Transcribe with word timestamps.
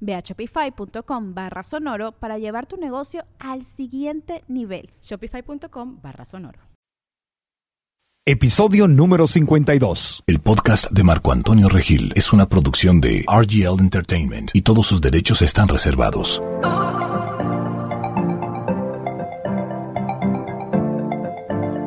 Ve 0.00 0.14
a 0.14 0.20
shopify.com 0.20 1.34
barra 1.34 1.62
sonoro 1.62 2.12
para 2.12 2.38
llevar 2.38 2.66
tu 2.66 2.76
negocio 2.76 3.24
al 3.38 3.64
siguiente 3.64 4.44
nivel. 4.48 4.90
Shopify.com 5.02 6.00
barra 6.02 6.24
sonoro. 6.24 6.68
Episodio 8.30 8.88
número 8.88 9.26
52. 9.26 10.24
El 10.26 10.40
podcast 10.40 10.90
de 10.90 11.02
Marco 11.02 11.32
Antonio 11.32 11.70
Regil 11.70 12.12
es 12.14 12.34
una 12.34 12.46
producción 12.46 13.00
de 13.00 13.24
RGL 13.26 13.80
Entertainment 13.80 14.50
y 14.52 14.60
todos 14.60 14.86
sus 14.86 15.00
derechos 15.00 15.40
están 15.40 15.66
reservados. 15.66 16.42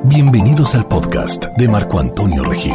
Bienvenidos 0.06 0.74
al 0.74 0.88
podcast 0.88 1.46
de 1.58 1.68
Marco 1.68 2.00
Antonio 2.00 2.44
Regil. 2.44 2.74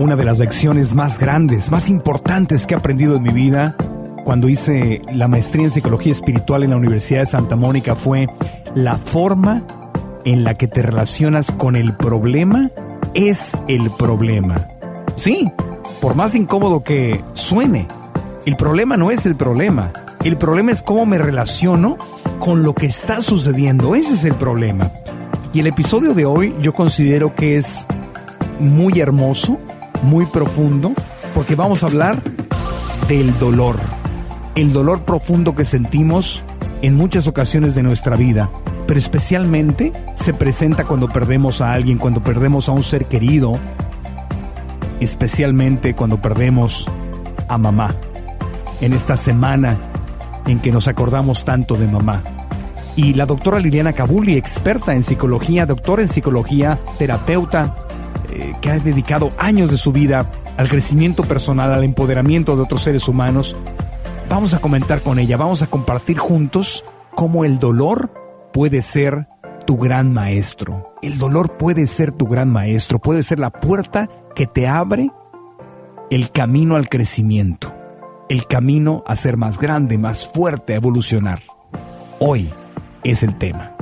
Una 0.00 0.16
de 0.16 0.24
las 0.24 0.40
lecciones 0.40 0.96
más 0.96 1.20
grandes, 1.20 1.70
más 1.70 1.88
importantes 1.88 2.66
que 2.66 2.74
he 2.74 2.76
aprendido 2.76 3.14
en 3.14 3.22
mi 3.22 3.30
vida 3.30 3.76
cuando 4.24 4.48
hice 4.48 5.02
la 5.12 5.28
maestría 5.28 5.64
en 5.64 5.70
psicología 5.70 6.12
espiritual 6.12 6.62
en 6.64 6.70
la 6.70 6.76
Universidad 6.76 7.20
de 7.20 7.26
Santa 7.26 7.56
Mónica 7.56 7.94
fue 7.94 8.26
la 8.74 8.96
forma 8.96 9.62
en 10.24 10.44
la 10.44 10.54
que 10.54 10.66
te 10.66 10.82
relacionas 10.82 11.52
con 11.52 11.76
el 11.76 11.94
problema 11.94 12.70
es 13.12 13.56
el 13.68 13.90
problema. 13.90 14.66
Sí, 15.14 15.50
por 16.00 16.14
más 16.14 16.34
incómodo 16.34 16.82
que 16.82 17.22
suene, 17.34 17.86
el 18.46 18.56
problema 18.56 18.96
no 18.96 19.10
es 19.10 19.26
el 19.26 19.36
problema. 19.36 19.92
El 20.24 20.36
problema 20.36 20.72
es 20.72 20.82
cómo 20.82 21.04
me 21.04 21.18
relaciono 21.18 21.98
con 22.38 22.62
lo 22.62 22.74
que 22.74 22.86
está 22.86 23.20
sucediendo. 23.20 23.94
Ese 23.94 24.14
es 24.14 24.24
el 24.24 24.34
problema. 24.34 24.90
Y 25.52 25.60
el 25.60 25.66
episodio 25.66 26.14
de 26.14 26.24
hoy 26.24 26.54
yo 26.60 26.72
considero 26.72 27.34
que 27.34 27.56
es 27.56 27.86
muy 28.58 28.98
hermoso, 29.00 29.58
muy 30.02 30.24
profundo, 30.26 30.92
porque 31.34 31.54
vamos 31.54 31.82
a 31.82 31.86
hablar 31.86 32.22
del 33.06 33.38
dolor 33.38 33.76
el 34.54 34.72
dolor 34.72 35.00
profundo 35.00 35.54
que 35.54 35.64
sentimos 35.64 36.42
en 36.82 36.94
muchas 36.94 37.26
ocasiones 37.26 37.74
de 37.74 37.82
nuestra 37.82 38.16
vida, 38.16 38.50
pero 38.86 38.98
especialmente 38.98 39.92
se 40.14 40.34
presenta 40.34 40.84
cuando 40.84 41.08
perdemos 41.08 41.60
a 41.60 41.72
alguien, 41.72 41.98
cuando 41.98 42.22
perdemos 42.22 42.68
a 42.68 42.72
un 42.72 42.82
ser 42.82 43.06
querido, 43.06 43.58
especialmente 45.00 45.94
cuando 45.94 46.20
perdemos 46.20 46.86
a 47.48 47.58
mamá. 47.58 47.94
En 48.80 48.92
esta 48.92 49.16
semana 49.16 49.78
en 50.46 50.60
que 50.60 50.72
nos 50.72 50.88
acordamos 50.88 51.44
tanto 51.44 51.76
de 51.76 51.86
mamá. 51.86 52.22
Y 52.96 53.14
la 53.14 53.26
doctora 53.26 53.58
Liliana 53.58 53.92
Kabuli, 53.92 54.36
experta 54.36 54.94
en 54.94 55.02
psicología, 55.02 55.66
doctora 55.66 56.02
en 56.02 56.08
psicología, 56.08 56.78
terapeuta, 56.98 57.74
eh, 58.30 58.54
que 58.60 58.70
ha 58.70 58.78
dedicado 58.78 59.32
años 59.38 59.70
de 59.70 59.78
su 59.78 59.90
vida 59.90 60.30
al 60.56 60.68
crecimiento 60.68 61.24
personal, 61.24 61.72
al 61.72 61.82
empoderamiento 61.82 62.54
de 62.54 62.62
otros 62.62 62.82
seres 62.82 63.08
humanos, 63.08 63.56
Vamos 64.34 64.52
a 64.52 64.58
comentar 64.58 65.00
con 65.00 65.20
ella, 65.20 65.36
vamos 65.36 65.62
a 65.62 65.68
compartir 65.68 66.18
juntos 66.18 66.84
cómo 67.14 67.44
el 67.44 67.60
dolor 67.60 68.12
puede 68.52 68.82
ser 68.82 69.28
tu 69.64 69.76
gran 69.76 70.12
maestro. 70.12 70.92
El 71.02 71.18
dolor 71.18 71.56
puede 71.56 71.86
ser 71.86 72.10
tu 72.10 72.26
gran 72.26 72.50
maestro, 72.50 72.98
puede 72.98 73.22
ser 73.22 73.38
la 73.38 73.50
puerta 73.50 74.08
que 74.34 74.48
te 74.48 74.66
abre 74.66 75.12
el 76.10 76.32
camino 76.32 76.74
al 76.74 76.88
crecimiento, 76.88 77.72
el 78.28 78.48
camino 78.48 79.04
a 79.06 79.14
ser 79.14 79.36
más 79.36 79.60
grande, 79.60 79.98
más 79.98 80.28
fuerte, 80.34 80.72
a 80.72 80.78
evolucionar. 80.78 81.40
Hoy 82.18 82.52
es 83.04 83.22
el 83.22 83.38
tema. 83.38 83.76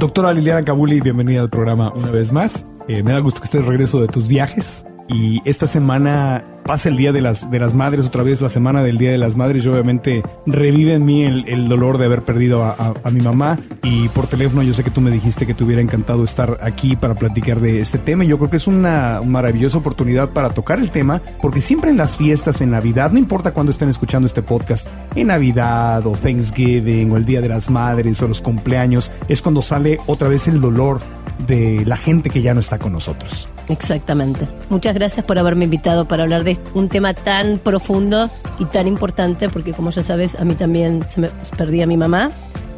Doctora 0.00 0.32
Liliana 0.32 0.64
Kabuli, 0.64 1.00
bienvenida 1.00 1.42
al 1.42 1.48
programa 1.48 1.92
una 1.94 2.10
vez 2.10 2.32
más. 2.32 2.66
Eh, 2.88 3.04
me 3.04 3.12
da 3.12 3.20
gusto 3.20 3.40
que 3.40 3.44
estés 3.44 3.62
de 3.62 3.68
regreso 3.68 4.00
de 4.00 4.08
tus 4.08 4.26
viajes. 4.26 4.84
Y 5.06 5.48
esta 5.48 5.68
semana 5.68 6.42
pasa 6.64 6.88
el 6.88 6.96
Día 6.96 7.12
de 7.12 7.20
las, 7.20 7.50
de 7.50 7.58
las 7.58 7.74
Madres, 7.74 8.06
otra 8.06 8.22
vez 8.22 8.40
la 8.40 8.48
semana 8.48 8.82
del 8.82 8.98
Día 8.98 9.10
de 9.10 9.18
las 9.18 9.36
Madres, 9.36 9.64
y 9.64 9.68
obviamente 9.68 10.22
revive 10.46 10.94
en 10.94 11.04
mí 11.04 11.24
el, 11.24 11.68
dolor 11.68 11.98
de 11.98 12.06
haber 12.06 12.22
perdido 12.22 12.64
a, 12.64 12.94
mi 13.10 13.20
mamá. 13.20 13.58
Y 13.82 14.08
por 14.08 14.26
teléfono 14.26 14.62
yo 14.62 14.74
sé 14.74 14.84
que 14.84 14.90
tú 14.90 15.00
me 15.00 15.10
dijiste 15.10 15.46
que 15.46 15.54
te 15.54 15.64
hubiera 15.64 15.82
encantado 15.82 16.24
estar 16.24 16.58
aquí 16.62 16.96
para 16.96 17.14
platicar 17.14 17.60
de 17.60 17.80
este 17.80 17.98
tema. 17.98 18.24
Y 18.24 18.28
yo 18.28 18.38
creo 18.38 18.50
que 18.50 18.56
es 18.56 18.66
una 18.66 19.20
maravillosa 19.24 19.78
oportunidad 19.78 20.30
para 20.30 20.50
tocar 20.50 20.78
el 20.78 20.90
tema, 20.90 21.20
porque 21.40 21.60
siempre 21.60 21.90
en 21.90 21.96
las 21.96 22.16
fiestas, 22.16 22.60
en 22.60 22.70
Navidad, 22.70 23.10
no 23.10 23.18
importa 23.18 23.52
cuándo 23.52 23.70
estén 23.70 23.88
escuchando 23.88 24.26
este 24.26 24.42
podcast, 24.42 24.88
en 25.14 25.28
Navidad 25.28 26.06
o 26.06 26.12
Thanksgiving 26.12 27.10
o 27.12 27.16
el 27.16 27.24
Día 27.24 27.40
de 27.40 27.48
las 27.48 27.70
Madres 27.70 28.22
o 28.22 28.28
los 28.28 28.40
cumpleaños, 28.40 29.10
es 29.28 29.42
cuando 29.42 29.62
sale 29.62 29.98
otra 30.06 30.28
vez 30.28 30.48
el 30.48 30.60
dolor 30.60 31.00
de 31.38 31.84
la 31.86 31.96
gente 31.96 32.30
que 32.30 32.42
ya 32.42 32.54
no 32.54 32.60
está 32.60 32.78
con 32.78 32.92
nosotros. 32.92 33.48
Exactamente. 33.68 34.46
Muchas 34.70 34.94
gracias 34.94 35.24
por 35.24 35.38
haberme 35.38 35.64
invitado 35.64 36.06
para 36.06 36.24
hablar 36.24 36.44
de 36.44 36.58
un 36.74 36.88
tema 36.88 37.14
tan 37.14 37.58
profundo 37.58 38.30
y 38.58 38.64
tan 38.66 38.86
importante, 38.86 39.48
porque 39.48 39.72
como 39.72 39.90
ya 39.90 40.02
sabes, 40.02 40.38
a 40.38 40.44
mí 40.44 40.54
también 40.54 41.02
se 41.08 41.20
me 41.20 41.28
perdí 41.56 41.82
a 41.82 41.86
mi 41.86 41.96
mamá. 41.96 42.30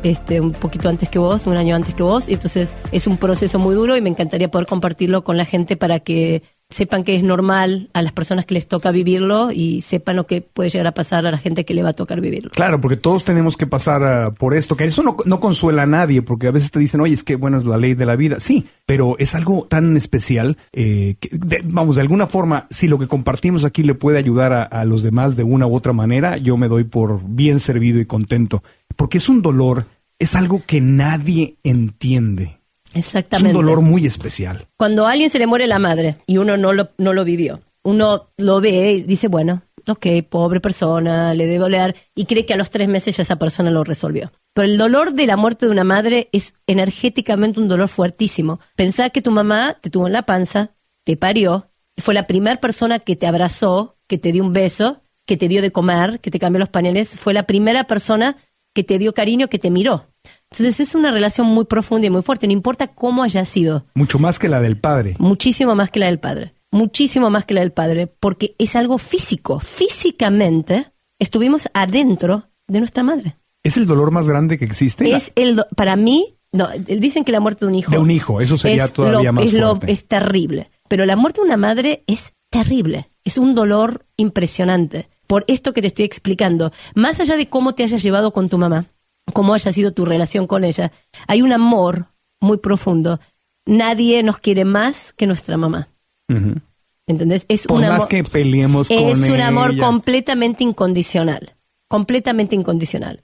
Este, 0.03 0.38
un 0.38 0.53
poquito 0.53 0.91
antes 0.91 1.09
que 1.09 1.19
vos, 1.19 1.47
un 1.47 1.56
año 1.56 1.75
antes 1.75 1.94
que 1.94 2.03
vos, 2.03 2.28
y 2.28 2.34
entonces 2.34 2.76
es 2.93 3.06
un 3.06 3.16
proceso 3.16 3.59
muy 3.59 3.75
duro 3.75 3.97
y 3.97 4.03
me 4.03 4.10
encantaría 4.10 4.50
poder 4.50 4.66
compartirlo 4.66 5.25
con 5.25 5.38
la 5.38 5.47
gente 5.47 5.78
para 5.78 6.00
que 6.00 6.43
sepan 6.74 7.04
que 7.04 7.14
es 7.14 7.22
normal 7.22 7.88
a 7.92 8.02
las 8.02 8.12
personas 8.12 8.46
que 8.46 8.54
les 8.54 8.66
toca 8.66 8.90
vivirlo 8.90 9.52
y 9.52 9.80
sepan 9.82 10.16
lo 10.16 10.26
que 10.26 10.40
puede 10.42 10.70
llegar 10.70 10.88
a 10.88 10.92
pasar 10.92 11.24
a 11.24 11.30
la 11.30 11.38
gente 11.38 11.64
que 11.64 11.72
le 11.72 11.84
va 11.84 11.90
a 11.90 11.92
tocar 11.92 12.20
vivirlo. 12.20 12.50
Claro, 12.50 12.80
porque 12.80 12.96
todos 12.96 13.24
tenemos 13.24 13.56
que 13.56 13.66
pasar 13.68 14.02
ah, 14.02 14.32
por 14.36 14.56
esto, 14.56 14.76
que 14.76 14.84
eso 14.84 15.02
no, 15.02 15.40
consuela 15.40 15.82
a 15.82 15.86
nadie, 15.86 16.20
porque 16.20 16.48
a 16.48 16.50
veces 16.50 16.72
te 16.72 16.80
dicen, 16.80 17.00
oye, 17.00 17.14
es 17.14 17.22
que 17.22 17.36
bueno, 17.36 17.58
es 17.58 17.64
la 17.64 17.78
ley 17.78 17.94
de 17.94 18.06
la 18.06 18.16
vida. 18.16 18.40
Sí, 18.40 18.66
pero 18.86 19.16
es 19.18 19.36
algo 19.36 19.66
tan 19.68 19.96
especial 19.96 20.56
eh, 20.72 21.14
que, 21.20 21.30
vamos, 21.64 21.94
de 21.94 22.02
alguna 22.02 22.26
forma, 22.26 22.66
si 22.70 22.88
lo 22.88 22.98
que 22.98 23.06
compartimos 23.06 23.64
aquí 23.64 23.84
le 23.84 23.94
puede 23.94 24.18
ayudar 24.18 24.68
a 24.70 24.84
los 24.84 25.04
demás 25.04 25.36
de 25.36 25.44
una 25.44 25.68
u 25.68 25.76
otra 25.76 25.92
manera, 25.92 26.38
yo 26.38 26.56
me 26.56 26.68
doy 26.68 26.82
por 26.82 27.20
bien 27.24 27.60
servido 27.60 28.00
y 28.00 28.06
contento, 28.06 28.64
porque 28.96 29.18
es 29.18 29.28
un 29.28 29.42
dolor, 29.42 29.86
es 30.18 30.34
algo 30.34 30.62
que 30.66 30.80
nadie 30.80 31.56
entiende. 31.62 32.63
Exactamente. 32.94 33.50
Es 33.50 33.55
un 33.55 33.66
dolor 33.66 33.81
muy 33.81 34.06
especial. 34.06 34.66
Cuando 34.77 35.06
a 35.06 35.12
alguien 35.12 35.31
se 35.31 35.38
le 35.38 35.47
muere 35.47 35.66
la 35.66 35.78
madre 35.78 36.16
y 36.27 36.38
uno 36.38 36.56
no 36.56 36.72
lo, 36.72 36.91
no 36.99 37.12
lo 37.12 37.25
vivió, 37.25 37.60
uno 37.82 38.31
lo 38.37 38.60
ve 38.60 38.93
y 38.93 39.03
dice, 39.03 39.28
bueno, 39.28 39.62
ok, 39.87 40.06
pobre 40.28 40.60
persona, 40.60 41.34
le 41.34 41.47
debe 41.47 41.59
doler, 41.59 41.97
y 42.15 42.25
cree 42.25 42.47
que 42.47 42.55
a 42.55 42.56
los 42.56 42.71
tres 42.71 42.88
meses 42.88 43.16
ya 43.16 43.22
esa 43.22 43.37
persona 43.37 43.71
lo 43.71 43.84
resolvió. 43.84 44.32
Pero 44.53 44.66
el 44.66 44.78
dolor 44.78 45.12
de 45.12 45.27
la 45.27 45.37
muerte 45.37 45.66
de 45.66 45.72
una 45.72 45.84
madre 45.84 46.28
es 46.32 46.55
energéticamente 46.66 47.60
un 47.60 47.69
dolor 47.69 47.88
fuertísimo. 47.88 48.60
Pensá 48.77 49.11
que 49.11 49.22
tu 49.22 49.31
mamá 49.31 49.76
te 49.81 49.91
tuvo 49.91 50.06
en 50.06 50.12
la 50.12 50.22
panza, 50.22 50.71
te 51.05 51.17
parió, 51.17 51.70
fue 51.99 52.14
la 52.14 52.26
primera 52.26 52.61
persona 52.61 52.99
que 52.99 53.17
te 53.17 53.26
abrazó, 53.26 53.97
que 54.06 54.19
te 54.19 54.32
dio 54.32 54.43
un 54.43 54.52
beso, 54.52 55.02
que 55.26 55.37
te 55.37 55.49
dio 55.49 55.62
de 55.62 55.73
comer, 55.73 56.20
que 56.20 56.31
te 56.31 56.38
cambió 56.38 56.58
los 56.58 56.69
paneles, 56.69 57.14
fue 57.14 57.35
la 57.35 57.44
primera 57.44 57.85
persona 57.85 58.37
que 58.75 58.85
te 58.85 58.99
dio 58.99 59.14
cariño, 59.14 59.49
que 59.49 59.58
te 59.58 59.70
miró. 59.70 60.06
Entonces 60.50 60.81
es 60.81 60.94
una 60.94 61.11
relación 61.11 61.46
muy 61.46 61.64
profunda 61.64 62.06
y 62.06 62.11
muy 62.11 62.23
fuerte, 62.23 62.46
no 62.46 62.52
importa 62.52 62.88
cómo 62.88 63.23
haya 63.23 63.44
sido. 63.44 63.87
Mucho 63.94 64.19
más 64.19 64.38
que 64.38 64.49
la 64.49 64.61
del 64.61 64.79
padre. 64.79 65.17
Muchísimo 65.19 65.75
más 65.75 65.91
que 65.91 65.99
la 66.00 66.06
del 66.06 66.20
padre. 66.20 66.55
Muchísimo 66.70 67.31
más 67.31 67.44
que 67.44 67.55
la 67.55 67.61
del 67.61 67.73
padre, 67.73 68.06
porque 68.06 68.55
es 68.58 68.76
algo 68.76 68.99
físico. 68.99 69.61
Físicamente 69.61 70.93
estuvimos 71.19 71.69
adentro 71.73 72.50
de 72.67 72.81
nuestra 72.81 73.02
madre. 73.02 73.37
¿Es 73.62 73.76
el 73.76 73.87
dolor 73.87 74.11
más 74.11 74.29
grande 74.29 74.58
que 74.58 74.64
existe? 74.64 75.11
Es 75.14 75.32
el 75.37 75.64
para 75.75 75.96
mí, 75.96 76.37
no, 76.52 76.69
dicen 76.87 77.25
que 77.25 77.32
la 77.32 77.40
muerte 77.40 77.64
de 77.64 77.69
un 77.69 77.75
hijo. 77.75 77.90
De 77.90 77.99
un 77.99 78.11
hijo, 78.11 78.40
eso 78.40 78.58
sería 78.58 78.88
todavía 78.88 79.32
más 79.32 79.44
es 79.44 79.58
fuerte. 79.58 79.90
es 79.90 80.06
terrible. 80.06 80.70
Pero 80.88 81.06
la 81.06 81.17
muerte 81.17 81.40
de 81.40 81.47
una 81.47 81.56
madre 81.56 82.05
es 82.06 82.35
terrible. 82.50 83.11
Es 83.25 83.38
un 83.38 83.55
dolor 83.55 84.05
impresionante. 84.17 85.08
Por 85.26 85.44
esto 85.49 85.73
que 85.73 85.81
te 85.81 85.87
estoy 85.87 86.05
explicando. 86.05 86.73
Más 86.94 87.20
allá 87.20 87.37
de 87.37 87.49
cómo 87.49 87.75
te 87.75 87.82
hayas 87.82 88.02
llevado 88.02 88.32
con 88.32 88.49
tu 88.50 88.58
mamá, 88.58 88.87
cómo 89.32 89.55
haya 89.55 89.73
sido 89.73 89.93
tu 89.93 90.05
relación 90.05 90.47
con 90.47 90.65
ella, 90.65 90.93
hay 91.26 91.43
un 91.43 91.53
amor 91.53 92.09
muy 92.41 92.59
profundo 92.59 93.21
nadie 93.67 94.23
nos 94.23 94.37
quiere 94.38 94.67
más 94.67 95.15
que 95.15 95.26
nuestra 95.26 95.56
mamá. 95.56 95.88
Ujú. 96.29 96.61
¿Entendés? 97.06 97.47
Es 97.49 97.67
Por 97.67 97.76
un 97.76 97.82
más 97.88 97.91
amor, 98.03 98.09
que 98.09 98.23
peleemos 98.25 98.88
con 98.88 98.97
es 98.99 99.21
un 99.23 99.41
amor 99.41 99.71
ella. 99.73 99.87
completamente 99.87 100.62
incondicional. 100.65 101.55
Completamente 101.88 102.55
incondicional. 102.55 103.23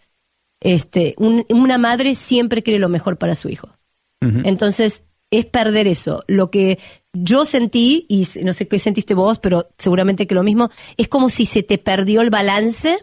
Este, 0.61 1.15
un- 1.19 1.45
una 1.51 1.77
madre 1.79 2.15
siempre 2.15 2.63
quiere 2.63 2.79
lo 2.79 2.89
mejor 2.89 3.19
para 3.19 3.35
su 3.35 3.49
hijo. 3.51 3.69
Entonces, 4.23 5.05
es 5.31 5.47
perder 5.47 5.87
eso. 5.89 6.23
Lo 6.27 6.51
que 6.51 6.79
yo 7.15 7.45
sentí, 7.45 8.05
y 8.09 8.27
no 8.43 8.53
sé 8.53 8.67
qué 8.69 8.79
sentiste 8.79 9.15
vos, 9.15 9.39
pero 9.39 9.69
seguramente 9.79 10.27
que 10.27 10.35
lo 10.35 10.43
mismo, 10.43 10.71
es 10.99 11.09
como 11.09 11.31
si 11.31 11.47
se 11.47 11.63
te 11.63 11.79
perdió 11.79 12.21
el 12.21 12.31
balance 12.31 12.99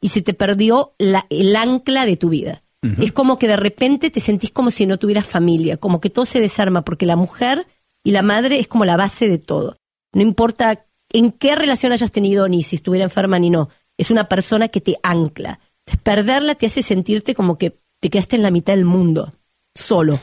y 0.00 0.08
se 0.10 0.22
te 0.22 0.34
perdió 0.34 0.94
la- 0.98 1.26
el 1.30 1.54
ancla 1.56 2.06
de 2.06 2.16
tu 2.16 2.28
vida. 2.30 2.62
Es 2.98 3.12
como 3.12 3.38
que 3.38 3.46
de 3.46 3.56
repente 3.58 4.10
te 4.10 4.20
sentís 4.20 4.50
como 4.52 4.70
si 4.70 4.86
no 4.86 4.96
tuvieras 4.98 5.26
familia, 5.26 5.76
como 5.76 6.00
que 6.00 6.08
todo 6.08 6.24
se 6.24 6.40
desarma, 6.40 6.82
porque 6.82 7.04
la 7.04 7.14
mujer 7.16 7.66
y 8.02 8.12
la 8.12 8.22
madre 8.22 8.58
es 8.58 8.68
como 8.68 8.86
la 8.86 8.96
base 8.96 9.28
de 9.28 9.36
todo. 9.36 9.76
No 10.14 10.22
importa 10.22 10.86
en 11.12 11.30
qué 11.30 11.56
relación 11.56 11.92
hayas 11.92 12.10
tenido, 12.10 12.48
ni 12.48 12.62
si 12.62 12.76
estuviera 12.76 13.04
enferma 13.04 13.38
ni 13.38 13.50
no, 13.50 13.68
es 13.98 14.10
una 14.10 14.28
persona 14.30 14.68
que 14.68 14.80
te 14.80 14.96
ancla. 15.02 15.60
Entonces, 15.84 16.02
perderla 16.02 16.54
te 16.54 16.64
hace 16.66 16.82
sentirte 16.82 17.34
como 17.34 17.58
que 17.58 17.78
te 18.00 18.08
quedaste 18.08 18.36
en 18.36 18.42
la 18.42 18.50
mitad 18.50 18.72
del 18.72 18.86
mundo, 18.86 19.34
solo 19.74 20.18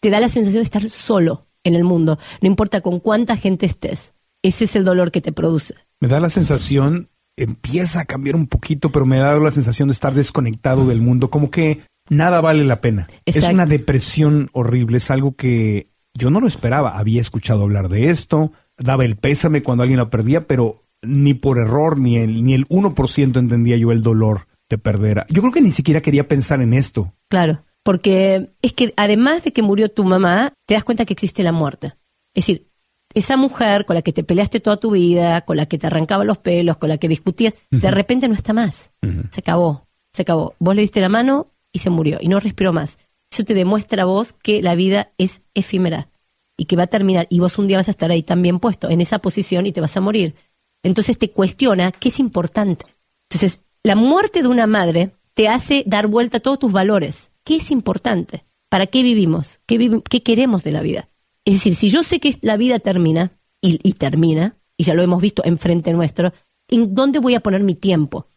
te 0.00 0.08
da 0.08 0.18
la 0.18 0.30
sensación 0.30 0.60
de 0.62 0.64
estar 0.64 0.88
solo 0.88 1.46
en 1.62 1.74
el 1.74 1.84
mundo, 1.84 2.18
no 2.40 2.46
importa 2.48 2.80
con 2.80 3.00
cuánta 3.00 3.36
gente 3.36 3.66
estés. 3.66 4.12
Ese 4.42 4.64
es 4.64 4.74
el 4.76 4.84
dolor 4.84 5.12
que 5.12 5.20
te 5.20 5.30
produce. 5.30 5.74
Me 6.00 6.08
da 6.08 6.18
la 6.20 6.30
sensación, 6.30 7.10
empieza 7.36 8.00
a 8.00 8.04
cambiar 8.04 8.36
un 8.36 8.46
poquito, 8.46 8.92
pero 8.92 9.06
me 9.06 9.18
ha 9.18 9.24
dado 9.24 9.40
la 9.40 9.50
sensación 9.50 9.88
de 9.88 9.92
estar 9.92 10.14
desconectado 10.14 10.86
del 10.86 11.00
mundo, 11.00 11.30
como 11.30 11.50
que 11.50 11.82
nada 12.08 12.40
vale 12.40 12.64
la 12.64 12.80
pena. 12.80 13.08
Es 13.24 13.42
una 13.48 13.66
depresión 13.66 14.50
horrible, 14.52 14.98
es 14.98 15.10
algo 15.10 15.34
que 15.34 15.86
yo 16.14 16.30
no 16.30 16.40
lo 16.40 16.46
esperaba. 16.46 16.98
Había 16.98 17.20
escuchado 17.20 17.62
hablar 17.62 17.88
de 17.88 18.10
esto, 18.10 18.52
daba 18.78 19.04
el 19.04 19.16
pésame 19.16 19.62
cuando 19.62 19.82
alguien 19.82 19.98
lo 19.98 20.10
perdía, 20.10 20.42
pero 20.42 20.84
ni 21.02 21.34
por 21.34 21.58
error, 21.58 21.98
ni 21.98 22.16
el, 22.16 22.44
ni 22.44 22.54
el 22.54 22.68
1% 22.68 23.38
entendía 23.38 23.76
yo 23.76 23.92
el 23.92 24.02
dolor 24.02 24.46
de 24.68 24.78
perder. 24.78 25.26
Yo 25.28 25.42
creo 25.42 25.52
que 25.52 25.60
ni 25.60 25.70
siquiera 25.70 26.00
quería 26.00 26.28
pensar 26.28 26.60
en 26.60 26.72
esto. 26.72 27.14
Claro, 27.28 27.64
porque 27.82 28.50
es 28.62 28.72
que 28.72 28.94
además 28.96 29.42
de 29.44 29.52
que 29.52 29.62
murió 29.62 29.90
tu 29.90 30.04
mamá, 30.04 30.52
te 30.66 30.74
das 30.74 30.84
cuenta 30.84 31.04
que 31.04 31.12
existe 31.12 31.42
la 31.42 31.52
muerte. 31.52 31.94
Es 32.34 32.46
decir, 32.46 32.71
esa 33.14 33.36
mujer 33.36 33.84
con 33.84 33.94
la 33.94 34.02
que 34.02 34.12
te 34.12 34.24
peleaste 34.24 34.60
toda 34.60 34.76
tu 34.76 34.92
vida, 34.92 35.42
con 35.42 35.56
la 35.56 35.66
que 35.66 35.78
te 35.78 35.86
arrancaba 35.86 36.24
los 36.24 36.38
pelos, 36.38 36.76
con 36.76 36.88
la 36.88 36.98
que 36.98 37.08
discutías, 37.08 37.54
de 37.70 37.90
repente 37.90 38.28
no 38.28 38.34
está 38.34 38.52
más. 38.52 38.90
Se 39.30 39.40
acabó, 39.40 39.86
se 40.12 40.22
acabó. 40.22 40.54
Vos 40.58 40.74
le 40.74 40.82
diste 40.82 41.00
la 41.00 41.08
mano 41.08 41.46
y 41.72 41.80
se 41.80 41.90
murió 41.90 42.18
y 42.20 42.28
no 42.28 42.40
respiró 42.40 42.72
más. 42.72 42.98
Eso 43.30 43.44
te 43.44 43.54
demuestra 43.54 44.02
a 44.02 44.06
vos 44.06 44.32
que 44.34 44.62
la 44.62 44.74
vida 44.74 45.12
es 45.18 45.42
efímera 45.54 46.08
y 46.56 46.66
que 46.66 46.76
va 46.76 46.84
a 46.84 46.88
terminar 46.88 47.26
y 47.30 47.40
vos 47.40 47.58
un 47.58 47.66
día 47.66 47.78
vas 47.78 47.88
a 47.88 47.92
estar 47.92 48.10
ahí 48.10 48.22
también 48.22 48.60
puesto 48.60 48.90
en 48.90 49.00
esa 49.00 49.20
posición 49.20 49.66
y 49.66 49.72
te 49.72 49.80
vas 49.80 49.96
a 49.96 50.00
morir. 50.00 50.34
Entonces 50.82 51.18
te 51.18 51.30
cuestiona 51.30 51.92
qué 51.92 52.08
es 52.08 52.18
importante. 52.18 52.86
Entonces, 53.30 53.60
la 53.82 53.94
muerte 53.94 54.42
de 54.42 54.48
una 54.48 54.66
madre 54.66 55.12
te 55.34 55.48
hace 55.48 55.84
dar 55.86 56.06
vuelta 56.06 56.38
a 56.38 56.40
todos 56.40 56.58
tus 56.58 56.72
valores. 56.72 57.30
¿Qué 57.44 57.56
es 57.56 57.70
importante? 57.70 58.44
¿Para 58.68 58.86
qué 58.86 59.02
vivimos? 59.02 59.60
¿Qué, 59.66 60.02
qué 60.08 60.22
queremos 60.22 60.62
de 60.62 60.72
la 60.72 60.82
vida? 60.82 61.08
Es 61.44 61.54
decir, 61.54 61.74
si 61.74 61.88
yo 61.88 62.02
sé 62.02 62.20
que 62.20 62.36
la 62.40 62.56
vida 62.56 62.78
termina, 62.78 63.32
y, 63.60 63.92
termina, 63.92 64.56
y 64.76 64.84
ya 64.84 64.94
lo 64.94 65.02
hemos 65.02 65.22
visto 65.22 65.42
enfrente 65.44 65.92
nuestro, 65.92 66.32
¿en 66.68 66.94
dónde 66.94 67.20
voy 67.20 67.34
a 67.34 67.40
poner 67.40 67.62
mi 67.62 67.74
tiempo 67.74 68.28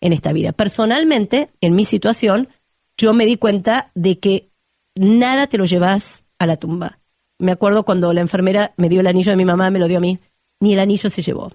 en 0.00 0.12
esta 0.12 0.32
vida? 0.32 0.52
Personalmente, 0.52 1.50
en 1.60 1.74
mi 1.74 1.84
situación, 1.84 2.48
yo 2.96 3.14
me 3.14 3.26
di 3.26 3.36
cuenta 3.36 3.92
de 3.94 4.18
que 4.18 4.50
nada 4.96 5.46
te 5.46 5.58
lo 5.58 5.64
llevas 5.64 6.24
a 6.38 6.46
la 6.46 6.56
tumba. 6.56 7.00
Me 7.38 7.52
acuerdo 7.52 7.84
cuando 7.84 8.12
la 8.12 8.20
enfermera 8.20 8.74
me 8.76 8.88
dio 8.88 9.00
el 9.00 9.06
anillo 9.06 9.30
de 9.30 9.36
mi 9.36 9.44
mamá, 9.44 9.70
me 9.70 9.78
lo 9.78 9.88
dio 9.88 9.98
a 9.98 10.00
mí, 10.00 10.18
ni 10.60 10.74
el 10.74 10.80
anillo 10.80 11.10
se 11.10 11.22
llevó. 11.22 11.52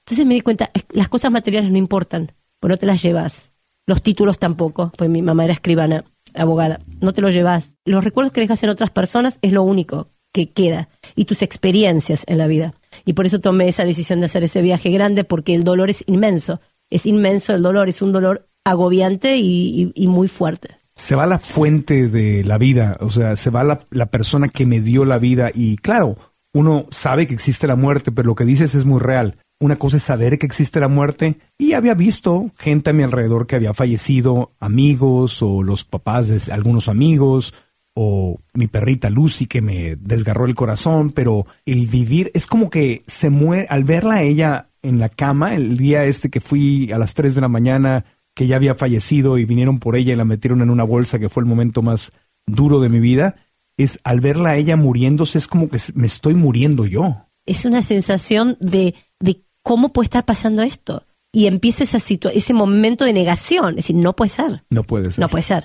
Entonces 0.00 0.26
me 0.26 0.34
di 0.34 0.40
cuenta, 0.40 0.70
las 0.90 1.08
cosas 1.08 1.30
materiales 1.30 1.70
no 1.70 1.78
importan, 1.78 2.32
pues 2.58 2.70
no 2.70 2.78
te 2.78 2.86
las 2.86 3.02
llevas. 3.02 3.52
Los 3.86 4.02
títulos 4.02 4.38
tampoco, 4.38 4.92
pues 4.96 5.10
mi 5.10 5.22
mamá 5.22 5.44
era 5.44 5.52
escribana, 5.52 6.04
abogada, 6.34 6.80
no 7.00 7.12
te 7.12 7.20
los 7.20 7.34
llevas. 7.34 7.76
Los 7.84 8.04
recuerdos 8.04 8.32
que 8.32 8.40
dejas 8.40 8.62
en 8.62 8.70
otras 8.70 8.90
personas 8.90 9.38
es 9.42 9.52
lo 9.52 9.62
único 9.62 10.08
que 10.32 10.50
queda 10.50 10.88
y 11.16 11.24
tus 11.24 11.42
experiencias 11.42 12.24
en 12.26 12.38
la 12.38 12.46
vida. 12.46 12.74
Y 13.04 13.14
por 13.14 13.26
eso 13.26 13.40
tomé 13.40 13.68
esa 13.68 13.84
decisión 13.84 14.20
de 14.20 14.26
hacer 14.26 14.44
ese 14.44 14.62
viaje 14.62 14.90
grande 14.90 15.24
porque 15.24 15.54
el 15.54 15.64
dolor 15.64 15.90
es 15.90 16.04
inmenso. 16.06 16.60
Es 16.90 17.06
inmenso 17.06 17.54
el 17.54 17.62
dolor, 17.62 17.88
es 17.88 18.02
un 18.02 18.12
dolor 18.12 18.48
agobiante 18.64 19.36
y, 19.36 19.92
muy 20.08 20.28
fuerte. 20.28 20.76
se 20.96 21.14
va 21.14 21.26
la 21.26 21.38
fuente 21.38 22.08
de 22.08 22.44
la 22.44 22.58
vida, 22.58 22.98
o 23.00 23.10
sea, 23.10 23.36
se 23.36 23.50
va 23.50 23.64
la, 23.64 23.80
la 23.90 24.06
persona 24.06 24.48
que 24.48 24.66
me 24.66 24.80
dio 24.80 25.04
la 25.04 25.18
vida 25.18 25.50
y 25.54 25.76
claro, 25.78 26.18
uno 26.52 26.86
sabe 26.90 27.26
que 27.26 27.34
existe 27.34 27.66
la 27.66 27.76
muerte, 27.76 28.12
pero 28.12 28.28
lo 28.28 28.34
que 28.34 28.44
dices 28.44 28.74
es 28.74 28.84
muy 28.84 29.00
real. 29.00 29.36
Una 29.62 29.76
cosa 29.76 29.98
es 29.98 30.02
saber 30.02 30.38
que 30.38 30.46
existe 30.46 30.80
la 30.80 30.88
muerte 30.88 31.38
y 31.58 31.74
había 31.74 31.94
visto 31.94 32.50
gente 32.58 32.90
a 32.90 32.92
mi 32.92 33.02
alrededor 33.02 33.46
que 33.46 33.56
había 33.56 33.74
fallecido, 33.74 34.52
amigos 34.58 35.42
o 35.42 35.62
los 35.62 35.84
papás 35.84 36.28
de 36.28 36.52
algunos 36.52 36.88
amigos 36.88 37.54
o 37.94 38.40
mi 38.54 38.66
perrita 38.68 39.10
Lucy 39.10 39.46
que 39.46 39.60
me 39.62 39.96
desgarró 39.96 40.46
el 40.46 40.54
corazón, 40.54 41.10
pero 41.10 41.46
el 41.66 41.86
vivir 41.86 42.30
es 42.34 42.46
como 42.46 42.70
que 42.70 43.02
se 43.06 43.30
muere 43.30 43.66
al 43.68 43.84
verla 43.84 44.14
a 44.16 44.22
ella 44.22 44.68
en 44.82 44.98
la 44.98 45.08
cama 45.08 45.54
el 45.54 45.76
día 45.76 46.04
este 46.04 46.30
que 46.30 46.40
fui 46.40 46.90
a 46.92 46.98
las 46.98 47.14
3 47.14 47.34
de 47.34 47.40
la 47.40 47.48
mañana 47.48 48.04
que 48.34 48.46
ya 48.46 48.56
había 48.56 48.74
fallecido 48.74 49.36
y 49.38 49.44
vinieron 49.44 49.78
por 49.80 49.96
ella 49.96 50.12
y 50.12 50.16
la 50.16 50.24
metieron 50.24 50.62
en 50.62 50.70
una 50.70 50.84
bolsa, 50.84 51.18
que 51.18 51.28
fue 51.28 51.42
el 51.42 51.48
momento 51.48 51.82
más 51.82 52.12
duro 52.46 52.80
de 52.80 52.88
mi 52.88 53.00
vida, 53.00 53.36
es 53.76 53.98
al 54.04 54.20
verla 54.20 54.50
a 54.50 54.56
ella 54.56 54.76
muriéndose, 54.76 55.36
es 55.38 55.46
como 55.48 55.68
que 55.68 55.78
me 55.94 56.06
estoy 56.06 56.34
muriendo 56.34 56.86
yo. 56.86 57.26
es 57.46 57.64
una 57.64 57.82
sensación 57.82 58.56
de, 58.60 58.94
de 59.18 59.42
cómo 59.62 59.92
puede 59.92 60.04
estar 60.04 60.24
pasando 60.24 60.62
esto. 60.62 61.04
Y 61.32 61.46
empieza 61.46 61.84
esa 61.84 61.98
situa- 61.98 62.30
ese 62.34 62.54
momento 62.54 63.04
de 63.04 63.12
negación. 63.12 63.70
Es 63.70 63.76
decir, 63.86 63.96
no 63.96 64.14
puede 64.16 64.30
ser. 64.30 64.64
No 64.70 64.84
puede 64.84 65.10
ser. 65.10 65.20
No 65.20 65.28
puede 65.28 65.42
ser. 65.42 65.64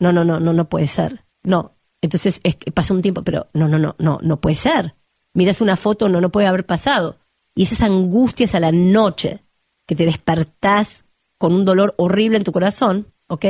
No, 0.00 0.12
no, 0.12 0.24
no, 0.24 0.40
no, 0.40 0.52
no 0.52 0.68
puede 0.68 0.88
ser. 0.88 1.24
No. 1.46 1.72
Entonces 2.02 2.40
es 2.44 2.56
que 2.56 2.70
pasa 2.72 2.92
un 2.92 3.02
tiempo, 3.02 3.22
pero 3.22 3.48
no, 3.54 3.68
no, 3.68 3.78
no, 3.78 3.94
no, 3.98 4.18
no 4.22 4.40
puede 4.40 4.56
ser. 4.56 4.94
Miras 5.34 5.60
una 5.60 5.76
foto, 5.76 6.08
no, 6.08 6.20
no 6.20 6.30
puede 6.30 6.46
haber 6.46 6.66
pasado. 6.66 7.18
Y 7.54 7.62
esas 7.62 7.80
angustias 7.82 8.54
a 8.54 8.60
la 8.60 8.72
noche 8.72 9.42
que 9.86 9.96
te 9.96 10.04
despertás 10.04 11.04
con 11.38 11.54
un 11.54 11.64
dolor 11.64 11.94
horrible 11.96 12.36
en 12.36 12.44
tu 12.44 12.52
corazón, 12.52 13.12
¿ok? 13.28 13.46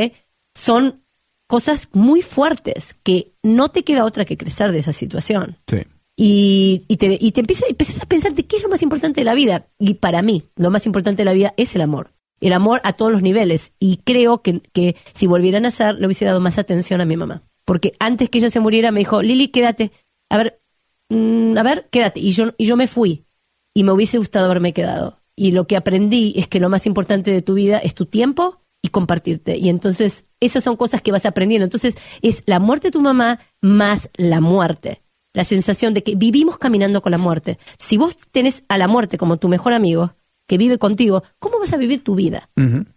Son 0.54 1.02
cosas 1.48 1.88
muy 1.92 2.22
fuertes 2.22 2.96
que 3.02 3.32
no 3.42 3.70
te 3.70 3.84
queda 3.84 4.04
otra 4.04 4.24
que 4.24 4.36
crecer 4.36 4.72
de 4.72 4.80
esa 4.80 4.92
situación 4.92 5.58
Sí. 5.68 5.82
y, 6.16 6.84
y 6.88 6.96
te, 6.96 7.16
y 7.20 7.30
te 7.32 7.40
empiezas, 7.40 7.68
empiezas 7.70 8.02
a 8.02 8.06
pensar 8.06 8.34
de 8.34 8.46
qué 8.46 8.56
es 8.56 8.62
lo 8.62 8.68
más 8.68 8.82
importante 8.82 9.20
de 9.20 9.24
la 9.24 9.34
vida. 9.34 9.68
Y 9.78 9.94
para 9.94 10.22
mí, 10.22 10.44
lo 10.56 10.70
más 10.70 10.86
importante 10.86 11.20
de 11.22 11.24
la 11.26 11.32
vida 11.32 11.54
es 11.56 11.74
el 11.74 11.80
amor. 11.82 12.12
El 12.40 12.52
amor 12.52 12.80
a 12.84 12.94
todos 12.94 13.12
los 13.12 13.22
niveles. 13.22 13.72
Y 13.78 13.98
creo 13.98 14.42
que, 14.42 14.60
que 14.72 14.96
si 15.14 15.26
volviera 15.26 15.58
a 15.58 15.60
nacer, 15.60 15.94
le 15.96 16.06
hubiese 16.06 16.24
dado 16.24 16.40
más 16.40 16.58
atención 16.58 17.00
a 17.00 17.04
mi 17.06 17.16
mamá. 17.16 17.42
Porque 17.66 17.92
antes 17.98 18.30
que 18.30 18.38
ella 18.38 18.48
se 18.48 18.60
muriera, 18.60 18.90
me 18.92 19.00
dijo, 19.00 19.20
Lili, 19.20 19.48
quédate. 19.48 19.92
A 20.30 20.38
ver, 20.38 20.62
mm, 21.10 21.58
a 21.58 21.62
ver, 21.62 21.88
quédate. 21.90 22.20
Y 22.20 22.32
yo, 22.32 22.54
y 22.56 22.64
yo 22.64 22.76
me 22.76 22.86
fui. 22.86 23.26
Y 23.74 23.84
me 23.84 23.92
hubiese 23.92 24.16
gustado 24.16 24.46
haberme 24.46 24.72
quedado. 24.72 25.20
Y 25.36 25.52
lo 25.52 25.66
que 25.66 25.76
aprendí 25.76 26.32
es 26.36 26.48
que 26.48 26.60
lo 26.60 26.70
más 26.70 26.86
importante 26.86 27.30
de 27.30 27.42
tu 27.42 27.52
vida 27.52 27.76
es 27.76 27.94
tu 27.94 28.06
tiempo 28.06 28.62
y 28.80 28.88
compartirte. 28.88 29.58
Y 29.58 29.68
entonces, 29.68 30.24
esas 30.40 30.64
son 30.64 30.76
cosas 30.76 31.02
que 31.02 31.12
vas 31.12 31.26
aprendiendo. 31.26 31.64
Entonces, 31.64 31.94
es 32.22 32.42
la 32.46 32.58
muerte 32.58 32.88
de 32.88 32.92
tu 32.92 33.02
mamá 33.02 33.40
más 33.60 34.08
la 34.16 34.40
muerte 34.40 35.02
la 35.34 35.44
sensación 35.44 35.92
de 35.92 36.02
que 36.02 36.14
vivimos 36.14 36.56
caminando 36.56 37.02
con 37.02 37.12
la 37.12 37.18
muerte. 37.18 37.58
Si 37.76 37.98
vos 37.98 38.16
tenés 38.32 38.64
a 38.68 38.78
la 38.78 38.88
muerte 38.88 39.18
como 39.18 39.36
tu 39.36 39.48
mejor 39.50 39.74
amigo, 39.74 40.14
que 40.48 40.56
vive 40.56 40.78
contigo, 40.78 41.24
¿cómo 41.38 41.58
vas 41.58 41.74
a 41.74 41.76
vivir 41.76 42.02
tu 42.02 42.14
vida? 42.14 42.48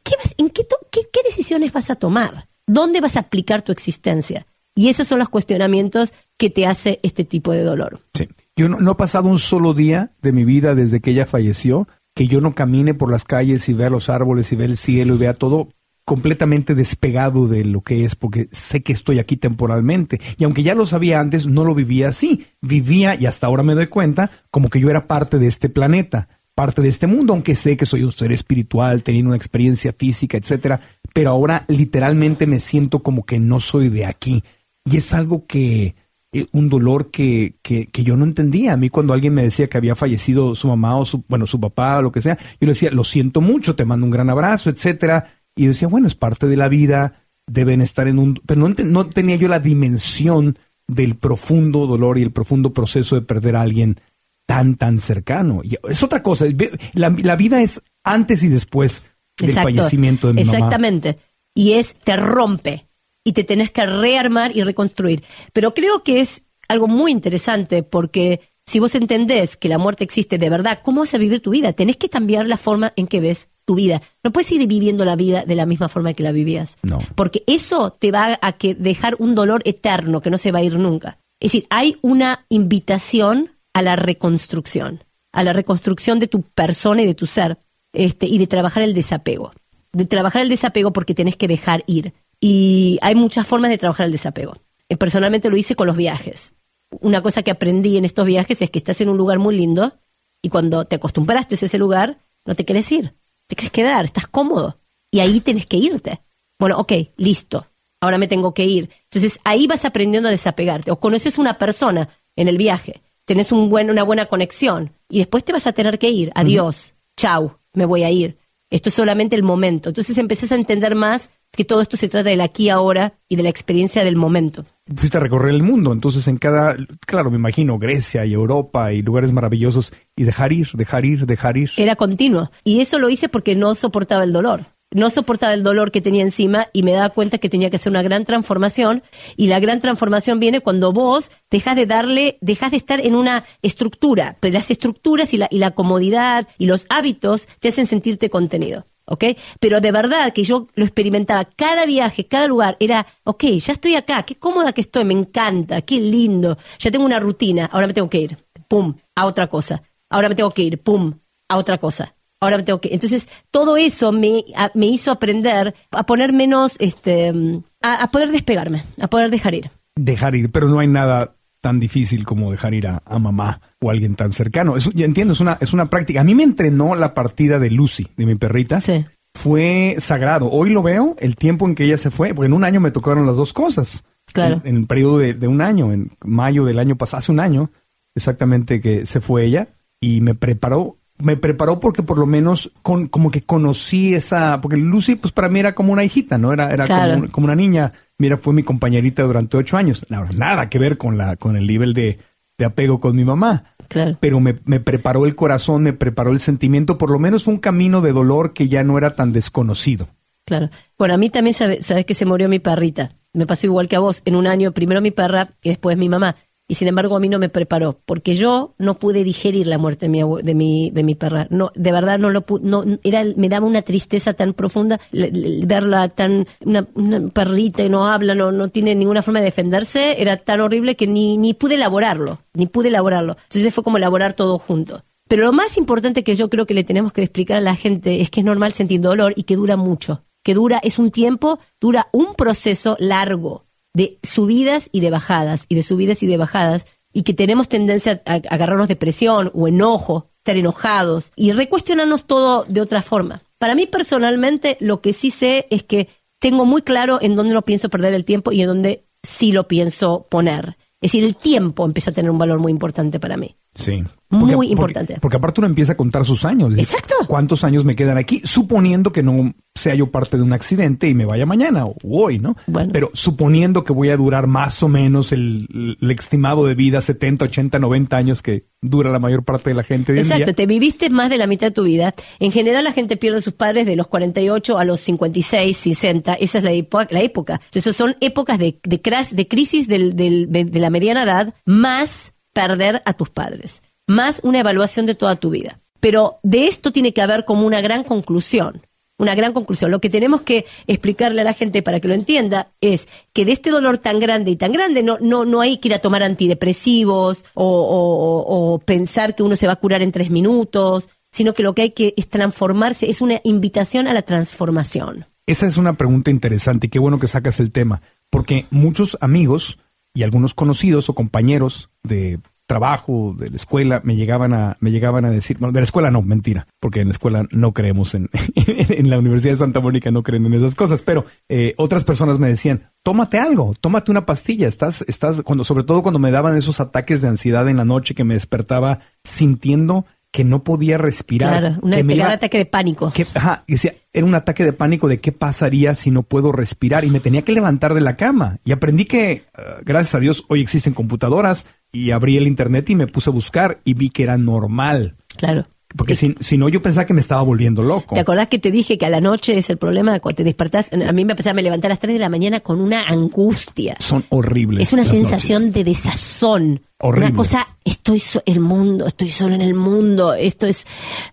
¿Qué 0.03 0.15
vas- 0.15 0.35
¿En 0.37 0.49
qué, 0.49 0.63
to- 0.63 0.77
qué- 0.89 1.09
qué 1.11 1.19
decisiones 1.25 1.73
vas 1.73 1.89
a 1.89 1.95
tomar? 1.97 2.47
¿Dónde 2.65 3.01
vas 3.01 3.17
a 3.17 3.21
aplicar 3.21 3.61
tu 3.61 3.73
existencia? 3.73 4.47
Y 4.79 4.87
esos 4.87 5.09
son 5.09 5.19
los 5.19 5.27
cuestionamientos 5.27 6.13
que 6.37 6.49
te 6.49 6.65
hace 6.65 7.01
este 7.03 7.25
tipo 7.25 7.51
de 7.51 7.63
dolor. 7.63 7.99
Sí. 8.13 8.29
Yo 8.55 8.69
no, 8.69 8.91
he 8.91 8.95
pasado 8.95 9.27
un 9.27 9.37
solo 9.37 9.73
día 9.73 10.13
de 10.21 10.31
mi 10.31 10.45
vida 10.45 10.73
desde 10.73 11.01
que 11.01 11.11
ella 11.11 11.25
falleció 11.25 11.89
que 12.15 12.27
yo 12.27 12.39
no 12.39 12.55
camine 12.55 12.93
por 12.93 13.11
las 13.11 13.25
calles 13.25 13.67
y 13.67 13.73
vea 13.73 13.89
los 13.89 14.09
árboles 14.09 14.53
y 14.53 14.55
vea 14.55 14.67
el 14.67 14.77
cielo 14.77 15.15
y 15.15 15.17
vea 15.17 15.33
todo 15.33 15.67
completamente 16.05 16.75
despegado 16.75 17.49
de 17.49 17.65
lo 17.65 17.81
que 17.81 18.05
es 18.05 18.15
porque 18.15 18.47
sé 18.53 18.81
que 18.81 18.93
estoy 18.93 19.19
aquí 19.19 19.35
temporalmente 19.35 20.21
y 20.37 20.45
aunque 20.45 20.63
ya 20.63 20.75
lo 20.75 20.85
sabía 20.85 21.19
antes 21.19 21.45
no 21.45 21.65
lo 21.65 21.75
vivía 21.75 22.07
así 22.07 22.47
vivía 22.61 23.15
y 23.19 23.25
hasta 23.25 23.47
ahora 23.47 23.63
me 23.63 23.75
doy 23.75 23.87
cuenta 23.87 24.31
como 24.49 24.69
que 24.69 24.79
yo 24.79 24.89
era 24.89 25.07
parte 25.07 25.39
de 25.39 25.47
este 25.47 25.67
planeta 25.67 26.29
parte 26.55 26.81
de 26.81 26.87
este 26.87 27.05
mundo 27.05 27.33
aunque 27.33 27.55
sé 27.55 27.77
que 27.77 27.85
soy 27.85 28.03
un 28.03 28.11
ser 28.13 28.31
espiritual 28.31 29.03
teniendo 29.03 29.29
una 29.29 29.37
experiencia 29.37 29.93
física 29.93 30.37
etcétera 30.37 30.79
pero 31.13 31.29
ahora 31.29 31.65
literalmente 31.67 32.47
me 32.47 32.59
siento 32.59 33.03
como 33.03 33.23
que 33.23 33.39
no 33.39 33.59
soy 33.59 33.89
de 33.89 34.05
aquí 34.05 34.43
y 34.89 34.97
es 34.97 35.13
algo 35.13 35.45
que 35.45 35.95
eh, 36.31 36.45
un 36.51 36.69
dolor 36.69 37.09
que, 37.09 37.55
que, 37.61 37.87
que 37.87 38.03
yo 38.03 38.15
no 38.15 38.23
entendía. 38.23 38.73
A 38.73 38.77
mí 38.77 38.89
cuando 38.89 39.13
alguien 39.13 39.33
me 39.33 39.43
decía 39.43 39.67
que 39.67 39.77
había 39.77 39.95
fallecido 39.95 40.53
su 40.55 40.67
mamá 40.67 40.97
o 40.97 41.05
su, 41.05 41.23
bueno, 41.27 41.47
su 41.47 41.59
papá 41.59 41.97
o 41.97 42.01
lo 42.03 42.11
que 42.11 42.21
sea, 42.21 42.37
yo 42.37 42.57
le 42.61 42.67
decía, 42.67 42.91
lo 42.91 43.03
siento 43.03 43.41
mucho, 43.41 43.75
te 43.75 43.85
mando 43.85 44.05
un 44.05 44.11
gran 44.11 44.29
abrazo, 44.29 44.69
etcétera. 44.69 45.33
Y 45.55 45.63
yo 45.63 45.69
decía, 45.69 45.87
bueno, 45.87 46.07
es 46.07 46.15
parte 46.15 46.47
de 46.47 46.57
la 46.57 46.67
vida, 46.67 47.25
deben 47.47 47.81
estar 47.81 48.07
en 48.07 48.19
un... 48.19 48.39
Pero 48.45 48.61
no, 48.61 48.75
no 48.85 49.07
tenía 49.07 49.37
yo 49.37 49.47
la 49.47 49.59
dimensión 49.59 50.57
del 50.87 51.15
profundo 51.15 51.87
dolor 51.87 52.17
y 52.17 52.23
el 52.23 52.31
profundo 52.31 52.73
proceso 52.73 53.15
de 53.15 53.21
perder 53.21 53.55
a 53.55 53.61
alguien 53.61 53.97
tan, 54.45 54.75
tan 54.75 54.99
cercano. 54.99 55.61
Y 55.63 55.77
es 55.89 56.03
otra 56.03 56.23
cosa, 56.23 56.45
la, 56.93 57.09
la 57.09 57.35
vida 57.35 57.61
es 57.61 57.81
antes 58.03 58.43
y 58.43 58.49
después 58.49 59.03
del 59.39 59.53
fallecimiento 59.53 60.27
de 60.27 60.33
mi 60.33 60.41
Exactamente. 60.41 61.17
Y 61.53 61.73
es, 61.73 61.95
te 61.95 62.15
rompe 62.17 62.88
y 63.23 63.33
te 63.33 63.43
tenés 63.43 63.71
que 63.71 63.85
rearmar 63.85 64.55
y 64.55 64.63
reconstruir. 64.63 65.23
Pero 65.53 65.73
creo 65.73 66.03
que 66.03 66.19
es 66.19 66.47
algo 66.67 66.87
muy 66.87 67.11
interesante 67.11 67.83
porque 67.83 68.41
si 68.65 68.79
vos 68.79 68.93
entendés 68.93 69.57
que 69.57 69.67
la 69.67 69.79
muerte 69.79 70.03
existe 70.03 70.37
de 70.37 70.49
verdad, 70.49 70.81
¿cómo 70.83 71.01
vas 71.01 71.13
a 71.15 71.17
vivir 71.17 71.41
tu 71.41 71.49
vida? 71.49 71.73
Tenés 71.73 71.97
que 71.97 72.09
cambiar 72.09 72.47
la 72.47 72.57
forma 72.57 72.91
en 72.95 73.07
que 73.07 73.19
ves 73.19 73.49
tu 73.65 73.73
vida. 73.73 74.01
No 74.23 74.31
puedes 74.31 74.51
ir 74.51 74.65
viviendo 74.67 75.05
la 75.05 75.15
vida 75.15 75.43
de 75.43 75.55
la 75.55 75.65
misma 75.65 75.89
forma 75.89 76.13
que 76.13 76.21
la 76.21 76.31
vivías. 76.31 76.77
No. 76.83 76.99
Porque 77.15 77.43
eso 77.47 77.91
te 77.91 78.11
va 78.11 78.37
a 78.41 78.51
que 78.53 78.75
dejar 78.75 79.15
un 79.17 79.33
dolor 79.33 79.63
eterno 79.65 80.21
que 80.21 80.29
no 80.29 80.37
se 80.37 80.51
va 80.51 80.59
a 80.59 80.63
ir 80.63 80.77
nunca. 80.77 81.17
Es 81.39 81.51
decir, 81.51 81.67
hay 81.69 81.97
una 82.01 82.45
invitación 82.49 83.51
a 83.73 83.81
la 83.81 83.95
reconstrucción, 83.95 85.03
a 85.31 85.43
la 85.43 85.53
reconstrucción 85.53 86.19
de 86.19 86.27
tu 86.27 86.43
persona 86.43 87.01
y 87.01 87.05
de 87.05 87.15
tu 87.15 87.25
ser, 87.25 87.57
este, 87.93 88.27
y 88.27 88.37
de 88.37 88.47
trabajar 88.47 88.83
el 88.83 88.93
desapego. 88.93 89.51
De 89.93 90.05
trabajar 90.05 90.43
el 90.43 90.49
desapego 90.49 90.93
porque 90.93 91.15
tenés 91.15 91.37
que 91.37 91.47
dejar 91.47 91.83
ir. 91.87 92.13
Y 92.39 92.97
hay 93.01 93.15
muchas 93.15 93.47
formas 93.47 93.71
de 93.71 93.77
trabajar 93.77 94.05
el 94.05 94.11
desapego. 94.11 94.55
Eh, 94.87 94.97
personalmente 94.97 95.49
lo 95.49 95.57
hice 95.57 95.75
con 95.75 95.87
los 95.87 95.97
viajes. 95.97 96.53
Una 97.01 97.21
cosa 97.21 97.43
que 97.43 97.51
aprendí 97.51 97.97
en 97.97 98.05
estos 98.05 98.25
viajes 98.25 98.61
es 98.61 98.69
que 98.69 98.79
estás 98.79 98.99
en 99.01 99.09
un 99.09 99.17
lugar 99.17 99.39
muy 99.39 99.55
lindo 99.55 99.99
y 100.41 100.49
cuando 100.49 100.85
te 100.85 100.95
acostumbraste 100.95 101.55
a 101.55 101.65
ese 101.65 101.77
lugar, 101.77 102.19
no 102.45 102.55
te 102.55 102.65
quieres 102.65 102.91
ir, 102.91 103.15
te 103.47 103.55
quieres 103.55 103.71
quedar, 103.71 104.05
estás 104.05 104.27
cómodo 104.27 104.79
y 105.11 105.19
ahí 105.19 105.41
tienes 105.41 105.65
que 105.65 105.77
irte. 105.77 106.21
Bueno, 106.57 106.77
ok, 106.79 106.93
listo, 107.17 107.67
ahora 108.01 108.17
me 108.17 108.27
tengo 108.27 108.53
que 108.53 108.65
ir. 108.65 108.89
Entonces 109.03 109.39
ahí 109.43 109.67
vas 109.67 109.85
aprendiendo 109.85 110.29
a 110.29 110.31
desapegarte. 110.31 110.91
O 110.91 110.99
conoces 110.99 111.37
una 111.37 111.57
persona 111.57 112.09
en 112.35 112.47
el 112.47 112.57
viaje, 112.57 113.01
tenés 113.25 113.51
un 113.51 113.69
buen, 113.69 113.91
una 113.91 114.03
buena 114.03 114.27
conexión 114.27 114.93
y 115.09 115.19
después 115.19 115.43
te 115.43 115.53
vas 115.53 115.67
a 115.67 115.73
tener 115.73 115.99
que 115.99 116.09
ir. 116.09 116.31
Adiós, 116.35 116.93
chau, 117.15 117.59
me 117.73 117.85
voy 117.85 118.03
a 118.03 118.09
ir. 118.09 118.37
Esto 118.71 118.89
es 118.89 118.95
solamente 118.95 119.35
el 119.35 119.43
momento. 119.43 119.89
Entonces 119.89 120.17
empezás 120.17 120.51
a 120.51 120.55
entender 120.55 120.95
más 120.95 121.29
que 121.51 121.65
todo 121.65 121.81
esto 121.81 121.97
se 121.97 122.07
trata 122.07 122.29
del 122.29 122.41
aquí 122.41 122.69
ahora 122.69 123.13
y 123.27 123.35
de 123.35 123.43
la 123.43 123.49
experiencia 123.49 124.03
del 124.03 124.15
momento. 124.15 124.65
Fuiste 124.93 125.17
a 125.17 125.19
recorrer 125.19 125.53
el 125.53 125.63
mundo, 125.63 125.93
entonces 125.93 126.27
en 126.27 126.37
cada, 126.37 126.75
claro, 127.05 127.31
me 127.31 127.37
imagino 127.37 127.77
Grecia 127.77 128.25
y 128.25 128.33
Europa 128.33 128.93
y 128.93 129.01
lugares 129.01 129.33
maravillosos 129.33 129.93
y 130.15 130.23
dejar 130.23 130.51
ir, 130.51 130.69
dejar 130.73 131.05
ir, 131.05 131.25
dejar 131.25 131.57
ir. 131.57 131.71
Era 131.77 131.95
continuo. 131.95 132.51
Y 132.63 132.81
eso 132.81 132.97
lo 132.97 133.09
hice 133.09 133.29
porque 133.29 133.55
no 133.55 133.75
soportaba 133.75 134.23
el 134.23 134.33
dolor 134.33 134.67
no 134.91 135.09
soportaba 135.09 135.53
el 135.53 135.63
dolor 135.63 135.91
que 135.91 136.01
tenía 136.01 136.23
encima 136.23 136.67
y 136.73 136.83
me 136.83 136.93
daba 136.93 137.09
cuenta 137.09 137.37
que 137.37 137.49
tenía 137.49 137.69
que 137.69 137.75
hacer 137.75 137.91
una 137.91 138.01
gran 138.01 138.25
transformación 138.25 139.03
y 139.37 139.47
la 139.47 139.59
gran 139.59 139.79
transformación 139.79 140.39
viene 140.39 140.61
cuando 140.61 140.91
vos 140.91 141.31
dejas 141.51 141.75
de 141.75 141.85
darle, 141.85 142.37
dejas 142.41 142.71
de 142.71 142.77
estar 142.77 142.99
en 142.99 143.15
una 143.15 143.45
estructura, 143.61 144.37
pero 144.39 144.53
las 144.53 144.71
estructuras 144.71 145.33
y 145.33 145.37
la, 145.37 145.47
y 145.51 145.59
la 145.59 145.71
comodidad 145.71 146.47
y 146.57 146.65
los 146.65 146.87
hábitos 146.89 147.47
te 147.59 147.69
hacen 147.69 147.85
sentirte 147.85 148.29
contenido. 148.29 148.85
¿Ok? 149.09 149.25
Pero 149.59 149.81
de 149.81 149.91
verdad 149.91 150.31
que 150.33 150.43
yo 150.43 150.67
lo 150.75 150.85
experimentaba, 150.85 151.45
cada 151.55 151.85
viaje, 151.85 152.27
cada 152.27 152.47
lugar, 152.47 152.77
era, 152.79 153.05
ok, 153.23 153.43
ya 153.59 153.73
estoy 153.73 153.95
acá, 153.95 154.23
qué 154.23 154.35
cómoda 154.35 154.73
que 154.73 154.81
estoy, 154.81 155.05
me 155.05 155.13
encanta, 155.13 155.81
qué 155.81 155.99
lindo, 155.99 156.57
ya 156.79 156.91
tengo 156.91 157.05
una 157.05 157.19
rutina, 157.19 157.65
ahora 157.65 157.87
me 157.87 157.93
tengo 157.93 158.09
que 158.09 158.19
ir, 158.19 158.37
pum, 158.67 158.95
a 159.15 159.25
otra 159.25 159.47
cosa, 159.47 159.83
ahora 160.09 160.29
me 160.29 160.35
tengo 160.35 160.51
que 160.51 160.63
ir, 160.63 160.81
pum, 160.81 161.13
a 161.49 161.57
otra 161.57 161.77
cosa 161.77 162.15
ahora 162.39 162.57
me 162.57 162.63
tengo 162.63 162.81
que. 162.81 162.89
Entonces, 162.93 163.27
todo 163.51 163.77
eso 163.77 164.11
me, 164.11 164.43
me 164.73 164.87
hizo 164.87 165.11
aprender 165.11 165.75
a 165.91 166.05
poner 166.05 166.33
menos, 166.33 166.75
este, 166.79 167.33
a, 167.81 168.07
poder 168.11 168.31
despegarme, 168.31 168.83
a 169.01 169.07
poder 169.07 169.29
dejar 169.29 169.53
ir. 169.55 169.71
Dejar 169.95 170.35
ir, 170.35 170.51
pero 170.51 170.67
no 170.69 170.79
hay 170.79 170.87
nada 170.87 171.35
tan 171.61 171.79
difícil 171.79 172.25
como 172.25 172.51
dejar 172.51 172.73
ir 172.73 172.87
a, 172.87 173.01
mamá 173.19 173.61
o 173.81 173.89
a 173.89 173.93
alguien 173.93 174.15
tan 174.15 174.31
cercano. 174.31 174.77
Eso, 174.77 174.91
ya 174.93 175.05
entiendo, 175.05 175.33
es 175.33 175.41
una, 175.41 175.57
es 175.59 175.73
una 175.73 175.89
práctica. 175.89 176.21
A 176.21 176.23
mí 176.23 176.35
me 176.35 176.43
entrenó 176.43 176.95
la 176.95 177.13
partida 177.13 177.59
de 177.59 177.69
Lucy, 177.69 178.07
de 178.17 178.25
mi 178.25 178.35
perrita. 178.35 178.79
Sí. 178.79 179.05
Fue 179.33 179.95
sagrado. 179.99 180.49
Hoy 180.49 180.69
lo 180.69 180.81
veo, 180.81 181.15
el 181.19 181.35
tiempo 181.35 181.67
en 181.67 181.75
que 181.75 181.85
ella 181.85 181.97
se 181.97 182.11
fue, 182.11 182.33
porque 182.33 182.47
en 182.47 182.53
un 182.53 182.63
año 182.63 182.79
me 182.79 182.91
tocaron 182.91 183.25
las 183.25 183.37
dos 183.37 183.53
cosas. 183.53 184.03
Claro. 184.31 184.61
En, 184.63 184.77
el 184.77 184.87
periodo 184.87 185.17
de, 185.19 185.33
de, 185.33 185.47
un 185.47 185.61
año, 185.61 185.91
en 185.91 186.11
mayo 186.23 186.65
del 186.65 186.79
año 186.79 186.95
pasado, 186.95 187.19
hace 187.19 187.31
un 187.31 187.39
año, 187.39 187.71
exactamente 188.15 188.81
que 188.81 189.05
se 189.05 189.21
fue 189.21 189.45
ella, 189.45 189.69
y 189.99 190.21
me 190.21 190.35
preparó 190.35 190.99
me 191.19 191.35
preparó 191.35 191.79
porque 191.79 192.01
por 192.01 192.17
lo 192.17 192.25
menos 192.25 192.71
con, 192.81 193.07
como 193.07 193.29
que 193.29 193.41
conocí 193.41 194.13
esa, 194.13 194.61
porque 194.61 194.77
Lucy 194.77 195.15
pues 195.15 195.33
para 195.33 195.49
mí 195.49 195.59
era 195.59 195.75
como 195.75 195.93
una 195.93 196.03
hijita, 196.03 196.37
¿no? 196.37 196.53
Era, 196.53 196.69
era 196.69 196.85
como, 197.29 197.45
una 197.45 197.55
niña. 197.55 197.93
Mira, 198.19 198.37
fue 198.37 198.53
mi 198.53 198.63
compañerita 198.63 199.23
durante 199.23 199.57
ocho 199.57 199.77
años. 199.77 200.05
nada 200.09 200.69
que 200.69 200.77
ver 200.77 200.97
con 200.97 201.17
la, 201.17 201.37
con 201.37 201.55
el 201.55 201.65
nivel 201.65 201.93
de, 201.93 202.19
de 202.57 202.65
apego 202.65 202.99
con 202.99 203.15
mi 203.15 203.23
mamá. 203.23 203.75
Claro. 203.87 204.17
Pero 204.19 204.39
me, 204.39 204.57
me, 204.65 204.79
preparó 204.79 205.25
el 205.25 205.35
corazón, 205.35 205.81
me 205.81 205.93
preparó 205.93 206.31
el 206.31 206.39
sentimiento, 206.39 206.97
por 206.97 207.09
lo 207.09 207.17
menos 207.17 207.45
fue 207.45 207.55
un 207.55 207.59
camino 207.59 208.01
de 208.01 208.11
dolor 208.11 208.53
que 208.53 208.67
ya 208.67 208.83
no 208.83 208.97
era 208.97 209.15
tan 209.15 209.31
desconocido. 209.31 210.09
Claro. 210.45 210.69
Bueno, 210.97 211.15
a 211.15 211.17
mí 211.17 211.29
también 211.29 211.53
sabes 211.53 211.85
sabe 211.85 212.05
que 212.05 212.13
se 212.13 212.25
murió 212.25 212.49
mi 212.49 212.59
perrita. 212.59 213.11
Me 213.33 213.45
pasó 213.47 213.67
igual 213.67 213.87
que 213.87 213.95
a 213.95 213.99
vos. 213.99 214.21
En 214.25 214.35
un 214.35 214.47
año, 214.47 214.73
primero 214.73 215.01
mi 215.01 215.11
perra 215.11 215.51
y 215.63 215.69
después 215.69 215.97
mi 215.97 216.09
mamá 216.09 216.35
y 216.69 216.75
sin 216.75 216.87
embargo 216.87 217.17
a 217.17 217.19
mí 217.19 217.27
no 217.29 217.39
me 217.39 217.49
preparó, 217.49 217.99
porque 218.05 218.35
yo 218.35 218.75
no 218.77 218.93
pude 218.99 219.23
digerir 219.23 219.65
la 219.65 219.79
muerte 219.79 220.05
de 220.05 220.09
mi, 220.09 220.21
de 220.43 220.53
mi, 220.53 220.91
de 220.91 221.03
mi 221.03 221.15
perra. 221.15 221.47
No, 221.49 221.71
de 221.73 221.91
verdad 221.91 222.19
no 222.19 222.29
lo 222.29 222.45
no, 222.61 222.83
era, 223.03 223.23
me 223.35 223.49
daba 223.49 223.65
una 223.65 223.81
tristeza 223.81 224.33
tan 224.33 224.53
profunda 224.53 225.01
verla 225.11 226.09
tan, 226.09 226.45
una, 226.63 226.85
perrita 227.33 227.81
y 227.81 227.89
no 227.89 228.07
habla, 228.07 228.35
no, 228.35 228.51
no 228.51 228.69
tiene 228.69 228.93
ninguna 228.93 229.23
forma 229.23 229.39
de 229.39 229.45
defenderse, 229.45 230.21
era 230.21 230.37
tan 230.37 230.61
horrible 230.61 230.95
que 230.95 231.07
ni, 231.07 231.39
ni 231.39 231.55
pude 231.55 231.73
elaborarlo, 231.73 232.43
ni 232.53 232.67
pude 232.67 232.89
elaborarlo. 232.89 233.35
Entonces 233.45 233.73
fue 233.73 233.83
como 233.83 233.97
elaborar 233.97 234.33
todo 234.33 234.59
junto. 234.59 235.03
Pero 235.27 235.45
lo 235.45 235.51
más 235.51 235.75
importante 235.75 236.23
que 236.23 236.35
yo 236.35 236.51
creo 236.51 236.67
que 236.67 236.75
le 236.75 236.83
tenemos 236.83 237.13
que 237.13 237.23
explicar 237.23 237.57
a 237.57 237.61
la 237.61 237.75
gente 237.75 238.21
es 238.21 238.29
que 238.29 238.41
es 238.41 238.45
normal 238.45 238.73
sentir 238.73 239.01
dolor 239.01 239.33
y 239.35 239.43
que 239.43 239.55
dura 239.55 239.75
mucho. 239.75 240.23
Que 240.43 240.53
dura, 240.53 240.79
es 240.83 240.99
un 240.99 241.09
tiempo, 241.09 241.57
dura 241.79 242.09
un 242.11 242.35
proceso 242.35 242.95
largo 242.99 243.65
de 243.93 244.19
subidas 244.23 244.89
y 244.91 244.99
de 244.99 245.09
bajadas, 245.09 245.65
y 245.69 245.75
de 245.75 245.83
subidas 245.83 246.23
y 246.23 246.27
de 246.27 246.37
bajadas, 246.37 246.85
y 247.13 247.23
que 247.23 247.33
tenemos 247.33 247.67
tendencia 247.69 248.21
a, 248.25 248.35
agarrarnos 248.49 248.87
depresión 248.87 249.51
o 249.53 249.67
enojo, 249.67 250.29
estar 250.37 250.57
enojados 250.57 251.31
y 251.35 251.51
recuestionarnos 251.51 252.25
todo 252.25 252.65
de 252.67 252.81
otra 252.81 253.01
forma. 253.01 253.43
Para 253.57 253.75
mí 253.75 253.87
personalmente 253.87 254.77
lo 254.79 255.01
que 255.01 255.13
sí 255.13 255.31
sé 255.31 255.67
es 255.69 255.83
que 255.83 256.07
tengo 256.39 256.65
muy 256.65 256.81
claro 256.81 257.19
en 257.21 257.35
dónde 257.35 257.53
no 257.53 257.63
pienso 257.63 257.89
perder 257.89 258.13
el 258.13 258.25
tiempo 258.25 258.51
y 258.51 258.61
en 258.61 258.67
dónde 258.67 259.05
sí 259.23 259.51
lo 259.51 259.67
pienso 259.67 260.27
poner. 260.29 260.77
Es 261.01 261.11
decir, 261.11 261.23
el 261.23 261.35
tiempo 261.35 261.85
empieza 261.85 262.11
a 262.11 262.13
tener 262.13 262.31
un 262.31 262.37
valor 262.37 262.59
muy 262.59 262.71
importante 262.71 263.19
para 263.19 263.37
mí. 263.37 263.55
Sí. 263.79 264.03
Muy 264.31 264.67
importante. 264.67 265.17
Porque, 265.19 265.37
aparte 265.37 265.61
uno 265.61 265.67
empieza 265.67 265.93
a 265.93 265.97
contar 265.97 266.23
sus 266.23 266.45
años. 266.45 266.77
Exacto. 266.77 267.15
¿Cuántos 267.25 267.63
años 267.63 267.83
me 267.83 267.95
quedan 267.95 268.19
aquí? 268.19 268.41
Suponiendo 268.43 269.11
que 269.11 269.23
no 269.23 269.53
sea 269.73 269.95
yo 269.95 270.11
parte 270.11 270.37
de 270.37 270.43
un 270.43 270.53
accidente 270.53 271.09
y 271.09 271.15
me 271.15 271.25
vaya 271.25 271.47
mañana 271.47 271.85
o 271.85 271.95
hoy, 272.03 272.37
¿no? 272.37 272.55
Bueno. 272.67 272.91
Pero 272.93 273.09
suponiendo 273.13 273.83
que 273.83 273.91
voy 273.91 274.09
a 274.09 274.17
durar 274.17 274.45
más 274.45 274.83
o 274.83 274.87
menos 274.87 275.31
el, 275.31 275.97
estimado 276.01 276.67
de 276.67 276.75
vida, 276.75 277.01
70, 277.01 277.45
80, 277.45 277.79
90 277.79 278.17
años 278.17 278.41
que 278.43 278.65
dura 278.81 279.09
la 279.09 279.17
mayor 279.17 279.43
parte 279.43 279.71
de 279.71 279.75
la 279.75 279.83
gente 279.83 280.11
hoy 280.11 280.19
Exacto, 280.19 280.45
día. 280.45 280.53
te 280.53 280.65
viviste 280.67 281.09
más 281.09 281.31
de 281.31 281.37
la 281.37 281.47
mitad 281.47 281.67
de 281.67 281.71
tu 281.71 281.83
vida. 281.83 282.13
En 282.39 282.51
general 282.51 282.83
la 282.83 282.91
gente 282.91 283.17
pierde 283.17 283.39
a 283.39 283.41
sus 283.41 283.53
padres 283.53 283.87
de 283.87 283.95
los 283.95 284.07
48 284.07 284.77
a 284.77 284.85
los 284.85 284.99
56, 284.99 285.75
60. 285.75 286.33
Esa 286.35 286.57
es 286.59 286.63
la, 286.63 286.71
la 287.09 287.21
época. 287.21 287.61
Entonces 287.65 287.95
son 287.95 288.15
épocas 288.21 288.59
de, 288.59 288.79
de, 288.83 289.01
de 289.31 289.47
crisis 289.47 289.87
del, 289.87 290.15
del, 290.15 290.51
de 290.51 290.79
la 290.79 290.91
mediana 290.91 291.23
edad 291.23 291.55
más 291.65 292.33
perder 292.59 293.01
a 293.05 293.13
tus 293.13 293.29
padres 293.29 293.81
más 294.09 294.41
una 294.43 294.59
evaluación 294.59 295.05
de 295.05 295.15
toda 295.15 295.37
tu 295.37 295.51
vida. 295.51 295.79
Pero 296.01 296.39
de 296.43 296.67
esto 296.67 296.91
tiene 296.91 297.13
que 297.13 297.21
haber 297.21 297.45
como 297.45 297.65
una 297.65 297.79
gran 297.79 298.03
conclusión. 298.03 298.81
Una 299.17 299.35
gran 299.35 299.51
conclusión. 299.51 299.91
Lo 299.91 299.99
que 299.99 300.09
tenemos 300.09 300.41
que 300.41 300.65
explicarle 300.87 301.41
a 301.41 301.43
la 301.43 301.53
gente 301.53 301.83
para 301.83 301.99
que 301.99 302.07
lo 302.07 302.13
entienda 302.13 302.71
es 302.79 303.07
que 303.33 303.45
de 303.45 303.51
este 303.51 303.69
dolor 303.69 303.97
tan 303.97 304.19
grande 304.19 304.51
y 304.51 304.55
tan 304.55 304.71
grande 304.71 305.03
no, 305.03 305.17
no, 305.19 305.45
no 305.45 305.59
hay 305.59 305.77
que 305.77 305.89
ir 305.89 305.93
a 305.93 305.99
tomar 305.99 306.23
antidepresivos 306.23 307.45
o, 307.53 308.81
pensar 308.85 309.35
que 309.35 309.43
uno 309.43 309.57
se 309.57 309.67
va 309.67 309.73
a 309.73 309.75
curar 309.75 310.01
en 310.01 310.13
tres 310.13 310.29
minutos, 310.29 311.09
sino 311.31 311.53
que 311.53 311.63
lo 311.63 311.75
que 311.75 311.81
hay 311.83 311.91
que 311.91 312.13
es 312.15 312.29
transformarse, 312.29 313.09
es 313.09 313.19
una 313.19 313.41
invitación 313.43 314.07
a 314.07 314.13
la 314.13 314.21
transformación. 314.21 315.25
Esa 315.45 315.67
es 315.67 315.77
una 315.77 315.97
pregunta 315.97 316.31
interesante 316.31 316.87
y 316.87 316.89
qué 316.89 316.99
bueno 316.99 317.19
que 317.19 317.27
sacas 317.27 317.59
el 317.59 317.71
tema, 317.71 318.01
porque 318.29 318.67
muchos 318.71 319.17
amigos 319.19 319.79
y 320.13 320.23
algunos 320.23 320.53
conocidos 320.53 321.09
o 321.09 321.15
compañeros 321.15 321.89
de 322.03 322.39
trabajo, 322.69 323.35
de 323.35 323.49
la 323.49 323.55
escuela, 323.55 323.99
me 324.03 324.15
llegaban 324.15 324.53
a, 324.53 324.77
me 324.79 324.91
llegaban 324.91 325.25
a 325.25 325.31
decir, 325.31 325.57
bueno, 325.57 325.73
de 325.73 325.79
la 325.79 325.85
escuela 325.85 326.11
no, 326.11 326.21
mentira, 326.21 326.67
porque 326.79 327.01
en 327.01 327.07
la 327.07 327.13
escuela 327.13 327.47
no 327.49 327.73
creemos 327.73 328.13
en, 328.13 328.29
en 328.55 329.09
la 329.09 329.17
Universidad 329.17 329.53
de 329.53 329.57
Santa 329.57 329.79
Mónica 329.79 330.11
no 330.11 330.21
creen 330.21 330.45
en 330.45 330.53
esas 330.53 330.75
cosas, 330.75 331.01
pero 331.01 331.25
eh, 331.49 331.73
otras 331.77 332.03
personas 332.03 332.37
me 332.37 332.47
decían, 332.47 332.91
tómate 333.01 333.39
algo, 333.39 333.73
tómate 333.81 334.11
una 334.11 334.27
pastilla, 334.27 334.67
estás, 334.67 335.03
estás, 335.07 335.41
cuando, 335.41 335.63
sobre 335.63 335.83
todo 335.83 336.03
cuando 336.03 336.19
me 336.19 336.29
daban 336.29 336.55
esos 336.55 336.79
ataques 336.79 337.23
de 337.23 337.29
ansiedad 337.29 337.67
en 337.67 337.77
la 337.77 337.85
noche 337.85 338.13
que 338.13 338.23
me 338.23 338.35
despertaba 338.35 338.99
sintiendo 339.23 340.05
que 340.31 340.43
no 340.43 340.63
podía 340.63 340.97
respirar. 340.97 341.59
Claro, 341.59 341.79
una, 341.81 341.97
que 341.97 342.03
me 342.03 342.13
iba- 342.13 342.23
agarra 342.25 342.35
ataque 342.35 342.59
de 342.59 342.65
pánico. 342.65 343.11
que- 343.11 343.25
ajá, 343.33 343.63
decía, 343.67 343.95
era 344.13 344.25
un 344.25 344.35
ataque 344.35 344.63
de 344.63 344.73
pánico 344.73 345.07
de 345.07 345.19
qué 345.19 345.31
pasaría 345.31 345.95
si 345.95 346.11
no 346.11 346.23
puedo 346.23 346.51
respirar 346.51 347.03
y 347.03 347.09
me 347.09 347.19
tenía 347.19 347.41
que 347.41 347.51
levantar 347.51 347.93
de 347.95 348.01
la 348.01 348.15
cama. 348.15 348.59
Y 348.63 348.71
aprendí 348.71 349.05
que, 349.05 349.31
eh, 349.31 349.43
gracias 349.83 350.15
a 350.15 350.19
Dios, 350.19 350.43
hoy 350.47 350.61
existen 350.61 350.93
computadoras 350.93 351.65
y 351.91 352.11
abrí 352.11 352.37
el 352.37 352.45
internet 352.47 352.89
y 352.91 352.95
me 352.95 353.07
puse 353.07 353.31
a 353.31 353.33
buscar 353.33 353.79
y 353.83 353.95
vi 353.95 354.09
que 354.11 354.21
era 354.23 354.37
normal. 354.37 355.15
Claro. 355.35 355.65
Porque 355.95 356.15
si, 356.15 356.35
si 356.39 356.57
no, 356.57 356.69
yo 356.69 356.81
pensaba 356.83 357.05
que 357.05 357.13
me 357.13 357.21
estaba 357.21 357.41
volviendo 357.41 357.81
loco. 357.81 358.13
¿Te 358.13 358.21
acordás 358.21 358.47
que 358.47 358.59
te 358.59 358.69
dije 358.69 358.97
que 358.97 359.05
a 359.07 359.09
la 359.09 359.21
noche 359.21 359.57
es 359.57 359.69
el 359.71 359.77
problema 359.77 360.19
cuando 360.19 360.37
te 360.37 360.43
despertás? 360.43 360.89
A 360.93 361.11
mí 361.13 361.25
me 361.25 361.31
empezaba 361.33 361.59
a 361.59 361.63
levantar 361.63 361.89
a 361.89 361.93
las 361.93 361.99
3 361.99 362.13
de 362.13 362.19
la 362.19 362.29
mañana 362.29 362.59
con 362.59 362.79
una 362.79 363.03
angustia. 363.07 363.95
Son 363.99 364.23
horribles. 364.29 364.87
Es 364.89 364.93
una 364.93 365.03
sensación 365.05 365.63
noches. 365.63 365.73
de 365.73 365.83
desazón. 365.83 366.81
Horribles. 366.99 367.29
Una 367.29 367.37
cosa, 367.37 367.67
estoy 367.83 368.19
so- 368.19 368.43
el 368.45 368.59
mundo, 368.59 369.07
estoy 369.07 369.31
solo 369.31 369.55
en 369.55 369.61
el 369.61 369.73
mundo. 369.73 370.33
Esto 370.35 370.67
es, 370.67 370.85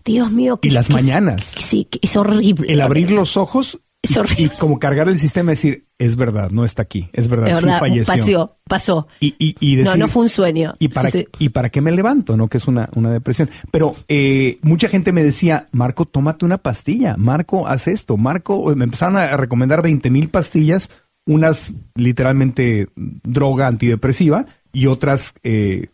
Dios 0.03 0.31
mío. 0.31 0.59
Y 0.63 0.71
las 0.71 0.87
que 0.87 0.93
mañanas. 0.93 1.53
que 1.53 1.61
sí, 1.61 1.87
es 2.01 2.15
horrible. 2.15 2.71
El 2.73 2.81
abrir 2.81 3.11
los 3.11 3.37
ojos 3.37 3.79
Es 4.03 4.11
y, 4.11 4.19
horrible. 4.19 4.43
y 4.45 4.49
como 4.57 4.79
cargar 4.79 5.09
el 5.09 5.17
sistema 5.17 5.51
y 5.51 5.55
decir, 5.55 5.87
es 5.97 6.15
verdad, 6.15 6.51
no 6.51 6.63
está 6.63 6.83
aquí, 6.83 7.09
es 7.13 7.27
verdad, 7.29 7.47
De 7.47 7.55
sí 7.55 7.65
verdad, 7.65 7.79
falleció. 7.79 8.13
pasó, 8.13 8.57
pasó. 8.67 9.07
Y, 9.19 9.35
y, 9.39 9.55
y 9.59 9.75
no, 9.77 9.83
decir, 9.83 9.99
no 9.99 10.07
fue 10.07 10.23
un 10.23 10.29
sueño. 10.29 10.75
¿Y 10.79 10.89
para, 10.89 11.09
Sí, 11.09 11.19
sí. 11.19 11.27
¿Y 11.39 11.49
para 11.49 11.69
qué 11.69 11.81
me 11.81 11.91
levanto? 11.91 12.37
¿No? 12.37 12.47
Que 12.47 12.57
es 12.57 12.67
una, 12.67 12.89
una 12.95 13.11
depresión. 13.11 13.49
Pero 13.71 13.95
eh, 14.07 14.59
mucha 14.61 14.87
gente 14.89 15.11
me 15.11 15.23
decía, 15.23 15.67
Marco, 15.71 16.05
tómate 16.05 16.45
una 16.45 16.59
pastilla. 16.59 17.15
Marco, 17.17 17.67
haz 17.67 17.87
esto. 17.87 18.17
Marco, 18.17 18.73
me 18.75 18.83
empezaron 18.85 19.17
a 19.17 19.35
recomendar 19.35 19.81
20 19.81 20.09
mil 20.11 20.29
pastillas, 20.29 20.89
unas 21.25 21.73
literalmente 21.95 22.89
droga 22.95 23.67
antidepresiva 23.67 24.45
y 24.71 24.85
otras 24.85 25.33
eh, 25.43 25.87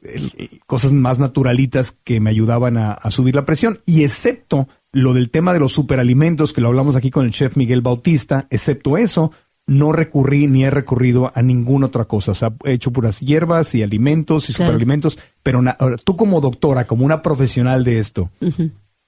cosas 0.67 0.91
más 0.91 1.19
naturalitas 1.19 1.95
que 2.03 2.19
me 2.19 2.29
ayudaban 2.29 2.77
a, 2.77 2.91
a 2.91 3.11
subir 3.11 3.35
la 3.35 3.45
presión. 3.45 3.79
Y 3.85 4.03
excepto 4.03 4.67
lo 4.93 5.13
del 5.13 5.29
tema 5.29 5.51
de 5.53 5.59
los 5.59 5.73
superalimentos, 5.73 6.53
que 6.53 6.61
lo 6.61 6.69
hablamos 6.69 6.95
aquí 6.95 7.09
con 7.11 7.25
el 7.25 7.31
chef 7.31 7.57
Miguel 7.57 7.81
Bautista, 7.81 8.47
excepto 8.49 8.95
eso, 8.97 9.31
no 9.67 9.91
recurrí 9.91 10.47
ni 10.47 10.63
he 10.65 10.69
recurrido 10.69 11.31
a 11.35 11.41
ninguna 11.41 11.87
otra 11.87 12.05
cosa. 12.05 12.31
O 12.31 12.35
sea, 12.35 12.53
he 12.63 12.73
hecho 12.73 12.91
puras 12.91 13.19
hierbas 13.19 13.73
y 13.75 13.83
alimentos 13.83 14.49
y 14.49 14.53
Claro. 14.53 14.67
superalimentos. 14.71 15.17
Pero 15.41 15.61
na- 15.61 15.71
ahora, 15.79 15.97
tú 15.97 16.15
como 16.15 16.39
doctora, 16.41 16.85
como 16.87 17.05
una 17.05 17.21
profesional 17.21 17.83
de 17.83 17.99
esto, 17.99 18.29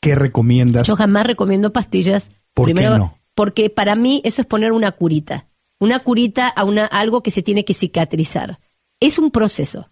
¿qué 0.02 0.16
recomiendas? 0.16 0.88
Yo 0.88 0.96
jamás 0.96 1.26
recomiendo 1.28 1.72
pastillas. 1.72 2.32
¿Por 2.54 2.68
qué 2.74 2.74
no? 2.74 3.18
Porque 3.36 3.70
para 3.70 3.96
mí 3.96 4.22
eso 4.24 4.42
es 4.42 4.48
poner 4.48 4.72
una 4.72 4.92
curita. 4.94 5.48
Una 5.80 6.00
curita 6.00 6.48
a, 6.48 6.64
una, 6.64 6.86
a 6.86 7.00
algo 7.00 7.22
que 7.22 7.32
se 7.32 7.44
tiene 7.44 7.66
que 7.66 7.74
cicatrizar. 7.74 8.60
Es 9.02 9.20
un 9.20 9.30
proceso. 9.30 9.90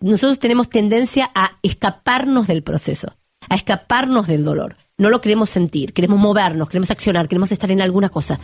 Nosotros 0.00 0.38
tenemos 0.38 0.70
tendencia 0.70 1.30
a 1.34 1.58
escaparnos 1.62 2.46
del 2.46 2.62
proceso, 2.62 3.16
a 3.50 3.54
escaparnos 3.54 4.26
del 4.26 4.44
dolor. 4.44 4.76
No 4.98 5.10
lo 5.10 5.20
queremos 5.20 5.50
sentir, 5.50 5.92
queremos 5.92 6.18
movernos, 6.18 6.68
queremos 6.68 6.90
accionar, 6.90 7.28
queremos 7.28 7.52
estar 7.52 7.70
en 7.70 7.82
alguna 7.82 8.08
cosa. 8.08 8.40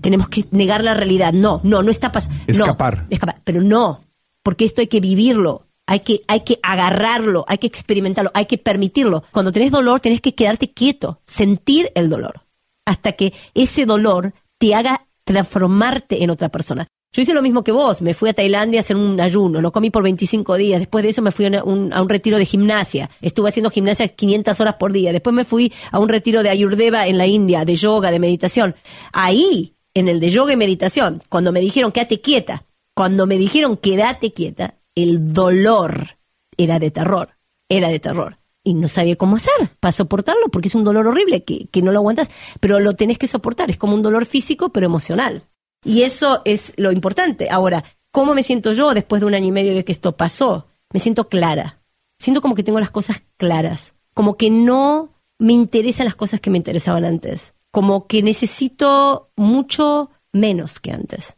Tenemos 0.00 0.28
que 0.28 0.44
negar 0.52 0.84
la 0.84 0.94
realidad. 0.94 1.32
No, 1.32 1.60
no, 1.64 1.82
no 1.82 1.90
está 1.90 2.12
pasando. 2.12 2.38
Escapar. 2.46 3.06
escapar. 3.10 3.40
Pero 3.42 3.60
no, 3.60 4.04
porque 4.42 4.64
esto 4.64 4.80
hay 4.80 4.86
que 4.86 5.00
vivirlo. 5.00 5.66
Hay 5.88 6.00
que, 6.00 6.20
hay 6.26 6.40
que 6.40 6.58
agarrarlo, 6.64 7.44
hay 7.46 7.58
que 7.58 7.68
experimentarlo, 7.68 8.32
hay 8.34 8.46
que 8.46 8.58
permitirlo. 8.58 9.22
Cuando 9.30 9.52
tenés 9.52 9.70
dolor, 9.70 10.00
tenés 10.00 10.20
que 10.20 10.34
quedarte 10.34 10.72
quieto, 10.72 11.20
sentir 11.24 11.92
el 11.94 12.10
dolor, 12.10 12.42
hasta 12.84 13.12
que 13.12 13.32
ese 13.54 13.86
dolor 13.86 14.34
te 14.58 14.74
haga 14.74 15.06
transformarte 15.22 16.24
en 16.24 16.30
otra 16.30 16.48
persona. 16.48 16.88
Yo 17.16 17.22
hice 17.22 17.32
lo 17.32 17.40
mismo 17.40 17.64
que 17.64 17.72
vos, 17.72 18.02
me 18.02 18.12
fui 18.12 18.28
a 18.28 18.34
Tailandia 18.34 18.78
a 18.78 18.82
hacer 18.82 18.94
un 18.94 19.18
ayuno, 19.18 19.62
no 19.62 19.72
comí 19.72 19.88
por 19.88 20.02
25 20.02 20.54
días, 20.56 20.80
después 20.80 21.02
de 21.02 21.08
eso 21.08 21.22
me 21.22 21.32
fui 21.32 21.46
a 21.46 21.64
un, 21.64 21.90
retiro 22.10 22.36
de 22.36 22.44
gimnasia, 22.44 23.08
estuve 23.22 23.48
haciendo 23.48 23.70
gimnasia 23.70 24.06
500 24.06 24.60
horas 24.60 24.74
por 24.74 24.92
día, 24.92 25.12
después 25.12 25.32
me 25.32 25.46
fui 25.46 25.72
a 25.90 25.98
un 25.98 26.10
retiro 26.10 26.42
de 26.42 26.50
Ayurveda 26.50 27.06
en 27.06 27.16
la 27.16 27.26
India, 27.26 27.64
de 27.64 27.74
yoga, 27.74 28.10
de 28.10 28.18
meditación. 28.18 28.74
Ahí, 29.14 29.76
en 29.94 30.08
el 30.08 30.20
de 30.20 30.28
yoga 30.28 30.52
y 30.52 30.56
meditación, 30.58 31.22
cuando 31.30 31.52
me 31.52 31.60
dijeron 31.60 31.90
quédate 31.90 32.20
quieta, 32.20 32.66
cuando 32.92 33.26
me 33.26 33.38
dijeron 33.38 33.78
quédate 33.78 34.34
quieta, 34.34 34.74
el 34.94 35.32
dolor 35.32 36.18
era 36.58 36.78
de 36.78 36.90
terror, 36.90 37.30
era 37.70 37.88
de 37.88 37.98
terror. 37.98 38.40
Y 38.62 38.74
no 38.74 38.90
sabía 38.90 39.16
cómo 39.16 39.36
hacer 39.36 39.70
para 39.80 39.92
soportarlo, 39.92 40.50
porque 40.50 40.68
es 40.68 40.74
un 40.74 40.84
dolor 40.84 41.06
horrible 41.06 41.44
que, 41.44 41.68
que 41.68 41.80
no 41.80 41.92
lo 41.92 42.00
aguantas, 42.00 42.28
pero 42.60 42.78
lo 42.78 42.92
tenés 42.92 43.16
que 43.16 43.26
soportar. 43.26 43.70
Es 43.70 43.78
como 43.78 43.94
un 43.94 44.02
dolor 44.02 44.26
físico, 44.26 44.68
pero 44.68 44.84
emocional. 44.84 45.44
Y 45.86 46.02
eso 46.02 46.42
es 46.44 46.72
lo 46.76 46.92
importante. 46.92 47.48
Ahora, 47.50 47.84
¿cómo 48.10 48.34
me 48.34 48.42
siento 48.42 48.72
yo 48.72 48.92
después 48.92 49.20
de 49.20 49.26
un 49.26 49.34
año 49.34 49.46
y 49.46 49.52
medio 49.52 49.74
de 49.74 49.84
que 49.84 49.92
esto 49.92 50.16
pasó? 50.16 50.66
Me 50.92 51.00
siento 51.00 51.28
clara. 51.28 51.80
Siento 52.18 52.42
como 52.42 52.54
que 52.54 52.62
tengo 52.62 52.80
las 52.80 52.90
cosas 52.90 53.22
claras. 53.36 53.94
Como 54.14 54.36
que 54.36 54.50
no 54.50 55.14
me 55.38 55.52
interesan 55.52 56.06
las 56.06 56.14
cosas 56.14 56.40
que 56.40 56.50
me 56.50 56.58
interesaban 56.58 57.04
antes. 57.04 57.54
Como 57.70 58.06
que 58.06 58.22
necesito 58.22 59.30
mucho 59.36 60.10
menos 60.32 60.80
que 60.80 60.92
antes 60.92 61.36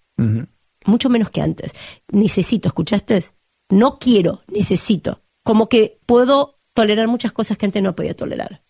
mucho 0.89 1.09
menos 1.09 1.31
que 1.31 1.41
antes. 1.41 1.73
Necesito, 2.11 2.69
¿escuchaste? 2.69 3.25
No 3.71 3.99
quiero, 3.99 4.43
necesito. 4.49 5.23
Como 5.45 5.69
que 5.69 6.01
puedo 6.07 6.59
tolerar 6.75 7.07
muchas 7.07 7.33
cosas 7.33 7.57
que 7.57 7.67
antes 7.67 7.83
no 7.83 7.95
podía 7.95 8.17
tolerar. 8.17 8.63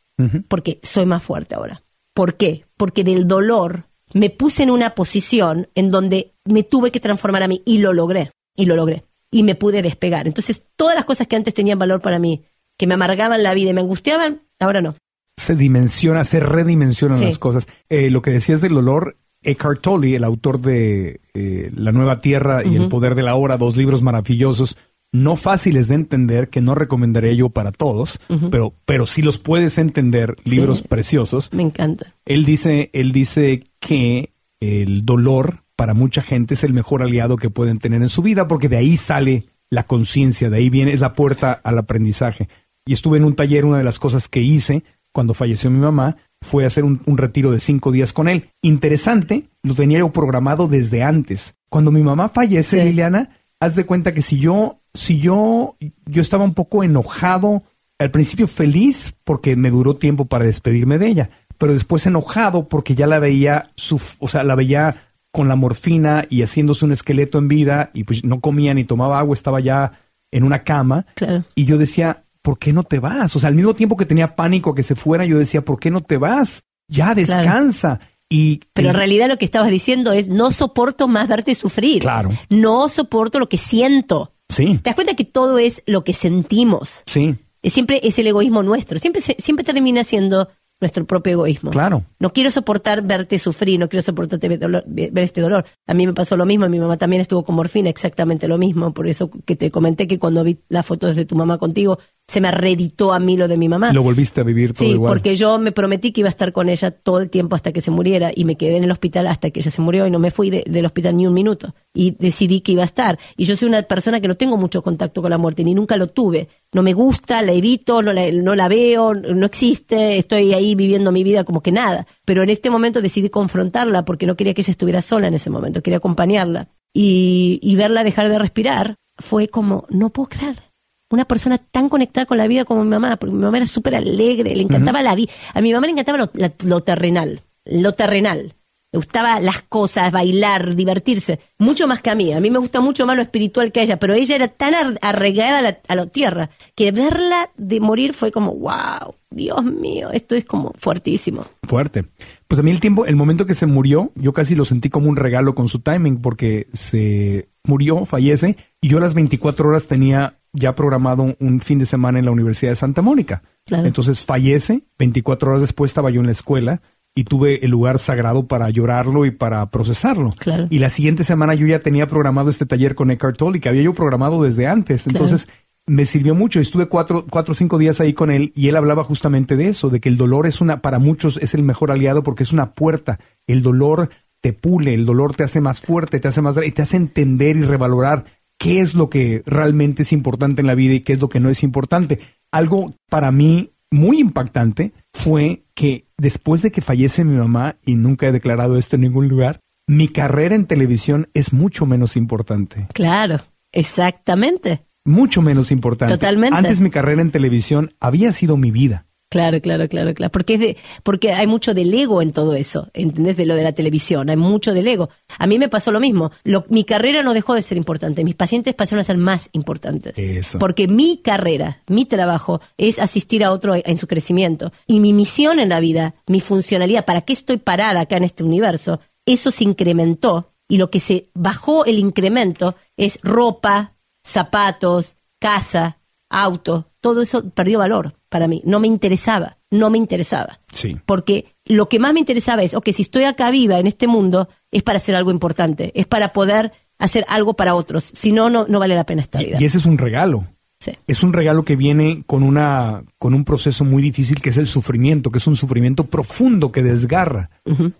Porque 0.48 0.80
soy 0.82 1.06
más 1.06 1.22
fuerte 1.22 1.54
ahora. 1.54 1.84
¿Por 2.12 2.36
qué? 2.36 2.66
Porque 2.76 3.04
del 3.04 3.28
dolor 3.28 3.87
me 4.14 4.30
puse 4.30 4.62
en 4.62 4.70
una 4.70 4.94
posición 4.94 5.68
en 5.74 5.90
donde 5.90 6.34
me 6.44 6.62
tuve 6.62 6.90
que 6.90 7.00
transformar 7.00 7.42
a 7.42 7.48
mí 7.48 7.62
y 7.64 7.78
lo 7.78 7.92
logré. 7.92 8.30
Y 8.56 8.66
lo 8.66 8.74
logré. 8.76 9.04
Y 9.30 9.42
me 9.42 9.54
pude 9.54 9.82
despegar. 9.82 10.26
Entonces, 10.26 10.62
todas 10.76 10.94
las 10.94 11.04
cosas 11.04 11.26
que 11.26 11.36
antes 11.36 11.54
tenían 11.54 11.78
valor 11.78 12.00
para 12.00 12.18
mí, 12.18 12.42
que 12.78 12.86
me 12.86 12.94
amargaban 12.94 13.42
la 13.42 13.54
vida 13.54 13.70
y 13.70 13.74
me 13.74 13.80
angustiaban, 13.80 14.42
ahora 14.58 14.80
no. 14.80 14.94
se 15.36 15.54
dimensiona, 15.54 16.24
se 16.24 16.40
redimensionan 16.40 17.18
Sí. 17.18 17.24
las 17.26 17.38
cosas. 17.38 17.68
Eh, 17.88 18.10
lo 18.10 18.22
que 18.22 18.30
decías 18.32 18.60
del 18.60 18.76
olor, 18.76 19.16
Eckhart 19.42 19.80
Tolle, 19.82 20.16
el 20.16 20.24
autor 20.24 20.60
de 20.60 21.20
eh, 21.34 21.70
La 21.76 21.92
Nueva 21.92 22.20
Tierra 22.20 22.64
y 22.64 22.74
El 22.74 22.88
Poder 22.88 23.14
de 23.14 23.22
la 23.22 23.36
Hora, 23.36 23.56
dos 23.56 23.76
libros 23.76 24.02
maravillosos, 24.02 24.76
no 25.12 25.36
fáciles 25.36 25.86
de 25.88 25.94
entender, 25.94 26.48
que 26.48 26.60
no 26.60 26.74
recomendaría 26.74 27.32
yo 27.34 27.50
para 27.50 27.70
todos, 27.70 28.18
pero, 28.50 28.74
pero 28.84 29.06
sí 29.06 29.22
los 29.22 29.38
puedes 29.38 29.78
entender, 29.78 30.34
Sí. 30.44 30.56
libros 30.56 30.82
preciosos. 30.82 31.52
Me 31.52 31.62
encanta. 31.62 32.14
Él 32.26 32.44
dice, 32.44 32.90
él 32.92 33.12
dice 33.12 33.62
que 33.80 34.32
el 34.60 35.04
dolor 35.04 35.64
para 35.76 35.94
mucha 35.94 36.22
gente 36.22 36.54
es 36.54 36.64
el 36.64 36.72
mejor 36.72 37.02
aliado 37.02 37.36
que 37.36 37.50
pueden 37.50 37.78
tener 37.78 38.02
en 38.02 38.08
su 38.08 38.22
vida, 38.22 38.48
porque 38.48 38.68
de 38.68 38.76
ahí 38.76 38.96
sale 38.96 39.44
la 39.70 39.84
conciencia, 39.84 40.50
de 40.50 40.56
ahí 40.56 40.70
viene, 40.70 40.92
es 40.92 41.00
la 41.00 41.14
puerta 41.14 41.52
al 41.52 41.78
aprendizaje. 41.78 42.48
Y 42.84 42.94
estuve 42.94 43.18
en 43.18 43.24
un 43.24 43.36
taller, 43.36 43.64
una 43.64 43.78
de 43.78 43.84
las 43.84 43.98
cosas 43.98 44.28
que 44.28 44.40
hice 44.40 44.82
cuando 45.12 45.34
falleció 45.34 45.70
mi 45.70 45.78
mamá 45.78 46.16
fue 46.40 46.64
hacer 46.64 46.84
un, 46.84 47.00
un 47.06 47.18
retiro 47.18 47.50
de 47.50 47.60
cinco 47.60 47.92
días 47.92 48.12
con 48.12 48.28
él. 48.28 48.50
Interesante, 48.62 49.48
lo 49.62 49.74
tenía 49.74 49.98
yo 49.98 50.12
programado 50.12 50.68
desde 50.68 51.02
antes. 51.02 51.54
Cuando 51.68 51.90
mi 51.90 52.02
mamá 52.02 52.28
fallece, 52.28 52.80
Sí. 52.80 52.84
Liliana, 52.84 53.30
haz 53.60 53.74
de 53.74 53.84
cuenta 53.84 54.14
que 54.14 54.22
si 54.22 54.38
yo, 54.38 54.80
si 54.94 55.18
yo, 55.18 55.76
yo 56.06 56.22
estaba 56.22 56.44
un 56.44 56.54
poco 56.54 56.82
enojado, 56.82 57.64
al 57.98 58.10
principio 58.10 58.46
feliz 58.46 59.14
porque 59.24 59.56
me 59.56 59.70
duró 59.70 59.96
tiempo 59.96 60.26
para 60.26 60.44
despedirme 60.44 60.98
de 60.98 61.08
ella, 61.08 61.30
pero 61.58 61.72
después 61.72 62.06
enojado 62.06 62.68
porque 62.68 62.94
ya 62.94 63.06
la 63.06 63.18
veía, 63.18 63.70
su, 63.74 64.00
o 64.18 64.28
sea, 64.28 64.44
la 64.44 64.54
veía 64.54 65.08
con 65.32 65.48
la 65.48 65.56
morfina 65.56 66.24
y 66.30 66.42
haciéndose 66.42 66.84
un 66.84 66.92
esqueleto 66.92 67.38
en 67.38 67.48
vida 67.48 67.90
y 67.92 68.04
pues 68.04 68.24
no 68.24 68.40
comía 68.40 68.74
ni 68.74 68.84
tomaba 68.84 69.18
agua, 69.18 69.34
estaba 69.34 69.60
ya 69.60 69.92
en 70.30 70.44
una 70.44 70.64
cama. 70.64 71.06
Claro. 71.14 71.44
Y 71.54 71.64
yo 71.64 71.78
decía, 71.78 72.24
¿por 72.42 72.58
qué 72.58 72.72
no 72.72 72.84
te 72.84 72.98
vas? 72.98 73.34
O 73.36 73.40
sea, 73.40 73.48
al 73.48 73.54
mismo 73.54 73.74
tiempo 73.74 73.96
que 73.96 74.06
tenía 74.06 74.34
pánico 74.34 74.70
a 74.70 74.74
que 74.74 74.82
se 74.82 74.94
fuera, 74.94 75.24
yo 75.24 75.38
decía, 75.38 75.62
¿por 75.62 75.78
qué 75.78 75.90
no 75.90 76.00
te 76.00 76.16
vas? 76.16 76.62
Ya 76.88 77.14
descansa. 77.14 78.00
Y 78.30 78.60
Pero 78.74 78.90
en 78.90 78.94
realidad 78.94 79.28
lo 79.28 79.38
que 79.38 79.44
estabas 79.44 79.70
diciendo 79.70 80.12
es, 80.12 80.28
no 80.28 80.50
soporto 80.50 81.08
más 81.08 81.28
verte 81.28 81.54
sufrir. 81.54 82.02
Claro. 82.02 82.30
No 82.50 82.88
soporto 82.88 83.38
lo 83.38 83.48
que 83.48 83.58
siento. 83.58 84.32
Sí, 84.50 84.78
¿Te 84.82 84.90
das 84.90 84.94
cuenta 84.94 85.14
que 85.14 85.24
todo 85.24 85.58
es 85.58 85.82
lo 85.86 86.04
que 86.04 86.14
sentimos? 86.14 87.02
sí, 87.06 87.36
Siempre 87.64 88.00
es 88.04 88.18
el 88.18 88.28
egoísmo 88.28 88.62
nuestro. 88.62 88.98
Siempre, 88.98 89.20
siempre 89.20 89.64
termina 89.64 90.04
siendo 90.04 90.48
nuestro 90.80 91.04
propio 91.06 91.32
egoísmo. 91.32 91.70
claro. 91.70 92.04
No 92.18 92.32
quiero 92.32 92.50
soportar 92.50 93.02
verte 93.02 93.38
sufrir, 93.38 93.78
no 93.80 93.88
quiero 93.88 94.02
soportarte 94.02 94.48
ver, 94.48 94.60
dolor- 94.60 94.84
ver 94.86 95.18
este 95.24 95.40
dolor. 95.40 95.64
A 95.86 95.94
mí 95.94 96.06
me 96.06 96.14
pasó 96.14 96.36
lo 96.36 96.46
mismo, 96.46 96.68
mi 96.68 96.78
mamá 96.78 96.96
también 96.96 97.20
estuvo 97.20 97.44
con 97.44 97.54
morfina, 97.56 97.88
exactamente 97.90 98.46
lo 98.48 98.58
mismo. 98.58 98.92
Por 98.94 99.08
eso 99.08 99.30
que 99.44 99.56
te 99.56 99.70
comenté 99.70 100.06
que 100.06 100.18
cuando 100.18 100.44
vi 100.44 100.58
las 100.68 100.86
fotos 100.86 101.16
de 101.16 101.24
tu 101.24 101.34
mamá 101.36 101.58
contigo, 101.58 101.98
se 102.30 102.42
me 102.42 102.50
reeditó 102.50 103.14
a 103.14 103.18
mí 103.18 103.38
lo 103.38 103.48
de 103.48 103.56
mi 103.56 103.70
mamá. 103.70 103.90
Lo 103.92 104.02
volviste 104.02 104.42
a 104.42 104.44
vivir 104.44 104.74
todo 104.74 104.84
Sí, 104.86 104.92
igual. 104.92 105.10
porque 105.10 105.34
yo 105.34 105.58
me 105.58 105.72
prometí 105.72 106.12
que 106.12 106.20
iba 106.20 106.28
a 106.28 106.30
estar 106.30 106.52
con 106.52 106.68
ella 106.68 106.90
todo 106.90 107.20
el 107.22 107.30
tiempo 107.30 107.56
hasta 107.56 107.72
que 107.72 107.80
se 107.80 107.90
muriera 107.90 108.30
y 108.34 108.44
me 108.44 108.56
quedé 108.56 108.76
en 108.76 108.84
el 108.84 108.90
hospital 108.90 109.26
hasta 109.28 109.50
que 109.50 109.60
ella 109.60 109.70
se 109.70 109.80
murió 109.80 110.06
y 110.06 110.10
no 110.10 110.18
me 110.18 110.30
fui 110.30 110.50
de- 110.50 110.62
del 110.66 110.84
hospital 110.84 111.16
ni 111.16 111.26
un 111.26 111.32
minuto. 111.32 111.74
Y 111.94 112.10
decidí 112.18 112.60
que 112.60 112.72
iba 112.72 112.82
a 112.82 112.84
estar. 112.84 113.18
Y 113.38 113.46
yo 113.46 113.56
soy 113.56 113.66
una 113.68 113.80
persona 113.82 114.20
que 114.20 114.28
no 114.28 114.36
tengo 114.36 114.58
mucho 114.58 114.82
contacto 114.82 115.22
con 115.22 115.30
la 115.30 115.38
muerte, 115.38 115.64
ni 115.64 115.72
nunca 115.74 115.96
lo 115.96 116.08
tuve. 116.08 116.48
No 116.74 116.82
me 116.82 116.92
gusta, 116.92 117.40
la 117.40 117.52
evito, 117.52 118.02
no 118.02 118.12
la, 118.12 118.30
no 118.30 118.54
la 118.54 118.68
veo, 118.68 119.14
no 119.14 119.46
existe, 119.46 120.18
estoy 120.18 120.52
ahí 120.52 120.74
viviendo 120.74 121.10
mi 121.12 121.24
vida 121.24 121.44
como 121.44 121.62
que 121.62 121.72
nada. 121.72 122.06
Pero 122.26 122.42
en 122.42 122.50
este 122.50 122.68
momento 122.68 123.00
decidí 123.00 123.30
confrontarla 123.30 124.04
porque 124.04 124.26
no 124.26 124.36
quería 124.36 124.52
que 124.52 124.60
ella 124.60 124.70
estuviera 124.70 125.00
sola 125.00 125.28
en 125.28 125.34
ese 125.34 125.48
momento, 125.48 125.82
quería 125.82 125.96
acompañarla. 125.96 126.68
Y, 126.94 127.58
y 127.62 127.74
verla 127.76 128.04
dejar 128.04 128.28
de 128.28 128.38
respirar 128.38 128.96
fue 129.16 129.48
como, 129.48 129.86
no 129.88 130.10
puedo 130.10 130.28
creer 130.28 130.67
una 131.10 131.24
persona 131.24 131.58
tan 131.58 131.88
conectada 131.88 132.26
con 132.26 132.36
la 132.38 132.46
vida 132.46 132.64
como 132.64 132.84
mi 132.84 132.90
mamá, 132.90 133.16
porque 133.16 133.34
mi 133.34 133.40
mamá 133.42 133.56
era 133.58 133.66
súper 133.66 133.94
alegre, 133.94 134.54
le 134.54 134.62
encantaba 134.62 135.02
la 135.02 135.14
vida. 135.14 135.32
A 135.54 135.60
mi 135.60 135.72
mamá 135.72 135.86
le 135.86 135.92
encantaba 135.92 136.18
lo, 136.18 136.30
la- 136.34 136.52
lo 136.64 136.82
terrenal, 136.82 137.42
lo 137.64 137.92
terrenal. 137.92 138.52
Le 138.90 138.96
gustaba 138.98 139.38
las 139.40 139.60
cosas, 139.62 140.10
bailar, 140.12 140.74
divertirse, 140.74 141.40
mucho 141.58 141.86
más 141.86 142.00
que 142.00 142.08
a 142.08 142.14
mí. 142.14 142.32
A 142.32 142.40
mí 142.40 142.50
me 142.50 142.58
gusta 142.58 142.80
mucho 142.80 143.04
más 143.04 143.16
lo 143.16 143.22
espiritual 143.22 143.70
que 143.70 143.80
a 143.80 143.82
ella, 143.82 143.98
pero 143.98 144.14
ella 144.14 144.34
era 144.34 144.48
tan 144.48 144.74
ar- 144.74 144.98
arraigada 145.02 145.58
a 145.58 145.62
la, 145.62 145.78
a 145.88 145.94
la 145.94 146.06
tierra 146.06 146.48
que 146.74 146.90
verla 146.90 147.50
de 147.58 147.80
morir 147.80 148.14
fue 148.14 148.32
como, 148.32 148.54
wow, 148.54 149.14
Dios 149.30 149.62
mío, 149.62 150.10
esto 150.10 150.34
es 150.36 150.46
como 150.46 150.72
fuertísimo. 150.78 151.44
Fuerte. 151.64 152.06
Pues 152.46 152.58
a 152.58 152.62
mí 152.62 152.70
el 152.70 152.80
tiempo, 152.80 153.04
el 153.04 153.16
momento 153.16 153.44
que 153.44 153.54
se 153.54 153.66
murió, 153.66 154.10
yo 154.14 154.32
casi 154.32 154.54
lo 154.54 154.64
sentí 154.64 154.88
como 154.88 155.10
un 155.10 155.16
regalo 155.16 155.54
con 155.54 155.68
su 155.68 155.80
timing, 155.80 156.22
porque 156.22 156.68
se 156.72 157.50
murió, 157.64 158.06
fallece, 158.06 158.56
y 158.80 158.88
yo 158.88 158.96
a 158.96 159.00
las 159.02 159.12
24 159.12 159.68
horas 159.68 159.86
tenía 159.86 160.38
ya 160.54 160.74
programado 160.74 161.36
un 161.40 161.60
fin 161.60 161.78
de 161.78 161.84
semana 161.84 162.18
en 162.20 162.24
la 162.24 162.30
Universidad 162.30 162.72
de 162.72 162.76
Santa 162.76 163.02
Mónica. 163.02 163.42
Claro. 163.66 163.86
Entonces 163.86 164.24
fallece, 164.24 164.80
24 164.98 165.50
horas 165.50 165.60
después 165.60 165.90
estaba 165.90 166.08
yo 166.10 166.20
en 166.20 166.26
la 166.26 166.32
escuela 166.32 166.80
y 167.14 167.24
tuve 167.24 167.64
el 167.64 167.70
lugar 167.70 167.98
sagrado 167.98 168.46
para 168.46 168.70
llorarlo 168.70 169.26
y 169.26 169.30
para 169.30 169.70
procesarlo. 169.70 170.32
Claro. 170.38 170.68
Y 170.70 170.78
la 170.78 170.88
siguiente 170.88 171.24
semana 171.24 171.54
yo 171.54 171.66
ya 171.66 171.80
tenía 171.80 172.06
programado 172.06 172.50
este 172.50 172.66
taller 172.66 172.94
con 172.94 173.10
Eckhart 173.10 173.36
Tolle, 173.36 173.60
que 173.60 173.68
había 173.68 173.82
yo 173.82 173.94
programado 173.94 174.42
desde 174.42 174.66
antes. 174.66 175.04
Claro. 175.04 175.18
Entonces 175.18 175.48
me 175.88 176.06
sirvió 176.06 176.34
mucho. 176.34 176.60
Estuve 176.60 176.86
cuatro, 176.86 177.26
cuatro 177.28 177.52
o 177.52 177.54
cinco 177.54 177.78
días 177.78 178.00
ahí 178.00 178.12
con 178.12 178.30
él 178.30 178.52
y 178.54 178.68
él 178.68 178.76
hablaba 178.76 179.02
justamente 179.02 179.56
de 179.56 179.68
eso, 179.68 179.90
de 179.90 180.00
que 180.00 180.08
el 180.08 180.16
dolor 180.16 180.46
es 180.46 180.60
una, 180.60 180.80
para 180.80 180.98
muchos 180.98 181.38
es 181.38 181.54
el 181.54 181.62
mejor 181.62 181.90
aliado 181.90 182.22
porque 182.22 182.44
es 182.44 182.52
una 182.52 182.74
puerta. 182.74 183.18
El 183.46 183.62
dolor 183.62 184.10
te 184.40 184.52
pule, 184.52 184.94
el 184.94 185.06
dolor 185.06 185.34
te 185.34 185.42
hace 185.42 185.60
más 185.60 185.80
fuerte, 185.80 186.20
te 186.20 186.28
hace 186.28 186.42
más, 186.42 186.56
y 186.64 186.70
te 186.70 186.82
hace 186.82 186.96
entender 186.96 187.56
y 187.56 187.62
revalorar 187.62 188.24
qué 188.58 188.80
es 188.80 188.94
lo 188.94 189.08
que 189.08 189.42
realmente 189.46 190.02
es 190.02 190.12
importante 190.12 190.60
en 190.60 190.66
la 190.66 190.74
vida 190.74 190.94
y 190.94 191.00
qué 191.00 191.14
es 191.14 191.20
lo 191.20 191.28
que 191.28 191.40
no 191.40 191.48
es 191.48 191.62
importante. 191.62 192.20
Algo 192.50 192.94
para 193.08 193.32
mí 193.32 193.72
muy 193.90 194.20
impactante 194.20 194.92
fue 195.12 195.64
que 195.78 196.08
después 196.16 196.62
de 196.62 196.72
que 196.72 196.80
fallece 196.80 197.22
mi 197.22 197.38
mamá, 197.38 197.76
y 197.86 197.94
nunca 197.94 198.26
he 198.26 198.32
declarado 198.32 198.78
esto 198.78 198.96
en 198.96 199.02
ningún 199.02 199.28
lugar, 199.28 199.60
mi 199.86 200.08
carrera 200.08 200.56
en 200.56 200.66
televisión 200.66 201.28
es 201.34 201.52
mucho 201.52 201.86
menos 201.86 202.16
importante. 202.16 202.88
Claro, 202.94 203.42
exactamente. 203.70 204.88
Mucho 205.04 205.40
menos 205.40 205.70
importante. 205.70 206.14
Totalmente. 206.14 206.56
Antes 206.56 206.80
mi 206.80 206.90
carrera 206.90 207.22
en 207.22 207.30
televisión 207.30 207.94
había 208.00 208.32
sido 208.32 208.56
mi 208.56 208.72
vida. 208.72 209.06
Claro, 209.30 209.60
claro, 209.60 209.88
claro, 209.88 210.14
claro. 210.14 210.32
Porque 210.32 210.54
es 210.54 210.60
de, 210.60 210.76
porque 211.02 211.32
hay 211.34 211.46
mucho 211.46 211.74
del 211.74 211.92
ego 211.92 212.22
en 212.22 212.32
todo 212.32 212.54
eso, 212.54 212.88
¿entendés? 212.94 213.36
De 213.36 213.44
lo 213.44 213.56
de 213.56 213.62
la 213.62 213.72
televisión, 213.72 214.30
hay 214.30 214.38
mucho 214.38 214.72
del 214.72 214.88
ego. 214.88 215.10
A 215.38 215.46
mí 215.46 215.58
me 215.58 215.68
pasó 215.68 215.92
lo 215.92 216.00
mismo. 216.00 216.30
Lo- 216.44 216.64
mi 216.70 216.84
carrera 216.84 217.22
no 217.22 217.34
dejó 217.34 217.52
de 217.54 217.60
ser 217.60 217.76
importante. 217.76 218.24
Mis 218.24 218.34
pacientes 218.36 218.74
pasaron 218.74 219.00
a 219.00 219.04
ser 219.04 219.18
más 219.18 219.50
importantes. 219.52 220.18
Eso. 220.18 220.58
Porque 220.58 220.88
mi 220.88 221.18
carrera, 221.18 221.82
mi 221.88 222.06
trabajo, 222.06 222.62
es 222.78 222.98
asistir 222.98 223.44
a 223.44 223.52
otro 223.52 223.74
en 223.76 223.98
su 223.98 224.06
crecimiento. 224.06 224.72
Y 224.86 224.98
mi 224.98 225.12
misión 225.12 225.60
en 225.60 225.68
la 225.68 225.80
vida, 225.80 226.14
mi 226.26 226.40
funcionalidad, 226.40 227.04
para 227.04 227.20
qué 227.20 227.34
estoy 227.34 227.58
parada 227.58 228.00
acá 228.00 228.16
en 228.16 228.24
este 228.24 228.44
universo, 228.44 229.00
eso 229.26 229.50
se 229.50 229.64
incrementó. 229.64 230.54
Y 230.70 230.78
lo 230.78 230.90
que 230.90 231.00
se 231.00 231.28
bajó 231.34 231.84
el 231.84 231.98
incremento 231.98 232.76
es 232.96 233.18
ropa, 233.22 233.94
zapatos, 234.24 235.16
casa, 235.38 235.98
auto. 236.30 236.87
Todo 237.00 237.22
eso 237.22 237.48
perdió 237.50 237.78
valor 237.78 238.16
para 238.28 238.48
mí. 238.48 238.62
No 238.64 238.80
me 238.80 238.88
interesaba. 238.88 239.58
No 239.70 239.90
me 239.90 239.98
interesaba. 239.98 240.60
Sí. 240.72 240.96
Porque 241.06 241.54
lo 241.64 241.88
que 241.88 241.98
más 241.98 242.12
me 242.12 242.20
interesaba 242.20 242.62
es, 242.62 242.74
ok, 242.74 242.88
si 242.92 243.02
estoy 243.02 243.24
acá 243.24 243.50
viva 243.50 243.78
en 243.78 243.86
este 243.86 244.06
mundo, 244.06 244.48
es 244.70 244.82
para 244.82 244.96
hacer 244.96 245.14
algo 245.14 245.30
importante, 245.30 245.92
es 245.94 246.06
para 246.06 246.32
poder 246.32 246.72
hacer 246.98 247.24
algo 247.28 247.54
para 247.54 247.74
otros. 247.74 248.04
Si 248.04 248.32
no, 248.32 248.50
no, 248.50 248.66
no 248.66 248.78
vale 248.78 248.94
la 248.94 249.04
pena 249.04 249.22
esta 249.22 249.38
vida. 249.38 249.58
Y 249.60 249.64
ese 249.64 249.78
es 249.78 249.86
un 249.86 249.98
regalo. 249.98 250.44
Sí. 250.80 250.92
Es 251.08 251.24
un 251.24 251.32
regalo 251.32 251.64
que 251.64 251.74
viene 251.74 252.22
con 252.26 252.44
una 252.44 253.02
con 253.18 253.34
un 253.34 253.44
proceso 253.44 253.84
muy 253.84 254.00
difícil 254.00 254.40
que 254.40 254.50
es 254.50 254.58
el 254.58 254.68
sufrimiento, 254.68 255.30
que 255.30 255.38
es 255.38 255.46
un 255.48 255.56
sufrimiento 255.56 256.04
profundo 256.04 256.70
que 256.70 256.84
desgarra. 256.84 257.50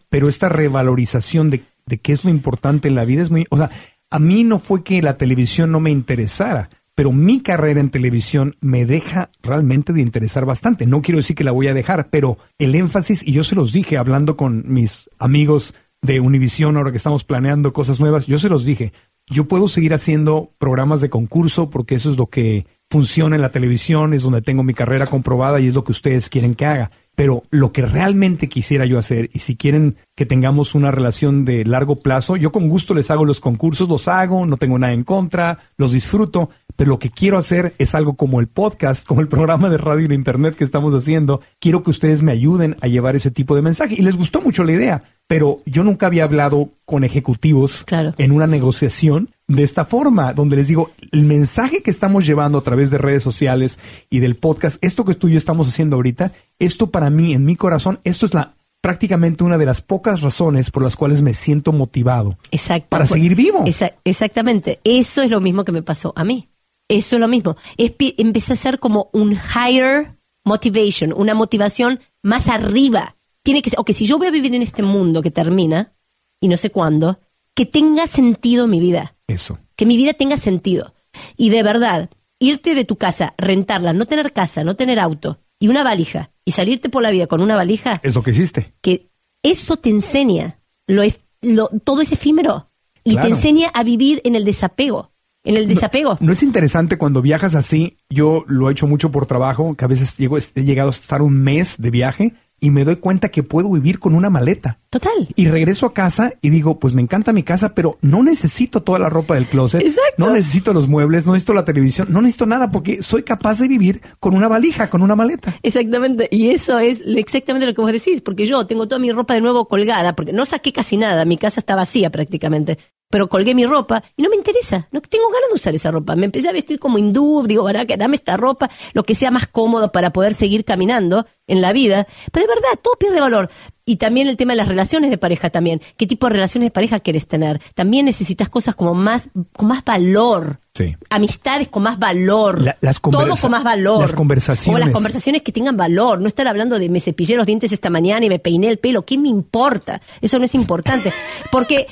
Pero 0.09 0.29
esta 0.29 0.49
revalorización 0.49 1.51
de, 1.51 1.65
de 1.87 1.99
qué 1.99 2.13
es 2.13 2.25
lo 2.25 2.31
importante 2.31 2.87
en 2.87 2.95
la 2.95 3.05
vida 3.05 3.23
es 3.23 3.33
muy, 3.33 3.47
o 3.51 3.57
sea, 3.57 3.71
a 4.11 4.19
mí 4.19 4.45
no 4.45 4.59
fue 4.59 4.85
que 4.85 5.03
la 5.03 5.19
televisión 5.19 5.73
no 5.73 5.81
me 5.81 5.91
interesara, 5.91 6.71
pero 6.99 7.13
mi 7.13 7.41
carrera 7.43 7.79
en 7.79 7.91
televisión 7.91 8.57
me 8.61 8.85
deja 8.85 9.31
realmente 9.41 9.93
de 9.93 10.01
interesar 10.01 10.45
bastante. 10.45 10.85
No 10.85 11.01
quiero 11.01 11.19
decir 11.19 11.37
que 11.37 11.45
la 11.45 11.53
voy 11.53 11.69
a 11.69 11.73
dejar, 11.73 12.11
pero 12.11 12.39
el 12.59 12.75
énfasis 12.75 13.23
y 13.25 13.31
yo 13.31 13.45
se 13.45 13.55
los 13.55 13.73
dije 13.73 13.97
hablando 13.97 14.37
con 14.37 14.65
mis 14.67 15.09
amigos 15.17 15.75
de 16.03 16.19
Univision 16.19 16.77
ahora 16.77 16.91
que 16.91 16.97
estamos 16.97 17.23
planeando 17.23 17.73
cosas 17.73 18.01
nuevas, 18.01 18.27
yo 18.27 18.37
se 18.37 18.49
los 18.49 18.65
dije, 18.65 18.93
yo 19.29 19.47
puedo 19.47 19.69
seguir 19.69 19.95
haciendo 19.95 20.51
programas 20.59 21.01
de 21.01 21.09
concurso 21.09 21.71
porque 21.71 21.95
eso 21.95 22.11
es 22.11 22.17
lo 22.17 22.27
que 22.27 22.67
funciona 22.91 23.37
en 23.37 23.43
la 23.43 23.51
televisión, 23.51 24.15
es 24.15 24.23
donde 24.23 24.43
tengo 24.43 24.63
mi 24.63 24.75
carrera 24.75 25.07
comprobada 25.07 25.61
y 25.61 25.67
es 25.69 25.75
lo 25.75 25.85
que 25.85 25.93
ustedes 25.93 26.29
quieren 26.29 26.55
que 26.55 26.67
haga. 26.67 26.91
Pero 27.15 27.43
lo 27.51 27.73
que 27.73 27.83
realmente 27.83 28.49
quisiera 28.49 28.87
yo 28.87 28.97
hacer, 28.97 29.29
y 29.33 29.41
si 29.41 29.57
quieren 29.57 29.97
que 30.17 30.25
tengamos 30.25 30.77
una 30.77 30.93
relación 30.93 31.45
de 31.45 31.65
largo 31.65 31.97
plazo, 31.97 32.37
yo 32.37 32.53
con 32.53 32.69
gusto 32.69 32.95
les 32.95 33.11
hago 33.11 33.25
los 33.25 33.41
concursos, 33.41 33.89
los 33.89 34.07
hago, 34.07 34.47
no 34.47 34.57
tengo 34.57 34.79
nada 34.79 34.93
en 34.93 35.03
contra, 35.03 35.59
los 35.77 35.91
disfruto, 35.91 36.49
pero 36.77 36.91
lo 36.91 37.01
que 37.01 37.11
quiero 37.11 37.37
hacer 37.37 37.75
es 37.79 37.97
algo 37.97 38.15
como 38.15 38.39
el 38.39 38.47
podcast, 38.47 39.05
como 39.05 39.21
el 39.21 39.27
programa 39.27 39.69
de 39.69 39.79
radio 39.79 40.07
en 40.07 40.13
internet 40.13 40.55
que 40.55 40.63
estamos 40.63 40.95
haciendo. 40.95 41.41
Quiero 41.59 41.83
que 41.83 41.91
ustedes 41.91 42.23
me 42.23 42.31
ayuden 42.31 42.77
a 42.83 42.87
llevar 42.87 43.17
ese 43.17 43.33
tipo 43.33 43.57
de 43.57 43.63
mensaje. 43.63 43.97
Y 43.99 44.03
les 44.03 44.17
gustó 44.17 44.41
mucho 44.41 44.63
la 44.63 44.73
idea, 44.73 45.03
pero 45.27 45.59
yo 45.67 45.83
nunca 45.83 46.07
había 46.07 46.23
hablado 46.23 46.71
con 46.85 47.03
ejecutivos 47.03 47.83
Claro. 47.85 48.15
en 48.17 48.31
una 48.31 48.47
negociación 48.47 49.31
de 49.49 49.63
esta 49.63 49.87
forma, 49.87 50.35
donde 50.35 50.57
les 50.57 50.69
digo, 50.69 50.91
el 51.11 51.23
mensaje 51.23 51.83
que 51.83 51.91
estamos 51.91 52.27
llevando 52.27 52.59
a 52.59 52.63
través 52.63 52.91
de 52.91 52.99
redes 52.99 53.23
sociales 53.23 53.79
y 54.11 54.21
del 54.21 54.37
podcast, 54.37 54.77
esto 54.83 55.05
que 55.05 55.15
tú 55.15 55.29
y 55.29 55.33
yo 55.33 55.39
estamos 55.39 55.67
haciendo 55.67 55.97
ahorita, 55.97 56.33
esto 56.59 56.91
para 56.91 57.09
mí, 57.11 57.33
en 57.33 57.45
mi 57.45 57.57
corazón, 57.57 57.99
esto 58.05 58.27
es 58.27 58.35
la 58.35 58.55
prácticamente 58.81 59.43
una 59.43 59.59
de 59.59 59.67
las 59.67 59.81
pocas 59.81 60.21
razones 60.21 60.71
por 60.71 60.83
las 60.85 60.95
cuales 60.95 61.23
me 61.23 61.35
siento 61.35 61.73
motivado. 61.73 62.39
Exacto. 62.53 62.87
Para 62.91 63.07
seguir 63.07 63.35
vivo. 63.35 63.65
Esa- 63.67 63.95
exactamente. 64.05 64.79
Eso 64.85 65.23
es 65.23 65.31
lo 65.31 65.41
mismo 65.41 65.65
que 65.65 65.73
me 65.73 65.83
pasó 65.83 66.13
a 66.15 66.25
mí. 66.25 66.49
Eso 66.89 67.17
es 67.17 67.21
lo 67.21 67.27
mismo. 67.27 67.57
Es, 67.77 67.95
empecé 67.99 68.53
a 68.53 68.57
ser 68.57 68.79
como 68.79 69.11
un 69.13 69.33
higher 69.33 70.15
motivation, 70.45 71.13
una 71.13 71.35
motivación 71.35 72.01
más 72.23 72.49
arriba. 72.49 73.17
Tiene 73.43 73.63
que 73.63 73.71
ser, 73.71 73.81
ok, 73.81 73.91
si 73.93 74.07
yo 74.07 74.17
voy 74.17 74.29
a 74.29 74.31
vivir 74.31 74.55
en 74.55 74.63
este 74.63 74.83
mundo 74.83 75.23
que 75.23 75.31
termina, 75.31 75.93
y 76.41 76.49
no 76.49 76.57
sé 76.57 76.71
cuándo, 76.71 77.19
que 77.55 77.67
tenga 77.67 78.07
sentido 78.07 78.69
mi 78.69 78.79
vida. 78.79 79.17
Eso. 79.29 79.59
que 79.77 79.87
mi 79.87 79.97
vida 79.97 80.13
tenga 80.15 80.37
sentido. 80.37 80.95
Y 81.37 81.51
de 81.51 81.63
verdad, 81.63 82.11
irte 82.41 82.75
de 82.75 82.85
tu 82.85 82.97
casa, 82.97 83.35
rentarla, 83.39 83.93
no 83.93 84.07
tener 84.07 84.33
casa, 84.33 84.65
no 84.65 84.75
tener 84.77 84.99
auto 84.99 85.39
y 85.61 85.69
una 85.69 85.83
valija 85.85 86.31
y 86.45 86.53
salirte 86.53 86.89
por 86.89 87.03
la 87.03 87.11
vida 87.11 87.27
con 87.27 87.41
una 87.43 87.55
valija, 87.57 88.01
Es 88.03 88.15
lo 88.15 88.23
que 88.23 88.31
hiciste. 88.31 88.73
que 88.81 89.11
eso 89.43 89.77
te 89.77 89.91
enseña, 89.91 90.59
lo, 90.87 91.03
lo- 91.43 91.69
todo 91.85 92.01
es 92.01 92.11
efímero 92.13 92.71
y 93.05 93.13
Claro. 93.13 93.29
te 93.29 93.35
enseña 93.35 93.69
a 93.75 93.83
vivir 93.85 94.21
en 94.25 94.35
el 94.35 94.45
desapego, 94.45 95.13
en 95.45 95.57
el 95.57 95.67
desapego. 95.69 96.17
¿No 96.21 96.33
es 96.33 96.43
interesante 96.43 96.99
cuando 96.99 97.23
viajas 97.23 97.55
así? 97.55 97.97
Yo 98.11 98.45
lo 98.49 98.69
he 98.69 98.73
hecho 98.73 98.87
mucho 98.87 99.11
por 99.11 99.27
trabajo, 99.27 99.75
que 99.77 99.85
a 99.85 99.89
veces 99.89 100.17
llego, 100.17 100.39
he 100.39 100.63
llegado 100.65 100.89
a 100.89 100.93
estar 100.93 101.23
un 101.23 101.43
mes 101.43 101.77
de 101.79 101.91
viaje 101.91 102.35
y 102.61 102.71
me 102.71 102.85
doy 102.85 102.97
cuenta 102.97 103.29
que 103.29 103.43
puedo 103.43 103.71
vivir 103.71 103.99
con 103.99 104.15
una 104.15 104.31
maleta. 104.31 104.79
Total. 104.91 105.29
Y 105.37 105.49
regreso 105.49 105.87
a 105.87 105.95
casa 105.95 106.33
y 106.41 106.51
digo, 106.51 106.79
pues 106.79 106.95
me 106.95 107.03
encanta 107.03 107.33
mi 107.33 107.43
casa, 107.43 107.75
pero 107.75 107.99
no 108.01 108.23
necesito 108.23 108.83
toda 108.83 108.99
la 108.99 109.11
ropa 109.11 109.35
del 109.35 109.47
closet. 109.47 109.83
Exacto. 109.83 110.15
No 110.17 110.31
necesito 110.31 110.73
los 110.73 110.89
muebles, 110.89 111.27
no 111.27 111.33
necesito 111.33 111.55
la 111.55 111.65
televisión, 111.65 112.09
no 112.11 112.23
necesito 112.23 112.47
nada 112.47 112.71
porque 112.71 113.03
soy 113.03 113.23
capaz 113.23 113.59
de 113.59 113.69
vivir 113.69 114.01
con 114.19 114.35
una 114.35 114.49
valija, 114.49 114.89
con 114.91 115.03
una 115.03 115.15
maleta. 115.15 115.55
Exactamente, 115.63 116.29
y 116.31 116.51
eso 116.51 116.79
es 116.79 117.03
exactamente 117.07 117.67
lo 117.67 117.75
que 117.75 117.83
vos 117.83 117.93
decís, 117.93 118.21
porque 118.21 118.47
yo 118.47 118.67
tengo 118.67 118.89
toda 118.89 118.99
mi 118.99 119.13
ropa 119.13 119.35
de 119.35 119.41
nuevo 119.41 119.69
colgada, 119.69 120.17
porque 120.17 120.33
no 120.33 120.45
saqué 120.45 120.73
casi 120.73 120.97
nada, 120.97 121.25
mi 121.25 121.37
casa 121.37 121.61
está 121.61 121.77
vacía 121.77 122.11
prácticamente, 122.11 122.79
pero 123.11 123.29
colgué 123.29 123.55
mi 123.55 123.67
ropa 123.67 124.03
y 124.17 124.23
no 124.23 124.29
me 124.29 124.37
interesa, 124.37 124.89
no 124.93 125.01
tengo 125.01 125.27
ganas 125.29 125.49
de 125.51 125.55
usar 125.55 125.75
esa 125.75 125.91
ropa. 125.91 126.17
Me 126.17 126.27
empecé 126.27 126.49
a 126.49 126.53
vestir 126.53 126.79
como 126.79 126.99
hindú, 126.99 127.45
digo, 127.47 127.67
que 127.87 127.97
dame 127.97 128.17
esta 128.17 128.37
ropa, 128.37 128.71
lo 128.93 129.03
que 129.05 129.15
sea 129.15 129.31
más 129.31 129.47
cómodo 129.47 129.93
para 129.93 130.13
poder 130.13 130.35
seguir 130.35 130.65
caminando 130.65 131.27
en 131.49 131.61
la 131.61 131.73
vida, 131.73 132.07
pero 132.33 132.47
de 132.47 132.55
verdad, 132.55 132.79
todo 132.81 132.95
pierde 132.99 133.21
valor. 133.21 133.51
Y 133.85 133.97
también 133.97 134.29
el 134.29 134.37
tema 134.37 134.53
de 134.53 134.59
las 134.59 134.69
relaciones 134.69 135.09
de 135.11 135.17
pareja 135.17 135.49
también. 135.49 135.81
¿Qué 135.97 136.07
tipo 136.07 136.27
de 136.27 136.35
relaciones 136.35 136.67
de 136.67 136.71
pareja 136.71 137.01
quieres 137.01 137.27
tener? 137.27 137.59
También 137.75 138.05
necesitas 138.05 138.51
cosas 138.51 138.75
como 138.75 138.93
más, 138.93 139.31
con 139.57 139.67
más 139.67 139.83
valor. 139.83 140.61
Sí. 140.75 140.95
Amistades 141.09 141.69
con 141.69 141.83
más 141.85 141.99
valor. 141.99 142.61
La- 142.63 142.77
las 142.83 143.01
todo 143.01 143.27
con 143.41 143.51
más 143.51 143.65
valor. 143.65 144.03
las 144.03 144.13
conversaciones. 144.13 144.77
O 144.77 144.85
las 144.85 144.93
conversaciones 144.95 145.41
que 145.41 145.53
tengan 145.53 145.79
valor. 145.79 146.21
No 146.21 146.29
estar 146.29 146.47
hablando 146.47 146.79
de 146.79 146.91
me 146.91 147.01
cepillé 147.01 147.35
los 147.35 147.47
dientes 147.47 147.73
esta 147.73 147.89
mañana 147.89 148.27
y 148.27 148.29
me 148.29 148.39
peiné 148.39 148.69
el 148.69 148.79
pelo. 148.79 149.07
¿Qué 149.07 149.17
me 149.17 149.29
importa? 149.29 150.03
Eso 150.21 150.39
no 150.39 150.45
es 150.45 150.55
importante. 150.55 151.11
Porque 151.51 151.87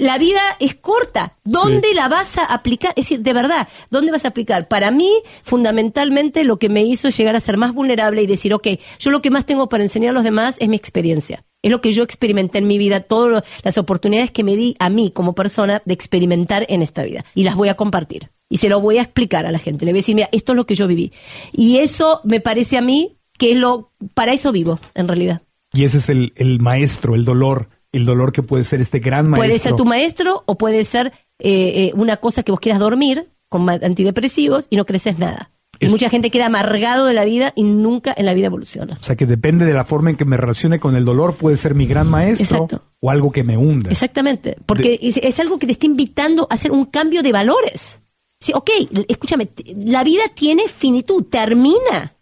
la 0.00 0.18
vida 0.18 0.40
es 0.58 0.74
corta. 0.74 1.36
¿Dónde 1.44 1.94
la 1.94 2.08
vas 2.08 2.38
a 2.38 2.46
aplicar? 2.46 2.90
Es 2.96 3.04
decir, 3.04 3.20
de 3.20 3.32
verdad, 3.32 3.68
¿dónde 3.88 4.10
vas 4.10 4.24
a 4.24 4.28
aplicar? 4.28 4.66
Para 4.66 4.90
mí, 4.90 5.10
fundamentalmente, 5.44 6.42
lo 6.42 6.58
que 6.58 6.68
me 6.68 6.82
hizo 6.82 7.08
llegar 7.08 7.36
a 7.36 7.40
ser 7.40 7.56
más 7.56 7.72
vulnerable 7.72 8.20
y 8.22 8.26
decir, 8.26 8.52
ok, 8.52 8.66
yo 8.98 9.10
lo 9.10 9.22
que 9.22 9.30
más 9.30 9.46
tengo 9.46 9.68
para 9.68 9.82
enseñar 9.82 10.10
a 10.10 10.12
los 10.12 10.24
demás 10.24 10.56
es 10.60 10.68
mi 10.68 10.76
experiencia. 10.76 11.44
Es 11.62 11.70
lo 11.70 11.80
que 11.80 11.92
yo 11.92 12.02
experimenté 12.02 12.58
en 12.58 12.66
mi 12.66 12.78
vida, 12.78 13.00
todas 13.00 13.44
las 13.62 13.78
oportunidades 13.78 14.30
que 14.30 14.44
me 14.44 14.56
di 14.56 14.76
a 14.78 14.88
mí 14.88 15.10
como 15.10 15.34
persona 15.34 15.82
de 15.84 15.94
experimentar 15.94 16.66
en 16.68 16.82
esta 16.82 17.02
vida. 17.02 17.24
Y 17.34 17.44
las 17.44 17.56
voy 17.56 17.68
a 17.68 17.74
compartir. 17.74 18.30
Y 18.48 18.58
se 18.58 18.68
lo 18.68 18.80
voy 18.80 18.98
a 18.98 19.02
explicar 19.02 19.46
a 19.46 19.50
la 19.50 19.58
gente. 19.58 19.84
Le 19.84 19.92
voy 19.92 19.98
a 19.98 20.02
decir, 20.02 20.14
mira, 20.14 20.28
esto 20.32 20.52
es 20.52 20.56
lo 20.56 20.66
que 20.66 20.76
yo 20.76 20.86
viví. 20.86 21.12
Y 21.52 21.78
eso 21.78 22.20
me 22.24 22.40
parece 22.40 22.78
a 22.78 22.82
mí 22.82 23.18
que 23.38 23.52
es 23.52 23.56
lo, 23.56 23.92
para 24.14 24.32
eso 24.32 24.52
vivo, 24.52 24.78
en 24.94 25.08
realidad. 25.08 25.42
Y 25.72 25.84
ese 25.84 25.98
es 25.98 26.08
el, 26.08 26.32
el 26.36 26.60
maestro, 26.60 27.14
el 27.14 27.24
dolor, 27.24 27.68
el 27.92 28.04
dolor 28.04 28.32
que 28.32 28.42
puede 28.42 28.64
ser 28.64 28.80
este 28.80 28.98
gran 28.98 29.28
maestro. 29.28 29.48
Puede 29.48 29.58
ser 29.58 29.74
tu 29.74 29.84
maestro 29.84 30.42
o 30.46 30.56
puede 30.56 30.84
ser 30.84 31.12
eh, 31.38 31.88
eh, 31.88 31.92
una 31.94 32.18
cosa 32.18 32.42
que 32.42 32.52
vos 32.52 32.60
quieras 32.60 32.80
dormir 32.80 33.30
con 33.48 33.68
antidepresivos 33.68 34.66
y 34.70 34.76
no 34.76 34.86
creces 34.86 35.18
nada. 35.18 35.50
Y 35.78 35.86
Es- 35.86 35.92
mucha 35.92 36.08
gente 36.08 36.30
queda 36.30 36.46
amargado 36.46 37.06
de 37.06 37.14
la 37.14 37.24
vida 37.24 37.52
y 37.56 37.62
nunca 37.64 38.14
en 38.16 38.26
la 38.26 38.34
vida 38.34 38.46
evoluciona. 38.46 38.96
O 39.00 39.02
sea 39.02 39.16
que 39.16 39.26
depende 39.26 39.64
de 39.64 39.74
la 39.74 39.84
forma 39.84 40.10
en 40.10 40.16
que 40.16 40.24
me 40.24 40.36
relacione 40.36 40.80
con 40.80 40.96
el 40.96 41.04
dolor, 41.04 41.36
puede 41.36 41.56
ser 41.56 41.74
mi 41.74 41.86
gran 41.86 42.08
maestro 42.08 42.44
Exacto. 42.44 42.82
o 43.00 43.10
algo 43.10 43.30
que 43.30 43.44
me 43.44 43.56
hunda. 43.56 43.90
Exactamente, 43.90 44.56
porque 44.66 44.98
es, 45.02 45.16
es 45.18 45.38
algo 45.40 45.58
que 45.58 45.66
te 45.66 45.72
está 45.72 45.86
invitando 45.86 46.46
a 46.50 46.54
hacer 46.54 46.72
un 46.72 46.86
cambio 46.86 47.22
de 47.22 47.32
valores. 47.32 48.00
Sí, 48.40 48.52
ok, 48.54 48.70
escúchame, 49.08 49.48
la 49.76 50.04
vida 50.04 50.24
tiene 50.34 50.68
finitud, 50.68 51.24
termina. 51.24 52.14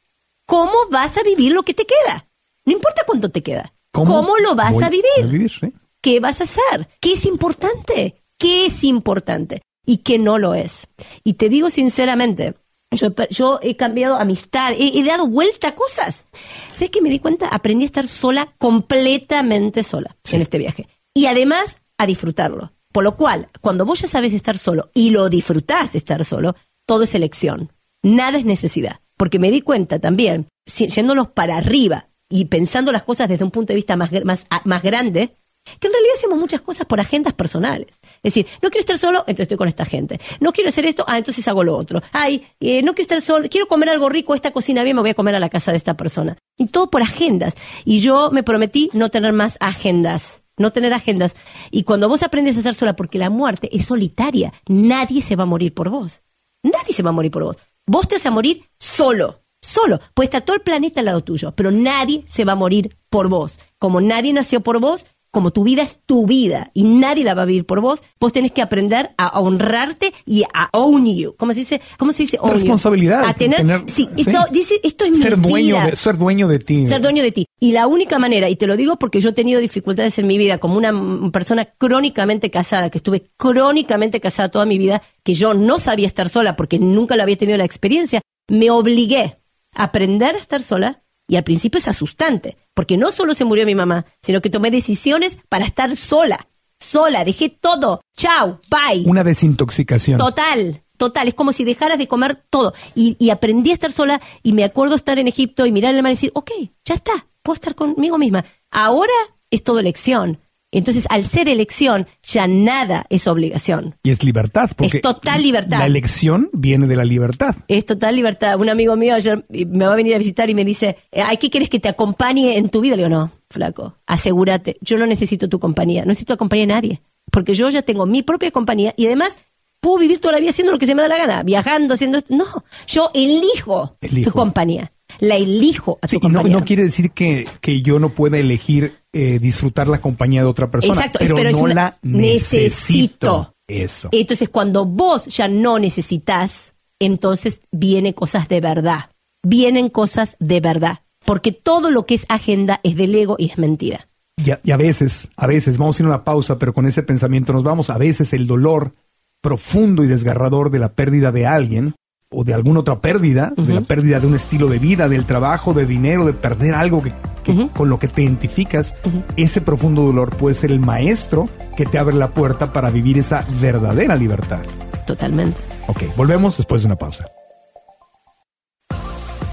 ¿Cómo 0.47 0.73
vas 0.90 1.17
a 1.17 1.23
vivir 1.23 1.53
lo 1.53 1.62
que 1.62 1.75
te 1.75 1.87
queda? 1.87 2.29
No 2.67 2.73
importa 2.73 3.03
cuánto 3.07 3.31
te 3.31 3.43
queda. 3.43 3.73
¿Cómo, 3.93 4.37
lo 4.38 4.55
vas 4.55 4.81
a 4.83 4.88
vivir? 4.90 5.51
sí? 5.51 5.73
¿Qué 6.01 6.21
vas 6.21 6.40
a 6.40 6.45
hacer? 6.45 6.88
¿Qué 7.01 7.12
es 7.12 7.25
importante? 7.25 8.23
¿Qué 8.38 8.67
es 8.67 8.85
importante? 8.85 9.62
Y 9.87 9.99
qué 9.99 10.19
no 10.19 10.38
lo 10.38 10.55
es. 10.55 10.87
Y 11.23 11.35
te 11.35 11.49
digo 11.49 11.71
sinceramente, 11.71 12.55
yo, 12.97 13.07
he 13.07 13.11
per- 13.11 13.29
yo 13.31 13.59
he 13.63 13.77
cambiado 13.77 14.17
amistad, 14.17 14.73
he, 14.73 14.99
he 14.99 15.05
dado 15.05 15.27
vuelta 15.27 15.69
a 15.69 15.75
cosas. 15.75 16.25
¿Sabes 16.73 16.91
que 16.91 17.03
me 17.03 17.11
di 17.11 17.19
cuenta? 17.19 17.49
Aprendí 17.49 17.85
a 17.85 17.87
estar 17.87 18.09
sola, 18.09 18.55
completamente 18.59 19.83
sola 19.83 20.17
en 20.31 20.41
este 20.41 20.59
viaje. 20.59 20.89
Y 21.15 21.27
además 21.27 21.79
a 21.99 22.07
disfrutarlo. 22.07 22.73
Por 22.93 23.05
lo 23.05 23.17
cual, 23.17 23.49
cuando 23.61 23.85
vos 23.85 24.01
ya 24.01 24.09
sabes 24.09 24.33
estar 24.35 24.57
solo 24.59 24.91
y 24.95 25.11
lo 25.11 25.29
disfrutás 25.29 25.93
de 25.93 25.99
estar 25.99 26.25
solo, 26.25 26.55
todo 26.87 27.03
es 27.05 27.15
elección. 27.15 27.73
Nada 28.03 28.39
es 28.39 28.45
necesidad. 28.45 29.01
Porque 29.17 29.39
me 29.39 29.51
di 29.51 29.61
cuenta 29.61 29.99
también, 29.99 30.49
si- 30.67 30.89
yéndonos 30.89 31.29
para 31.29 31.57
arriba 31.57 32.09
y 32.29 32.47
pensando 32.47 32.93
las 32.93 33.03
cosas 33.03 33.29
desde 33.29 33.45
un 33.45 33.51
punto 33.51 33.73
de 33.73 33.77
vista 33.77 33.97
más, 33.97 34.11
más, 34.25 34.47
más 34.65 34.83
grande, 34.83 35.37
que 35.81 35.87
en 35.87 35.92
realidad 35.92 36.14
hacemos 36.16 36.38
muchas 36.38 36.61
cosas 36.61 36.87
por 36.87 37.00
agendas 37.00 37.33
personales. 37.35 37.88
Es 38.16 38.35
decir, 38.35 38.46
no 38.62 38.70
quiero 38.70 38.81
estar 38.81 38.98
solo, 38.98 39.20
entonces 39.20 39.44
estoy 39.44 39.57
con 39.57 39.68
esta 39.68 39.85
gente. 39.85 40.20
No 40.40 40.53
quiero 40.53 40.68
hacer 40.68 40.87
esto, 40.87 41.05
ah, 41.07 41.18
entonces 41.18 41.46
hago 41.48 41.64
lo 41.64 41.77
otro. 41.77 42.03
Ay, 42.12 42.46
eh, 42.61 42.83
no 42.83 42.94
quiero 42.94 43.03
estar 43.03 43.22
solo, 43.22 43.48
quiero 43.48 43.66
comer 43.66 43.88
algo 43.88 44.09
rico, 44.09 44.35
esta 44.35 44.53
cocina 44.53 44.83
bien, 44.83 44.96
me 44.96 45.03
voy 45.03 45.11
a 45.11 45.14
comer 45.14 45.35
a 45.35 45.40
la 45.40 45.48
casa 45.48 45.70
de 45.70 45.77
esta 45.77 45.94
persona. 45.96 46.37
Y 46.57 46.66
todo 46.66 46.90
por 46.90 47.03
agendas. 47.03 47.55
Y 47.85 48.00
yo 48.00 48.31
me 48.31 48.42
prometí 48.42 48.90
no 48.92 49.11
tener 49.11 49.33
más 49.33 49.57
agendas. 49.61 50.42
No 50.57 50.72
tener 50.72 50.92
agendas. 50.94 51.35
Y 51.70 51.83
cuando 51.83 52.09
vos 52.09 52.22
aprendes 52.22 52.57
a 52.57 52.61
estar 52.61 52.74
sola, 52.74 52.94
porque 52.94 53.18
la 53.18 53.31
muerte 53.31 53.68
es 53.77 53.87
solitaria, 53.87 54.53
nadie 54.68 55.20
se 55.20 55.35
va 55.35 55.42
a 55.42 55.46
morir 55.46 55.74
por 55.74 55.90
vos. 55.90 56.22
Nadie 56.62 56.94
se 56.94 57.03
va 57.03 57.11
a 57.11 57.12
morir 57.12 57.33
por 57.33 57.44
vos. 57.44 57.57
Vos 57.87 58.09
te 58.09 58.14
vas 58.14 58.27
a 58.27 58.31
morir 58.31 58.64
solo. 58.79 59.40
Solo. 59.61 59.98
Puede 60.14 60.27
estar 60.27 60.44
todo 60.44 60.57
el 60.57 60.62
planeta 60.62 61.00
al 61.00 61.07
lado 61.07 61.24
tuyo, 61.24 61.53
pero 61.57 61.70
nadie 61.70 62.22
se 62.27 62.44
va 62.44 62.53
a 62.53 62.57
morir 62.57 62.96
por 63.11 63.29
vos. 63.29 63.59
Como 63.79 64.00
nadie 64.00 64.33
nació 64.33 64.61
por 64.61 64.79
vos, 64.79 65.07
como 65.35 65.51
tu 65.51 65.64
vida 65.64 65.83
es 65.83 66.01
tu 66.07 66.27
vida 66.27 66.70
y 66.73 66.85
nadie 66.85 67.25
la 67.25 67.35
va 67.35 67.42
a 67.42 67.44
vivir 67.44 67.66
por 67.66 67.83
vos, 67.83 68.03
vos 68.18 68.33
tenés 68.33 68.53
que 68.53 68.62
aprender 68.62 69.11
a 69.18 69.38
honrarte 69.40 70.14
y 70.25 70.44
a 70.55 70.70
own 70.73 71.05
you. 71.07 71.35
¿Cómo 71.37 71.53
se 71.53 71.61
dice? 71.61 71.83
¿Cómo 71.99 72.12
se 72.12 72.23
dice? 72.23 72.38
own 72.40 72.49
you? 72.49 72.55
Responsabilidad. 72.55 73.25
A 73.27 73.35
tener, 73.35 73.61
sí, 73.87 74.09
sí. 74.16 74.23
Esto, 74.23 74.38
dice, 74.51 74.77
esto 74.83 75.05
es 75.05 75.18
ser 75.18 75.37
mi 75.37 75.51
dueño 75.51 75.77
vida 75.77 75.90
de, 75.90 75.97
ser 75.97 76.16
dueño 76.16 76.49
de 76.49 76.59
ti. 76.61 76.87
ser 76.87 77.03
dueño 77.03 77.23
de 77.23 77.33
ti. 77.33 77.47
Y 77.61 77.73
la 77.73 77.87
única 77.87 78.18
manera, 78.18 78.49
y 78.49 78.57
te 78.57 78.66
lo 78.66 78.77
digo 78.77 78.97
porque 78.99 79.20
yo 79.20 79.31
he 79.31 79.33
tenido 79.33 79.61
dificultades 79.61 80.18
en 80.18 80.27
mi 80.27 80.38
vida, 80.38 80.59
como 80.59 80.79
una 80.79 81.31
persona 81.31 81.64
crónicamente 81.64 82.51
casada, 82.51 82.90
que 82.90 82.99
estuve 82.99 83.31
crónicamente 83.37 84.20
casada 84.20 84.51
toda 84.51 84.66
mi 84.66 84.79
vida, 84.79 85.03
que 85.23 85.35
yo 85.35 85.55
no 85.55 85.79
sabía 85.79 86.07
estar 86.07 86.29
sola 86.29 86.57
porque 86.57 86.79
nunca 86.79 87.16
la 87.16 87.25
había 87.25 87.37
tenido 87.37 87.59
la 87.59 87.64
experiencia, 87.64 88.23
me 88.49 88.70
obligué 88.70 89.38
a 89.75 89.85
aprender 89.85 90.37
a 90.37 90.38
estar 90.38 90.62
sola. 90.62 91.04
Y 91.27 91.37
al 91.37 91.45
principio 91.45 91.79
es 91.79 91.89
asustante, 91.89 92.57
porque 92.75 92.97
no 92.97 93.11
solo 93.11 93.35
se 93.35 93.45
murió 93.45 93.65
mi 93.65 93.75
mamá, 93.75 94.05
sino 94.23 94.41
que 94.41 94.51
tomé 94.51 94.71
decisiones 94.71 95.39
para 95.49 95.65
estar 95.65 95.95
sola. 95.97 96.49
Sola, 96.81 97.25
dejé 97.25 97.49
todo. 97.49 98.01
Chao, 98.17 98.61
bye. 98.71 99.05
Una 99.07 99.25
desintoxicación. 99.25 100.19
Total, 100.19 100.83
total. 100.99 101.29
Es 101.29 101.35
como 101.35 101.53
si 101.53 101.65
dejaras 101.65 101.99
de 101.99 102.09
comer 102.09 102.45
todo. 102.51 102.75
Y, 102.95 103.17
y 103.19 103.31
aprendí 103.31 103.71
a 103.71 103.75
estar 103.75 103.93
sola 103.93 104.21
y 104.43 104.53
me 104.53 104.65
acuerdo 104.65 104.95
estar 104.95 105.19
en 105.19 105.29
Egipto 105.29 105.65
y 105.65 105.73
mirar 105.73 105.95
el 105.95 106.03
mar 106.03 106.13
y 106.13 106.17
decir, 106.17 106.33
ok, 106.35 106.51
ya 106.85 106.95
está, 106.95 107.27
puedo 107.43 107.55
estar 107.55 107.75
conmigo 107.75 108.19
misma. 108.19 108.45
Ahora 108.71 109.13
es 109.51 109.63
todo 109.65 109.79
elección. 109.79 110.41
Entonces, 110.79 111.07
al 111.09 111.25
ser 111.25 111.49
elección, 111.49 112.07
ya 112.23 112.47
nada 112.47 113.07
es 113.09 113.27
obligación. 113.27 113.95
Y 114.03 114.11
es 114.11 114.25
libertad. 114.25 114.71
Porque 114.77 114.97
Es 114.99 115.03
total 115.03 115.43
libertad. 115.43 115.79
La 115.79 115.87
elección 115.87 116.51
viene 116.53 116.87
de 116.87 116.97
la 116.97 117.05
libertad. 117.05 117.55
Es 117.69 117.87
total 117.87 118.17
libertad. 118.17 118.61
Un 118.61 118.69
amigo 118.69 118.97
mío 118.97 119.15
ayer 119.15 119.47
me 119.49 119.87
va 119.87 119.93
a 119.93 119.97
venir 119.97 120.15
a 120.15 120.19
visitar 120.19 120.51
y 120.51 120.55
me 120.55 120.65
dice, 120.65 120.97
eh, 121.13 121.23
ay, 121.23 121.37
¿qué 121.37 121.49
quieres 121.49 121.71
que 121.71 121.79
te 121.79 121.89
acompañe 121.89 122.57
en 122.59 122.69
tu 122.71 122.81
vida? 122.81 122.97
Le 122.97 123.05
digo, 123.05 123.17
no, 123.17 123.33
flaco, 123.51 123.97
asegúrate. 124.07 124.77
Yo 124.81 124.99
no 124.99 125.07
necesito 125.07 125.49
tu 125.49 125.61
compañía, 125.61 126.03
no 126.03 126.09
necesito 126.09 126.33
la 126.33 126.39
compañía 126.39 126.67
de 126.67 126.73
nadie. 126.73 127.03
Porque 127.31 127.55
yo 127.55 127.71
ya 127.71 127.83
tengo 127.83 128.05
mi 128.07 128.23
propia 128.23 128.51
compañía 128.51 128.95
y 128.97 129.07
además 129.07 129.37
puedo 129.81 129.99
vivir 129.99 130.19
toda 130.19 130.33
la 130.33 130.41
vida 130.41 130.51
haciendo 130.51 130.73
lo 130.73 130.79
que 130.79 130.87
se 130.87 130.95
me 130.95 131.03
da 131.03 131.09
la 131.09 131.19
gana, 131.19 131.43
viajando, 131.43 131.95
haciendo 131.95 132.19
esto. 132.19 132.35
No, 132.35 132.65
yo 132.87 133.11
elijo, 133.15 133.97
Elijo. 134.01 134.31
tu 134.31 134.37
compañía. 134.37 134.91
La 135.19 135.37
elijo 135.37 135.99
a 136.03 136.07
tu 136.07 136.17
Sí, 136.19 136.29
no, 136.29 136.43
no 136.43 136.64
quiere 136.64 136.85
decir 136.85 137.11
que, 137.12 137.47
que 137.61 137.83
yo 137.83 137.99
no 137.99 138.11
pueda 138.11 138.38
elegir 138.38 138.95
eh, 139.12 139.38
disfrutar 139.38 139.87
la 139.88 140.01
compañía 140.01 140.40
de 140.43 140.49
otra 140.49 140.71
persona. 140.71 140.95
Exacto, 140.95 141.19
pero, 141.21 141.51
no 141.53 141.59
una- 141.59 141.75
la 141.75 141.99
necesito. 142.03 143.55
Eso. 143.67 144.11
Entonces, 144.12 144.49
cuando 144.51 144.85
vos 144.85 145.27
ya 145.27 145.49
no 145.49 145.79
necesitas, 145.79 146.75
entonces 146.99 147.61
vienen 147.73 148.12
cosas 148.12 148.49
de 148.49 148.61
verdad. 148.61 149.11
Vienen 149.43 149.88
cosas 149.88 150.37
de 150.38 150.61
verdad. 150.61 151.01
Porque 151.25 151.53
todo 151.53 151.90
lo 151.90 152.05
que 152.05 152.14
es 152.14 152.27
agenda 152.29 152.81
es 152.83 152.97
del 152.97 153.14
ego 153.14 153.37
y 153.38 153.47
es 153.47 153.57
mentira. 153.59 154.09
Y 154.37 154.51
a, 154.51 154.61
y 154.62 154.73
a 154.73 154.77
veces, 154.77 155.31
a 155.37 155.47
veces, 155.47 155.79
vamos 155.79 155.99
a 155.99 156.03
ir 156.03 156.07
a 156.07 156.09
una 156.11 156.25
pausa, 156.25 156.59
pero 156.59 156.75
con 156.75 156.87
ese 156.87 157.03
pensamiento 157.03 157.53
nos 157.55 157.62
vamos. 157.62 157.88
A 157.88 157.97
veces 157.97 158.33
el 158.35 158.47
dolor 158.47 158.93
profundo 159.40 160.05
y 160.05 160.09
desgarrador 160.09 160.71
de 160.71 160.79
la 160.81 160.93
pérdida 160.93 161.33
de 161.33 161.47
alguien 161.47 161.95
o 162.35 162.44
de 162.44 162.55
alguna 162.55 162.81
otra 162.81 162.99
pérdida, 163.01 163.53
de 163.57 163.75
la 163.75 163.81
pérdida 163.83 164.20
de 164.20 164.27
un 164.27 164.35
estilo 164.35 164.68
de 164.68 164.79
vida, 164.79 165.09
del 165.09 165.25
trabajo, 165.25 165.73
de 165.73 165.87
dinero, 165.87 166.27
de 166.27 166.33
perder 166.33 166.75
algo 166.75 167.03
que, 167.03 167.12
que- 167.44 167.68
con 167.75 167.88
lo 167.88 167.99
que 167.99 168.09
te 168.09 168.23
identificas, 168.23 168.94
ese 169.37 169.61
profundo 169.61 170.03
dolor 170.03 170.31
puede 170.37 170.55
ser 170.55 170.70
el 170.73 170.81
maestro 170.81 171.49
que 171.77 171.87
te 171.87 171.99
abre 171.99 172.14
la 172.16 172.29
puerta 172.29 172.73
para 172.73 172.90
vivir 172.90 173.18
esa 173.18 173.44
verdadera 173.61 174.16
libertad. 174.16 174.61
Totalmente. 175.07 175.61
Ok, 175.87 176.03
volvemos 176.16 176.57
después 176.57 176.83
de 176.83 176.87
una 176.87 176.97
pausa. 176.97 177.27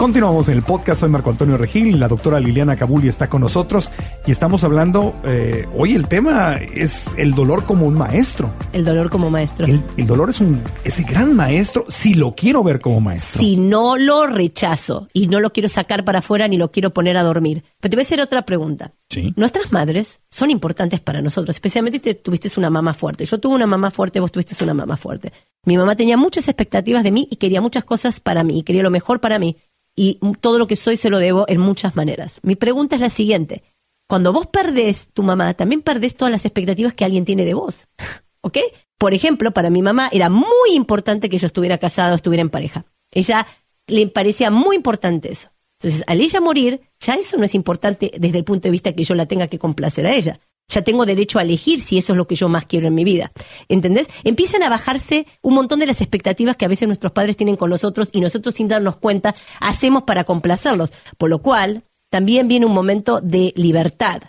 Continuamos 0.02 0.50
en 0.50 0.56
el 0.56 0.64
podcast, 0.64 1.02
soy 1.02 1.10
Marco 1.12 1.30
Antonio 1.30 1.58
Regil, 1.58 2.00
la 2.00 2.08
doctora 2.08 2.40
Liliana 2.40 2.76
Cabuli 2.76 3.08
está 3.08 3.30
con 3.30 3.40
nosotros 3.40 3.92
y 4.26 4.32
estamos 4.32 4.64
hablando, 4.64 5.14
eh, 5.24 5.68
hoy 5.78 5.94
el 5.94 6.08
tema 6.08 6.56
es 6.56 7.14
el 7.20 7.36
dolor 7.36 7.66
como 7.68 7.86
un 7.86 7.94
maestro. 7.94 8.52
El 8.74 8.84
dolor 8.84 9.12
como 9.12 9.30
maestro. 9.30 9.68
El, 9.68 9.80
el 9.98 10.08
dolor 10.08 10.32
es 10.32 10.42
un 10.42 10.60
ese 10.84 11.04
gran 11.04 11.36
maestro 11.36 11.86
si 11.88 12.16
lo 12.16 12.32
quiero 12.32 12.64
ver 12.64 12.80
como 12.80 13.00
maestro. 13.00 13.42
Si 13.44 13.58
no 13.58 13.96
lo 13.96 14.26
rechazo 14.26 15.08
y 15.14 15.28
no 15.28 15.40
lo 15.40 15.54
quiero 15.54 15.70
sacar 15.70 16.04
para 16.04 16.18
afuera 16.18 16.48
ni 16.48 16.58
lo 16.58 16.72
quiero 16.72 16.96
poner 16.96 17.16
a 17.16 17.22
dormir. 17.22 17.64
Pero 17.80 17.92
te 17.92 17.96
voy 17.96 18.02
a 18.02 18.06
hacer 18.08 18.22
otra 18.22 18.44
pregunta. 18.44 18.94
Sí. 19.08 19.34
Nuestras 19.36 19.72
madres 19.72 20.20
son 20.32 20.50
importantes 20.50 21.00
para 21.00 21.22
nosotros, 21.22 21.56
especialmente 21.56 22.00
si 22.00 22.02
te- 22.02 22.16
tuviste 22.16 22.50
una 22.58 22.72
mamá 22.72 22.96
fuerte. 22.96 23.24
Yo 23.26 23.40
tuve 23.40 23.54
una 23.54 23.68
mamá 23.68 23.92
fuerte, 23.92 24.20
vos 24.20 24.32
tuviste 24.32 24.64
una 24.64 24.74
mamá 24.74 24.98
fuerte. 24.98 25.32
Mi 25.64 25.78
mamá 25.78 25.96
tenía 25.96 26.18
muchas 26.18 26.48
expectativas 26.48 27.04
de 27.04 27.12
mí 27.12 27.28
y 27.30 27.36
quería 27.36 27.62
muchas 27.62 27.84
cosas 27.84 28.20
para 28.20 28.44
mí, 28.44 28.58
y 28.58 28.64
quería 28.64 28.82
lo 28.82 28.90
mejor 28.90 29.20
para 29.20 29.38
mí. 29.38 29.58
Y 29.96 30.20
todo 30.40 30.58
lo 30.58 30.68
que 30.68 30.76
soy 30.76 30.98
se 30.98 31.10
lo 31.10 31.20
debo 31.20 31.46
en 31.48 31.60
muchas 31.60 31.96
maneras. 31.96 32.40
Mi 32.44 32.56
pregunta 32.56 32.96
es 32.96 33.02
la 33.02 33.10
siguiente. 33.10 33.64
Cuando 34.08 34.34
vos 34.34 34.48
perdés 34.48 35.10
tu 35.14 35.24
mamá, 35.24 35.54
también 35.54 35.82
perdés 35.82 36.16
todas 36.16 36.32
las 36.32 36.46
expectativas 36.46 36.94
que 36.94 37.06
alguien 37.06 37.26
tiene 37.26 37.46
de 37.46 37.54
vos. 37.54 37.88
¿Ok? 38.42 38.58
Por 38.98 39.14
ejemplo, 39.14 39.52
para 39.52 39.70
mi 39.70 39.82
mamá 39.82 40.10
era 40.12 40.30
muy 40.30 40.74
importante 40.74 41.30
que 41.30 41.38
yo 41.38 41.48
estuviera 41.48 41.78
casado, 41.78 42.16
estuviera 42.16 42.42
en 42.42 42.50
pareja. 42.50 42.86
Ella 43.12 43.48
le 43.88 44.08
parecía 44.08 44.52
muy 44.52 44.76
importante 44.76 45.32
eso. 45.32 45.50
Entonces, 45.80 46.04
al 46.08 46.22
ella 46.22 46.40
morir, 46.40 46.82
ya 47.00 47.16
eso 47.16 47.38
no 47.38 47.46
es 47.46 47.56
importante 47.56 48.12
desde 48.20 48.38
el 48.38 48.44
punto 48.44 48.68
de 48.68 48.72
vista 48.72 48.94
que 48.94 49.04
yo 49.04 49.16
la 49.16 49.26
tenga 49.26 49.48
que 49.48 49.58
complacer 49.58 50.06
a 50.06 50.14
ella. 50.14 50.40
Ya 50.72 50.82
tengo 50.82 51.06
derecho 51.06 51.38
a 51.38 51.44
elegir 51.44 51.80
si 51.82 51.98
eso 51.98 52.14
es 52.14 52.18
lo 52.18 52.26
que 52.26 52.36
yo 52.36 52.50
más 52.50 52.66
quiero 52.66 52.88
en 52.88 52.96
mi 52.96 53.04
vida. 53.04 53.32
¿Entendés? 53.68 54.08
Empiezan 54.24 54.64
a 54.64 54.70
bajarse 54.70 55.28
un 55.42 55.54
montón 55.54 55.80
de 55.80 55.86
las 55.86 56.02
expectativas 56.02 56.56
que 56.56 56.66
a 56.66 56.70
veces 56.70 56.88
nuestros 56.88 57.12
padres 57.12 57.38
tienen 57.38 57.58
con 57.58 57.70
nosotros 57.70 58.10
y 58.12 58.22
nosotros 58.22 58.56
sin 58.56 58.68
darnos 58.68 58.96
cuenta 58.96 59.36
hacemos 59.60 60.04
para 60.04 60.24
complacerlos. 60.24 60.92
Por 61.18 61.30
lo 61.30 61.42
cual, 61.42 61.84
también 62.10 62.48
viene 62.48 62.66
un 62.66 62.74
momento 62.74 63.22
de 63.22 63.54
libertad. 63.56 64.22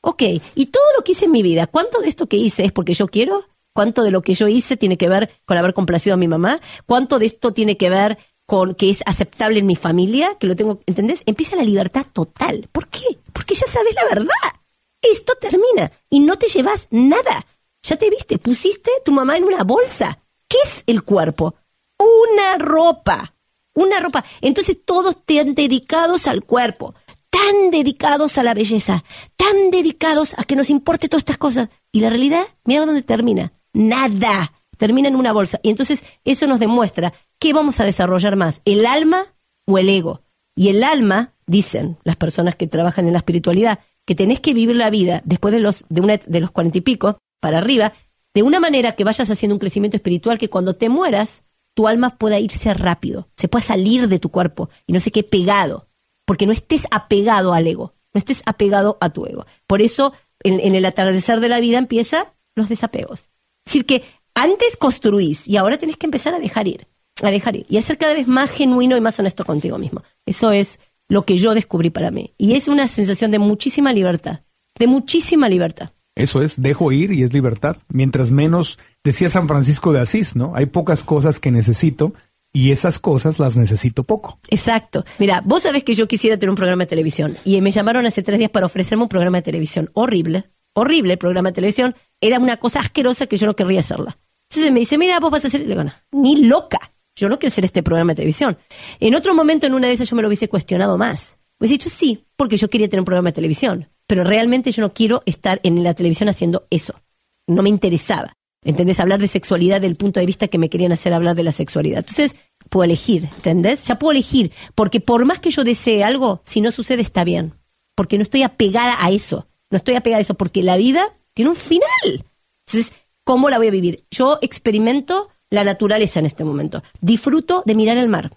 Ok, 0.00 0.22
y 0.54 0.66
todo 0.66 0.84
lo 0.96 1.02
que 1.02 1.12
hice 1.12 1.24
en 1.24 1.32
mi 1.32 1.42
vida, 1.42 1.66
¿cuánto 1.66 2.00
de 2.00 2.08
esto 2.08 2.28
que 2.28 2.36
hice 2.36 2.64
es 2.64 2.72
porque 2.72 2.94
yo 2.94 3.08
quiero? 3.08 3.44
¿Cuánto 3.74 4.02
de 4.02 4.10
lo 4.10 4.22
que 4.22 4.34
yo 4.34 4.48
hice 4.48 4.76
tiene 4.76 4.96
que 4.96 5.08
ver 5.08 5.30
con 5.44 5.56
haber 5.56 5.74
complacido 5.74 6.14
a 6.14 6.16
mi 6.16 6.28
mamá? 6.28 6.60
¿Cuánto 6.86 7.18
de 7.18 7.26
esto 7.26 7.52
tiene 7.52 7.76
que 7.76 7.90
ver 7.90 8.18
con 8.46 8.74
que 8.74 8.90
es 8.90 9.02
aceptable 9.06 9.60
en 9.60 9.66
mi 9.66 9.76
familia? 9.76 10.36
Que 10.38 10.46
lo 10.46 10.56
tengo, 10.56 10.80
¿entendés? 10.86 11.22
Empieza 11.26 11.56
la 11.56 11.62
libertad 11.62 12.06
total. 12.12 12.68
¿Por 12.72 12.88
qué? 12.88 13.04
Porque 13.32 13.54
ya 13.54 13.66
sabes 13.66 13.94
la 13.94 14.04
verdad. 14.04 14.57
Esto 15.02 15.34
termina 15.40 15.90
y 16.10 16.20
no 16.20 16.36
te 16.38 16.48
llevas 16.48 16.88
nada. 16.90 17.46
Ya 17.82 17.96
te 17.96 18.10
viste, 18.10 18.38
pusiste 18.38 18.90
tu 19.04 19.12
mamá 19.12 19.36
en 19.36 19.44
una 19.44 19.64
bolsa. 19.64 20.22
¿Qué 20.48 20.56
es 20.64 20.84
el 20.86 21.02
cuerpo? 21.02 21.54
Una 21.98 22.58
ropa. 22.58 23.34
Una 23.74 24.00
ropa. 24.00 24.24
Entonces 24.40 24.78
todos 24.84 25.16
están 25.16 25.54
dedicados 25.54 26.26
al 26.26 26.44
cuerpo, 26.44 26.94
tan 27.30 27.70
dedicados 27.70 28.38
a 28.38 28.42
la 28.42 28.54
belleza, 28.54 29.04
tan 29.36 29.70
dedicados 29.70 30.34
a 30.36 30.44
que 30.44 30.56
nos 30.56 30.70
importe 30.70 31.08
todas 31.08 31.22
estas 31.22 31.38
cosas. 31.38 31.68
Y 31.92 32.00
la 32.00 32.10
realidad, 32.10 32.44
mira 32.64 32.84
dónde 32.84 33.02
termina. 33.02 33.52
Nada. 33.72 34.52
Termina 34.76 35.08
en 35.08 35.16
una 35.16 35.32
bolsa. 35.32 35.60
Y 35.62 35.70
entonces 35.70 36.02
eso 36.24 36.46
nos 36.46 36.60
demuestra 36.60 37.12
qué 37.38 37.52
vamos 37.52 37.80
a 37.80 37.84
desarrollar 37.84 38.36
más, 38.36 38.62
el 38.64 38.86
alma 38.86 39.26
o 39.66 39.78
el 39.78 39.88
ego. 39.88 40.22
Y 40.54 40.68
el 40.70 40.82
alma, 40.82 41.34
dicen 41.46 41.98
las 42.04 42.16
personas 42.16 42.56
que 42.56 42.66
trabajan 42.66 43.06
en 43.06 43.12
la 43.12 43.18
espiritualidad, 43.18 43.80
que 44.08 44.14
tenés 44.14 44.40
que 44.40 44.54
vivir 44.54 44.74
la 44.74 44.88
vida 44.88 45.20
después 45.26 45.52
de 45.52 45.60
los, 45.60 45.84
de, 45.90 46.00
una, 46.00 46.16
de 46.16 46.40
los 46.40 46.50
cuarenta 46.50 46.78
y 46.78 46.80
pico 46.80 47.18
para 47.42 47.58
arriba, 47.58 47.92
de 48.32 48.42
una 48.42 48.58
manera 48.58 48.92
que 48.92 49.04
vayas 49.04 49.28
haciendo 49.28 49.54
un 49.54 49.58
crecimiento 49.58 49.98
espiritual 49.98 50.38
que 50.38 50.48
cuando 50.48 50.76
te 50.76 50.88
mueras, 50.88 51.42
tu 51.74 51.88
alma 51.88 52.16
pueda 52.16 52.38
irse 52.40 52.72
rápido, 52.72 53.28
se 53.36 53.48
pueda 53.48 53.66
salir 53.66 54.08
de 54.08 54.18
tu 54.18 54.30
cuerpo 54.30 54.70
y 54.86 54.94
no 54.94 55.00
se 55.00 55.10
quede 55.10 55.28
pegado, 55.28 55.90
porque 56.24 56.46
no 56.46 56.54
estés 56.54 56.86
apegado 56.90 57.52
al 57.52 57.66
ego, 57.66 57.96
no 58.14 58.18
estés 58.18 58.42
apegado 58.46 58.96
a 59.02 59.10
tu 59.10 59.26
ego. 59.26 59.44
Por 59.66 59.82
eso, 59.82 60.14
en, 60.42 60.74
el 60.74 60.86
atardecer 60.86 61.40
de 61.40 61.50
la 61.50 61.60
vida 61.60 61.76
empieza 61.76 62.32
los 62.56 62.70
desapegos. 62.70 63.28
Es 63.66 63.74
decir, 63.74 63.84
que 63.84 64.04
antes 64.34 64.78
construís 64.78 65.46
y 65.46 65.58
ahora 65.58 65.76
tenés 65.76 65.98
que 65.98 66.06
empezar 66.06 66.32
a 66.32 66.38
dejar 66.38 66.66
ir, 66.66 66.88
a 67.20 67.30
dejar 67.30 67.56
ir 67.56 67.66
y 67.68 67.76
a 67.76 67.82
ser 67.82 67.98
cada 67.98 68.14
vez 68.14 68.26
más 68.26 68.50
genuino 68.50 68.96
y 68.96 69.02
más 69.02 69.18
honesto 69.18 69.44
contigo 69.44 69.76
mismo. 69.76 70.02
Eso 70.24 70.50
es 70.50 70.78
lo 71.08 71.24
que 71.24 71.38
yo 71.38 71.54
descubrí 71.54 71.90
para 71.90 72.10
mí. 72.10 72.34
Y 72.38 72.54
es 72.54 72.68
una 72.68 72.86
sensación 72.88 73.30
de 73.30 73.38
muchísima 73.38 73.92
libertad, 73.92 74.40
de 74.78 74.86
muchísima 74.86 75.48
libertad. 75.48 75.90
Eso 76.14 76.42
es, 76.42 76.60
dejo 76.60 76.90
ir 76.90 77.12
y 77.12 77.22
es 77.22 77.32
libertad. 77.32 77.76
Mientras 77.88 78.32
menos, 78.32 78.78
decía 79.04 79.30
San 79.30 79.46
Francisco 79.46 79.92
de 79.92 80.00
Asís, 80.00 80.34
¿no? 80.34 80.52
Hay 80.54 80.66
pocas 80.66 81.04
cosas 81.04 81.38
que 81.38 81.52
necesito 81.52 82.12
y 82.52 82.72
esas 82.72 82.98
cosas 82.98 83.38
las 83.38 83.56
necesito 83.56 84.02
poco. 84.02 84.40
Exacto. 84.48 85.04
Mira, 85.18 85.42
vos 85.44 85.62
sabés 85.62 85.84
que 85.84 85.94
yo 85.94 86.08
quisiera 86.08 86.36
tener 86.36 86.50
un 86.50 86.56
programa 86.56 86.82
de 86.82 86.88
televisión 86.88 87.36
y 87.44 87.60
me 87.60 87.70
llamaron 87.70 88.04
hace 88.04 88.22
tres 88.22 88.38
días 88.38 88.50
para 88.50 88.66
ofrecerme 88.66 89.04
un 89.04 89.08
programa 89.08 89.38
de 89.38 89.42
televisión 89.42 89.90
horrible, 89.94 90.50
horrible 90.74 91.12
el 91.12 91.18
programa 91.18 91.50
de 91.50 91.54
televisión. 91.54 91.94
Era 92.20 92.40
una 92.40 92.56
cosa 92.56 92.80
asquerosa 92.80 93.26
que 93.26 93.36
yo 93.36 93.46
no 93.46 93.54
querría 93.54 93.80
hacerla. 93.80 94.18
Entonces 94.50 94.72
me 94.72 94.80
dice, 94.80 94.98
mira, 94.98 95.20
vos 95.20 95.30
vas 95.30 95.44
a 95.44 95.48
hacer, 95.48 95.60
le 95.60 95.68
digo, 95.68 95.84
no, 95.84 95.92
ni 96.10 96.46
loca. 96.46 96.80
Yo 97.18 97.28
no 97.28 97.38
quiero 97.38 97.52
hacer 97.52 97.64
este 97.64 97.82
programa 97.82 98.12
de 98.12 98.16
televisión. 98.16 98.58
En 99.00 99.14
otro 99.14 99.34
momento, 99.34 99.66
en 99.66 99.74
una 99.74 99.88
de 99.88 99.94
esas, 99.94 100.08
yo 100.10 100.16
me 100.16 100.22
lo 100.22 100.28
hubiese 100.28 100.48
cuestionado 100.48 100.98
más. 100.98 101.38
Hubiese 101.58 101.74
dicho 101.74 101.90
sí, 101.90 102.24
porque 102.36 102.56
yo 102.56 102.70
quería 102.70 102.88
tener 102.88 103.00
un 103.00 103.06
programa 103.06 103.30
de 103.30 103.34
televisión 103.34 103.88
pero 104.08 104.24
realmente 104.24 104.72
yo 104.72 104.82
no 104.82 104.92
quiero 104.92 105.22
estar 105.26 105.60
en 105.62 105.84
la 105.84 105.94
televisión 105.94 106.28
haciendo 106.28 106.66
eso. 106.70 107.00
No 107.46 107.62
me 107.62 107.68
interesaba. 107.68 108.32
¿Entendés? 108.64 108.98
Hablar 108.98 109.20
de 109.20 109.28
sexualidad 109.28 109.80
del 109.80 109.94
punto 109.94 110.18
de 110.18 110.26
vista 110.26 110.48
que 110.48 110.58
me 110.58 110.68
querían 110.68 110.90
hacer 110.90 111.12
hablar 111.12 111.36
de 111.36 111.44
la 111.44 111.52
sexualidad. 111.52 111.98
Entonces, 111.98 112.34
puedo 112.70 112.84
elegir, 112.84 113.28
¿entendés? 113.36 113.84
Ya 113.84 113.98
puedo 113.98 114.10
elegir, 114.10 114.50
porque 114.74 115.00
por 115.00 115.24
más 115.26 115.38
que 115.38 115.50
yo 115.50 115.62
desee 115.62 116.02
algo, 116.02 116.42
si 116.44 116.60
no 116.60 116.72
sucede 116.72 117.02
está 117.02 117.22
bien, 117.22 117.54
porque 117.94 118.16
no 118.16 118.22
estoy 118.22 118.42
apegada 118.42 118.96
a 118.98 119.10
eso, 119.12 119.46
no 119.70 119.76
estoy 119.76 119.94
apegada 119.94 120.18
a 120.18 120.22
eso, 120.22 120.34
porque 120.34 120.64
la 120.64 120.76
vida 120.76 121.16
tiene 121.34 121.50
un 121.50 121.56
final. 121.56 122.24
Entonces, 122.66 122.92
¿cómo 123.22 123.48
la 123.48 123.58
voy 123.58 123.68
a 123.68 123.72
vivir? 123.72 124.04
Yo 124.10 124.38
experimento 124.42 125.28
la 125.50 125.64
naturaleza 125.64 126.18
en 126.18 126.26
este 126.26 126.44
momento, 126.44 126.82
disfruto 127.00 127.62
de 127.64 127.74
mirar 127.74 127.96
el 127.96 128.08
mar, 128.08 128.36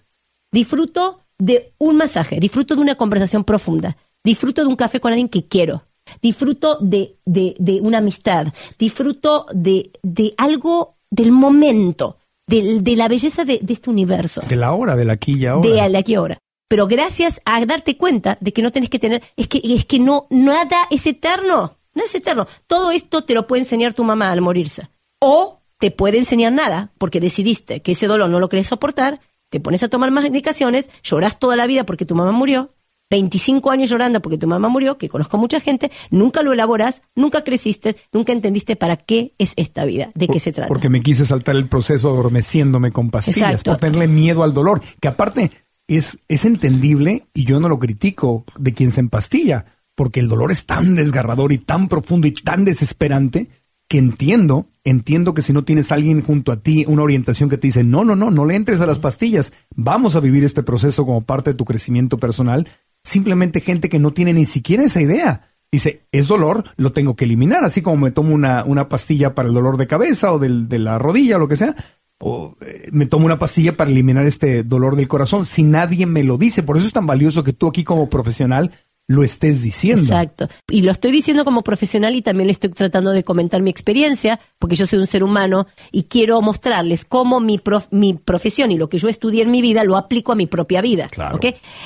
disfruto 0.50 1.20
de 1.38 1.72
un 1.78 1.96
masaje, 1.96 2.40
disfruto 2.40 2.74
de 2.74 2.82
una 2.82 2.94
conversación 2.94 3.44
profunda, 3.44 3.96
disfruto 4.24 4.62
de 4.62 4.68
un 4.68 4.76
café 4.76 5.00
con 5.00 5.12
alguien 5.12 5.28
que 5.28 5.46
quiero, 5.46 5.84
disfruto 6.20 6.78
de, 6.80 7.16
de, 7.24 7.80
una 7.82 7.98
amistad, 7.98 8.48
disfruto 8.78 9.46
de, 9.52 9.90
de 10.02 10.34
algo 10.36 10.96
del 11.10 11.32
momento, 11.32 12.18
de, 12.46 12.80
de 12.80 12.96
la 12.96 13.08
belleza 13.08 13.44
de, 13.44 13.60
este 13.68 13.90
universo. 13.90 14.42
De 14.48 14.56
la 14.56 14.72
hora, 14.72 14.96
de 14.96 15.04
la 15.04 15.14
aquí 15.14 15.36
y 15.36 15.46
ahora. 15.46 15.68
De 15.68 15.88
la 15.88 15.98
aquí 15.98 16.12
y 16.12 16.14
ahora. 16.16 16.38
Pero 16.68 16.86
gracias 16.86 17.40
a 17.44 17.64
darte 17.66 17.98
cuenta 17.98 18.38
de 18.40 18.52
que 18.52 18.62
no 18.62 18.72
tenés 18.72 18.88
que 18.88 18.98
tener, 18.98 19.22
es 19.36 19.48
que, 19.48 19.60
es 19.62 19.84
que 19.84 19.98
no, 19.98 20.26
nada 20.30 20.86
es 20.90 21.06
eterno, 21.06 21.76
no 21.94 22.04
es 22.04 22.14
eterno. 22.14 22.46
Todo 22.66 22.92
esto 22.92 23.24
te 23.24 23.34
lo 23.34 23.46
puede 23.46 23.62
enseñar 23.62 23.92
tu 23.92 24.04
mamá 24.04 24.30
al 24.30 24.40
morirse. 24.40 24.88
O 25.20 25.61
te 25.82 25.90
puede 25.90 26.16
enseñar 26.16 26.52
nada, 26.52 26.92
porque 26.96 27.18
decidiste 27.18 27.82
que 27.82 27.90
ese 27.90 28.06
dolor 28.06 28.30
no 28.30 28.38
lo 28.38 28.48
querés 28.48 28.68
soportar, 28.68 29.18
te 29.50 29.58
pones 29.58 29.82
a 29.82 29.88
tomar 29.88 30.12
más 30.12 30.24
indicaciones, 30.24 30.88
lloras 31.02 31.40
toda 31.40 31.56
la 31.56 31.66
vida 31.66 31.84
porque 31.84 32.04
tu 32.04 32.14
mamá 32.14 32.30
murió, 32.30 32.70
25 33.10 33.68
años 33.72 33.90
llorando 33.90 34.22
porque 34.22 34.38
tu 34.38 34.46
mamá 34.46 34.68
murió, 34.68 34.96
que 34.96 35.08
conozco 35.08 35.38
mucha 35.38 35.58
gente, 35.58 35.90
nunca 36.12 36.44
lo 36.44 36.52
elaboras, 36.52 37.02
nunca 37.16 37.42
creciste, 37.42 37.96
nunca 38.12 38.32
entendiste 38.32 38.76
para 38.76 38.96
qué 38.96 39.34
es 39.38 39.54
esta 39.56 39.84
vida, 39.84 40.12
de 40.14 40.28
qué 40.28 40.38
se 40.38 40.52
trata. 40.52 40.68
Porque 40.68 40.88
me 40.88 41.02
quise 41.02 41.26
saltar 41.26 41.56
el 41.56 41.68
proceso 41.68 42.10
adormeciéndome 42.10 42.92
con 42.92 43.10
pastillas, 43.10 43.64
por 43.64 43.78
tenerle 43.78 44.06
miedo 44.06 44.44
al 44.44 44.54
dolor, 44.54 44.82
que 45.00 45.08
aparte 45.08 45.50
es, 45.88 46.16
es 46.28 46.44
entendible 46.44 47.26
y 47.34 47.44
yo 47.44 47.58
no 47.58 47.68
lo 47.68 47.80
critico 47.80 48.44
de 48.56 48.72
quien 48.72 48.92
se 48.92 49.00
empastilla, 49.00 49.64
porque 49.96 50.20
el 50.20 50.28
dolor 50.28 50.52
es 50.52 50.64
tan 50.64 50.94
desgarrador 50.94 51.52
y 51.52 51.58
tan 51.58 51.88
profundo 51.88 52.28
y 52.28 52.34
tan 52.34 52.64
desesperante 52.64 53.48
que 53.88 53.98
entiendo, 53.98 54.68
entiendo 54.84 55.34
que 55.34 55.42
si 55.42 55.52
no 55.52 55.64
tienes 55.64 55.92
alguien 55.92 56.22
junto 56.22 56.52
a 56.52 56.60
ti, 56.60 56.84
una 56.86 57.02
orientación 57.02 57.48
que 57.48 57.58
te 57.58 57.68
dice, 57.68 57.84
no, 57.84 58.04
no, 58.04 58.16
no, 58.16 58.30
no 58.30 58.44
le 58.44 58.56
entres 58.56 58.80
a 58.80 58.86
las 58.86 58.98
pastillas, 58.98 59.52
vamos 59.74 60.16
a 60.16 60.20
vivir 60.20 60.44
este 60.44 60.62
proceso 60.62 61.04
como 61.04 61.22
parte 61.22 61.50
de 61.50 61.56
tu 61.56 61.64
crecimiento 61.64 62.18
personal, 62.18 62.68
simplemente 63.04 63.60
gente 63.60 63.88
que 63.88 63.98
no 63.98 64.12
tiene 64.12 64.32
ni 64.32 64.44
siquiera 64.44 64.82
esa 64.82 65.00
idea. 65.00 65.48
Dice, 65.70 66.06
es 66.12 66.28
dolor, 66.28 66.64
lo 66.76 66.92
tengo 66.92 67.16
que 67.16 67.24
eliminar, 67.24 67.64
así 67.64 67.80
como 67.80 67.96
me 67.96 68.10
tomo 68.10 68.34
una, 68.34 68.64
una 68.64 68.88
pastilla 68.88 69.34
para 69.34 69.48
el 69.48 69.54
dolor 69.54 69.78
de 69.78 69.86
cabeza 69.86 70.32
o 70.32 70.38
del, 70.38 70.68
de 70.68 70.78
la 70.78 70.98
rodilla 70.98 71.36
o 71.36 71.38
lo 71.38 71.48
que 71.48 71.56
sea, 71.56 71.74
o 72.18 72.56
eh, 72.60 72.88
me 72.92 73.06
tomo 73.06 73.24
una 73.24 73.38
pastilla 73.38 73.76
para 73.76 73.90
eliminar 73.90 74.26
este 74.26 74.64
dolor 74.64 74.96
del 74.96 75.08
corazón, 75.08 75.46
si 75.46 75.62
nadie 75.62 76.06
me 76.06 76.24
lo 76.24 76.36
dice. 76.36 76.62
Por 76.62 76.76
eso 76.76 76.86
es 76.86 76.92
tan 76.92 77.06
valioso 77.06 77.42
que 77.42 77.52
tú 77.52 77.68
aquí 77.68 77.84
como 77.84 78.10
profesional 78.10 78.70
lo 79.08 79.24
estés 79.24 79.62
diciendo. 79.62 80.02
Exacto. 80.02 80.48
Y 80.68 80.82
lo 80.82 80.90
estoy 80.90 81.12
diciendo 81.12 81.44
como 81.44 81.62
profesional 81.62 82.14
y 82.14 82.22
también 82.22 82.46
le 82.46 82.52
estoy 82.52 82.70
tratando 82.70 83.10
de 83.10 83.24
comentar 83.24 83.62
mi 83.62 83.70
experiencia, 83.70 84.40
porque 84.58 84.76
yo 84.76 84.86
soy 84.86 84.98
un 84.98 85.06
ser 85.06 85.22
humano 85.24 85.66
y 85.90 86.04
quiero 86.04 86.40
mostrarles 86.40 87.04
cómo 87.04 87.40
mi, 87.40 87.60
mi 87.90 88.14
profesión 88.14 88.70
y 88.70 88.78
lo 88.78 88.88
que 88.88 88.98
yo 88.98 89.08
estudié 89.08 89.42
en 89.42 89.50
mi 89.50 89.60
vida 89.60 89.84
lo 89.84 89.96
aplico 89.96 90.32
a 90.32 90.36
mi 90.36 90.46
propia 90.46 90.80
vida. 90.80 91.08
Claro. 91.08 91.38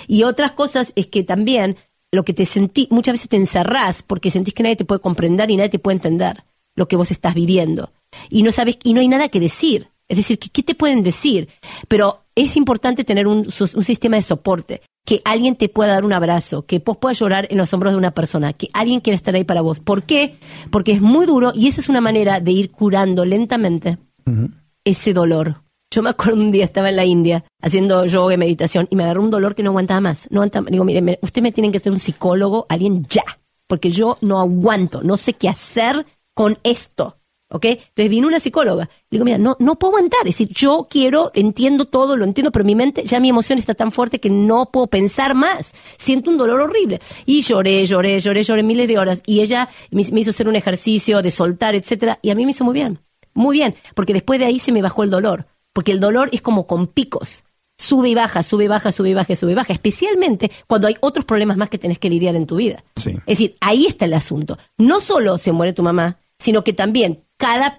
Y 0.06 0.22
otras 0.22 0.52
cosas 0.52 0.92
es 0.94 1.06
que 1.06 1.24
también 1.24 1.76
lo 2.12 2.24
que 2.24 2.32
te 2.32 2.46
sentí, 2.46 2.88
muchas 2.90 3.14
veces 3.14 3.28
te 3.28 3.36
encerrás 3.36 4.02
porque 4.02 4.30
sentís 4.30 4.54
que 4.54 4.62
nadie 4.62 4.76
te 4.76 4.84
puede 4.84 5.00
comprender 5.00 5.50
y 5.50 5.56
nadie 5.56 5.70
te 5.70 5.78
puede 5.78 5.96
entender 5.96 6.44
lo 6.74 6.88
que 6.88 6.96
vos 6.96 7.10
estás 7.10 7.34
viviendo. 7.34 7.92
Y 8.30 8.42
no 8.42 8.52
sabes, 8.52 8.78
y 8.84 8.94
no 8.94 9.00
hay 9.00 9.08
nada 9.08 9.28
que 9.28 9.40
decir. 9.40 9.90
Es 10.08 10.18
decir, 10.18 10.38
¿qué, 10.38 10.62
te 10.62 10.74
pueden 10.74 11.02
decir? 11.02 11.48
Pero 11.88 12.24
es 12.34 12.56
importante 12.56 13.02
tener 13.02 13.26
un, 13.26 13.38
un, 13.38 13.84
sistema 13.84 14.16
de 14.16 14.22
soporte, 14.22 14.82
que 15.06 15.22
alguien 15.24 15.54
te 15.54 15.68
pueda 15.70 15.92
dar 15.92 16.04
un 16.04 16.12
abrazo, 16.12 16.66
que 16.66 16.80
vos 16.80 16.98
puedas 16.98 17.18
llorar 17.18 17.46
en 17.50 17.58
los 17.58 17.72
hombros 17.72 17.92
de 17.92 17.98
una 17.98 18.10
persona, 18.10 18.52
que 18.52 18.68
alguien 18.74 19.00
quiera 19.00 19.14
estar 19.14 19.34
ahí 19.34 19.44
para 19.44 19.62
vos. 19.62 19.78
¿Por 19.78 20.02
qué? 20.02 20.36
Porque 20.70 20.92
es 20.92 21.00
muy 21.00 21.26
duro 21.26 21.52
y 21.54 21.68
esa 21.68 21.80
es 21.80 21.88
una 21.88 22.00
manera 22.00 22.40
de 22.40 22.50
ir 22.50 22.72
curando 22.72 23.24
lentamente 23.24 23.98
ese 24.84 25.14
dolor. 25.14 25.62
Yo 25.92 26.02
me 26.02 26.10
acuerdo 26.10 26.40
un 26.40 26.50
día 26.50 26.64
estaba 26.64 26.88
en 26.88 26.96
la 26.96 27.04
India 27.04 27.44
haciendo 27.62 28.04
yoga 28.04 28.34
y 28.34 28.36
meditación 28.36 28.88
y 28.90 28.96
me 28.96 29.04
agarró 29.04 29.22
un 29.22 29.30
dolor 29.30 29.54
que 29.54 29.62
no 29.62 29.70
aguantaba 29.70 30.00
más. 30.00 30.26
No 30.28 30.40
aguantaba. 30.40 30.66
Digo, 30.68 30.84
mire, 30.84 31.20
usted 31.22 31.40
me 31.40 31.52
tiene 31.52 31.70
que 31.70 31.78
tener 31.78 31.94
un 31.94 32.00
psicólogo, 32.00 32.66
alguien 32.68 33.06
ya, 33.08 33.24
porque 33.68 33.92
yo 33.92 34.18
no 34.22 34.40
aguanto, 34.40 35.02
no 35.04 35.16
sé 35.16 35.34
qué 35.34 35.48
hacer 35.48 36.04
con 36.34 36.58
esto. 36.64 37.16
¿Ok? 37.56 37.64
Entonces 37.64 38.10
vino 38.10 38.28
una 38.28 38.38
psicóloga. 38.38 38.84
Le 38.84 39.16
digo, 39.16 39.24
mira, 39.24 39.38
no, 39.38 39.56
no 39.58 39.78
puedo 39.78 39.94
aguantar. 39.94 40.20
Es 40.20 40.38
decir, 40.38 40.48
yo 40.50 40.86
quiero, 40.90 41.30
entiendo 41.34 41.86
todo, 41.86 42.14
lo 42.14 42.24
entiendo, 42.24 42.52
pero 42.52 42.66
mi 42.66 42.74
mente, 42.74 43.04
ya 43.04 43.18
mi 43.18 43.30
emoción 43.30 43.58
está 43.58 43.74
tan 43.74 43.90
fuerte 43.92 44.20
que 44.20 44.28
no 44.28 44.70
puedo 44.70 44.88
pensar 44.88 45.34
más. 45.34 45.72
Siento 45.96 46.30
un 46.30 46.36
dolor 46.36 46.60
horrible. 46.60 47.00
Y 47.24 47.40
lloré, 47.40 47.86
lloré, 47.86 48.20
lloré, 48.20 48.42
lloré 48.42 48.62
miles 48.62 48.88
de 48.88 48.98
horas. 48.98 49.22
Y 49.24 49.40
ella 49.40 49.70
me, 49.90 50.02
hizo 50.02 50.30
hacer 50.30 50.48
un 50.48 50.56
ejercicio 50.56 51.22
de 51.22 51.30
soltar, 51.30 51.74
etcétera. 51.74 52.18
Y 52.20 52.28
a 52.28 52.34
mí 52.34 52.44
me 52.44 52.50
hizo 52.50 52.64
muy 52.64 52.74
bien. 52.74 53.00
Muy 53.32 53.56
bien. 53.56 53.74
Porque 53.94 54.12
después 54.12 54.38
de 54.38 54.44
ahí 54.44 54.58
se 54.58 54.70
me 54.70 54.82
bajó 54.82 55.02
el 55.02 55.10
dolor. 55.10 55.46
Porque 55.72 55.92
el 55.92 56.00
dolor 56.00 56.28
es 56.32 56.42
como 56.42 56.66
con 56.66 56.86
picos. 56.86 57.42
Sube 57.78 58.10
y 58.10 58.14
baja, 58.14 58.42
sube 58.42 58.64
y 58.64 58.68
baja, 58.68 58.92
sube 58.92 59.10
y 59.10 59.14
baja, 59.14 59.34
sube 59.34 59.52
y 59.52 59.54
baja. 59.54 59.72
Especialmente 59.72 60.50
cuando 60.66 60.88
hay 60.88 60.96
otros 61.00 61.24
problemas 61.24 61.56
más 61.56 61.70
que 61.70 61.78
tenés 61.78 61.98
que 61.98 62.10
lidiar 62.10 62.36
en 62.36 62.46
tu 62.46 62.56
vida. 62.56 62.84
Sí. 62.96 63.12
Es 63.26 63.38
decir, 63.38 63.56
ahí 63.60 63.86
está 63.86 64.04
el 64.04 64.14
asunto. 64.14 64.58
No 64.76 65.00
solo 65.00 65.38
se 65.38 65.52
muere 65.52 65.72
tu 65.72 65.82
mamá, 65.82 66.18
sino 66.38 66.64
que 66.64 66.72
también 66.72 67.24
cada, 67.36 67.76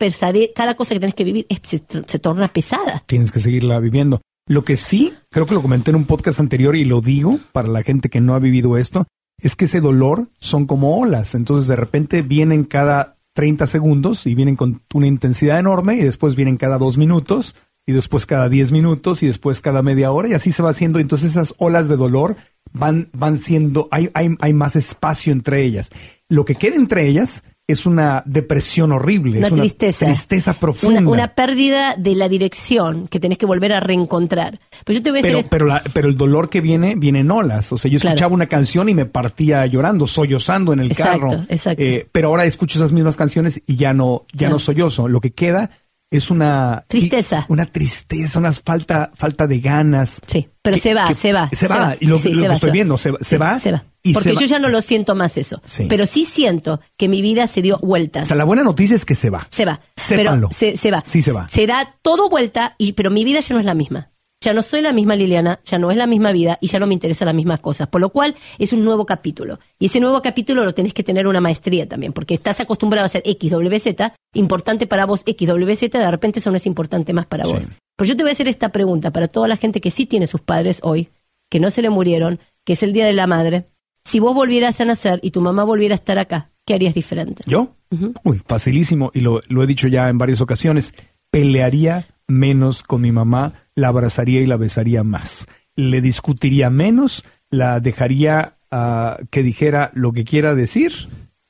cada 0.56 0.76
cosa 0.76 0.94
que 0.94 1.00
tienes 1.00 1.16
que 1.16 1.24
vivir 1.24 1.48
se, 1.64 1.80
torna 2.20 2.54
pesada. 2.54 3.04
Tienes 3.06 3.32
que 3.32 3.40
seguirla 3.40 3.80
viviendo. 3.80 4.22
Lo 4.48 4.64
que 4.64 4.78
sí, 4.78 5.14
creo 5.30 5.46
que 5.46 5.56
lo 5.56 5.62
comenté 5.62 5.92
en 5.92 5.98
un 5.98 6.06
podcast 6.06 6.40
anterior 6.40 6.76
y 6.76 6.86
lo 6.86 7.02
digo 7.02 7.40
para 7.52 7.68
la 7.68 7.84
gente 7.84 8.10
que 8.10 8.22
no 8.22 8.34
ha 8.34 8.40
vivido 8.40 8.78
esto, 8.78 9.06
es 9.42 9.56
que 9.56 9.66
ese 9.66 9.82
dolor 9.82 10.30
son 10.40 10.66
como 10.66 10.98
olas. 10.98 11.36
Entonces 11.36 11.68
de 11.68 11.76
repente 11.76 12.22
vienen 12.22 12.64
cada 12.64 13.18
30 13.34 13.68
segundos 13.68 14.26
y 14.26 14.36
vienen 14.36 14.56
con 14.56 14.82
una 14.94 15.08
intensidad 15.08 15.60
enorme 15.60 15.96
y 15.96 16.02
después 16.02 16.36
vienen 16.36 16.58
cada 16.58 16.78
dos 16.78 16.98
minutos 16.98 17.56
y 17.88 17.94
después 17.94 18.26
cada 18.28 18.50
10 18.50 18.72
minutos 18.74 19.24
y 19.24 19.28
después 19.28 19.62
cada 19.62 19.82
media 19.82 20.12
hora 20.12 20.28
y 20.28 20.34
así 20.34 20.52
se 20.52 20.62
va 20.62 20.70
haciendo. 20.72 21.00
Entonces 21.00 21.32
esas 21.32 21.54
olas 21.58 21.88
de 21.88 21.96
dolor 21.96 22.36
van, 22.74 23.10
van 23.14 23.38
siendo, 23.38 23.88
hay, 23.92 24.10
hay, 24.14 24.36
hay 24.42 24.54
más 24.54 24.76
espacio 24.76 25.32
entre 25.34 25.64
ellas. 25.64 25.90
Lo 26.30 26.44
que 26.46 26.56
queda 26.56 26.76
entre 26.76 27.08
ellas 27.08 27.44
es 27.66 27.86
una 27.86 28.24
depresión 28.26 28.92
horrible, 28.94 29.38
Una 29.40 29.48
es 29.48 29.54
una 29.54 29.62
tristeza. 29.64 30.06
tristeza 30.06 30.54
profunda. 30.60 31.00
Una, 31.02 31.10
una 31.10 31.28
pérdida 31.36 31.96
de 31.98 32.16
la 32.16 32.30
dirección 32.30 33.08
que 33.08 33.20
tenés 33.22 33.38
que 33.38 33.46
volver 33.46 33.72
a 33.74 33.80
reencontrar. 33.80 34.60
Pero 34.86 35.00
yo 35.00 35.04
te 35.04 35.12
voy 35.12 35.20
a 35.20 35.22
pero, 35.22 35.36
decir. 35.38 35.50
pero, 35.50 35.66
la- 35.66 35.84
pero 35.94 36.08
el 36.10 36.16
dolor 36.16 36.50
que 36.50 36.60
viene, 36.62 36.96
viene 36.96 37.22
en 37.22 37.32
olas. 37.32 37.72
O 37.74 37.78
sea, 37.78 37.90
yo 37.92 38.00
Claro. 38.00 38.14
escuchaba 38.16 38.34
una 38.34 38.46
canción 38.48 38.88
y 38.90 38.94
me 38.94 39.06
partía 39.06 39.66
llorando, 39.66 40.08
sollozando 40.08 40.72
en 40.74 40.80
el 40.80 40.92
Exacto, 40.92 41.28
carro. 41.28 41.46
exacto. 41.50 41.84
Eh, 41.84 42.08
pero 42.12 42.30
ahora 42.30 42.44
escucho 42.46 42.78
esas 42.80 42.92
mismas 42.94 43.16
canciones 43.18 43.62
y 43.66 43.76
ya 43.78 43.94
no, 43.94 44.26
ya 44.34 44.38
Claro. 44.40 44.54
no 44.56 44.60
sollozo. 44.60 45.08
Lo 45.10 45.20
que 45.22 45.32
queda 45.32 45.70
es 46.10 46.32
una 46.32 46.86
Tristeza. 46.88 47.46
Una 47.50 47.66
tristeza, 47.66 48.40
una 48.40 48.54
falta, 48.54 49.12
falta 49.14 49.46
de 49.48 49.60
ganas. 49.60 50.22
Sí, 50.26 50.48
pero 50.62 50.76
Que- 50.76 50.82
se 50.82 50.94
va, 50.94 51.08
que- 51.08 51.16
se 51.16 51.34
va. 51.34 51.50
Se 51.52 51.68
va. 51.68 51.96
Y 52.00 52.06
lo, 52.08 52.18
Sí, 52.18 52.30
lo 52.34 52.42
que 52.44 52.48
va, 52.48 52.54
estoy 52.54 52.72
viendo, 52.72 52.98
se, 52.98 53.12
va- 53.12 53.18
se 53.22 53.38
va. 53.38 53.60
Se 53.60 53.72
va. 53.72 53.84
y 54.04 54.14
Porque 54.14 54.36
yo 54.36 54.46
ya 54.46 54.60
no 54.60 54.70
lo 54.70 54.82
siento 54.82 55.16
más 55.16 55.38
eso. 55.38 55.62
Sí. 55.66 55.86
Pero 55.90 56.06
sí 56.06 56.24
siento 56.26 56.80
que 56.96 57.10
mi 57.10 57.22
vida 57.22 57.46
se 57.48 57.62
dio 57.62 57.76
O 57.82 57.86
vueltas. 57.88 58.28
sea, 58.28 58.38
la 58.38 58.46
buena 58.46 58.64
noticia 58.64 58.96
es 58.96 59.04
que 59.04 59.16
se 59.16 59.30
va. 59.30 59.48
Se 59.50 59.66
va. 59.66 59.82
Sépanlo. 59.96 60.48
Pero 60.50 60.54
se, 60.58 60.78
se 60.78 60.92
va. 60.92 61.04
Sí 61.06 61.22
se 61.22 61.32
va. 61.34 61.48
Se 61.50 61.68
da 61.68 61.96
todo 62.02 62.30
vuelta, 62.30 62.76
y, 62.78 62.94
pero 62.94 63.12
mi 63.12 63.26
vida 63.26 63.42
ya 63.42 63.54
no 63.54 63.60
es 63.60 63.66
la 63.66 63.74
misma. 63.74 64.12
Ya 64.40 64.54
no 64.54 64.62
soy 64.62 64.82
la 64.82 64.94
misma 64.94 65.16
Liliana, 65.16 65.60
ya 65.66 65.80
no 65.80 65.90
es 65.90 65.98
la 65.98 66.06
misma 66.06 66.32
vida 66.32 66.60
y 66.62 66.68
ya 66.68 66.78
no 66.80 66.86
me 66.86 66.94
interesan 66.94 67.26
las 67.26 67.34
mismas 67.36 67.60
cosas. 67.60 67.88
Por 67.88 68.02
lo 68.02 68.10
cual 68.10 68.36
es 68.60 68.72
un 68.72 68.84
nuevo 68.86 69.06
capítulo. 69.06 69.60
Y 69.80 69.88
ese 69.88 70.00
nuevo 70.00 70.22
capítulo 70.22 70.64
lo 70.64 70.76
tenés 70.76 70.94
que 70.94 71.04
tener 71.04 71.26
una 71.26 71.42
maestría 71.42 71.88
también, 71.90 72.14
porque 72.14 72.36
estás 72.36 72.60
acostumbrado 72.60 73.04
a 73.04 73.08
hacer 73.08 73.24
XWZ, 73.26 74.12
importante 74.36 74.86
para 74.86 75.06
vos 75.06 75.22
XWZ, 75.26 75.90
de 75.92 76.12
repente 76.12 76.40
eso 76.40 76.52
no 76.52 76.58
es 76.58 76.68
importante 76.68 77.14
más 77.14 77.26
para 77.26 77.46
Sí. 77.46 77.54
vos. 77.54 77.70
Pero 77.98 78.08
yo 78.10 78.16
te 78.16 78.24
voy 78.24 78.30
a 78.30 78.34
hacer 78.34 78.48
esta 78.48 78.70
pregunta 78.70 79.12
para 79.12 79.28
toda 79.28 79.48
la 79.48 79.58
gente 79.58 79.82
que 79.82 79.90
sí 79.90 80.06
tiene 80.06 80.28
sus 80.28 80.42
padres 80.42 80.82
hoy, 80.84 81.10
que 81.50 81.60
no 81.60 81.72
se 81.72 81.82
le 81.82 81.90
murieron, 81.90 82.40
que 82.64 82.74
es 82.74 82.84
el 82.84 82.94
Día 82.94 83.06
de 83.08 83.14
la 83.14 83.26
Madre. 83.26 83.66
Si 84.06 84.20
vos 84.20 84.36
volvieras 84.36 84.80
a 84.80 84.86
nacer 84.86 85.20
y 85.24 85.32
tu 85.32 85.42
mamá 85.42 85.64
volviera 85.64 85.94
a 85.94 85.98
estar 85.98 86.20
acá, 86.20 86.52
¿qué 86.64 86.76
harías 86.76 86.94
diferente? 86.94 87.44
¿Yo? 87.48 87.76
Uy, 88.24 88.40
facilísimo. 88.46 89.10
Y 89.16 89.22
lo, 89.22 89.42
lo 89.48 89.64
he 89.64 89.68
dicho 89.68 89.88
ya 89.88 90.10
en 90.10 90.20
varias 90.20 90.42
ocasiones. 90.42 90.94
Pelearía 91.32 92.08
menos 92.28 92.84
con 92.84 93.02
mi 93.02 93.12
mamá, 93.12 93.67
la 93.78 93.90
abrazaría 93.90 94.42
y 94.42 94.48
la 94.48 94.58
besaría 94.58 95.04
más. 95.04 95.46
Le 95.76 96.02
discutiría 96.02 96.72
menos, 96.72 97.24
la 97.52 97.80
dejaría 97.80 98.58
ah, 98.72 99.20
que 99.30 99.44
dijera 99.44 99.92
lo 99.94 100.14
que 100.14 100.24
quiera 100.24 100.56
decir 100.56 100.92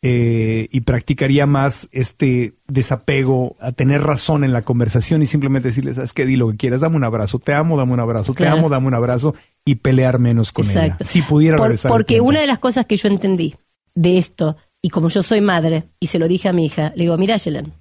eh, 0.02 0.68
y 0.70 0.82
practicaría 0.82 1.46
más 1.48 1.88
este 1.94 2.56
desapego 2.68 3.56
a 3.62 3.72
tener 3.72 4.02
razón 4.04 4.44
en 4.44 4.52
la 4.52 4.62
conversación 4.62 5.24
y 5.24 5.26
simplemente 5.26 5.70
decirle, 5.70 5.94
sabes 5.94 6.12
qué, 6.12 6.26
di 6.26 6.36
lo 6.36 6.52
que 6.52 6.58
quieras, 6.58 6.82
dame 6.82 6.98
un 6.98 7.06
abrazo, 7.06 7.40
te 7.40 7.54
amo, 7.54 7.78
dame 7.78 7.94
un 7.94 8.02
abrazo, 8.02 8.34
te 8.34 8.46
amo, 8.46 8.68
dame 8.68 8.88
un 8.88 8.94
abrazo 8.94 9.34
y 9.64 9.76
pelear 9.76 10.20
menos 10.20 10.52
con 10.52 10.70
ella. 10.70 10.98
Si 11.00 11.22
pudiera 11.22 11.56
Por- 11.56 11.68
regresar. 11.68 11.90
porque 11.90 12.20
una 12.20 12.42
de 12.42 12.48
las 12.48 12.60
cosas 12.60 12.86
que 12.86 12.98
yo 12.98 13.08
entendí 13.08 13.56
de 13.96 14.18
esto, 14.18 14.58
y 14.82 14.90
como 14.90 15.08
yo 15.08 15.24
soy 15.24 15.40
madre, 15.40 15.86
y 15.98 16.08
se 16.08 16.20
lo 16.20 16.28
dije 16.28 16.50
a 16.50 16.54
mi 16.54 16.66
hija, 16.66 16.92
le 16.94 17.06
digo, 17.06 17.18
mira, 17.18 17.38
Yelen, 17.38 17.72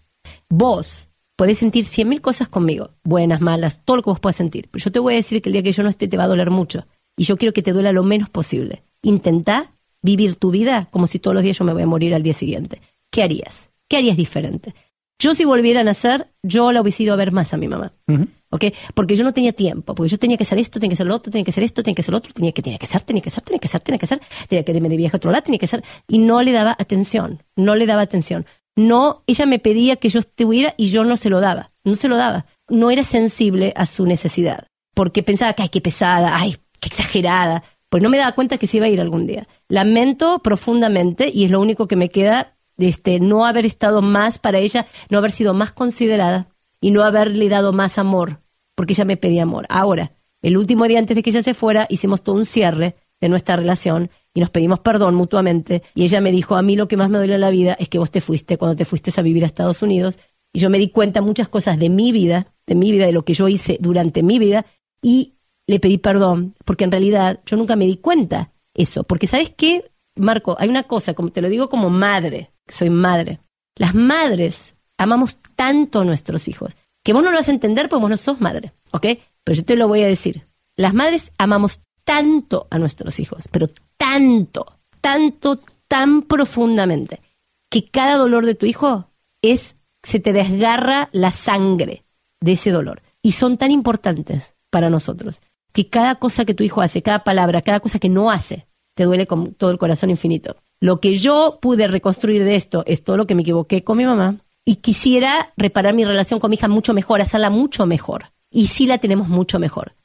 vos 0.49 1.06
podés 1.37 1.59
sentir 1.59 1.85
cien 1.85 2.09
mil 2.09 2.21
cosas 2.21 2.49
conmigo, 2.49 2.91
buenas, 3.05 3.41
malas, 3.41 3.83
todo 3.85 3.99
lo 3.99 4.03
que 4.03 4.11
vos 4.11 4.21
puedas 4.21 4.37
sentir. 4.37 4.69
Pero 4.71 4.85
yo 4.85 4.93
te 4.93 4.99
voy 4.99 5.15
a 5.15 5.17
decir 5.17 5.41
que 5.41 5.49
el 5.49 5.53
día 5.53 5.63
que 5.63 5.73
yo 5.73 5.83
no 5.83 5.89
esté 5.89 6.09
te 6.09 6.17
va 6.17 6.25
a 6.25 6.29
doler 6.29 6.51
mucho. 6.51 6.87
Y 7.17 7.25
yo 7.25 7.37
quiero 7.37 7.53
que 7.53 7.63
te 7.63 7.73
duela 7.73 7.93
lo 7.93 8.03
menos 8.03 8.29
posible. 8.29 8.85
Intentá 9.03 9.73
vivir 10.03 10.37
tu 10.37 10.51
vida 10.51 10.89
como 10.91 11.07
si 11.07 11.19
todos 11.19 11.35
los 11.35 11.43
días 11.43 11.59
yo 11.59 11.65
me 11.65 11.73
voy 11.73 11.83
a 11.83 11.87
morir 11.87 12.15
al 12.15 12.23
día 12.23 12.35
siguiente. 12.35 12.81
¿Qué 13.11 13.23
harías? 13.23 13.71
¿Qué 13.89 13.97
harías 13.97 14.17
diferente? 14.17 14.75
Yo 15.19 15.35
si 15.35 15.45
volviera 15.45 15.81
a 15.81 15.85
nacer, 15.85 16.29
yo 16.43 16.73
la 16.73 16.83
hubiese 16.83 17.05
ido 17.05 17.15
a 17.15 17.17
ver 17.17 17.33
más 17.33 17.55
a 17.55 17.57
mi 17.57 17.69
mamá. 17.69 17.93
Ujú. 18.07 18.27
¿ok? 18.51 18.65
Porque 18.95 19.17
yo 19.17 19.25
no 19.25 19.33
tenía 19.33 19.53
tiempo, 19.53 19.95
porque 19.95 20.11
yo 20.11 20.19
tenía 20.19 20.37
que 20.37 20.45
hacer 20.45 20.59
esto, 20.59 20.79
tenía 20.79 20.91
que 20.91 20.95
hacer 20.95 21.07
lo 21.07 21.15
otro, 21.15 21.31
tenía 21.31 21.45
que 21.45 21.51
hacer 21.51 21.65
esto, 21.65 21.83
tenía 21.83 21.95
que 21.95 22.03
hacer 22.03 22.13
lo 22.13 22.19
otro, 22.19 22.33
tenía 22.33 22.53
que, 22.53 22.63
tenía 22.63 22.79
que 22.79 22.87
hacer, 22.87 23.03
tenía 23.03 23.23
que 23.23 23.29
hacer, 23.29 23.43
tenía 23.43 23.59
que 23.59 23.67
hacer, 23.67 23.81
tenía 23.83 23.99
que 23.99 24.05
hacer, 24.05 24.21
tenía 24.49 24.65
que 24.65 24.73
irme 24.73 24.89
de 24.89 24.97
viaje 24.97 25.17
a 25.17 25.19
otro 25.19 25.31
lado, 25.31 25.43
tenía 25.43 25.59
que 25.59 25.67
hacer, 25.67 25.85
y 26.09 26.19
no 26.19 26.43
le 26.43 26.53
daba 26.53 26.77
atención, 26.79 27.43
no 27.55 27.75
le 27.75 27.87
daba 27.87 28.03
atención. 28.03 28.47
No, 28.77 29.23
ella 29.27 29.47
me 29.47 29.59
pedía 29.59 29.97
que 29.97 30.11
yo 30.11 30.21
estuviera 30.21 30.75
y 30.77 30.91
yo 30.91 31.05
no 31.05 31.17
se 31.17 31.31
lo 31.31 31.41
daba, 31.41 31.73
no 31.83 31.95
se 31.95 32.09
lo 32.09 32.17
daba. 32.17 32.47
No 32.69 32.91
era 32.91 33.03
sensible 33.03 33.73
a 33.75 33.87
su 33.87 34.07
necesidad, 34.07 34.67
porque 34.95 35.23
pensaba 35.23 35.55
que, 35.55 35.63
ay, 35.63 35.69
qué 35.71 35.81
pesada, 35.81 36.39
ay, 36.39 36.57
qué 36.79 36.89
exagerada, 36.89 37.65
pues 37.89 38.03
no 38.03 38.11
me 38.11 38.19
daba 38.19 38.35
cuenta 38.35 38.59
que 38.59 38.67
se 38.67 38.77
iba 38.77 38.87
a 38.87 38.91
ir 38.91 39.01
algún 39.01 39.27
día. 39.27 39.49
Lamento 39.69 40.41
profundamente, 40.41 41.31
y 41.33 41.45
es 41.45 41.51
lo 41.51 41.61
único 41.61 41.89
que 41.89 41.97
me 41.97 42.11
queda, 42.11 42.55
este, 42.77 43.19
no 43.21 43.47
haber 43.47 43.65
estado 43.65 44.03
más 44.03 44.39
para 44.39 44.59
ella, 44.59 44.87
no 45.09 45.19
haber 45.19 45.33
sido 45.33 45.55
más 45.55 45.73
considerada 45.73 46.49
y 46.81 46.91
no 46.91 47.03
haberle 47.03 47.49
dado 47.49 47.73
más 47.73 47.97
amor, 47.97 48.43
porque 48.75 48.93
ella 48.93 49.07
me 49.07 49.17
pedía 49.17 49.45
amor. 49.45 49.65
Ahora, 49.71 50.13
el 50.43 50.59
último 50.59 50.87
día 50.87 50.99
antes 50.99 51.15
de 51.15 51.23
que 51.23 51.31
ella 51.31 51.43
se 51.43 51.55
fuera, 51.55 51.87
hicimos 51.89 52.23
todo 52.23 52.37
un 52.37 52.45
cierre 52.45 52.97
de 53.21 53.29
nuestra 53.29 53.57
relación 53.57 54.11
y 54.35 54.41
nos 54.41 54.51
pedimos 54.51 54.81
perdón 54.81 55.15
mutuamente. 55.15 55.83
Y 55.95 56.05
ella 56.05 56.21
me 56.21 56.33
dijo, 56.33 56.57
a 56.57 56.63
mí 56.63 56.77
lo 56.77 56.89
que 56.89 56.97
más 56.97 57.11
me 57.11 57.19
duele 57.19 57.35
en 57.35 57.41
la 57.41 57.51
vida 57.51 57.77
es 57.79 57.89
que 57.89 57.99
vos 57.99 58.11
te 58.11 58.21
fuiste 58.21 58.59
cuando 58.59 58.77
te 58.77 58.85
fuiste 58.85 59.11
a 59.17 59.23
vivir 59.23 59.43
a 59.45 59.47
Estados 59.47 59.83
Unidos. 59.83 60.19
Y 60.53 60.61
yo 60.61 60.71
me 60.71 60.79
di 60.79 60.91
cuenta 60.91 61.23
muchas 61.23 61.49
cosas 61.49 61.79
de 61.79 61.89
mi 61.89 62.13
vida, 62.13 62.55
de 62.67 62.75
mi 62.75 62.93
vida, 62.93 63.07
de 63.07 63.13
lo 63.13 63.25
que 63.25 63.35
yo 63.35 63.49
hice 63.49 63.79
durante 63.81 64.23
mi 64.23 64.39
vida, 64.39 64.67
y 65.03 65.35
le 65.67 65.81
pedí 65.81 65.99
perdón, 65.99 66.55
porque 66.65 66.85
en 66.85 66.91
realidad 66.91 67.41
yo 67.47 67.57
nunca 67.57 67.77
me 67.77 67.87
di 67.87 67.97
cuenta 67.97 68.53
eso. 68.75 69.05
Porque 69.05 69.27
¿sabes 69.27 69.51
qué, 69.57 69.91
Marco? 70.15 70.57
Hay 70.59 70.69
una 70.69 70.85
cosa, 70.85 71.15
como 71.15 71.31
te 71.31 71.43
lo 71.43 71.49
digo 71.49 71.69
como 71.69 71.91
madre, 71.91 72.53
soy 72.69 72.91
madre. 72.91 73.41
Las 73.75 73.95
madres 73.95 74.75
amamos 74.99 75.39
tanto 75.55 76.01
a 76.01 76.05
nuestros 76.05 76.49
hijos, 76.49 76.75
que 77.03 77.13
vos 77.13 77.23
no 77.23 77.31
lo 77.31 77.37
vas 77.37 77.49
a 77.49 77.53
entender 77.53 77.89
porque 77.89 78.03
vos 78.03 78.11
no 78.11 78.17
sos 78.17 78.41
madre, 78.41 78.73
¿ok? 78.93 79.07
Pero 79.45 79.57
yo 79.57 79.65
te 79.65 79.77
lo 79.77 79.89
voy 79.89 80.03
a 80.03 80.07
decir. 80.07 80.47
Las 80.77 80.95
madres 80.95 81.33
amamos 81.39 81.83
tanto 82.07 82.69
a 82.71 82.79
nuestros 82.79 83.19
hijos, 83.19 83.49
pero 83.51 83.69
tanto, 83.97 84.79
tanto, 85.01 85.61
tan 85.89 86.23
profundamente, 86.23 87.21
que 87.69 87.91
cada 87.91 88.17
dolor 88.17 88.47
de 88.47 88.55
tu 88.55 88.65
hijo 88.65 89.11
es, 89.43 89.77
se 90.03 90.21
te 90.21 90.33
desgarra 90.33 91.11
la 91.13 91.33
sangre 91.33 92.05
de 92.41 92.53
ese 92.53 92.71
dolor. 92.71 93.03
Y 93.23 93.33
son 93.33 93.59
tan 93.59 93.73
importantes 93.73 94.55
para 94.71 94.89
nosotros, 94.89 95.43
que 95.73 95.89
cada 95.89 96.15
cosa 96.15 96.45
que 96.45 96.55
tu 96.55 96.63
hijo 96.63 96.81
hace, 96.81 97.03
cada 97.03 97.25
palabra, 97.25 97.61
cada 97.61 97.81
cosa 97.81 97.99
que 97.99 98.09
no 98.09 98.31
hace, 98.31 98.69
te 98.95 99.05
duele 99.05 99.27
con 99.27 99.55
todo 99.55 99.73
el 99.73 99.79
corazón 99.79 100.11
infinito. 100.11 100.57
Lo 100.79 101.01
que 101.01 101.19
yo 101.19 101.59
pude 101.61 101.89
reconstruir 101.89 102.45
de 102.45 102.55
esto 102.55 102.85
es 102.87 103.03
todo 103.03 103.17
lo 103.17 103.27
que 103.27 103.35
me 103.35 103.43
equivoqué 103.43 103.83
con 103.83 103.97
mi 103.97 104.07
mamá 104.07 104.39
y 104.65 104.77
quisiera 104.77 105.53
reparar 105.57 105.95
mi 105.95 106.05
relación 106.05 106.39
con 106.39 106.51
mi 106.51 106.55
hija 106.55 106.69
mucho 106.69 106.95
mejor, 106.95 107.21
hacerla 107.21 107.51
mucho 107.51 107.85
mejor. 107.85 108.33
Y 108.51 108.69
sí 108.69 108.87
la 108.87 108.99
tenemos 108.99 109.29
mucho 109.29 109.59
mejor. 109.59 109.97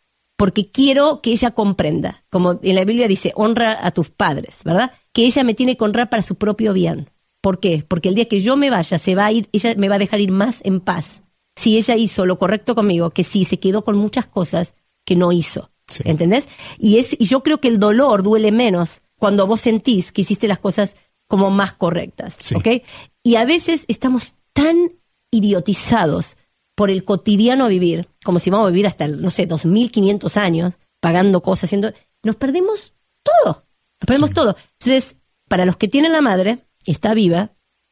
Porque 0.42 0.72
quiero 0.72 1.22
que 1.22 1.34
ella 1.34 1.52
comprenda, 1.52 2.24
como 2.32 2.60
en 2.64 2.74
la 2.74 2.84
Biblia 2.84 3.08
dice, 3.08 3.32
honra 3.36 3.78
a 3.80 3.92
tus 3.92 4.10
padres, 4.10 4.62
¿verdad? 4.66 4.92
Que 5.14 5.28
ella 5.28 5.44
me 5.44 5.54
tiene 5.54 5.78
que 5.78 5.84
honrar 5.84 6.10
para 6.10 6.24
su 6.24 6.34
propio 6.34 6.74
bien. 6.74 7.12
¿Por 7.42 7.60
qué? 7.60 7.86
Porque 7.88 8.10
el 8.10 8.16
día 8.16 8.28
que 8.28 8.42
yo 8.42 8.58
me 8.58 8.72
vaya, 8.72 8.98
se 8.98 9.14
va 9.14 9.28
a 9.28 9.32
ir, 9.32 9.50
ella 9.52 9.76
me 9.78 9.88
va 9.88 9.98
a 9.98 10.00
dejar 10.00 10.20
ir 10.20 10.32
más 10.32 10.60
en 10.64 10.80
paz. 10.80 11.22
Si 11.56 11.78
ella 11.78 11.96
hizo 11.96 12.26
lo 12.26 12.40
correcto 12.40 12.74
conmigo, 12.74 13.12
que 13.12 13.24
sí, 13.24 13.46
se 13.46 13.60
quedó 13.60 13.84
con 13.84 13.98
muchas 13.98 14.26
cosas 14.26 14.74
que 15.06 15.16
no 15.16 15.32
hizo. 15.32 15.70
Sí. 15.86 16.02
¿Entendés? 16.06 16.48
Y, 16.80 16.98
es, 16.98 17.16
y 17.20 17.26
yo 17.26 17.44
creo 17.44 17.60
que 17.60 17.68
el 17.68 17.78
dolor 17.78 18.24
duele 18.24 18.52
menos 18.52 19.04
cuando 19.18 19.46
vos 19.46 19.62
sentís 19.62 20.12
que 20.12 20.22
hiciste 20.22 20.48
las 20.48 20.58
cosas 20.58 20.96
como 21.28 21.52
más 21.52 21.74
correctas. 21.74 22.36
Sí. 22.40 22.56
¿Ok? 22.56 22.68
Y 23.22 23.36
a 23.36 23.46
veces 23.46 23.86
estamos 23.88 24.34
tan 24.54 24.94
idiotizados 25.30 26.36
por 26.76 26.90
el 26.90 27.04
cotidiano 27.04 27.68
vivir, 27.68 28.08
como 28.24 28.40
si 28.40 28.50
vamos 28.50 28.68
a 28.68 28.72
vivir 28.72 28.88
hasta, 28.88 29.08
no 29.08 29.30
sé, 29.32 29.46
2500 29.46 30.38
años, 30.38 30.74
pagando 31.00 31.42
cosas, 31.42 31.66
haciendo. 31.66 31.92
Nos 32.24 32.36
perdemos 32.36 32.94
todo. 33.24 33.64
Nos 34.00 34.08
perdemos 34.08 34.30
Sí. 34.30 34.34
todo. 34.36 34.56
Entonces, 34.80 35.16
para 35.48 35.66
los 35.66 35.78
que 35.78 35.88
tienen 35.88 36.12
la 36.12 36.22
madre, 36.22 36.66
está 36.86 37.14
viva, 37.14 37.52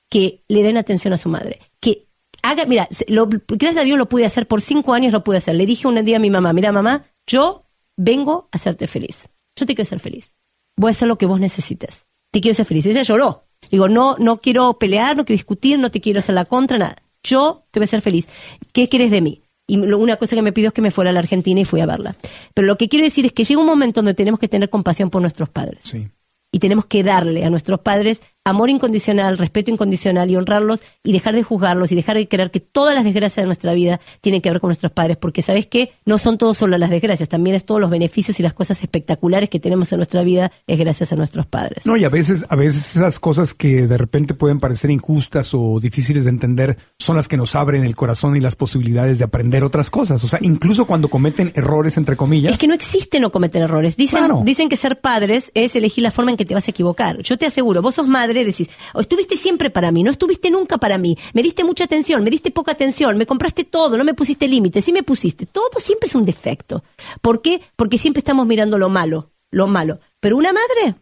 que 0.09 0.43
le 0.47 0.63
den 0.63 0.77
atención 0.77 1.13
a 1.13 1.17
su 1.17 1.29
madre. 1.29 1.59
Que 1.79 2.07
haga, 2.41 2.65
mira, 2.65 2.87
lo- 3.07 3.27
gracias 3.27 3.77
a 3.77 3.85
Dios 3.85 3.97
lo 3.97 4.09
pude 4.09 4.25
hacer, 4.25 4.47
por 4.47 4.61
cinco 4.61 4.93
años 4.93 5.11
lo 5.13 5.23
pude 5.23 5.37
hacer. 5.37 5.55
Le 5.55 5.65
dije 5.65 5.87
un 5.87 6.03
día 6.03 6.17
a 6.17 6.19
mi 6.19 6.29
mamá, 6.31 6.53
mira 6.53 6.71
mamá, 6.71 7.05
yo 7.27 7.65
vengo 7.97 8.49
a 8.51 8.55
hacerte 8.57 8.87
feliz. 8.87 9.27
Yo 9.55 9.65
te 9.65 9.75
quiero 9.75 9.83
hacer 9.87 9.99
feliz. 9.99 10.35
Voy 10.77 10.89
a 10.89 10.91
hacer 10.91 11.07
lo 11.07 11.17
que 11.17 11.25
vos 11.25 11.39
necesites. 11.39 12.05
Te 12.31 12.41
quiero 12.41 12.53
hacer 12.53 12.65
feliz. 12.65 12.85
Ella 12.85 13.03
lloró. 13.03 13.43
Digo, 13.69 13.89
no, 13.89 14.15
no 14.17 14.37
quiero 14.37 14.79
pelear, 14.79 15.17
no 15.17 15.25
quiero 15.25 15.37
discutir, 15.37 15.77
no 15.77 15.91
te 15.91 15.99
quiero 15.99 16.19
hacer 16.19 16.33
la 16.33 16.45
contra, 16.45 16.77
nada. 16.77 16.95
Yo 17.23 17.63
te 17.71 17.79
voy 17.79 17.83
a 17.83 17.85
hacer 17.85 18.01
feliz. 18.01 18.27
¿Qué 18.73 18.87
quieres 18.87 19.11
de 19.11 19.21
mí? 19.21 19.41
Y 19.67 19.77
lo- 19.77 19.99
una 19.99 20.15
cosa 20.17 20.35
que 20.35 20.41
me 20.41 20.51
pidió 20.51 20.69
es 20.69 20.73
que 20.73 20.81
me 20.81 20.91
fuera 20.91 21.11
a 21.11 21.13
la 21.13 21.19
Argentina 21.19 21.59
y 21.61 21.65
fui 21.65 21.79
a 21.81 21.85
verla. 21.85 22.15
Pero 22.53 22.65
lo 22.67 22.77
que 22.77 22.89
quiero 22.89 23.03
decir 23.05 23.25
es 23.25 23.33
que 23.33 23.43
llega 23.43 23.59
un 23.59 23.67
momento 23.67 23.99
donde 23.99 24.13
tenemos 24.15 24.39
que 24.39 24.47
tener 24.47 24.69
compasión 24.69 25.09
por 25.09 25.21
nuestros 25.21 25.49
padres 25.49 25.79
Sí. 25.83 26.09
y 26.51 26.59
tenemos 26.59 26.85
que 26.85 27.03
darle 27.03 27.43
a 27.45 27.49
nuestros 27.49 27.81
padres 27.81 28.21
amor 28.49 28.69
incondicional, 28.69 29.37
respeto 29.37 29.71
incondicional 29.71 30.29
y 30.29 30.35
honrarlos 30.35 30.81
y 31.03 31.13
dejar 31.13 31.35
de 31.35 31.43
juzgarlos 31.43 31.91
y 31.91 31.95
dejar 31.95 32.17
de 32.17 32.27
creer 32.27 32.51
que 32.51 32.59
todas 32.59 32.95
las 32.95 33.03
desgracias 33.03 33.43
de 33.43 33.45
nuestra 33.45 33.73
vida 33.73 33.99
tienen 34.21 34.41
que 34.41 34.49
ver 34.49 34.59
con 34.59 34.69
nuestros 34.69 34.91
padres, 34.91 35.17
porque 35.17 35.41
sabes 35.41 35.67
que 35.67 35.91
no 36.05 36.17
son 36.17 36.37
todos 36.37 36.57
solo 36.57 36.77
las 36.77 36.89
desgracias, 36.89 37.29
también 37.29 37.55
es 37.55 37.65
todos 37.65 37.81
los 37.81 37.89
beneficios 37.89 38.39
y 38.39 38.43
las 38.43 38.53
cosas 38.53 38.81
espectaculares 38.81 39.49
que 39.49 39.59
tenemos 39.59 39.91
en 39.91 39.97
nuestra 39.97 40.23
vida 40.23 40.51
es 40.67 40.79
gracias 40.79 41.11
a 41.13 41.15
nuestros 41.15 41.45
padres. 41.45 41.85
No, 41.85 41.97
y 41.97 42.03
a 42.03 42.09
veces, 42.09 42.45
a 42.49 42.55
veces 42.55 42.95
esas 42.95 43.19
cosas 43.19 43.53
que 43.53 43.87
de 43.87 43.97
repente 43.97 44.33
pueden 44.33 44.59
parecer 44.59 44.91
injustas 44.91 45.53
o 45.53 45.79
difíciles 45.79 46.25
de 46.25 46.29
entender 46.29 46.77
son 46.97 47.15
las 47.15 47.27
que 47.27 47.37
nos 47.37 47.55
abren 47.55 47.83
el 47.83 47.95
corazón 47.95 48.35
y 48.35 48.39
las 48.39 48.55
posibilidades 48.55 49.19
de 49.19 49.25
aprender 49.25 49.63
otras 49.63 49.89
cosas. 49.89 50.23
O 50.23 50.27
sea, 50.27 50.39
incluso 50.41 50.85
cuando 50.85 51.07
cometen 51.09 51.51
errores, 51.55 51.97
entre 51.97 52.15
comillas. 52.15 52.53
Es 52.53 52.59
que 52.59 52.67
no 52.67 52.73
existe 52.73 53.19
no 53.19 53.31
cometer 53.31 53.61
errores. 53.61 53.95
Dicen, 53.95 54.23
dicen 54.43 54.69
que 54.69 54.75
ser 54.75 54.99
padres 54.99 55.51
es 55.53 55.75
elegir 55.75 56.03
la 56.03 56.11
forma 56.11 56.31
en 56.31 56.37
que 56.37 56.45
te 56.45 56.53
vas 56.53 56.67
a 56.67 56.71
equivocar. 56.71 57.21
Yo 57.21 57.37
te 57.37 57.45
aseguro, 57.45 57.81
vos 57.81 57.95
sos 57.95 58.07
madre, 58.07 58.38
decís, 58.45 58.69
oh, 58.93 59.01
estuviste 59.01 59.37
siempre 59.37 59.69
para 59.69 59.91
mí, 59.91 60.03
no 60.03 60.11
estuviste 60.11 60.49
nunca 60.51 60.77
para 60.77 60.97
mí, 60.97 61.17
me 61.33 61.43
diste 61.43 61.63
mucha 61.63 61.85
atención, 61.85 62.23
me 62.23 62.29
diste 62.29 62.51
poca 62.51 62.71
atención, 62.71 63.17
me 63.17 63.25
compraste 63.25 63.63
todo, 63.63 63.97
no 63.97 64.03
me 64.03 64.13
pusiste 64.13 64.47
límites, 64.47 64.85
sí 64.85 64.93
me 64.93 65.03
pusiste. 65.03 65.45
Todo 65.45 65.79
siempre 65.79 66.07
es 66.07 66.15
un 66.15 66.25
defecto. 66.25 66.83
¿Por 67.21 67.41
qué? 67.41 67.61
Porque 67.75 67.97
siempre 67.97 68.19
estamos 68.19 68.45
mirando 68.45 68.77
lo 68.77 68.89
malo, 68.89 69.31
lo 69.51 69.67
malo. 69.67 69.99
Pero 70.19 70.37
una 70.37 70.53
madre 70.53 70.95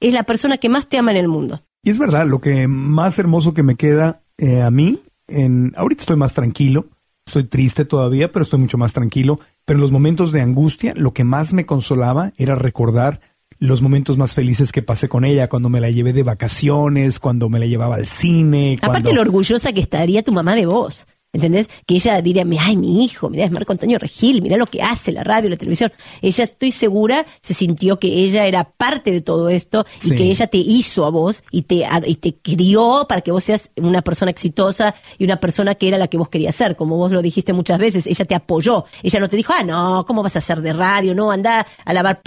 es 0.00 0.12
la 0.12 0.24
persona 0.24 0.58
que 0.58 0.68
más 0.68 0.88
te 0.88 0.98
ama 0.98 1.10
en 1.10 1.18
el 1.18 1.28
mundo. 1.28 1.62
Y 1.82 1.90
es 1.90 1.98
verdad, 1.98 2.26
lo 2.26 2.40
que 2.40 2.66
más 2.66 3.18
hermoso 3.18 3.52
que 3.52 3.62
me 3.62 3.76
queda 3.76 4.22
eh, 4.38 4.62
a 4.62 4.70
mí, 4.70 5.02
en, 5.28 5.72
ahorita 5.76 6.02
estoy 6.02 6.16
más 6.16 6.34
tranquilo, 6.34 6.86
estoy 7.26 7.44
triste 7.44 7.84
todavía, 7.84 8.32
pero 8.32 8.42
estoy 8.42 8.58
mucho 8.58 8.78
más 8.78 8.92
tranquilo. 8.92 9.40
Pero 9.64 9.76
en 9.76 9.82
los 9.82 9.92
momentos 9.92 10.32
de 10.32 10.40
angustia, 10.40 10.94
lo 10.96 11.12
que 11.12 11.24
más 11.24 11.52
me 11.52 11.66
consolaba 11.66 12.32
era 12.36 12.54
recordar 12.54 13.20
los 13.58 13.82
momentos 13.82 14.18
más 14.18 14.34
felices 14.34 14.72
que 14.72 14.82
pasé 14.82 15.08
con 15.08 15.24
ella, 15.24 15.48
cuando 15.48 15.68
me 15.68 15.80
la 15.80 15.90
llevé 15.90 16.12
de 16.12 16.22
vacaciones, 16.22 17.20
cuando 17.20 17.48
me 17.48 17.58
la 17.58 17.66
llevaba 17.66 17.96
al 17.96 18.06
cine. 18.06 18.78
Aparte 18.82 19.12
lo 19.12 19.20
orgullosa 19.20 19.72
que 19.72 19.80
estaría 19.80 20.22
tu 20.22 20.32
mamá 20.32 20.54
de 20.54 20.66
vos. 20.66 21.06
¿Entendés? 21.34 21.68
Que 21.84 21.96
ella 21.96 22.22
diría, 22.22 22.46
ay, 22.60 22.76
mi 22.76 23.04
hijo, 23.04 23.28
mira, 23.28 23.44
es 23.44 23.50
Marco 23.50 23.72
Antonio 23.72 23.98
Regil, 23.98 24.40
mira 24.40 24.56
lo 24.56 24.66
que 24.66 24.82
hace 24.82 25.10
la 25.10 25.24
radio, 25.24 25.50
la 25.50 25.56
televisión. 25.56 25.92
Ella, 26.22 26.44
estoy 26.44 26.70
segura, 26.70 27.26
se 27.42 27.54
sintió 27.54 27.98
que 27.98 28.06
ella 28.06 28.46
era 28.46 28.62
parte 28.64 29.10
de 29.10 29.20
todo 29.20 29.48
esto 29.48 29.84
y 30.04 30.14
que 30.14 30.30
ella 30.30 30.46
te 30.46 30.58
hizo 30.58 31.04
a 31.04 31.10
vos 31.10 31.42
y 31.50 31.62
te, 31.62 31.84
y 32.06 32.14
te 32.14 32.36
crió 32.36 33.06
para 33.08 33.20
que 33.20 33.32
vos 33.32 33.42
seas 33.42 33.70
una 33.76 34.02
persona 34.02 34.30
exitosa 34.30 34.94
y 35.18 35.24
una 35.24 35.40
persona 35.40 35.74
que 35.74 35.88
era 35.88 35.98
la 35.98 36.06
que 36.06 36.16
vos 36.16 36.28
querías 36.28 36.54
ser. 36.54 36.76
Como 36.76 36.96
vos 36.96 37.10
lo 37.10 37.20
dijiste 37.20 37.52
muchas 37.52 37.80
veces, 37.80 38.06
ella 38.06 38.24
te 38.24 38.36
apoyó. 38.36 38.84
Ella 39.02 39.18
no 39.18 39.28
te 39.28 39.36
dijo, 39.36 39.52
ah, 39.58 39.64
no, 39.64 40.04
¿cómo 40.06 40.22
vas 40.22 40.36
a 40.36 40.38
hacer 40.38 40.60
de 40.60 40.72
radio? 40.72 41.16
No, 41.16 41.32
anda 41.32 41.66
a 41.84 41.92
lavar, 41.92 42.20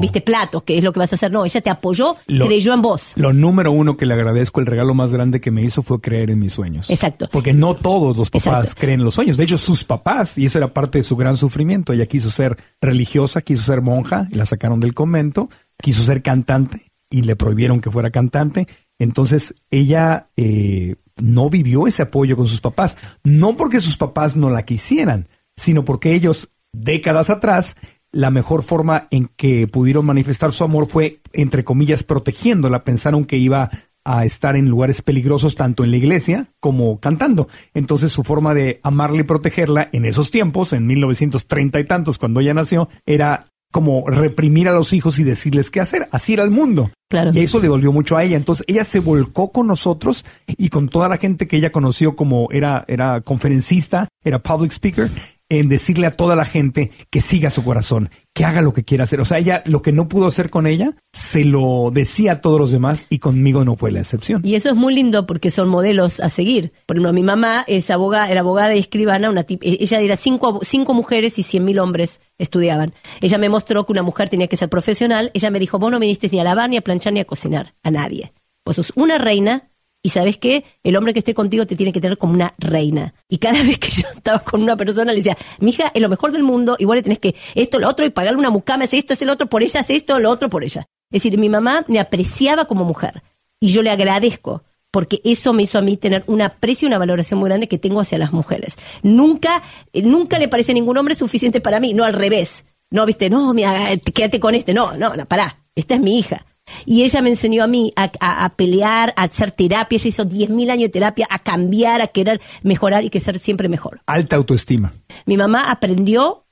viste, 0.00 0.20
platos, 0.20 0.64
que 0.64 0.76
es 0.76 0.84
lo 0.84 0.92
que 0.92 0.98
vas 0.98 1.12
a 1.12 1.16
hacer. 1.16 1.32
No, 1.32 1.46
ella 1.46 1.62
te 1.62 1.70
apoyó, 1.70 2.16
creyó 2.26 2.74
en 2.74 2.82
vos. 2.82 3.12
Lo 3.14 3.32
número 3.32 3.72
uno 3.72 3.96
que 3.96 4.04
le 4.04 4.12
agradezco, 4.12 4.60
el 4.60 4.66
regalo 4.66 4.92
más 4.92 5.12
grande 5.14 5.40
que 5.40 5.50
me 5.50 5.62
hizo 5.62 5.82
fue 5.82 5.98
creer 5.98 6.30
en 6.30 6.40
mis 6.40 6.52
sueños. 6.52 6.90
Exacto. 6.90 7.30
Porque 7.32 7.54
no 7.54 7.74
todos 7.74 8.18
los 8.18 8.28
papás 8.28 8.49
creen 8.76 9.04
los 9.04 9.14
sueños. 9.14 9.36
De 9.36 9.44
hecho, 9.44 9.58
sus 9.58 9.84
papás, 9.84 10.38
y 10.38 10.46
eso 10.46 10.58
era 10.58 10.72
parte 10.72 10.98
de 10.98 11.04
su 11.04 11.16
gran 11.16 11.36
sufrimiento, 11.36 11.92
ella 11.92 12.06
quiso 12.06 12.30
ser 12.30 12.56
religiosa, 12.80 13.40
quiso 13.42 13.64
ser 13.64 13.82
monja, 13.82 14.28
y 14.30 14.34
la 14.34 14.46
sacaron 14.46 14.80
del 14.80 14.94
convento, 14.94 15.48
quiso 15.80 16.02
ser 16.02 16.22
cantante 16.22 16.86
y 17.10 17.22
le 17.22 17.36
prohibieron 17.36 17.80
que 17.80 17.90
fuera 17.90 18.10
cantante. 18.10 18.68
Entonces 18.98 19.54
ella 19.70 20.28
eh, 20.36 20.96
no 21.20 21.50
vivió 21.50 21.86
ese 21.86 22.02
apoyo 22.02 22.36
con 22.36 22.46
sus 22.46 22.60
papás, 22.60 22.96
no 23.24 23.56
porque 23.56 23.80
sus 23.80 23.96
papás 23.96 24.36
no 24.36 24.50
la 24.50 24.64
quisieran, 24.64 25.28
sino 25.56 25.84
porque 25.84 26.14
ellos, 26.14 26.50
décadas 26.72 27.30
atrás, 27.30 27.76
la 28.12 28.30
mejor 28.30 28.62
forma 28.62 29.08
en 29.10 29.28
que 29.36 29.68
pudieron 29.68 30.04
manifestar 30.04 30.52
su 30.52 30.64
amor 30.64 30.88
fue, 30.88 31.20
entre 31.32 31.64
comillas, 31.64 32.02
protegiéndola. 32.02 32.84
Pensaron 32.84 33.24
que 33.24 33.36
iba 33.36 33.70
a 34.04 34.24
estar 34.24 34.56
en 34.56 34.68
lugares 34.68 35.02
peligrosos 35.02 35.54
tanto 35.54 35.84
en 35.84 35.90
la 35.90 35.96
iglesia 35.96 36.48
como 36.60 37.00
cantando. 37.00 37.48
Entonces 37.74 38.12
su 38.12 38.24
forma 38.24 38.54
de 38.54 38.80
amarla 38.82 39.20
y 39.20 39.24
protegerla 39.24 39.88
en 39.92 40.04
esos 40.04 40.30
tiempos, 40.30 40.72
en 40.72 40.86
1930 40.86 41.80
y 41.80 41.84
tantos, 41.84 42.18
cuando 42.18 42.40
ella 42.40 42.54
nació, 42.54 42.88
era 43.06 43.46
como 43.72 44.08
reprimir 44.08 44.68
a 44.68 44.72
los 44.72 44.92
hijos 44.92 45.18
y 45.18 45.24
decirles 45.24 45.70
qué 45.70 45.80
hacer. 45.80 46.08
Así 46.10 46.34
era 46.34 46.42
el 46.42 46.50
mundo. 46.50 46.90
Claro. 47.08 47.30
Y 47.32 47.40
eso 47.40 47.60
le 47.60 47.68
dolió 47.68 47.92
mucho 47.92 48.16
a 48.16 48.24
ella. 48.24 48.36
Entonces 48.36 48.64
ella 48.68 48.84
se 48.84 49.00
volcó 49.00 49.52
con 49.52 49.66
nosotros 49.66 50.24
y 50.46 50.70
con 50.70 50.88
toda 50.88 51.08
la 51.08 51.18
gente 51.18 51.46
que 51.46 51.56
ella 51.56 51.70
conoció 51.70 52.16
como 52.16 52.48
era, 52.50 52.84
era 52.88 53.20
conferencista, 53.20 54.08
era 54.24 54.42
public 54.42 54.72
speaker 54.72 55.10
en 55.50 55.68
decirle 55.68 56.06
a 56.06 56.12
toda 56.12 56.36
la 56.36 56.46
gente 56.46 56.90
que 57.10 57.20
siga 57.20 57.50
su 57.50 57.62
corazón, 57.62 58.08
que 58.32 58.44
haga 58.44 58.62
lo 58.62 58.72
que 58.72 58.84
quiera 58.84 59.04
hacer. 59.04 59.20
O 59.20 59.24
sea, 59.24 59.38
ella 59.38 59.62
lo 59.66 59.82
que 59.82 59.92
no 59.92 60.08
pudo 60.08 60.26
hacer 60.26 60.48
con 60.48 60.66
ella, 60.66 60.92
se 61.12 61.44
lo 61.44 61.90
decía 61.92 62.32
a 62.32 62.40
todos 62.40 62.58
los 62.58 62.70
demás 62.70 63.06
y 63.10 63.18
conmigo 63.18 63.64
no 63.64 63.76
fue 63.76 63.90
la 63.90 63.98
excepción. 63.98 64.40
Y 64.44 64.54
eso 64.54 64.70
es 64.70 64.76
muy 64.76 64.94
lindo 64.94 65.26
porque 65.26 65.50
son 65.50 65.68
modelos 65.68 66.20
a 66.20 66.28
seguir. 66.28 66.72
Por 66.86 66.96
ejemplo, 66.96 67.12
mi 67.12 67.24
mamá 67.24 67.64
es 67.66 67.90
abogada, 67.90 68.30
era 68.30 68.40
abogada 68.40 68.74
y 68.74 68.78
escribana, 68.78 69.28
una 69.28 69.42
e, 69.42 69.58
ella 69.60 70.00
era 70.00 70.16
cinco, 70.16 70.60
cinco 70.62 70.94
mujeres 70.94 71.38
y 71.38 71.42
cien 71.42 71.64
mil 71.64 71.80
hombres 71.80 72.20
estudiaban. 72.38 72.94
Ella 73.20 73.36
me 73.36 73.48
mostró 73.48 73.84
que 73.84 73.92
una 73.92 74.02
mujer 74.02 74.28
tenía 74.28 74.46
que 74.46 74.56
ser 74.56 74.68
profesional. 74.68 75.32
Ella 75.34 75.50
me 75.50 75.58
dijo, 75.58 75.78
vos 75.78 75.90
no 75.90 75.98
viniste 75.98 76.28
ni 76.30 76.38
a 76.38 76.44
lavar, 76.44 76.70
ni 76.70 76.76
a 76.76 76.82
planchar, 76.82 77.12
ni 77.12 77.20
a 77.20 77.24
cocinar, 77.24 77.74
a 77.82 77.90
nadie. 77.90 78.32
Vos 78.64 78.76
sos 78.76 78.92
una 78.94 79.18
reina 79.18 79.69
y 80.02 80.10
sabes 80.10 80.38
qué, 80.38 80.64
el 80.82 80.96
hombre 80.96 81.12
que 81.12 81.18
esté 81.18 81.34
contigo 81.34 81.66
te 81.66 81.76
tiene 81.76 81.92
que 81.92 82.00
tener 82.00 82.16
como 82.16 82.32
una 82.32 82.54
reina. 82.58 83.14
Y 83.28 83.38
cada 83.38 83.62
vez 83.62 83.78
que 83.78 83.90
yo 83.90 84.08
estaba 84.14 84.38
con 84.40 84.62
una 84.62 84.76
persona 84.76 85.12
le 85.12 85.18
decía, 85.18 85.36
mi 85.58 85.70
hija 85.70 85.90
es 85.94 86.00
lo 86.00 86.08
mejor 86.08 86.32
del 86.32 86.42
mundo, 86.42 86.76
igual 86.78 86.96
le 86.96 87.02
tenés 87.02 87.18
que 87.18 87.34
esto, 87.54 87.78
lo 87.78 87.88
otro, 87.88 88.06
y 88.06 88.10
pagarle 88.10 88.38
una 88.38 88.50
mucama, 88.50 88.84
es 88.84 88.94
esto, 88.94 89.12
es 89.12 89.22
el 89.22 89.30
otro 89.30 89.46
por 89.48 89.62
ella, 89.62 89.80
es 89.80 89.90
esto, 89.90 90.18
lo 90.18 90.30
otro 90.30 90.48
por 90.48 90.64
ella. 90.64 90.86
Es 91.10 91.22
decir, 91.22 91.38
mi 91.38 91.48
mamá 91.48 91.84
me 91.88 91.98
apreciaba 91.98 92.66
como 92.66 92.84
mujer. 92.84 93.22
Y 93.60 93.72
yo 93.72 93.82
le 93.82 93.90
agradezco, 93.90 94.62
porque 94.90 95.20
eso 95.24 95.52
me 95.52 95.64
hizo 95.64 95.78
a 95.78 95.82
mí 95.82 95.96
tener 95.96 96.24
un 96.26 96.40
aprecio 96.40 96.86
y 96.86 96.88
una 96.88 96.98
valoración 96.98 97.38
muy 97.38 97.48
grande 97.48 97.68
que 97.68 97.78
tengo 97.78 98.00
hacia 98.00 98.16
las 98.16 98.32
mujeres. 98.32 98.76
Nunca, 99.02 99.62
eh, 99.92 100.02
nunca 100.02 100.38
le 100.38 100.48
parece 100.48 100.72
a 100.72 100.74
ningún 100.74 100.96
hombre 100.96 101.14
suficiente 101.14 101.60
para 101.60 101.78
mí, 101.78 101.92
no 101.92 102.04
al 102.04 102.14
revés. 102.14 102.64
No, 102.90 103.06
viste, 103.06 103.28
no, 103.28 103.52
mira, 103.54 103.96
quédate 103.98 104.40
con 104.40 104.54
este, 104.54 104.74
no, 104.74 104.96
no, 104.96 105.14
no, 105.14 105.26
pará, 105.26 105.62
esta 105.76 105.94
es 105.94 106.00
mi 106.00 106.18
hija. 106.18 106.46
Y 106.86 107.02
ella 107.04 107.22
me 107.22 107.30
enseñó 107.30 107.62
a 107.62 107.66
mí 107.66 107.92
a, 107.96 108.52
pelear, 108.56 109.12
a 109.16 109.24
hacer 109.24 109.52
terapia. 109.52 109.96
Ella 109.96 110.08
hizo 110.08 110.24
10.000 110.24 110.70
años 110.70 110.82
de 110.84 110.88
terapia, 110.88 111.26
a 111.30 111.40
cambiar, 111.40 112.00
a 112.00 112.08
querer 112.08 112.40
mejorar 112.62 113.04
y 113.04 113.10
que 113.10 113.20
ser 113.20 113.38
siempre 113.38 113.68
mejor. 113.68 114.00
Alta 114.06 114.36
autoestima. 114.36 114.92
Mi 115.26 115.36
mamá 115.36 115.70
aprendió 115.70 116.44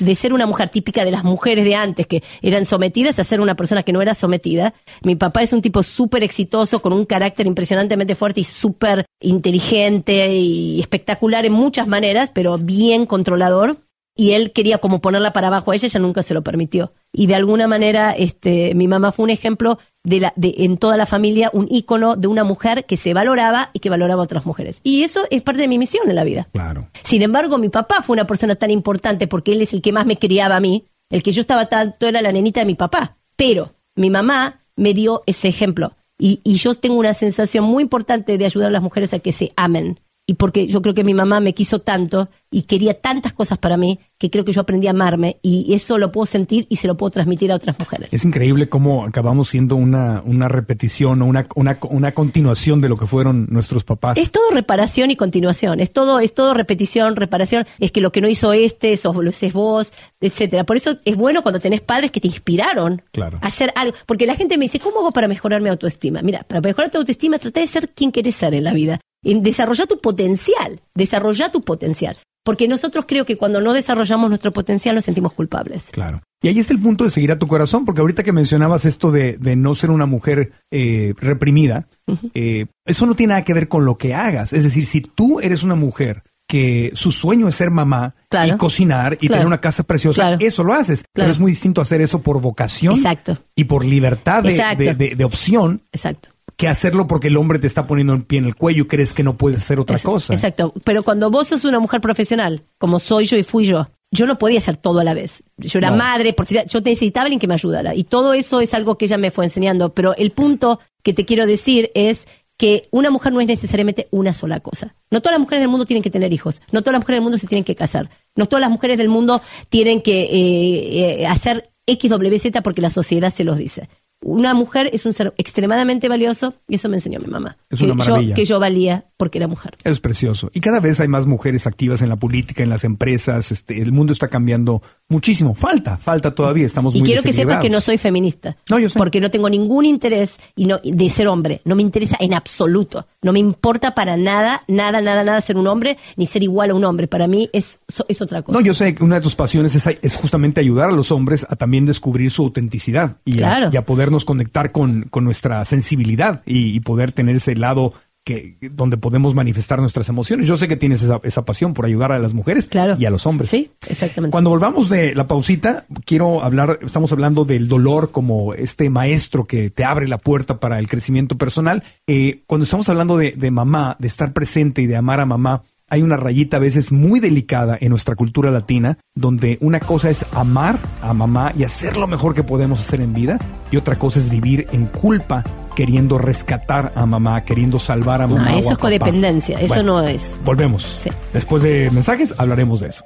de 0.00 0.14
ser 0.14 0.32
una 0.32 0.46
mujer 0.46 0.70
típica 0.70 1.04
de 1.04 1.10
las 1.10 1.22
mujeres 1.22 1.64
de 1.64 1.74
antes 1.74 2.06
que 2.06 2.22
eran 2.40 2.64
sometidas 2.64 3.18
a 3.18 3.24
ser 3.24 3.40
una 3.42 3.56
persona 3.56 3.82
que 3.82 3.92
no 3.92 4.00
era 4.00 4.14
sometida. 4.14 4.72
Mi 5.04 5.16
papá 5.16 5.42
es 5.42 5.52
un 5.52 5.60
tipo 5.60 5.82
súper 5.82 6.22
exitoso, 6.22 6.80
con 6.80 6.94
un 6.94 7.04
carácter 7.04 7.46
impresionantemente 7.46 8.14
fuerte 8.14 8.40
y 8.40 8.44
súper 8.44 9.04
inteligente 9.20 10.34
y 10.34 10.80
espectacular 10.80 11.44
en 11.44 11.52
muchas 11.52 11.86
maneras, 11.86 12.30
pero 12.32 12.56
bien 12.56 13.04
controlador 13.04 13.78
y 14.20 14.32
él 14.32 14.52
quería 14.52 14.76
como 14.76 15.00
ponerla 15.00 15.32
para 15.32 15.46
abajo 15.46 15.70
a 15.70 15.74
ella, 15.74 15.86
ella 15.86 15.98
nunca 15.98 16.22
se 16.22 16.34
lo 16.34 16.42
permitió. 16.42 16.92
Y 17.10 17.26
de 17.26 17.36
alguna 17.36 17.66
manera, 17.66 18.12
este, 18.12 18.74
mi 18.74 18.86
mamá 18.86 19.12
fue 19.12 19.22
un 19.22 19.30
ejemplo 19.30 19.78
de, 20.04 20.20
la, 20.20 20.34
de 20.36 20.56
en 20.58 20.76
toda 20.76 20.98
la 20.98 21.06
familia, 21.06 21.48
un 21.54 21.66
ícono 21.70 22.16
de 22.16 22.28
una 22.28 22.44
mujer 22.44 22.84
que 22.84 22.98
se 22.98 23.14
valoraba 23.14 23.70
y 23.72 23.78
que 23.78 23.88
valoraba 23.88 24.20
a 24.20 24.24
otras 24.24 24.44
mujeres. 24.44 24.82
Y 24.84 25.04
eso 25.04 25.22
es 25.30 25.40
parte 25.40 25.62
de 25.62 25.68
mi 25.68 25.78
misión 25.78 26.06
en 26.10 26.16
la 26.16 26.24
vida. 26.24 26.48
Claro. 26.52 26.90
Sin 27.02 27.22
embargo, 27.22 27.56
mi 27.56 27.70
papá 27.70 28.02
fue 28.02 28.12
una 28.12 28.26
persona 28.26 28.56
tan 28.56 28.70
importante 28.70 29.26
porque 29.26 29.52
él 29.52 29.62
es 29.62 29.72
el 29.72 29.80
que 29.80 29.90
más 29.90 30.04
me 30.04 30.18
criaba 30.18 30.56
a 30.56 30.60
mí. 30.60 30.84
El 31.08 31.22
que 31.22 31.32
yo 31.32 31.40
estaba 31.40 31.70
tanto 31.70 32.06
era 32.06 32.20
la 32.20 32.30
nenita 32.30 32.60
de 32.60 32.66
mi 32.66 32.74
papá. 32.74 33.16
Pero 33.36 33.72
mi 33.94 34.10
mamá 34.10 34.60
me 34.76 34.92
dio 34.92 35.22
ese 35.24 35.48
ejemplo. 35.48 35.96
Y, 36.18 36.42
y 36.44 36.56
yo 36.56 36.74
tengo 36.74 36.96
una 36.96 37.14
sensación 37.14 37.64
muy 37.64 37.84
importante 37.84 38.36
de 38.36 38.44
ayudar 38.44 38.68
a 38.68 38.72
las 38.72 38.82
mujeres 38.82 39.14
a 39.14 39.18
que 39.20 39.32
se 39.32 39.54
amen 39.56 39.98
y 40.30 40.34
porque 40.34 40.68
yo 40.68 40.80
creo 40.80 40.94
que 40.94 41.02
mi 41.02 41.12
mamá 41.12 41.40
me 41.40 41.54
quiso 41.54 41.80
tanto 41.80 42.28
y 42.52 42.62
quería 42.62 42.94
tantas 42.94 43.32
cosas 43.32 43.58
para 43.58 43.76
mí 43.76 43.98
que 44.16 44.30
creo 44.30 44.44
que 44.44 44.52
yo 44.52 44.60
aprendí 44.60 44.86
a 44.86 44.90
amarme 44.90 45.38
y 45.42 45.74
eso 45.74 45.98
lo 45.98 46.12
puedo 46.12 46.24
sentir 46.24 46.68
y 46.68 46.76
se 46.76 46.86
lo 46.86 46.96
puedo 46.96 47.10
transmitir 47.10 47.50
a 47.50 47.56
otras 47.56 47.76
mujeres. 47.80 48.12
Es 48.12 48.24
increíble 48.24 48.68
cómo 48.68 49.04
acabamos 49.04 49.48
siendo 49.48 49.74
una, 49.74 50.22
una 50.24 50.46
repetición 50.46 51.20
o 51.22 51.26
una, 51.26 51.48
una, 51.56 51.78
una 51.82 52.12
continuación 52.12 52.80
de 52.80 52.88
lo 52.88 52.96
que 52.96 53.08
fueron 53.08 53.48
nuestros 53.50 53.82
papás. 53.82 54.18
Es 54.18 54.30
todo 54.30 54.52
reparación 54.52 55.10
y 55.10 55.16
continuación, 55.16 55.80
es 55.80 55.92
todo, 55.92 56.20
es 56.20 56.32
todo 56.32 56.54
repetición, 56.54 57.16
reparación, 57.16 57.66
es 57.80 57.90
que 57.90 58.00
lo 58.00 58.12
que 58.12 58.20
no 58.20 58.28
hizo 58.28 58.52
este, 58.52 58.96
sos, 58.96 59.16
lo 59.16 59.30
haces 59.30 59.52
vos, 59.52 59.92
etcétera. 60.20 60.62
Por 60.62 60.76
eso 60.76 61.00
es 61.04 61.16
bueno 61.16 61.42
cuando 61.42 61.58
tenés 61.58 61.80
padres 61.80 62.12
que 62.12 62.20
te 62.20 62.28
inspiraron 62.28 63.02
a 63.18 63.48
hacer 63.48 63.72
algo, 63.74 63.96
porque 64.06 64.26
la 64.26 64.36
gente 64.36 64.58
me 64.58 64.66
dice, 64.66 64.78
¿cómo 64.78 65.00
hago 65.00 65.10
para 65.10 65.26
mejorar 65.26 65.60
mi 65.60 65.70
autoestima? 65.70 66.22
Mira, 66.22 66.44
para 66.44 66.60
mejorar 66.60 66.92
tu 66.92 66.98
autoestima, 66.98 67.40
trata 67.40 67.58
de 67.58 67.66
ser 67.66 67.88
quien 67.88 68.12
querés 68.12 68.36
ser 68.36 68.54
en 68.54 68.62
la 68.62 68.72
vida 68.72 69.00
en 69.22 69.42
desarrollar 69.42 69.86
tu 69.86 70.00
potencial, 70.00 70.80
desarrollar 70.94 71.52
tu 71.52 71.62
potencial. 71.62 72.16
Porque 72.42 72.68
nosotros 72.68 73.04
creo 73.06 73.26
que 73.26 73.36
cuando 73.36 73.60
no 73.60 73.74
desarrollamos 73.74 74.30
nuestro 74.30 74.52
potencial 74.52 74.94
nos 74.94 75.04
sentimos 75.04 75.34
culpables. 75.34 75.90
Claro. 75.92 76.22
Y 76.42 76.48
ahí 76.48 76.58
está 76.58 76.72
el 76.72 76.80
punto 76.80 77.04
de 77.04 77.10
seguir 77.10 77.32
a 77.32 77.38
tu 77.38 77.46
corazón, 77.46 77.84
porque 77.84 78.00
ahorita 78.00 78.22
que 78.22 78.32
mencionabas 78.32 78.86
esto 78.86 79.10
de, 79.10 79.36
no 79.56 79.74
ser 79.74 79.90
una 79.90 80.06
mujer 80.06 80.52
eh, 80.70 81.12
reprimida, 81.18 81.86
eh, 82.32 82.66
eso 82.86 83.04
no 83.04 83.14
tiene 83.14 83.32
nada 83.32 83.44
que 83.44 83.52
ver 83.52 83.68
con 83.68 83.84
lo 83.84 83.98
que 83.98 84.14
hagas. 84.14 84.54
Es 84.54 84.64
decir, 84.64 84.86
si 84.86 85.02
tú 85.02 85.40
eres 85.40 85.64
una 85.64 85.74
mujer 85.74 86.22
que 86.48 86.90
su 86.94 87.12
sueño 87.12 87.46
es 87.46 87.54
ser 87.54 87.70
mamá 87.70 88.14
y 88.46 88.52
cocinar 88.52 89.18
y 89.20 89.28
tener 89.28 89.46
una 89.46 89.60
casa 89.60 89.82
preciosa, 89.82 90.34
eso 90.40 90.64
lo 90.64 90.72
haces. 90.72 91.04
Pero 91.12 91.30
es 91.30 91.38
muy 91.38 91.52
distinto 91.52 91.82
hacer 91.82 92.00
eso 92.00 92.22
por 92.22 92.40
vocación 92.40 92.96
Exacto. 92.96 93.38
y 93.54 93.64
por 93.64 93.84
libertad 93.84 94.42
de, 94.42 95.14
de 95.14 95.24
opción 95.24 95.82
Exacto 95.92 96.30
que 96.56 96.68
hacerlo 96.68 97.06
porque 97.06 97.28
el 97.28 97.36
hombre 97.36 97.58
te 97.58 97.66
está 97.66 97.86
poniendo 97.86 98.12
el 98.14 98.24
pie 98.24 98.38
en 98.38 98.44
el 98.46 98.54
cuello 98.56 98.84
y 98.84 98.86
crees 98.86 99.14
que 99.14 99.22
no 99.22 99.36
puedes 99.36 99.58
hacer 99.60 99.80
otra 99.80 99.96
Es- 99.96 100.02
cosa. 100.02 100.34
Exacto. 100.34 100.72
Pero 100.84 101.02
cuando 101.02 101.30
vos 101.30 101.48
sos 101.48 101.64
una 101.64 101.78
mujer 101.80 102.00
profesional, 102.00 102.62
como 102.78 102.98
soy 103.00 103.26
yo 103.26 103.36
y 103.36 103.42
fui 103.42 103.64
yo, 103.64 103.88
yo 104.12 104.26
no 104.26 104.38
podía 104.38 104.58
hacer 104.58 104.76
todo 104.76 105.00
a 105.00 105.04
la 105.04 105.14
vez. 105.14 105.42
Yo 105.56 105.78
era 105.78 105.90
No. 105.90 105.96
madre, 105.96 106.34
yo 106.68 106.80
necesitaba 106.80 107.24
alguien 107.24 107.38
que 107.38 107.46
me 107.46 107.54
ayudara. 107.54 107.94
Y 107.94 108.04
todo 108.04 108.34
eso 108.34 108.60
es 108.60 108.74
algo 108.74 108.98
que 108.98 109.04
ella 109.06 109.18
me 109.18 109.30
fue 109.30 109.44
enseñando. 109.44 109.94
Pero 109.94 110.14
el 110.16 110.32
punto 110.32 110.80
que 111.02 111.12
te 111.14 111.24
quiero 111.24 111.46
decir 111.46 111.90
es 111.94 112.26
que 112.58 112.88
una 112.90 113.10
mujer 113.10 113.32
no 113.32 113.40
es 113.40 113.46
necesariamente 113.46 114.08
una 114.10 114.34
sola 114.34 114.60
cosa. 114.60 114.94
No 115.10 115.20
todas 115.20 115.32
las 115.34 115.40
mujeres 115.40 115.62
del 115.62 115.70
mundo 115.70 115.86
tienen 115.86 116.02
que 116.02 116.10
tener 116.10 116.32
hijos. 116.34 116.60
No 116.72 116.82
todas 116.82 116.94
las 116.94 117.00
mujeres 117.02 117.16
del 117.16 117.22
mundo 117.22 117.38
se 117.38 117.46
tienen 117.46 117.64
que 117.64 117.74
casar. 117.76 118.10
No 118.36 118.46
todas 118.46 118.60
las 118.60 118.70
mujeres 118.70 118.98
del 118.98 119.08
mundo 119.08 119.40
tienen 119.70 120.02
que 120.02 120.22
eh, 120.24 121.20
eh, 121.22 121.26
hacer 121.26 121.70
XWZ 121.86 122.60
porque 122.62 122.82
la 122.82 122.90
sociedad 122.90 123.30
se 123.32 123.44
los 123.44 123.56
dice. 123.56 123.88
Una 124.22 124.52
mujer 124.52 124.90
es 124.92 125.06
un 125.06 125.12
ser 125.14 125.32
extremadamente 125.38 126.08
valioso 126.08 126.54
y 126.68 126.74
eso 126.74 126.88
me 126.88 126.96
enseñó 126.96 127.20
mi 127.20 127.26
mamá. 127.26 127.56
Es 127.70 127.78
que 127.78 127.86
una 127.86 127.94
maravilla. 127.94 128.30
Yo, 128.30 128.34
que 128.34 128.44
yo 128.44 128.60
valía 128.60 129.06
porque 129.16 129.38
era 129.38 129.48
mujer. 129.48 129.76
Es 129.82 129.98
precioso. 130.00 130.50
Y 130.52 130.60
cada 130.60 130.78
vez 130.80 131.00
hay 131.00 131.08
más 131.08 131.26
mujeres 131.26 131.66
activas 131.66 132.02
en 132.02 132.10
la 132.10 132.16
política, 132.16 132.62
en 132.62 132.68
las 132.68 132.84
empresas. 132.84 133.50
Este, 133.50 133.80
el 133.80 133.92
mundo 133.92 134.12
está 134.12 134.28
cambiando 134.28 134.82
muchísimo. 135.10 135.54
Falta, 135.54 135.98
falta 135.98 136.30
todavía. 136.30 136.64
Estamos 136.64 136.94
Y 136.94 137.00
muy 137.00 137.06
quiero 137.06 137.22
que 137.22 137.32
sepas 137.34 137.60
que 137.60 137.68
no 137.68 137.80
soy 137.82 137.98
feminista. 137.98 138.56
No, 138.70 138.78
yo 138.78 138.88
sé. 138.88 138.98
Porque 138.98 139.20
no 139.20 139.30
tengo 139.30 139.50
ningún 139.50 139.84
interés 139.84 140.38
y 140.56 140.64
no, 140.64 140.80
de 140.82 141.10
ser 141.10 141.28
hombre. 141.28 141.60
No 141.66 141.74
me 141.76 141.82
interesa 141.82 142.16
en 142.20 142.32
absoluto. 142.32 143.06
No 143.20 143.32
me 143.32 143.38
importa 143.38 143.94
para 143.94 144.16
nada, 144.16 144.62
nada, 144.68 145.02
nada, 145.02 145.22
nada 145.24 145.40
ser 145.42 145.56
un 145.58 145.66
hombre 145.66 145.98
ni 146.16 146.26
ser 146.26 146.42
igual 146.42 146.70
a 146.70 146.74
un 146.74 146.84
hombre. 146.84 147.06
Para 147.06 147.26
mí 147.26 147.50
es, 147.52 147.78
es 148.08 148.22
otra 148.22 148.40
cosa. 148.42 148.58
No, 148.58 148.64
yo 148.64 148.72
sé 148.72 148.94
que 148.94 149.04
una 149.04 149.16
de 149.16 149.20
tus 149.20 149.34
pasiones 149.34 149.74
es, 149.74 149.86
es 150.00 150.16
justamente 150.16 150.60
ayudar 150.60 150.88
a 150.88 150.92
los 150.92 151.12
hombres 151.12 151.44
a 151.48 151.56
también 151.56 151.84
descubrir 151.84 152.30
su 152.30 152.44
autenticidad 152.44 153.16
y, 153.24 153.34
Claro. 153.36 153.66
a, 153.68 153.70
y 153.72 153.76
a 153.76 153.84
podernos 153.84 154.24
conectar 154.24 154.72
con, 154.72 155.02
con 155.10 155.24
nuestra 155.24 155.64
sensibilidad 155.64 156.42
y, 156.46 156.74
y 156.76 156.80
poder 156.80 157.12
tener 157.12 157.36
ese 157.36 157.54
lado 157.56 157.92
que 158.24 158.56
donde 158.72 158.96
podemos 158.96 159.34
manifestar 159.34 159.80
nuestras 159.80 160.08
emociones. 160.08 160.46
Yo 160.46 160.56
sé 160.56 160.68
que 160.68 160.76
tienes 160.76 161.02
esa, 161.02 161.20
esa 161.22 161.44
pasión 161.44 161.74
por 161.74 161.86
ayudar 161.86 162.12
a 162.12 162.18
las 162.18 162.34
mujeres 162.34 162.66
Claro. 162.68 162.96
y 162.98 163.04
a 163.06 163.10
los 163.10 163.26
hombres. 163.26 163.50
Sí, 163.50 163.70
exactamente. 163.88 164.32
Cuando 164.32 164.50
volvamos 164.50 164.88
de 164.88 165.14
la 165.14 165.26
pausita, 165.26 165.86
quiero 166.04 166.42
hablar, 166.42 166.78
estamos 166.82 167.12
hablando 167.12 167.44
del 167.44 167.68
dolor 167.68 168.10
como 168.10 168.54
este 168.54 168.90
maestro 168.90 169.44
que 169.44 169.70
te 169.70 169.84
abre 169.84 170.06
la 170.08 170.18
puerta 170.18 170.60
para 170.60 170.78
el 170.78 170.88
crecimiento 170.88 171.38
personal. 171.38 171.82
Eh, 172.06 172.42
cuando 172.46 172.64
estamos 172.64 172.88
hablando 172.88 173.16
de, 173.16 173.32
de 173.32 173.50
mamá, 173.50 173.96
de 173.98 174.06
estar 174.08 174.32
presente 174.32 174.82
y 174.82 174.86
de 174.86 174.96
amar 174.96 175.20
a 175.20 175.26
mamá, 175.26 175.62
hay 175.92 176.02
una 176.02 176.16
rayita 176.16 176.58
a 176.58 176.60
veces 176.60 176.92
muy 176.92 177.18
delicada 177.18 177.76
en 177.80 177.88
nuestra 177.90 178.14
cultura 178.14 178.52
latina, 178.52 178.98
donde 179.16 179.58
una 179.60 179.80
cosa 179.80 180.08
es 180.08 180.24
amar 180.32 180.78
a 181.02 181.12
mamá 181.14 181.52
y 181.58 181.64
hacer 181.64 181.96
lo 181.96 182.06
mejor 182.06 182.32
que 182.32 182.44
podemos 182.44 182.78
hacer 182.78 183.00
en 183.00 183.12
vida, 183.12 183.40
y 183.72 183.76
otra 183.76 183.98
cosa 183.98 184.20
es 184.20 184.30
vivir 184.30 184.68
en 184.70 184.86
culpa, 184.86 185.42
queriendo 185.74 186.18
rescatar 186.18 186.92
a 186.94 187.06
mamá, 187.06 187.42
queriendo 187.44 187.78
salvar 187.78 188.22
a 188.22 188.26
mamá. 188.26 188.50
eso 188.50 188.56
a 188.56 188.58
es 188.58 188.66
papá. 188.68 188.80
codependencia. 188.80 189.58
Eso 189.60 189.74
Bueno, 189.74 190.00
no 190.02 190.08
es. 190.08 190.36
Volvemos. 190.44 190.82
Sí. 190.82 191.10
Después 191.32 191.62
de 191.62 191.90
mensajes 191.90 192.34
hablaremos 192.38 192.80
de 192.80 192.88
eso. 192.88 193.04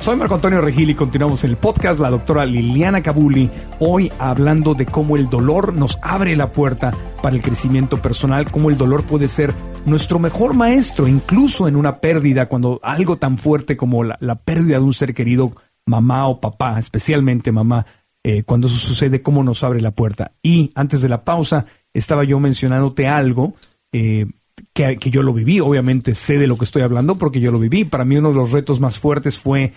Soy 0.00 0.16
Marco 0.16 0.36
Antonio 0.36 0.60
Regil 0.60 0.90
y 0.90 0.94
continuamos 0.94 1.42
en 1.44 1.50
el 1.50 1.56
podcast 1.56 1.98
la 2.00 2.08
doctora 2.08 2.46
Liliana 2.46 3.02
Cabuli, 3.02 3.50
hoy 3.80 4.10
hablando 4.18 4.74
de 4.74 4.86
cómo 4.86 5.16
el 5.16 5.28
dolor 5.28 5.74
nos 5.74 5.98
abre 6.02 6.34
la 6.36 6.52
puerta 6.52 6.92
para 7.20 7.34
el 7.34 7.42
crecimiento 7.42 7.96
personal, 7.98 8.50
cómo 8.50 8.70
el 8.70 8.78
dolor 8.78 9.02
puede 9.02 9.28
ser 9.28 9.52
nuestro 9.86 10.18
mejor 10.20 10.54
maestro, 10.54 11.08
incluso 11.08 11.66
en 11.68 11.74
una 11.76 11.98
pérdida, 12.00 12.46
cuando 12.48 12.80
algo 12.84 13.16
tan 13.16 13.38
fuerte 13.38 13.76
como 13.76 14.04
la, 14.04 14.16
la 14.20 14.36
pérdida 14.36 14.78
de 14.78 14.84
un 14.84 14.94
ser 14.94 15.12
querido, 15.14 15.52
mamá 15.84 16.28
o 16.28 16.40
papá, 16.40 16.78
especialmente 16.78 17.50
mamá, 17.50 17.84
eh, 18.24 18.42
cuando 18.42 18.66
eso 18.66 18.76
sucede, 18.76 19.22
cómo 19.22 19.42
nos 19.42 19.64
abre 19.64 19.80
la 19.80 19.92
puerta. 19.92 20.32
Y 20.42 20.72
antes 20.74 21.00
de 21.00 21.08
la 21.08 21.24
pausa, 21.24 21.66
estaba 21.92 22.24
yo 22.24 22.40
mencionándote 22.40 23.06
algo. 23.06 23.54
eh, 23.92 24.26
que, 24.72 24.96
que 24.96 25.10
yo 25.10 25.22
lo 25.22 25.32
viví, 25.32 25.60
obviamente 25.60 26.14
sé 26.14 26.36
de 26.36 26.48
lo 26.48 26.56
que 26.56 26.64
estoy 26.64 26.82
hablando 26.82 27.16
porque 27.16 27.40
yo 27.40 27.52
lo 27.52 27.58
viví. 27.58 27.84
Para 27.84 28.04
mí 28.04 28.16
uno 28.16 28.30
de 28.30 28.36
los 28.36 28.50
retos 28.50 28.80
más 28.80 28.98
fuertes 28.98 29.38
fue 29.38 29.72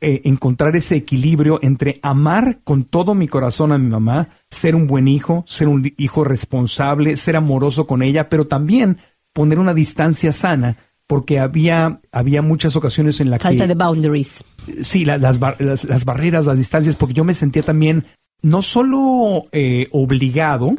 eh, 0.00 0.22
encontrar 0.24 0.76
ese 0.76 0.96
equilibrio 0.96 1.58
entre 1.62 1.98
amar 2.02 2.60
con 2.62 2.84
todo 2.84 3.14
mi 3.14 3.26
corazón 3.26 3.72
a 3.72 3.78
mi 3.78 3.88
mamá, 3.88 4.28
ser 4.50 4.74
un 4.74 4.86
buen 4.86 5.08
hijo, 5.08 5.44
ser 5.48 5.68
un 5.68 5.92
hijo 5.96 6.24
responsable, 6.24 7.16
ser 7.16 7.36
amoroso 7.36 7.86
con 7.86 8.02
ella, 8.02 8.28
pero 8.28 8.46
también 8.46 8.98
poner 9.32 9.58
una 9.58 9.74
distancia 9.74 10.32
sana 10.32 10.76
porque 11.08 11.40
había, 11.40 12.00
había 12.12 12.42
muchas 12.42 12.76
ocasiones 12.76 13.20
en 13.20 13.30
las 13.30 13.40
Falta 13.42 13.64
que 13.64 13.68
de 13.68 13.74
boundaries. 13.74 14.44
sí, 14.82 15.04
la- 15.04 15.18
las, 15.18 15.40
bar- 15.40 15.56
las, 15.60 15.82
las 15.84 16.04
barreras, 16.04 16.44
las 16.46 16.58
distancias, 16.58 16.94
porque 16.94 17.14
yo 17.14 17.24
me 17.24 17.34
sentía 17.34 17.62
también 17.62 18.04
no 18.40 18.62
solo 18.62 19.46
eh, 19.52 19.88
obligado, 19.90 20.76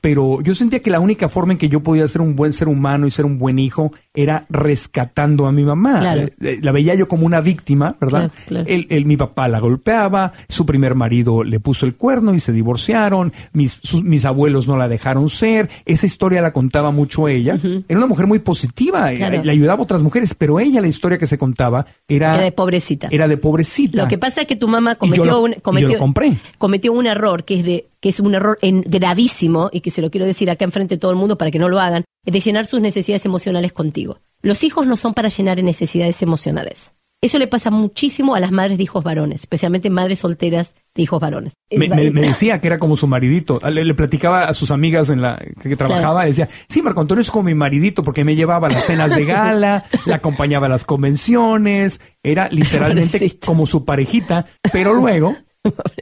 pero 0.00 0.40
yo 0.40 0.54
sentía 0.54 0.80
que 0.80 0.90
la 0.90 0.98
única 1.00 1.28
forma 1.28 1.52
en 1.52 1.58
que 1.58 1.68
yo 1.68 1.80
podía 1.82 2.08
ser 2.08 2.22
un 2.22 2.34
buen 2.34 2.52
ser 2.54 2.68
humano 2.68 3.06
y 3.06 3.10
ser 3.10 3.26
un 3.26 3.36
buen 3.38 3.58
hijo 3.58 3.92
era 4.14 4.46
rescatando 4.48 5.46
a 5.46 5.52
mi 5.52 5.62
mamá. 5.62 5.98
Claro. 6.00 6.22
Eh, 6.22 6.32
eh, 6.40 6.58
la 6.62 6.72
veía 6.72 6.94
yo 6.94 7.06
como 7.08 7.26
una 7.26 7.40
víctima, 7.40 7.96
¿verdad? 8.00 8.30
Claro, 8.30 8.44
claro. 8.46 8.66
Él- 8.68 8.86
él- 8.90 9.04
mi 9.06 9.16
papá 9.16 9.46
la 9.48 9.60
golpeaba, 9.60 10.32
su 10.48 10.64
primer 10.66 10.94
marido 10.94 11.44
le 11.44 11.60
puso 11.60 11.84
el 11.86 11.94
cuerno 11.96 12.34
y 12.34 12.40
se 12.40 12.52
divorciaron, 12.52 13.32
mis, 13.52 13.78
sus- 13.82 14.02
mis 14.04 14.24
abuelos 14.24 14.66
no 14.66 14.76
la 14.78 14.88
dejaron 14.88 15.28
ser, 15.28 15.68
esa 15.84 16.06
historia 16.06 16.40
la 16.40 16.52
contaba 16.52 16.90
mucho 16.92 17.28
ella. 17.28 17.58
Era 17.88 17.98
una 17.98 18.06
mujer 18.06 18.26
muy 18.26 18.38
positiva, 18.38 19.10
le 19.12 19.50
ayudaba 19.50 19.80
a 19.80 19.82
otras 19.84 20.02
mujeres, 20.02 20.34
pero 20.34 20.58
ella 20.60 20.80
la 20.80 20.88
historia 20.88 21.18
que 21.18 21.26
se 21.26 21.36
contaba 21.38 21.84
era, 22.08 22.34
Era 22.36 22.44
de 22.44 22.52
pobrecita. 22.52 23.08
era 23.10 23.28
de 23.28 23.36
pobrecita. 23.36 24.02
Lo 24.02 24.08
que 24.08 24.18
pasa 24.18 24.40
es 24.42 24.46
que 24.46 24.56
tu 24.56 24.66
mamá 24.68 24.94
cometió 24.94 25.24
lo- 25.24 25.42
un 25.42 25.52
cometió, 25.62 25.88
lo 25.90 25.98
compré. 25.98 26.36
cometió 26.58 26.92
un 26.92 27.01
error 27.06 27.44
que 27.44 27.58
es 27.60 27.64
de 27.64 27.86
que 28.00 28.08
es 28.08 28.20
un 28.20 28.34
error 28.34 28.58
en- 28.62 28.82
gravísimo 28.82 29.70
y 29.72 29.80
que 29.80 29.90
se 29.90 30.02
lo 30.02 30.10
quiero 30.10 30.26
decir 30.26 30.50
acá 30.50 30.64
enfrente 30.64 30.96
de 30.96 30.98
todo 31.00 31.10
el 31.10 31.16
mundo 31.16 31.38
para 31.38 31.50
que 31.50 31.58
no 31.58 31.68
lo 31.68 31.78
hagan, 31.80 32.04
es 32.26 32.32
de 32.32 32.40
llenar 32.40 32.66
sus 32.66 32.80
necesidades 32.80 33.24
emocionales 33.26 33.72
contigo. 33.72 34.20
Los 34.42 34.64
hijos 34.64 34.86
no 34.86 34.96
son 34.96 35.14
para 35.14 35.28
llenar 35.28 35.62
necesidades 35.62 36.20
emocionales. 36.22 36.92
Eso 37.24 37.38
le 37.38 37.46
pasa 37.46 37.70
muchísimo 37.70 38.34
a 38.34 38.40
las 38.40 38.50
madres 38.50 38.78
de 38.78 38.82
hijos 38.82 39.04
varones, 39.04 39.42
especialmente 39.42 39.90
madres 39.90 40.18
solteras 40.18 40.74
de 40.96 41.02
hijos 41.04 41.20
varones. 41.20 41.52
Me, 41.70 41.88
me- 41.88 42.10
me 42.10 42.20
decía 42.22 42.60
que 42.60 42.66
era 42.66 42.80
como 42.80 42.96
su 42.96 43.06
maridito. 43.06 43.60
Le, 43.70 43.84
le 43.84 43.94
platicaba 43.94 44.46
a 44.46 44.54
sus 44.54 44.72
amigas 44.72 45.08
en 45.08 45.22
la 45.22 45.40
que, 45.62 45.68
que 45.68 45.76
trabajaba. 45.76 46.14
Claro. 46.14 46.26
Decía, 46.28 46.48
sí, 46.68 46.82
Marco 46.82 47.00
Antonio 47.00 47.22
es 47.22 47.30
como 47.30 47.44
mi 47.44 47.54
maridito 47.54 48.02
porque 48.02 48.24
me 48.24 48.34
llevaba 48.34 48.66
a 48.66 48.70
las 48.72 48.84
cenas 48.86 49.14
de 49.14 49.24
gala, 49.24 49.84
la 50.06 50.16
acompañaba 50.16 50.66
a 50.66 50.70
las 50.70 50.84
convenciones. 50.84 52.00
Era 52.24 52.48
literalmente 52.50 53.18
Pobrecito. 53.18 53.46
como 53.46 53.66
su 53.66 53.84
parejita. 53.84 54.46
Pero 54.72 54.92
luego, 54.94 55.36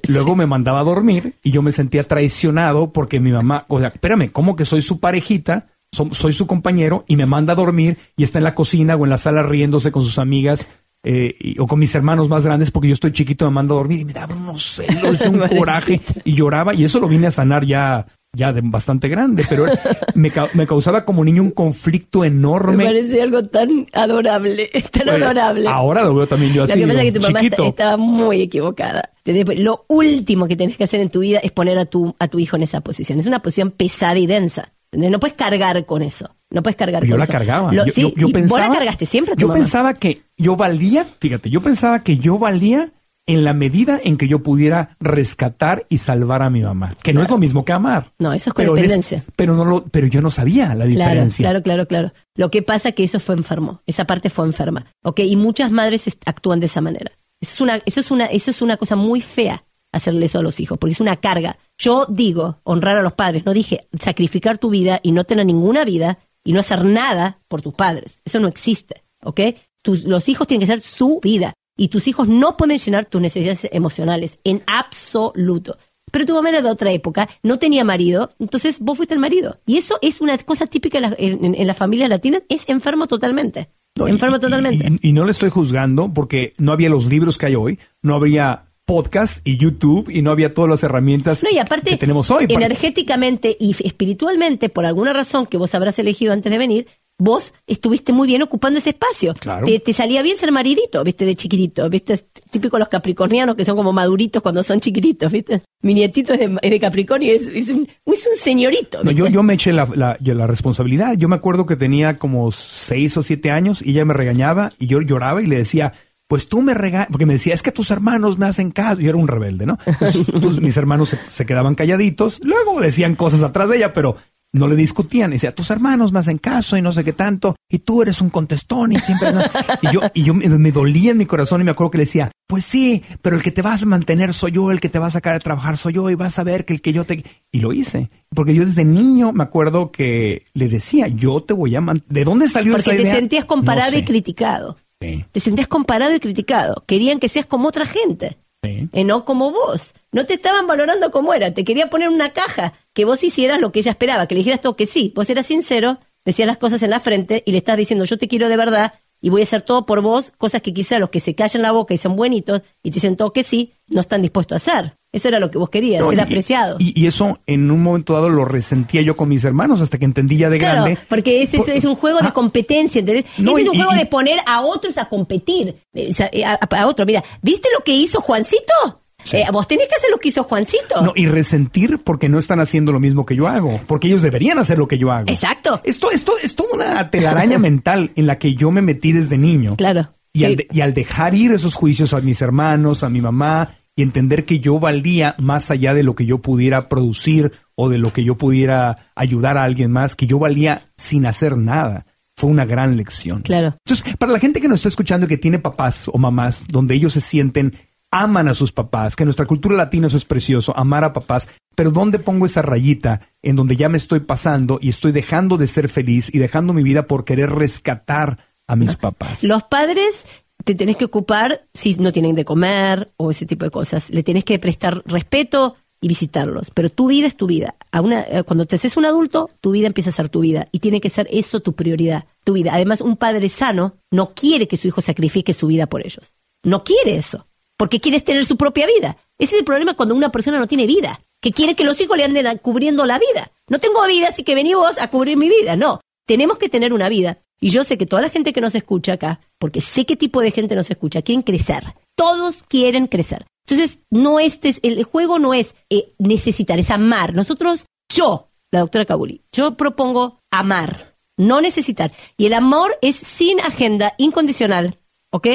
luego 0.08 0.34
me 0.36 0.46
mandaba 0.46 0.80
a 0.80 0.84
dormir 0.84 1.34
y 1.42 1.50
yo 1.50 1.62
me 1.62 1.72
sentía 1.72 2.06
traicionado 2.06 2.92
porque 2.92 3.20
mi 3.20 3.30
mamá, 3.32 3.64
o 3.68 3.78
sea, 3.78 3.88
espérame, 3.88 4.30
¿cómo 4.30 4.56
que 4.56 4.64
soy 4.64 4.80
su 4.80 5.00
parejita? 5.00 5.66
So- 5.92 6.08
soy 6.12 6.32
su 6.32 6.46
compañero 6.46 7.04
y 7.08 7.16
me 7.16 7.26
manda 7.26 7.52
a 7.52 7.56
dormir 7.56 7.98
y 8.16 8.22
está 8.22 8.38
en 8.38 8.44
la 8.44 8.54
cocina 8.54 8.96
o 8.96 9.04
en 9.04 9.10
la 9.10 9.18
sala 9.18 9.42
riéndose 9.42 9.90
con 9.90 10.02
sus 10.02 10.18
amigas 10.18 10.68
eh, 11.02 11.34
y- 11.40 11.58
o 11.58 11.66
con 11.66 11.78
mis 11.78 11.94
hermanos 11.94 12.28
más 12.28 12.44
grandes 12.44 12.70
porque 12.70 12.88
yo 12.88 12.94
estoy 12.94 13.12
chiquito 13.12 13.44
me 13.46 13.50
manda 13.52 13.74
a 13.74 13.78
dormir 13.78 14.00
y 14.00 14.04
me 14.04 14.12
daba 14.12 14.34
unos 14.36 14.62
celos, 14.62 15.20
un 15.26 15.38
coraje 15.58 16.00
y 16.24 16.34
lloraba 16.34 16.74
y 16.74 16.84
eso 16.84 17.00
lo 17.00 17.08
vine 17.08 17.26
a 17.26 17.30
sanar 17.30 17.64
ya 17.64 18.06
ya 18.32 18.52
de 18.52 18.60
bastante 18.62 19.08
grande, 19.08 19.44
pero 19.48 19.66
me, 20.14 20.30
ca- 20.30 20.48
me 20.54 20.66
causaba 20.66 21.04
como 21.04 21.24
niño 21.24 21.42
un 21.42 21.50
conflicto 21.50 22.20
Me 22.20 22.28
enorme. 22.28 22.84
parece 22.84 23.20
algo 23.22 23.42
tan 23.44 23.86
adorable, 23.92 24.70
tan 24.92 25.08
adorable. 25.08 25.66
Ahora 25.68 26.02
lo 26.04 26.14
veo 26.14 26.26
también 26.28 26.52
yo 26.52 26.58
Lo 26.60 26.64
así. 26.64 26.78
que 26.80 26.86
pasa 26.86 26.98
es 27.02 27.04
que 27.04 27.12
tu 27.18 27.20
mamá 27.26 27.40
está- 27.40 27.66
estaba 27.66 27.96
muy 27.96 28.40
equivocada. 28.42 29.10
Lo 29.24 29.84
último 29.88 30.46
que 30.48 30.56
tenés 30.56 30.76
que 30.76 30.84
hacer 30.84 31.00
en 31.00 31.10
tu 31.10 31.20
vida 31.20 31.38
es 31.42 31.52
poner 31.52 31.78
a 31.78 31.84
tu, 31.86 32.14
a 32.18 32.28
tu 32.28 32.38
hijo 32.38 32.56
en 32.56 32.62
esa 32.62 32.80
posición. 32.80 33.18
Es 33.18 33.26
una 33.26 33.42
posición 33.42 33.70
pesada 33.70 34.18
y 34.18 34.26
densa. 34.26 34.72
¿entendés? 34.92 35.10
No 35.12 35.20
puedes 35.20 35.36
cargar 35.36 35.84
con 35.86 36.02
eso. 36.02 36.30
No 36.50 36.62
puedes 36.64 36.76
cargar 36.76 37.04
yo 37.04 37.10
con 37.10 37.18
la 37.18 37.24
eso. 37.24 37.32
cargaba. 37.32 37.72
Lo- 37.72 37.86
yo, 37.86 37.92
sí, 37.92 38.02
yo- 38.02 38.10
yo 38.16 38.28
y 38.28 38.32
pensaba, 38.32 38.60
vos 38.60 38.68
la 38.70 38.74
cargaste 38.76 39.06
siempre 39.06 39.34
a 39.34 39.36
tu 39.36 39.42
Yo 39.42 39.48
mamá. 39.48 39.58
pensaba 39.60 39.94
que 39.94 40.22
yo 40.36 40.56
valía, 40.56 41.04
fíjate, 41.20 41.48
yo 41.50 41.60
pensaba 41.60 42.02
que 42.02 42.16
yo 42.18 42.38
valía 42.40 42.90
en 43.30 43.44
la 43.44 43.54
medida 43.54 44.00
en 44.02 44.16
que 44.16 44.26
yo 44.26 44.42
pudiera 44.42 44.96
rescatar 44.98 45.86
y 45.88 45.98
salvar 45.98 46.42
a 46.42 46.50
mi 46.50 46.62
mamá, 46.62 46.96
que 47.00 47.12
no 47.12 47.22
es 47.22 47.30
lo 47.30 47.38
mismo 47.38 47.64
que 47.64 47.72
amar. 47.72 48.12
No, 48.18 48.32
eso 48.32 48.50
es 48.50 48.54
Pero 48.54 48.70
en 48.70 48.74
codependencia. 48.74 49.24
pero 49.36 49.54
no 49.54 49.64
lo, 49.64 49.84
pero 49.84 50.08
yo 50.08 50.20
no 50.20 50.30
sabía 50.30 50.74
la 50.74 50.84
diferencia. 50.84 51.44
claro, 51.44 51.62
claro, 51.62 51.86
claro. 51.86 52.12
Lo 52.34 52.50
que 52.50 52.62
pasa 52.62 52.88
es 52.88 52.94
que 52.96 53.04
eso 53.04 53.20
fue 53.20 53.36
enfermo. 53.36 53.82
Esa 53.86 54.04
parte 54.04 54.30
fue 54.30 54.46
enferma. 54.46 54.86
¿Ok? 55.04 55.20
Y 55.20 55.36
muchas 55.36 55.70
madres 55.70 56.18
actúan 56.26 56.58
de 56.58 56.66
esa 56.66 56.80
manera. 56.80 57.12
Eso 57.40 57.54
es 57.54 57.60
una, 57.60 57.76
eso 57.86 58.00
es 58.00 58.10
una, 58.10 58.26
eso 58.26 58.50
es 58.50 58.62
una 58.62 58.76
cosa 58.76 58.96
muy 58.96 59.20
fea 59.20 59.64
hacerle 59.92 60.26
eso 60.26 60.40
a 60.40 60.42
los 60.42 60.58
hijos, 60.58 60.76
porque 60.78 60.92
es 60.92 61.00
una 61.00 61.16
carga. 61.16 61.56
Yo 61.78 62.06
digo 62.08 62.58
honrar 62.64 62.96
a 62.96 63.02
los 63.02 63.12
padres, 63.12 63.46
no 63.46 63.52
dije 63.52 63.86
sacrificar 63.96 64.58
tu 64.58 64.70
vida 64.70 64.98
y 65.04 65.12
no 65.12 65.22
tener 65.22 65.46
ninguna 65.46 65.84
vida 65.84 66.18
y 66.42 66.52
no 66.52 66.58
hacer 66.58 66.84
nada 66.84 67.38
por 67.46 67.62
tus 67.62 67.74
padres. 67.74 68.22
Eso 68.24 68.40
no 68.40 68.48
existe, 68.48 69.04
¿ok? 69.22 69.40
Tus, 69.82 70.02
los 70.04 70.28
hijos 70.28 70.48
tienen 70.48 70.60
que 70.60 70.72
ser 70.72 70.80
su 70.80 71.20
vida 71.22 71.54
y 71.80 71.88
tus 71.88 72.06
hijos 72.08 72.28
no 72.28 72.56
pueden 72.58 72.78
llenar 72.78 73.06
tus 73.06 73.20
necesidades 73.22 73.66
emocionales 73.72 74.38
en 74.44 74.62
absoluto. 74.66 75.78
Pero 76.12 76.26
tu 76.26 76.34
mamá 76.34 76.48
era 76.50 76.60
de 76.60 76.68
otra 76.70 76.92
época, 76.92 77.28
no 77.42 77.58
tenía 77.58 77.84
marido, 77.84 78.30
entonces 78.38 78.80
vos 78.80 78.96
fuiste 78.96 79.14
el 79.14 79.20
marido. 79.20 79.58
Y 79.64 79.78
eso 79.78 79.96
es 80.02 80.20
una 80.20 80.36
cosa 80.38 80.66
típica 80.66 80.98
en 80.98 81.02
la, 81.02 81.14
en, 81.18 81.54
en 81.54 81.66
la 81.66 81.74
familia 81.74 82.06
latina, 82.08 82.40
es 82.48 82.68
enfermo 82.68 83.06
totalmente. 83.06 83.70
No, 83.96 84.08
enfermo 84.08 84.36
y- 84.36 84.40
totalmente. 84.40 84.88
Y, 85.00 85.08
y 85.08 85.12
no 85.12 85.24
le 85.24 85.30
estoy 85.30 85.50
juzgando 85.50 86.12
porque 86.12 86.52
no 86.58 86.72
había 86.72 86.90
los 86.90 87.06
libros 87.06 87.38
que 87.38 87.46
hay 87.46 87.54
hoy, 87.54 87.78
no 88.02 88.14
habría 88.14 88.66
podcast 88.84 89.46
y 89.46 89.56
YouTube 89.56 90.10
y 90.10 90.20
no 90.22 90.32
había 90.32 90.52
todas 90.52 90.68
las 90.68 90.82
herramientas 90.82 91.44
No, 91.44 91.50
y 91.50 91.58
aparte, 91.58 91.90
que 91.90 91.96
tenemos 91.96 92.28
hoy. 92.32 92.46
energéticamente 92.48 93.56
y 93.58 93.70
espiritualmente, 93.84 94.68
por 94.68 94.84
alguna 94.84 95.12
razón 95.12 95.46
que 95.46 95.56
vos 95.56 95.74
habrás 95.76 95.98
elegido 96.00 96.32
antes 96.32 96.50
de 96.50 96.58
venir, 96.58 96.86
vos 97.20 97.52
estuviste 97.66 98.12
muy 98.12 98.26
bien 98.26 98.42
ocupando 98.42 98.78
ese 98.78 98.90
espacio. 98.90 99.34
Claro. 99.34 99.66
Te, 99.66 99.78
te 99.78 99.92
salía 99.92 100.22
bien 100.22 100.36
ser 100.36 100.50
maridito, 100.50 101.04
viste, 101.04 101.24
de 101.24 101.36
chiquitito, 101.36 101.88
viste, 101.88 102.14
es 102.14 102.26
típico 102.50 102.78
los 102.78 102.88
capricornianos 102.88 103.54
que 103.54 103.64
son 103.64 103.76
como 103.76 103.92
maduritos 103.92 104.42
cuando 104.42 104.62
son 104.64 104.80
chiquititos, 104.80 105.30
viste. 105.30 105.62
Mi 105.82 105.94
nietito 105.94 106.32
es 106.34 106.40
de, 106.40 106.58
es 106.60 106.70
de 106.70 106.80
Capricornio 106.80 107.28
y 107.32 107.36
es, 107.36 107.46
es 107.46 107.70
un, 107.70 107.86
es 108.06 108.26
un 108.26 108.36
señorito. 108.36 108.98
No, 108.98 109.10
¿viste? 109.10 109.18
yo, 109.20 109.28
yo 109.28 109.42
me 109.42 109.54
eché 109.54 109.72
la, 109.72 109.88
la- 109.94 110.46
responsabilidad. 110.46 111.14
Yo 111.16 111.28
me 111.28 111.36
acuerdo 111.36 111.64
que 111.66 111.76
tenía 111.76 112.16
como 112.16 112.50
seis 112.50 113.16
o 113.16 113.22
siete 113.22 113.50
años 113.50 113.80
y 113.82 113.90
ella 113.92 114.04
me 114.04 114.14
regañaba 114.14 114.72
y 114.78 114.86
yo 114.88 115.00
lloraba 115.00 115.40
y 115.42 115.46
le 115.46 115.56
decía, 115.56 115.92
pues 116.28 116.48
tú 116.48 116.60
me 116.62 116.74
regañas, 116.74 117.08
porque 117.10 117.26
me 117.26 117.34
decía, 117.34 117.54
es 117.54 117.62
que 117.62 117.72
tus 117.72 117.90
hermanos 117.90 118.38
me 118.38 118.46
hacen 118.46 118.70
caso. 118.70 119.00
Yo 119.00 119.08
era 119.10 119.18
un 119.18 119.28
rebelde, 119.28 119.66
¿no? 119.66 119.78
Entonces 120.00 120.60
mis 120.62 120.76
hermanos 120.76 121.10
se, 121.10 121.18
se 121.28 121.46
quedaban 121.46 121.74
calladitos, 121.74 122.40
luego 122.44 122.80
decían 122.80 123.14
cosas 123.14 123.42
atrás 123.42 123.68
de 123.68 123.76
ella, 123.78 123.92
pero 123.92 124.16
no 124.52 124.66
le 124.68 124.76
discutían. 124.76 125.30
Y 125.30 125.34
decía, 125.34 125.52
tus 125.54 125.70
hermanos 125.70 126.12
me 126.12 126.18
hacen 126.18 126.38
caso 126.38 126.76
y 126.76 126.82
no 126.82 126.92
sé 126.92 127.04
qué 127.04 127.12
tanto, 127.12 127.56
y 127.68 127.78
tú 127.80 128.02
eres 128.02 128.20
un 128.20 128.30
contestón 128.30 128.92
y 128.92 128.98
siempre... 128.98 129.32
no". 129.32 129.42
Y 129.82 129.92
yo, 129.92 130.00
y 130.14 130.22
yo 130.24 130.34
me, 130.34 130.48
me 130.48 130.72
dolía 130.72 131.12
en 131.12 131.18
mi 131.18 131.26
corazón 131.26 131.60
y 131.60 131.64
me 131.64 131.70
acuerdo 131.70 131.92
que 131.92 131.98
le 131.98 132.04
decía, 132.04 132.30
pues 132.48 132.64
sí, 132.64 133.02
pero 133.22 133.36
el 133.36 133.42
que 133.42 133.52
te 133.52 133.62
vas 133.62 133.82
a 133.82 133.86
mantener 133.86 134.32
soy 134.34 134.52
yo, 134.52 134.70
el 134.72 134.80
que 134.80 134.88
te 134.88 134.98
va 134.98 135.06
a 135.06 135.10
sacar 135.10 135.34
a 135.34 135.40
trabajar 135.40 135.76
soy 135.76 135.92
yo 135.94 136.10
y 136.10 136.14
vas 136.16 136.38
a 136.38 136.44
ver 136.44 136.64
que 136.64 136.72
el 136.72 136.80
que 136.80 136.92
yo 136.92 137.04
te... 137.04 137.24
Y 137.52 137.60
lo 137.60 137.72
hice. 137.72 138.10
Porque 138.34 138.54
yo 138.54 138.64
desde 138.66 138.84
niño 138.84 139.32
me 139.32 139.44
acuerdo 139.44 139.92
que 139.92 140.44
le 140.54 140.68
decía, 140.68 141.06
yo 141.08 141.42
te 141.42 141.52
voy 141.54 141.76
a... 141.76 141.80
man- 141.80 142.02
¿De 142.08 142.24
dónde 142.24 142.48
salió 142.48 142.72
Porque 142.72 142.90
esa 142.90 142.96
te 142.96 143.02
idea? 143.02 143.14
sentías 143.14 143.44
comparado 143.44 143.92
No 143.92 143.98
y 143.98 144.04
criticado. 144.04 144.76
Sí, 145.00 145.24
Te 145.32 145.40
sentías 145.40 145.66
comparado 145.68 146.14
y 146.14 146.20
criticado. 146.20 146.82
Querían 146.86 147.20
que 147.20 147.28
seas 147.28 147.46
como 147.46 147.68
otra 147.68 147.86
gente. 147.86 148.36
sí. 148.62 148.88
eh, 148.92 149.04
no 149.04 149.24
como 149.24 149.50
vos. 149.50 149.94
No 150.12 150.26
te 150.26 150.34
estaban 150.34 150.66
valorando 150.66 151.10
como 151.10 151.32
era. 151.32 151.54
Te 151.54 151.64
quería 151.64 151.88
poner 151.88 152.08
una 152.10 152.32
caja 152.34 152.74
que 152.94 153.04
vos 153.04 153.22
hicieras 153.22 153.60
lo 153.60 153.72
que 153.72 153.80
ella 153.80 153.92
esperaba, 153.92 154.26
que 154.26 154.34
le 154.34 154.40
dijeras 154.40 154.60
todo 154.60 154.76
que 154.76 154.86
sí. 154.86 155.12
Vos 155.14 155.28
eras 155.30 155.46
sincero, 155.46 155.98
decías 156.24 156.46
las 156.46 156.58
cosas 156.58 156.82
en 156.82 156.90
la 156.90 157.00
frente 157.00 157.42
y 157.46 157.52
le 157.52 157.58
estás 157.58 157.76
diciendo 157.76 158.04
yo 158.04 158.18
te 158.18 158.28
quiero 158.28 158.48
de 158.48 158.56
verdad 158.56 158.94
y 159.22 159.28
voy 159.28 159.42
a 159.42 159.44
hacer 159.44 159.60
todo 159.62 159.84
por 159.84 160.00
vos, 160.00 160.32
cosas 160.38 160.62
que 160.62 160.72
quizá 160.72 160.98
los 160.98 161.10
que 161.10 161.20
se 161.20 161.34
callan 161.34 161.60
la 161.62 161.72
boca 161.72 161.92
y 161.92 161.98
son 161.98 162.16
buenitos 162.16 162.62
y 162.82 162.90
te 162.90 162.94
dicen 162.94 163.16
todo 163.16 163.32
que 163.34 163.42
sí, 163.42 163.74
no 163.88 164.00
están 164.00 164.22
dispuestos 164.22 164.54
a 164.54 164.56
hacer. 164.78 164.96
Eso 165.12 165.28
era 165.28 165.40
lo 165.40 165.50
que 165.50 165.58
vos 165.58 165.68
querías, 165.70 166.00
No, 166.00 166.08
ser 166.08 166.18
y- 166.18 166.22
apreciado. 166.22 166.76
Y, 166.78 166.98
y 166.98 167.06
eso 167.06 167.40
en 167.46 167.70
un 167.70 167.82
momento 167.82 168.14
dado 168.14 168.30
lo 168.30 168.44
resentía 168.46 169.02
yo 169.02 169.16
con 169.16 169.28
mis 169.28 169.44
hermanos 169.44 169.80
hasta 169.82 169.98
que 169.98 170.04
entendí 170.06 170.36
ya 170.38 170.48
de 170.48 170.58
Claro, 170.58 170.84
grande. 170.84 171.00
porque 171.08 171.42
ese 171.42 171.58
es, 171.58 171.64
Por- 171.64 171.74
es 171.74 171.84
un 171.84 171.96
juego 171.96 172.20
de 172.20 172.28
Ah, 172.28 172.32
competencia, 172.32 173.00
¿entendés? 173.00 173.26
No, 173.36 173.58
ese 173.58 173.62
es 173.64 173.68
un 173.70 173.76
juego 173.76 173.92
de 173.92 174.06
poner 174.06 174.38
a 174.46 174.62
otros 174.62 174.96
a 174.98 175.08
competir. 175.08 175.82
eh, 175.92 176.12
eh, 176.32 176.44
A, 176.44 176.54
a 176.54 176.86
otro, 176.86 177.04
mira, 177.04 177.22
¿viste 177.42 177.68
lo 177.76 177.84
que 177.84 177.92
hizo 177.92 178.20
Juancito? 178.20 179.02
Eh, 179.32 179.44
vos 179.52 179.66
tenés 179.66 179.88
que 179.88 179.94
hacer 179.94 180.10
lo 180.10 180.18
que 180.18 180.28
hizo 180.28 180.44
Juancito. 180.44 181.02
No, 181.02 181.12
y 181.14 181.26
resentir 181.26 182.00
porque 182.04 182.28
no 182.28 182.38
están 182.38 182.60
haciendo 182.60 182.92
lo 182.92 183.00
mismo 183.00 183.24
que 183.26 183.36
yo 183.36 183.48
hago, 183.48 183.80
porque 183.86 184.08
ellos 184.08 184.22
deberían 184.22 184.58
hacer 184.58 184.78
lo 184.78 184.88
que 184.88 184.98
yo 184.98 185.12
hago. 185.12 185.28
Exacto. 185.28 185.80
Esto, 185.84 186.10
esto 186.10 186.32
es 186.42 186.54
toda 186.54 186.74
una 186.74 187.10
telaraña 187.10 187.58
mental 187.60 188.12
en 188.16 188.26
la 188.26 188.38
que 188.38 188.54
yo 188.54 188.70
me 188.70 188.82
metí 188.82 189.12
desde 189.12 189.38
niño. 189.38 189.76
Claro. 189.76 190.08
Y 190.32 190.44
al, 190.44 190.56
de- 190.56 190.68
y 190.72 190.80
al 190.80 190.94
dejar 190.94 191.34
ir 191.34 191.52
esos 191.52 191.74
juicios 191.74 192.14
a 192.14 192.20
mis 192.20 192.40
hermanos, 192.42 193.02
a 193.02 193.08
mi 193.08 193.20
mamá, 193.20 193.76
y 193.96 194.02
entender 194.02 194.44
que 194.44 194.60
yo 194.60 194.78
valía 194.78 195.34
más 195.38 195.70
allá 195.70 195.92
de 195.94 196.04
lo 196.04 196.14
que 196.14 196.24
yo 196.24 196.38
pudiera 196.38 196.88
producir 196.88 197.52
o 197.74 197.88
de 197.88 197.98
lo 197.98 198.12
que 198.12 198.24
yo 198.24 198.36
pudiera 198.38 199.10
ayudar 199.16 199.58
a 199.58 199.64
alguien 199.64 199.90
más, 199.90 200.14
que 200.16 200.26
yo 200.26 200.38
valía 200.38 200.90
sin 200.96 201.26
hacer 201.26 201.56
nada. 201.56 202.06
Fue 202.36 202.48
una 202.48 202.64
gran 202.64 202.96
lección. 202.96 203.42
Claro. 203.42 203.76
Entonces, 203.84 204.16
para 204.16 204.32
la 204.32 204.38
gente 204.38 204.60
que 204.60 204.68
nos 204.68 204.78
está 204.80 204.88
escuchando 204.88 205.26
y 205.26 205.28
que 205.28 205.36
tiene 205.36 205.58
papás 205.58 206.08
o 206.10 206.16
mamás 206.16 206.64
donde 206.68 206.94
ellos 206.94 207.12
se 207.12 207.20
sienten, 207.20 207.74
aman 208.10 208.48
a 208.48 208.54
sus 208.54 208.72
papás, 208.72 209.16
que 209.16 209.22
en 209.22 209.28
nuestra 209.28 209.46
cultura 209.46 209.76
latina 209.76 210.08
eso 210.08 210.16
es 210.16 210.24
precioso, 210.24 210.76
amar 210.76 211.04
a 211.04 211.12
papás, 211.12 211.48
pero 211.74 211.90
¿dónde 211.90 212.18
pongo 212.18 212.46
esa 212.46 212.62
rayita 212.62 213.20
en 213.42 213.56
donde 213.56 213.76
ya 213.76 213.88
me 213.88 213.98
estoy 213.98 214.20
pasando 214.20 214.78
y 214.80 214.88
estoy 214.88 215.12
dejando 215.12 215.56
de 215.56 215.66
ser 215.66 215.88
feliz 215.88 216.32
y 216.32 216.38
dejando 216.38 216.72
mi 216.72 216.82
vida 216.82 217.06
por 217.06 217.24
querer 217.24 217.50
rescatar 217.50 218.44
a 218.66 218.76
mis 218.76 218.96
papás? 218.96 219.44
Los 219.44 219.62
padres 219.64 220.26
te 220.64 220.74
tenés 220.74 220.96
que 220.96 221.06
ocupar 221.06 221.66
si 221.72 221.94
no 221.94 222.12
tienen 222.12 222.34
de 222.34 222.44
comer 222.44 223.12
o 223.16 223.30
ese 223.30 223.46
tipo 223.46 223.64
de 223.64 223.70
cosas. 223.70 224.10
Le 224.10 224.22
tenés 224.22 224.44
que 224.44 224.58
prestar 224.58 225.02
respeto 225.06 225.76
y 226.00 226.08
visitarlos. 226.08 226.70
Pero 226.70 226.90
tu 226.90 227.08
vida 227.08 227.26
es 227.26 227.36
tu 227.36 227.46
vida. 227.46 227.76
A 227.92 228.00
una, 228.00 228.22
eh, 228.22 228.42
cuando 228.44 228.66
te 228.66 228.76
haces 228.76 228.96
un 228.96 229.04
adulto, 229.04 229.48
tu 229.60 229.72
vida 229.72 229.86
empieza 229.86 230.10
a 230.10 230.14
ser 230.14 230.28
tu 230.28 230.40
vida. 230.40 230.68
Y 230.72 230.80
tiene 230.80 231.00
que 231.00 231.10
ser 231.10 231.28
eso 231.30 231.60
tu 231.60 231.74
prioridad, 231.74 232.26
tu 232.44 232.54
vida. 232.54 232.72
Además, 232.74 233.00
un 233.00 233.16
padre 233.16 233.48
sano 233.48 233.96
no 234.10 234.34
quiere 234.34 234.68
que 234.68 234.76
su 234.76 234.88
hijo 234.88 235.00
sacrifique 235.00 235.54
su 235.54 235.66
vida 235.66 235.86
por 235.86 236.04
ellos. 236.04 236.34
No 236.62 236.84
quiere 236.84 237.16
eso. 237.16 237.46
Porque 237.80 237.98
quiere 237.98 238.20
tener 238.20 238.44
su 238.44 238.58
propia 238.58 238.86
vida. 238.86 239.16
Ese 239.38 239.54
es 239.54 239.60
el 239.60 239.64
problema 239.64 239.94
cuando 239.94 240.14
una 240.14 240.30
persona 240.30 240.58
no 240.58 240.66
tiene 240.66 240.86
vida. 240.86 241.22
Que 241.40 241.50
quiere 241.50 241.74
que 241.74 241.82
los 241.82 241.98
hijos 241.98 242.14
le 242.14 242.24
anden 242.24 242.58
cubriendo 242.58 243.06
la 243.06 243.18
vida. 243.18 243.52
No 243.70 243.78
tengo 243.78 244.06
vida, 244.06 244.28
así 244.28 244.44
que 244.44 244.54
vení 244.54 244.74
vos 244.74 245.00
a 245.00 245.08
cubrir 245.08 245.38
mi 245.38 245.48
vida. 245.48 245.76
No. 245.76 246.02
Tenemos 246.26 246.58
que 246.58 246.68
tener 246.68 246.92
una 246.92 247.08
vida. 247.08 247.38
Y 247.58 247.70
yo 247.70 247.84
sé 247.84 247.96
que 247.96 248.04
toda 248.04 248.20
la 248.20 248.28
gente 248.28 248.52
que 248.52 248.60
nos 248.60 248.74
escucha 248.74 249.14
acá, 249.14 249.40
porque 249.58 249.80
sé 249.80 250.04
qué 250.04 250.14
tipo 250.14 250.42
de 250.42 250.50
gente 250.50 250.76
nos 250.76 250.90
escucha, 250.90 251.22
quieren 251.22 251.40
crecer. 251.40 251.94
Todos 252.16 252.64
quieren 252.64 253.06
crecer. 253.06 253.46
Entonces, 253.66 254.00
no 254.10 254.40
este 254.40 254.68
es, 254.68 254.80
el 254.82 255.02
juego 255.04 255.38
no 255.38 255.54
es 255.54 255.74
eh, 255.88 256.12
necesitar, 256.18 256.78
es 256.78 256.90
amar. 256.90 257.32
Nosotros, 257.32 257.86
yo, 258.14 258.50
la 258.70 258.80
doctora 258.80 259.06
Kabuli, 259.06 259.40
yo 259.52 259.78
propongo 259.78 260.42
amar, 260.50 261.16
no 261.38 261.62
necesitar. 261.62 262.12
Y 262.36 262.44
el 262.44 262.52
amor 262.52 262.98
es 263.00 263.16
sin 263.16 263.58
agenda, 263.60 264.12
incondicional, 264.18 264.98
¿ok? 265.32 265.46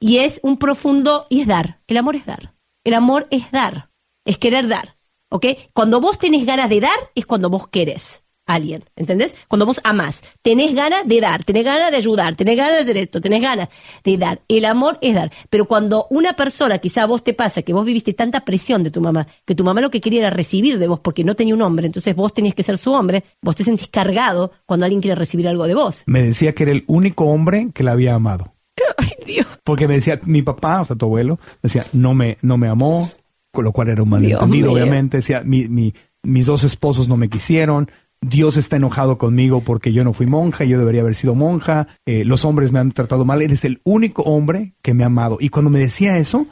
Y 0.00 0.18
es 0.18 0.40
un 0.42 0.56
profundo, 0.56 1.26
y 1.28 1.42
es 1.42 1.46
dar. 1.46 1.82
El 1.86 1.98
amor 1.98 2.16
es 2.16 2.24
dar. 2.24 2.54
El 2.84 2.94
amor 2.94 3.28
es 3.30 3.50
dar. 3.52 3.90
Es 4.24 4.38
querer 4.38 4.66
dar, 4.66 4.96
¿ok? 5.28 5.46
Cuando 5.74 6.00
vos 6.00 6.18
tenés 6.18 6.46
ganas 6.46 6.70
de 6.70 6.80
dar, 6.80 6.98
es 7.14 7.26
cuando 7.26 7.50
vos 7.50 7.68
querés 7.68 8.22
a 8.46 8.54
alguien, 8.54 8.84
¿entendés? 8.96 9.34
Cuando 9.48 9.66
vos 9.66 9.80
amás, 9.84 10.22
tenés 10.42 10.74
ganas 10.74 11.06
de 11.06 11.20
dar, 11.20 11.44
tenés 11.44 11.64
ganas 11.64 11.90
de 11.90 11.98
ayudar, 11.98 12.34
tenés 12.34 12.56
ganas 12.56 12.76
de 12.76 12.80
hacer 12.80 12.96
esto, 12.96 13.20
tenés 13.20 13.42
ganas 13.42 13.68
de 14.04 14.16
dar. 14.16 14.42
El 14.48 14.64
amor 14.64 14.98
es 15.02 15.14
dar. 15.14 15.30
Pero 15.50 15.66
cuando 15.66 16.06
una 16.10 16.34
persona, 16.34 16.78
quizá 16.78 17.02
a 17.02 17.06
vos 17.06 17.22
te 17.22 17.34
pasa, 17.34 17.62
que 17.62 17.72
vos 17.72 17.84
viviste 17.84 18.14
tanta 18.14 18.44
presión 18.44 18.82
de 18.82 18.90
tu 18.90 19.00
mamá, 19.00 19.26
que 19.44 19.54
tu 19.54 19.64
mamá 19.64 19.80
lo 19.80 19.90
que 19.90 20.00
quería 20.00 20.20
era 20.20 20.30
recibir 20.30 20.78
de 20.78 20.88
vos 20.88 21.00
porque 21.00 21.24
no 21.24 21.36
tenía 21.36 21.54
un 21.54 21.62
hombre, 21.62 21.86
entonces 21.86 22.16
vos 22.16 22.32
tenías 22.32 22.54
que 22.54 22.62
ser 22.62 22.78
su 22.78 22.92
hombre, 22.92 23.24
vos 23.42 23.54
te 23.54 23.64
sentís 23.64 23.88
cargado 23.88 24.52
cuando 24.64 24.86
alguien 24.86 25.00
quiere 25.00 25.14
recibir 25.14 25.46
algo 25.46 25.66
de 25.66 25.74
vos. 25.74 26.02
Me 26.06 26.22
decía 26.22 26.52
que 26.52 26.64
era 26.64 26.72
el 26.72 26.84
único 26.86 27.24
hombre 27.26 27.70
que 27.74 27.82
la 27.82 27.92
había 27.92 28.14
amado. 28.14 28.54
Ay, 28.98 29.10
Dios. 29.26 29.46
Porque 29.64 29.86
me 29.88 29.94
decía, 29.94 30.20
mi 30.24 30.42
papá, 30.42 30.80
o 30.80 30.84
sea, 30.84 30.96
tu 30.96 31.06
abuelo, 31.06 31.38
decía, 31.62 31.84
no 31.92 32.14
me, 32.14 32.36
no 32.42 32.56
me 32.58 32.68
amó, 32.68 33.10
con 33.52 33.64
lo 33.64 33.72
cual 33.72 33.88
era 33.88 34.02
un 34.02 34.08
malentendido, 34.10 34.72
obviamente. 34.72 35.18
Decía, 35.18 35.42
mi, 35.44 35.68
mi- 35.68 35.94
mis 36.22 36.46
dos 36.46 36.64
esposos 36.64 37.08
no 37.08 37.16
me 37.16 37.28
quisieron. 37.28 37.90
Dios 38.22 38.58
está 38.58 38.76
enojado 38.76 39.16
conmigo 39.16 39.62
porque 39.64 39.94
yo 39.94 40.04
no 40.04 40.12
fui 40.12 40.26
monja, 40.26 40.64
yo 40.64 40.78
debería 40.78 41.00
haber 41.00 41.14
sido 41.14 41.34
monja. 41.34 41.86
eh, 42.04 42.24
los 42.26 42.44
hombres 42.44 42.70
me 42.70 42.78
han 42.78 42.92
tratado 42.92 43.24
mal. 43.24 43.40
Eres 43.40 43.64
el 43.64 43.80
único 43.84 44.22
hombre 44.24 44.74
que 44.82 44.92
me 44.92 45.04
ha 45.04 45.06
amado. 45.06 45.38
Y 45.40 45.48
cuando 45.48 45.70
me 45.70 45.78
decía 45.78 46.18
eso, 46.18 46.46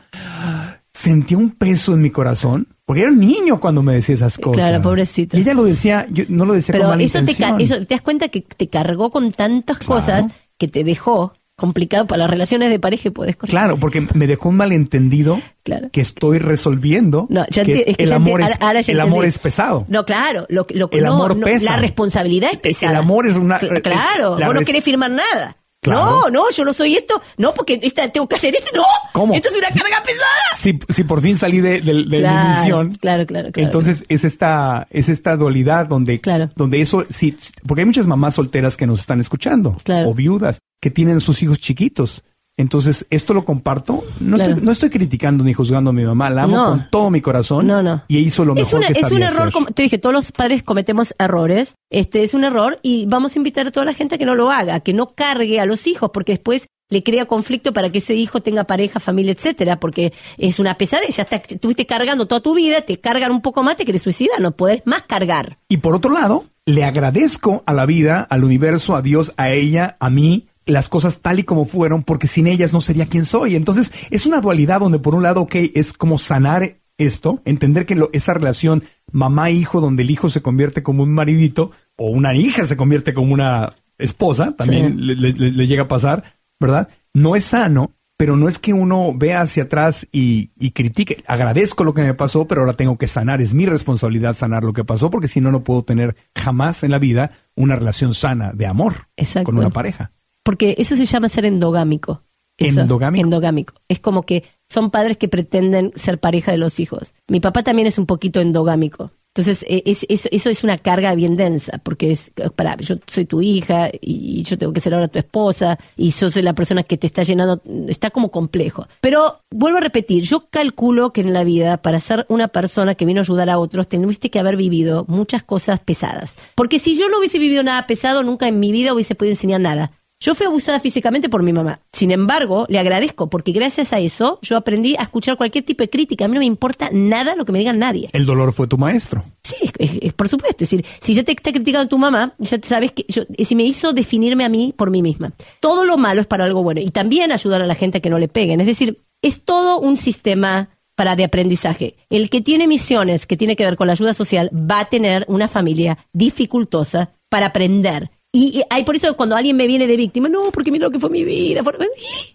sentía 0.92 1.36
un 1.38 1.50
peso 1.50 1.94
en 1.94 2.00
mi 2.02 2.10
corazón. 2.10 2.66
Porque 2.84 3.02
era 3.02 3.10
un 3.12 3.18
niño 3.20 3.60
cuando 3.60 3.82
me 3.82 3.92
decía 3.94 4.14
esas 4.14 4.38
cosas. 4.38 4.64
Claro, 4.64 4.82
pobrecito. 4.82 5.36
Y 5.36 5.40
ella 5.42 5.52
lo 5.52 5.64
decía, 5.64 6.06
yo 6.10 6.24
no 6.30 6.46
lo 6.46 6.54
decía 6.54 6.72
con 6.72 6.80
Pero 6.80 6.88
mala 6.88 7.02
eso 7.02 7.18
te, 7.22 7.32
intención. 7.32 7.60
eso 7.60 7.86
te 7.86 7.94
das 7.94 8.00
cuenta 8.00 8.28
que 8.28 8.40
te 8.40 8.68
cargó 8.68 9.10
con 9.10 9.30
tantas 9.32 9.78
Claro. 9.78 9.94
cosas 10.00 10.26
que 10.56 10.68
te 10.68 10.84
dejó 10.84 11.34
complicado 11.58 12.06
para 12.06 12.20
las 12.20 12.30
relaciones 12.30 12.70
de 12.70 12.78
pareja 12.78 13.10
correr. 13.10 13.36
Claro, 13.36 13.76
porque 13.80 14.06
me 14.14 14.26
dejó 14.26 14.48
un 14.48 14.56
malentendido 14.56 15.42
Claro. 15.64 15.90
que 15.92 16.00
estoy 16.00 16.38
resolviendo. 16.38 17.26
No, 17.28 17.44
ya 17.50 17.64
que 17.64 17.74
es- 17.74 17.84
es 17.88 17.96
que 17.96 18.04
el 18.04 18.10
ya 18.10 18.16
amor, 18.16 18.40
es, 18.40 18.56
ahora- 18.60 18.80
ya 18.80 18.92
el 18.92 19.00
amor 19.00 19.24
es 19.26 19.38
pesado. 19.38 19.84
No, 19.88 20.04
claro, 20.06 20.46
lo, 20.48 20.66
que- 20.66 20.74
lo, 20.76 20.88
El 20.92 21.04
no, 21.04 21.14
amor 21.14 21.36
no, 21.36 21.44
pesa. 21.44 21.72
La 21.72 21.76
responsabilidad 21.78 22.50
es 22.52 22.58
pesada. 22.58 22.92
El 22.92 22.98
amor 22.98 23.26
es 23.26 23.36
una- 23.36 23.58
Claro, 23.58 24.38
la 24.38 24.46
vos 24.46 24.54
no 24.54 24.60
querés 24.62 24.84
firmar 24.84 25.10
nada. 25.10 25.56
Claro. 25.90 26.20
No, 26.22 26.30
no, 26.30 26.50
yo 26.50 26.64
no 26.64 26.72
soy 26.72 26.94
esto. 26.96 27.20
No, 27.36 27.52
porque 27.54 27.78
esta, 27.82 28.08
tengo 28.10 28.28
que 28.28 28.36
hacer 28.36 28.54
esto. 28.54 28.70
No, 28.74 28.84
¿Cómo? 29.12 29.34
esto 29.34 29.48
es 29.48 29.56
una 29.56 29.68
carga 29.68 30.02
pesada. 30.04 30.28
Si, 30.56 30.78
si 30.92 31.04
por 31.04 31.20
fin 31.22 31.36
salí 31.36 31.60
de, 31.60 31.80
de- 31.80 32.04
de 32.04 32.18
Claro, 32.20 32.90
claro, 33.00 33.26
claro, 33.26 33.52
claro. 33.52 33.66
entonces 33.66 34.04
es 34.08 34.24
esta, 34.24 34.86
es 34.90 35.08
esta 35.08 35.36
dualidad 35.36 35.86
donde, 35.86 36.20
Claro. 36.20 36.50
donde 36.56 36.80
eso, 36.80 37.04
sí, 37.08 37.36
porque 37.66 37.82
hay 37.82 37.86
muchas 37.86 38.06
mamás 38.06 38.34
solteras 38.34 38.76
que 38.76 38.86
nos 38.86 39.00
están 39.00 39.20
escuchando, 39.20 39.76
o 40.06 40.14
viudas, 40.14 40.60
que 40.80 40.90
tienen 40.90 41.20
sus 41.20 41.42
hijos 41.42 41.60
chiquitos. 41.60 42.22
Entonces, 42.58 43.06
esto 43.08 43.32
lo 43.32 43.46
comparto. 43.46 44.04
No, 44.20 44.36
Claro. 44.36 44.50
estoy, 44.50 44.66
no 44.66 44.72
estoy 44.72 44.90
criticando 44.90 45.42
ni 45.44 45.54
juzgando 45.54 45.88
a 45.90 45.92
mi 45.94 46.04
mamá, 46.04 46.28
la 46.28 46.42
amo 46.42 46.56
No. 46.56 46.64
con 46.66 46.90
todo 46.90 47.08
mi 47.10 47.22
corazón. 47.22 47.66
No, 47.66 47.82
no. 47.82 48.02
Y 48.08 48.18
hizo 48.18 48.44
lo 48.44 48.52
es 48.56 48.66
mejor 48.66 48.78
una- 48.80 48.86
que 48.88 48.92
es 48.92 48.98
un 49.04 49.08
sabía 49.08 49.26
error, 49.28 49.40
hacer. 49.42 49.52
como 49.54 49.66
te 49.66 49.82
dije, 49.82 49.96
todos 49.98 50.12
los 50.12 50.32
padres 50.32 50.62
cometemos 50.62 51.14
errores. 51.18 51.74
Este 51.88 52.22
es 52.22 52.34
un 52.34 52.44
error 52.44 52.78
y 52.82 53.06
vamos 53.06 53.34
a 53.34 53.38
invitar 53.38 53.66
a 53.66 53.70
toda 53.70 53.86
la 53.86 53.94
gente 53.94 54.16
a 54.16 54.18
que 54.18 54.26
no 54.26 54.34
lo 54.34 54.50
haga, 54.50 54.80
que 54.80 54.92
no 54.92 55.14
cargue 55.14 55.58
a 55.60 55.64
los 55.64 55.86
hijos, 55.86 56.10
porque 56.12 56.32
después 56.32 56.66
le 56.90 57.02
crea 57.02 57.26
conflicto 57.26 57.72
para 57.72 57.90
que 57.92 57.98
ese 57.98 58.14
hijo 58.14 58.40
tenga 58.40 58.64
pareja, 58.64 58.98
familia, 58.98 59.32
etcétera, 59.32 59.78
porque 59.78 60.12
es 60.38 60.58
una 60.58 60.74
pesadilla. 60.76 61.10
Ya 61.14 61.22
está, 61.22 61.36
estuviste 61.36 61.86
cargando 61.86 62.26
toda 62.26 62.40
tu 62.40 62.54
vida, 62.54 62.80
te 62.80 62.98
cargan 62.98 63.30
un 63.30 63.42
poco 63.42 63.62
más, 63.62 63.76
te 63.76 63.84
quieres 63.84 64.02
suicidar, 64.02 64.40
no 64.40 64.52
puedes 64.52 64.82
más 64.86 65.02
cargar. 65.06 65.58
Y 65.68 65.76
por 65.76 65.94
otro 65.94 66.12
lado, 66.12 66.46
le 66.66 66.84
agradezco 66.84 67.62
a 67.66 67.72
la 67.72 67.86
vida, 67.86 68.26
al 68.28 68.42
universo, 68.42 68.96
a 68.96 69.02
Dios, 69.02 69.32
a 69.36 69.50
ella, 69.52 69.96
a 70.00 70.10
mí, 70.10 70.48
las 70.68 70.88
cosas 70.88 71.18
tal 71.20 71.40
y 71.40 71.44
como 71.44 71.64
fueron 71.64 72.02
porque 72.04 72.28
sin 72.28 72.46
ellas 72.46 72.72
no 72.72 72.80
sería 72.80 73.06
quien 73.06 73.24
soy. 73.24 73.56
Entonces 73.56 73.92
es 74.10 74.26
una 74.26 74.40
dualidad 74.40 74.80
donde 74.80 74.98
por 75.00 75.14
un 75.14 75.22
lado, 75.24 75.40
ok, 75.40 75.54
es 75.74 75.92
como 75.92 76.18
sanar 76.18 76.76
esto, 76.98 77.40
entender 77.44 77.86
que 77.86 77.94
lo, 77.94 78.10
esa 78.12 78.34
relación 78.34 78.84
mamá-hijo 79.12 79.80
donde 79.80 80.02
el 80.02 80.10
hijo 80.10 80.30
se 80.30 80.42
convierte 80.42 80.82
como 80.82 81.02
un 81.02 81.12
maridito 81.14 81.70
o 81.96 82.10
una 82.10 82.34
hija 82.34 82.64
se 82.66 82.76
convierte 82.76 83.14
como 83.14 83.32
una 83.34 83.72
esposa, 83.98 84.54
también 84.56 84.94
Sí. 84.96 85.00
le, 85.02 85.14
le- 85.16 85.50
le 85.52 85.66
llega 85.66 85.82
a 85.84 85.88
pasar, 85.88 86.22
¿verdad? 86.60 86.88
No 87.14 87.34
es 87.36 87.44
sano, 87.44 87.92
pero 88.16 88.36
no 88.36 88.48
es 88.48 88.58
que 88.58 88.72
uno 88.72 89.12
vea 89.14 89.40
hacia 89.42 89.64
atrás 89.64 90.06
y, 90.12 90.50
y 90.58 90.72
critique. 90.72 91.22
Agradezco 91.26 91.84
lo 91.84 91.94
que 91.94 92.02
me 92.02 92.14
pasó, 92.14 92.46
pero 92.46 92.60
ahora 92.62 92.72
tengo 92.74 92.98
que 92.98 93.06
sanar. 93.08 93.40
Es 93.40 93.54
mi 93.54 93.64
responsabilidad 93.66 94.34
sanar 94.34 94.64
lo 94.64 94.72
que 94.72 94.84
pasó, 94.84 95.08
porque 95.10 95.28
si 95.28 95.40
no, 95.40 95.50
no 95.52 95.62
puedo 95.64 95.84
tener 95.84 96.16
jamás 96.36 96.82
en 96.82 96.90
la 96.90 96.98
vida 96.98 97.30
una 97.54 97.76
relación 97.76 98.14
sana 98.14 98.52
de 98.52 98.66
amor 98.66 99.06
Exacto. 99.16 99.46
con 99.46 99.58
una 99.58 99.70
pareja. 99.70 100.10
Porque 100.48 100.74
eso 100.78 100.96
se 100.96 101.04
llama 101.04 101.28
ser 101.28 101.44
endogámico. 101.44 102.22
Eso, 102.56 102.80
¿Endogámico? 102.80 103.22
Endogámico. 103.22 103.74
Es 103.86 104.00
como 104.00 104.22
que 104.22 104.44
son 104.66 104.90
padres 104.90 105.18
que 105.18 105.28
pretenden 105.28 105.92
ser 105.94 106.18
pareja 106.18 106.52
de 106.52 106.56
los 106.58 106.80
hijos. 106.80 107.12
Mi 107.28 107.38
papá 107.38 107.62
también 107.62 107.86
es 107.86 107.98
un 107.98 108.06
poquito 108.06 108.40
endogámico. 108.40 109.10
Entonces, 109.34 109.62
e- 109.68 109.82
es- 109.84 110.06
es- 110.08 110.26
eso 110.32 110.48
es 110.48 110.64
una 110.64 110.78
carga 110.78 111.14
bien 111.14 111.36
densa, 111.36 111.78
porque 111.84 112.10
es, 112.10 112.32
para, 112.56 112.76
yo 112.78 112.96
soy 113.06 113.26
tu 113.26 113.42
hija 113.42 113.90
y 114.00 114.42
yo 114.42 114.56
tengo 114.56 114.72
que 114.72 114.80
ser 114.80 114.94
ahora 114.94 115.06
tu 115.08 115.18
esposa 115.18 115.78
y 115.96 116.10
yo 116.10 116.30
soy 116.30 116.42
la 116.42 116.54
persona 116.54 116.82
que 116.82 116.96
te 116.96 117.06
está 117.06 117.22
llenando, 117.24 117.60
está 117.86 118.10
como 118.10 118.30
complejo. 118.30 118.88
Pero 119.02 119.38
vuelvo 119.50 119.76
a 119.78 119.82
repetir, 119.82 120.24
yo 120.24 120.48
calculo 120.48 121.12
que 121.12 121.20
en 121.20 121.34
la 121.34 121.44
vida, 121.44 121.76
para 121.82 122.00
ser 122.00 122.24
una 122.30 122.48
persona 122.48 122.94
que 122.94 123.04
vino 123.04 123.20
a 123.20 123.22
ayudar 123.22 123.50
a 123.50 123.58
otros, 123.58 123.86
tuviste 123.86 124.30
que 124.30 124.38
haber 124.40 124.56
vivido 124.56 125.04
muchas 125.08 125.44
cosas 125.44 125.78
pesadas. 125.78 126.36
Porque 126.56 126.78
si 126.80 126.98
yo 126.98 127.08
no 127.10 127.18
hubiese 127.18 127.38
vivido 127.38 127.62
nada 127.62 127.86
pesado, 127.86 128.24
nunca 128.24 128.48
en 128.48 128.58
mi 128.58 128.72
vida 128.72 128.94
hubiese 128.94 129.14
podido 129.14 129.34
enseñar 129.34 129.60
nada. 129.60 129.92
Yo 130.20 130.34
fui 130.34 130.46
abusada 130.46 130.80
físicamente 130.80 131.28
por 131.28 131.44
mi 131.44 131.52
mamá. 131.52 131.80
Sin 131.92 132.10
embargo, 132.10 132.66
le 132.68 132.80
agradezco 132.80 133.30
porque 133.30 133.52
gracias 133.52 133.92
a 133.92 134.00
eso 134.00 134.40
yo 134.42 134.56
aprendí 134.56 134.96
a 134.96 135.02
escuchar 135.02 135.36
cualquier 135.36 135.64
tipo 135.64 135.84
de 135.84 135.90
crítica. 135.90 136.24
A 136.24 136.28
mí 136.28 136.34
no 136.34 136.40
me 136.40 136.46
importa 136.46 136.90
nada 136.92 137.36
lo 137.36 137.44
que 137.44 137.52
me 137.52 137.60
digan 137.60 137.78
nadie. 137.78 138.08
El 138.12 138.26
dolor 138.26 138.52
fue 138.52 138.66
tu 138.66 138.76
maestro. 138.78 139.24
Sí, 139.44 139.54
es- 139.78 140.12
por 140.14 140.28
supuesto. 140.28 140.64
Es 140.64 140.70
decir, 140.70 140.84
si 141.00 141.14
ya 141.14 141.22
te 141.22 141.30
está 141.32 141.52
criticando 141.52 141.86
tu 141.86 141.98
mamá, 141.98 142.34
ya 142.38 142.58
sabes 142.62 142.90
que 142.90 143.04
yo, 143.08 143.22
si 143.44 143.54
me 143.54 143.62
hizo 143.62 143.92
definirme 143.92 144.44
a 144.44 144.48
mí 144.48 144.74
por 144.76 144.90
mí 144.90 145.02
misma. 145.02 145.32
Todo 145.60 145.84
lo 145.84 145.96
malo 145.96 146.20
es 146.20 146.26
para 146.26 146.44
algo 146.44 146.64
bueno. 146.64 146.80
Y 146.80 146.90
también 146.90 147.30
ayudar 147.30 147.62
a 147.62 147.66
la 147.66 147.76
gente 147.76 147.98
a 147.98 148.00
que 148.00 148.10
no 148.10 148.18
le 148.18 148.26
peguen. 148.26 148.60
Es 148.60 148.66
decir, 148.66 149.00
es 149.22 149.44
todo 149.44 149.78
un 149.78 149.96
sistema 149.96 150.70
para 150.96 151.14
de 151.14 151.22
aprendizaje. 151.22 151.94
El 152.10 152.28
que 152.28 152.40
tiene 152.40 152.66
misiones 152.66 153.24
que 153.24 153.36
tiene 153.36 153.54
que 153.54 153.64
ver 153.64 153.76
con 153.76 153.86
la 153.86 153.92
ayuda 153.92 154.14
social 154.14 154.50
va 154.52 154.80
a 154.80 154.88
tener 154.88 155.24
una 155.28 155.46
familia 155.46 155.98
dificultosa 156.12 157.12
para 157.28 157.46
aprender. 157.46 158.10
Y, 158.30 158.58
y 158.58 158.62
hay 158.68 158.84
por 158.84 158.94
eso 158.94 159.16
cuando 159.16 159.36
alguien 159.36 159.56
me 159.56 159.66
viene 159.66 159.86
de 159.86 159.96
víctima, 159.96 160.28
no, 160.28 160.50
porque 160.52 160.70
mira 160.70 160.84
lo 160.86 160.90
que 160.90 160.98
fue 160.98 161.08
mi 161.08 161.24
vida. 161.24 161.62
fue- 161.62 161.72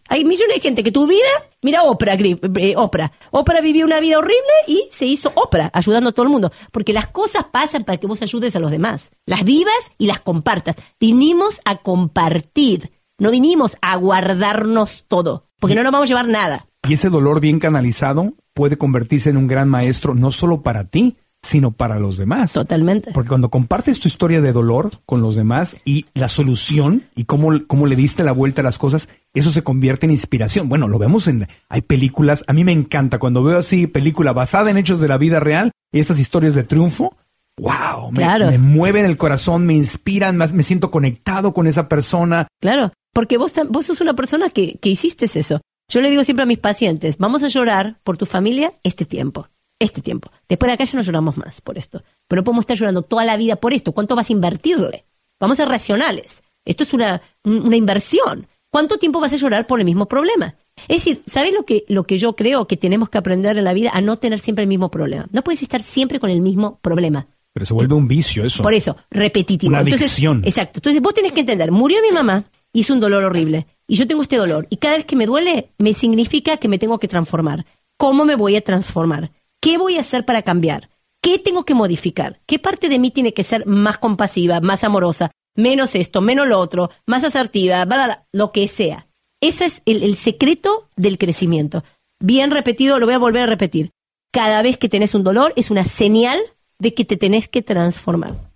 Hay 0.09 0.25
millones 0.25 0.55
de 0.55 0.61
gente 0.61 0.83
que 0.83 0.91
tu 0.91 1.05
vida, 1.05 1.27
mira 1.61 1.83
Oprah, 1.83 2.15
eh, 2.15 2.73
Oprah. 2.75 3.11
Oprah 3.29 3.61
vivió 3.61 3.85
una 3.85 3.99
vida 3.99 4.17
horrible 4.17 4.41
y 4.67 4.87
se 4.89 5.05
hizo 5.05 5.31
Oprah, 5.35 5.69
ayudando 5.71 6.09
a 6.09 6.13
todo 6.13 6.23
el 6.25 6.31
mundo. 6.31 6.51
Porque 6.71 6.93
las 6.93 7.07
cosas 7.07 7.45
pasan 7.51 7.83
para 7.83 7.99
que 7.99 8.07
vos 8.07 8.21
ayudes 8.23 8.55
a 8.55 8.59
los 8.59 8.71
demás. 8.71 9.11
Las 9.27 9.43
vivas 9.43 9.75
y 9.99 10.07
las 10.07 10.19
compartas. 10.19 10.75
Vinimos 10.99 11.61
a 11.63 11.77
compartir, 11.77 12.91
no 13.19 13.29
vinimos 13.29 13.77
a 13.81 13.95
guardarnos 13.97 15.05
todo, 15.07 15.45
porque 15.59 15.75
no 15.75 15.83
nos 15.83 15.91
vamos 15.91 16.07
a 16.07 16.09
llevar 16.09 16.27
nada. 16.27 16.65
Y 16.87 16.93
ese 16.93 17.09
dolor 17.09 17.39
bien 17.39 17.59
canalizado 17.59 18.33
puede 18.53 18.77
convertirse 18.77 19.29
en 19.29 19.37
un 19.37 19.47
gran 19.47 19.69
maestro, 19.69 20.15
no 20.15 20.31
solo 20.31 20.63
para 20.63 20.83
ti, 20.85 21.15
sino 21.43 21.71
para 21.71 21.99
los 21.99 22.17
demás. 22.17 22.53
Totalmente. 22.53 23.11
Porque 23.13 23.27
cuando 23.27 23.49
compartes 23.49 23.99
tu 23.99 24.07
historia 24.07 24.41
de 24.41 24.53
dolor 24.53 24.91
con 25.05 25.21
los 25.21 25.35
demás 25.35 25.77
y 25.85 26.05
la 26.13 26.29
solución 26.29 27.03
y 27.15 27.25
cómo, 27.25 27.51
cómo 27.67 27.85
le 27.85 27.95
diste 27.95 28.23
la 28.23 28.31
vuelta 28.31 28.61
a 28.61 28.63
las 28.63 28.77
cosas, 28.79 29.09
eso 29.33 29.51
se 29.51 29.61
convierte 29.61 30.05
en 30.05 30.11
inspiración. 30.11 30.69
Bueno, 30.69 30.87
lo 30.87 30.97
vemos 30.97 31.27
en, 31.27 31.47
hay 31.69 31.81
películas, 31.81 32.43
a 32.47 32.53
mí 32.53 32.63
me 32.63 32.71
encanta 32.71 33.19
cuando 33.19 33.43
veo 33.43 33.59
así 33.59 33.87
película 33.87 34.31
basada 34.31 34.71
en 34.71 34.77
hechos 34.77 35.01
de 35.01 35.09
la 35.09 35.17
vida 35.17 35.39
real 35.39 35.71
y 35.91 35.99
estas 35.99 36.17
historias 36.17 36.55
de 36.55 36.63
triunfo, 36.63 37.17
wow, 37.59 38.09
me, 38.11 38.19
Claro. 38.19 38.47
me 38.49 38.57
mueven 38.57 39.05
el 39.05 39.17
corazón, 39.17 39.65
me 39.65 39.73
inspiran, 39.73 40.37
más 40.37 40.53
me 40.53 40.63
siento 40.63 40.91
conectado 40.91 41.53
con 41.53 41.67
esa 41.67 41.89
persona. 41.89 42.47
Claro, 42.61 42.93
porque 43.13 43.37
vos, 43.37 43.51
vos 43.69 43.85
sos 43.85 43.99
una 44.01 44.13
persona 44.13 44.49
que, 44.49 44.77
que 44.81 44.89
hiciste 44.89 45.25
eso. 45.25 45.61
Yo 45.89 45.99
le 45.99 46.09
digo 46.09 46.23
siempre 46.23 46.43
a 46.43 46.47
mis 46.47 46.57
pacientes, 46.59 47.17
vamos 47.17 47.43
a 47.43 47.49
llorar 47.49 47.99
por 48.03 48.17
tu 48.17 48.25
familia 48.25 48.71
este 48.83 49.05
tiempo, 49.05 49.49
este 49.83 50.01
tiempo. 50.01 50.31
Después 50.49 50.69
de 50.69 50.73
acá 50.73 50.83
ya 50.83 50.97
no 50.97 51.03
lloramos 51.03 51.37
más 51.37 51.61
por 51.61 51.77
esto. 51.77 52.01
Pero 52.27 52.41
no 52.41 52.43
podemos 52.43 52.63
estar 52.63 52.77
llorando 52.77 53.01
toda 53.01 53.25
la 53.25 53.37
vida 53.37 53.55
por 53.57 53.73
esto. 53.73 53.91
¿Cuánto 53.91 54.15
vas 54.15 54.29
a 54.29 54.33
invertirle? 54.33 55.05
Vamos 55.39 55.59
a 55.59 55.63
ser 55.63 55.69
racionales. 55.69 56.43
Esto 56.65 56.83
es 56.83 56.93
una, 56.93 57.21
un- 57.43 57.67
una 57.67 57.75
inversión. 57.75 58.47
¿Cuánto 58.71 58.97
tiempo 58.97 59.19
vas 59.19 59.33
a 59.33 59.35
llorar 59.35 59.67
por 59.67 59.79
el 59.79 59.85
mismo 59.85 60.07
problema? 60.07 60.55
Es 60.87 60.97
decir, 60.97 61.21
¿sabes 61.27 61.53
lo 61.53 61.63
que, 61.63 61.83
lo 61.87 62.05
que 62.05 62.17
yo 62.17 62.35
creo 62.35 62.65
que 62.65 62.75
tenemos 62.77 63.09
que 63.09 63.19
aprender 63.19 63.55
en 63.57 63.63
la 63.65 63.73
vida? 63.73 63.91
A 63.93 64.01
no 64.01 64.17
tener 64.17 64.39
siempre 64.39 64.63
el 64.63 64.67
mismo 64.69 64.89
problema. 64.89 65.27
No 65.31 65.43
puedes 65.43 65.61
estar 65.61 65.83
siempre 65.83 66.19
con 66.19 66.31
el 66.31 66.41
mismo 66.41 66.79
problema. 66.81 67.27
Pero 67.53 67.67
se 67.67 67.73
vuelve 67.75 67.93
un 67.93 68.07
vicio 68.07 68.43
eso. 68.43 68.63
Por 68.63 68.73
eso, 68.73 68.97
repetitivo. 69.11 69.69
Una 69.69 69.81
Entonces, 69.81 70.07
adicción. 70.07 70.41
exacto. 70.43 70.79
Entonces 70.79 71.01
vos 71.03 71.13
tenés 71.13 71.33
que 71.33 71.41
entender, 71.41 71.71
murió 71.71 71.99
mi 72.01 72.09
mamá 72.11 72.45
y 72.71 72.79
es 72.81 72.89
un 72.89 72.99
dolor 72.99 73.23
horrible. 73.25 73.67
Y 73.85 73.95
yo 73.95 74.07
tengo 74.07 74.23
este 74.23 74.37
dolor. 74.37 74.65
Y 74.71 74.77
cada 74.77 74.95
vez 74.95 75.05
que 75.05 75.15
me 75.15 75.27
duele, 75.27 75.69
me 75.77 75.93
significa 75.93 76.57
que 76.57 76.67
me 76.67 76.79
tengo 76.79 76.97
que 76.99 77.07
transformar. 77.07 77.67
¿Cómo 77.97 78.25
me 78.25 78.35
voy 78.35 78.55
a 78.55 78.61
transformar? 78.61 79.29
¿Qué 79.63 79.77
voy 79.77 79.95
a 79.95 80.01
hacer 80.01 80.25
para 80.25 80.41
cambiar? 80.41 80.89
¿Qué 81.21 81.39
tengo 81.39 81.63
que 81.63 81.73
modificar? 81.73 82.41
¿Qué 82.45 82.59
parte 82.59 82.89
de 82.89 82.99
mí 82.99 83.11
tiene 83.11 83.33
que 83.33 83.45
ser 83.45 83.65
más 83.65 83.97
compasiva, 83.97 84.59
más 84.59 84.83
amorosa, 84.83 85.31
menos 85.55 85.95
esto, 85.95 86.19
menos 86.19 86.49
lo 86.49 86.59
otro, 86.59 86.89
más 87.05 87.23
asertiva, 87.23 87.85
bla, 87.85 87.95
bla, 87.95 88.05
bla, 88.07 88.27
lo 88.33 88.51
que 88.51 88.67
sea? 88.67 89.07
Ese 89.39 89.63
es 89.63 89.81
el, 89.85 90.17
secreto 90.17 90.89
del 90.97 91.17
crecimiento. 91.17 91.81
Bien 92.19 92.51
repetido, 92.51 92.99
lo 92.99 93.05
voy 93.05 93.15
a 93.15 93.19
volver 93.19 93.43
a 93.43 93.45
repetir. 93.45 93.91
Cada 94.33 94.61
vez 94.63 94.77
que 94.77 94.89
tenés 94.89 95.15
un 95.15 95.23
dolor 95.23 95.53
es 95.55 95.71
una 95.71 95.85
señal 95.85 96.41
de 96.77 96.93
que 96.93 97.05
te 97.05 97.15
tenés 97.15 97.47
que 97.47 97.61
transformar. 97.61 98.51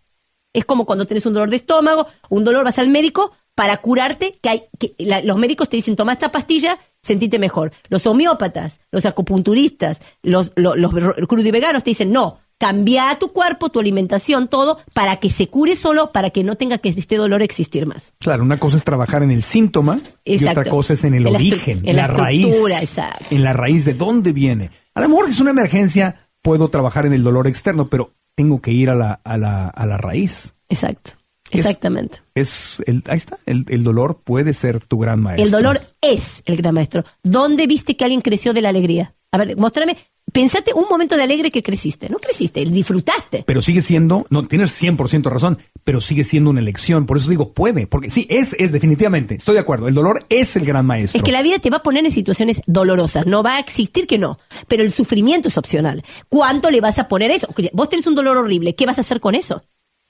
Es 0.51 0.65
como 0.65 0.85
cuando 0.85 1.05
tenés 1.05 1.25
un 1.25 1.31
dolor 1.31 1.49
de 1.49 1.55
estómago, 1.55 2.07
un 2.27 2.43
dolor, 2.43 2.65
vas 2.65 2.79
al 2.79 2.89
médico 2.89 3.31
para 3.57 3.77
curarte, 3.77 4.37
que, 4.39 4.49
hay, 4.49 4.63
que 4.77 4.93
la- 4.99 5.21
los 5.23 5.35
médicos 5.35 5.67
te 5.67 5.77
dicen, 5.77 5.95
toma 5.95 6.11
esta 6.13 6.31
pastilla, 6.31 6.77
sentite 7.01 7.39
mejor. 7.39 7.71
Los 7.89 8.05
homeópatas, 8.05 8.79
los 8.91 9.07
acupunturistas, 9.07 9.99
los, 10.21 10.53
los, 10.55 10.77
los 10.77 10.93
crudiveganos 11.27 11.83
te 11.83 11.89
dicen, 11.89 12.11
no, 12.11 12.37
cambia 12.59 13.17
tu 13.19 13.33
cuerpo, 13.33 13.69
tu 13.69 13.79
alimentación, 13.79 14.47
todo, 14.47 14.77
para 14.93 15.15
que 15.17 15.31
se 15.31 15.47
cure 15.47 15.75
solo, 15.75 16.11
para 16.11 16.29
que 16.29 16.43
no 16.43 16.55
tenga 16.55 16.77
que 16.77 16.89
este 16.89 17.15
dolor 17.17 17.41
existir 17.41 17.87
más. 17.87 18.13
Claro, 18.19 18.43
una 18.43 18.59
cosa 18.59 18.77
es 18.77 18.83
trabajar 18.83 19.23
en 19.23 19.31
el 19.31 19.41
síntoma 19.41 19.99
y 20.23 20.43
otra 20.45 20.63
cosa 20.65 20.93
es 20.93 21.03
en 21.03 21.15
el 21.15 21.25
En 21.25 21.33
la 21.33 21.39
origen, 21.39 21.79
en 21.79 21.89
en 21.89 21.95
la 21.95 22.07
la, 22.07 22.13
raíz, 22.13 22.55
exacto. 22.79 23.25
en 23.31 23.43
la 23.43 23.53
raíz 23.53 23.85
de 23.85 23.95
dónde 23.95 24.33
viene. 24.33 24.69
A 24.93 25.01
lo 25.01 25.09
mejor 25.09 25.29
es 25.29 25.39
una 25.39 25.49
emergencia, 25.49 26.29
puedo 26.43 26.69
trabajar 26.69 27.07
en 27.07 27.13
el 27.13 27.23
dolor 27.23 27.47
externo, 27.47 27.89
pero 27.89 28.13
tengo 28.35 28.61
que 28.61 28.71
ir 28.71 28.91
a 28.91 28.95
la, 28.95 29.13
a 29.23 29.35
la, 29.37 29.67
a 29.69 29.85
la 29.87 29.97
raíz. 29.97 30.53
Exacto, 30.69 31.13
exactamente. 31.51 32.19
Es 32.35 32.81
el, 32.85 33.03
ahí 33.07 33.17
está, 33.17 33.37
el, 33.45 33.65
el 33.69 33.83
dolor 33.83 34.21
puede 34.23 34.53
ser 34.53 34.85
tu 34.85 34.97
gran 34.99 35.21
maestro. 35.21 35.45
El 35.45 35.51
dolor 35.51 35.81
es 36.01 36.41
el 36.45 36.55
gran 36.57 36.73
maestro. 36.73 37.03
¿Dónde 37.23 37.67
viste 37.67 37.95
que 37.95 38.03
alguien 38.03 38.21
creció 38.21 38.53
de 38.53 38.61
la 38.61 38.69
alegría? 38.69 39.15
A 39.31 39.37
ver, 39.37 39.57
mostrame, 39.57 39.97
pensate 40.31 40.73
un 40.73 40.85
momento 40.89 41.17
de 41.17 41.23
alegre 41.23 41.51
que 41.51 41.61
creciste. 41.61 42.09
No 42.09 42.17
creciste, 42.17 42.63
disfrutaste. 42.65 43.43
Pero 43.45 43.61
sigue 43.61 43.81
siendo, 43.81 44.25
no, 44.29 44.47
tienes 44.47 44.81
100% 44.81 45.25
razón, 45.29 45.57
pero 45.83 45.99
sigue 45.99 46.23
siendo 46.23 46.49
una 46.49 46.59
elección. 46.59 47.05
Por 47.05 47.17
eso 47.17 47.29
digo, 47.29 47.53
puede, 47.53 47.87
porque 47.87 48.09
sí, 48.09 48.25
es, 48.29 48.55
es 48.57 48.71
definitivamente, 48.71 49.35
estoy 49.35 49.55
de 49.55 49.61
acuerdo, 49.61 49.87
el 49.87 49.93
dolor 49.93 50.25
es 50.29 50.55
el 50.55 50.65
gran 50.65 50.85
maestro. 50.85 51.17
Es 51.17 51.23
que 51.23 51.31
la 51.31 51.41
vida 51.41 51.59
te 51.59 51.69
va 51.69 51.77
a 51.77 51.83
poner 51.83 52.05
en 52.05 52.11
situaciones 52.11 52.61
dolorosas, 52.67 53.25
no 53.25 53.43
va 53.43 53.55
a 53.55 53.59
existir 53.59 54.07
que 54.07 54.17
no, 54.17 54.39
pero 54.67 54.83
el 54.83 54.93
sufrimiento 54.93 55.49
es 55.49 55.57
opcional. 55.57 56.03
¿Cuánto 56.29 56.69
le 56.69 56.81
vas 56.81 56.99
a 56.99 57.07
poner 57.07 57.31
eso? 57.31 57.47
Vos 57.73 57.89
tenés 57.89 58.07
un 58.07 58.15
dolor 58.15 58.37
horrible, 58.37 58.75
¿qué 58.75 58.85
vas 58.85 58.97
a 58.97 59.01
hacer 59.01 59.19
con 59.19 59.35
eso? 59.35 59.63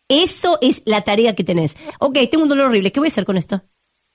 Eso 0.10 0.58
es 0.62 0.82
la 0.86 1.02
tarea 1.02 1.36
que 1.36 1.44
tenés. 1.44 1.76
Ok, 2.00 2.18
tengo 2.32 2.44
un 2.44 2.50
dolor 2.50 2.68
horrible, 2.68 2.92
¿qué 2.92 3.00
voy 3.00 3.08
a 3.08 3.12
hacer 3.12 3.26
con 3.26 3.38
esto? 3.38 3.64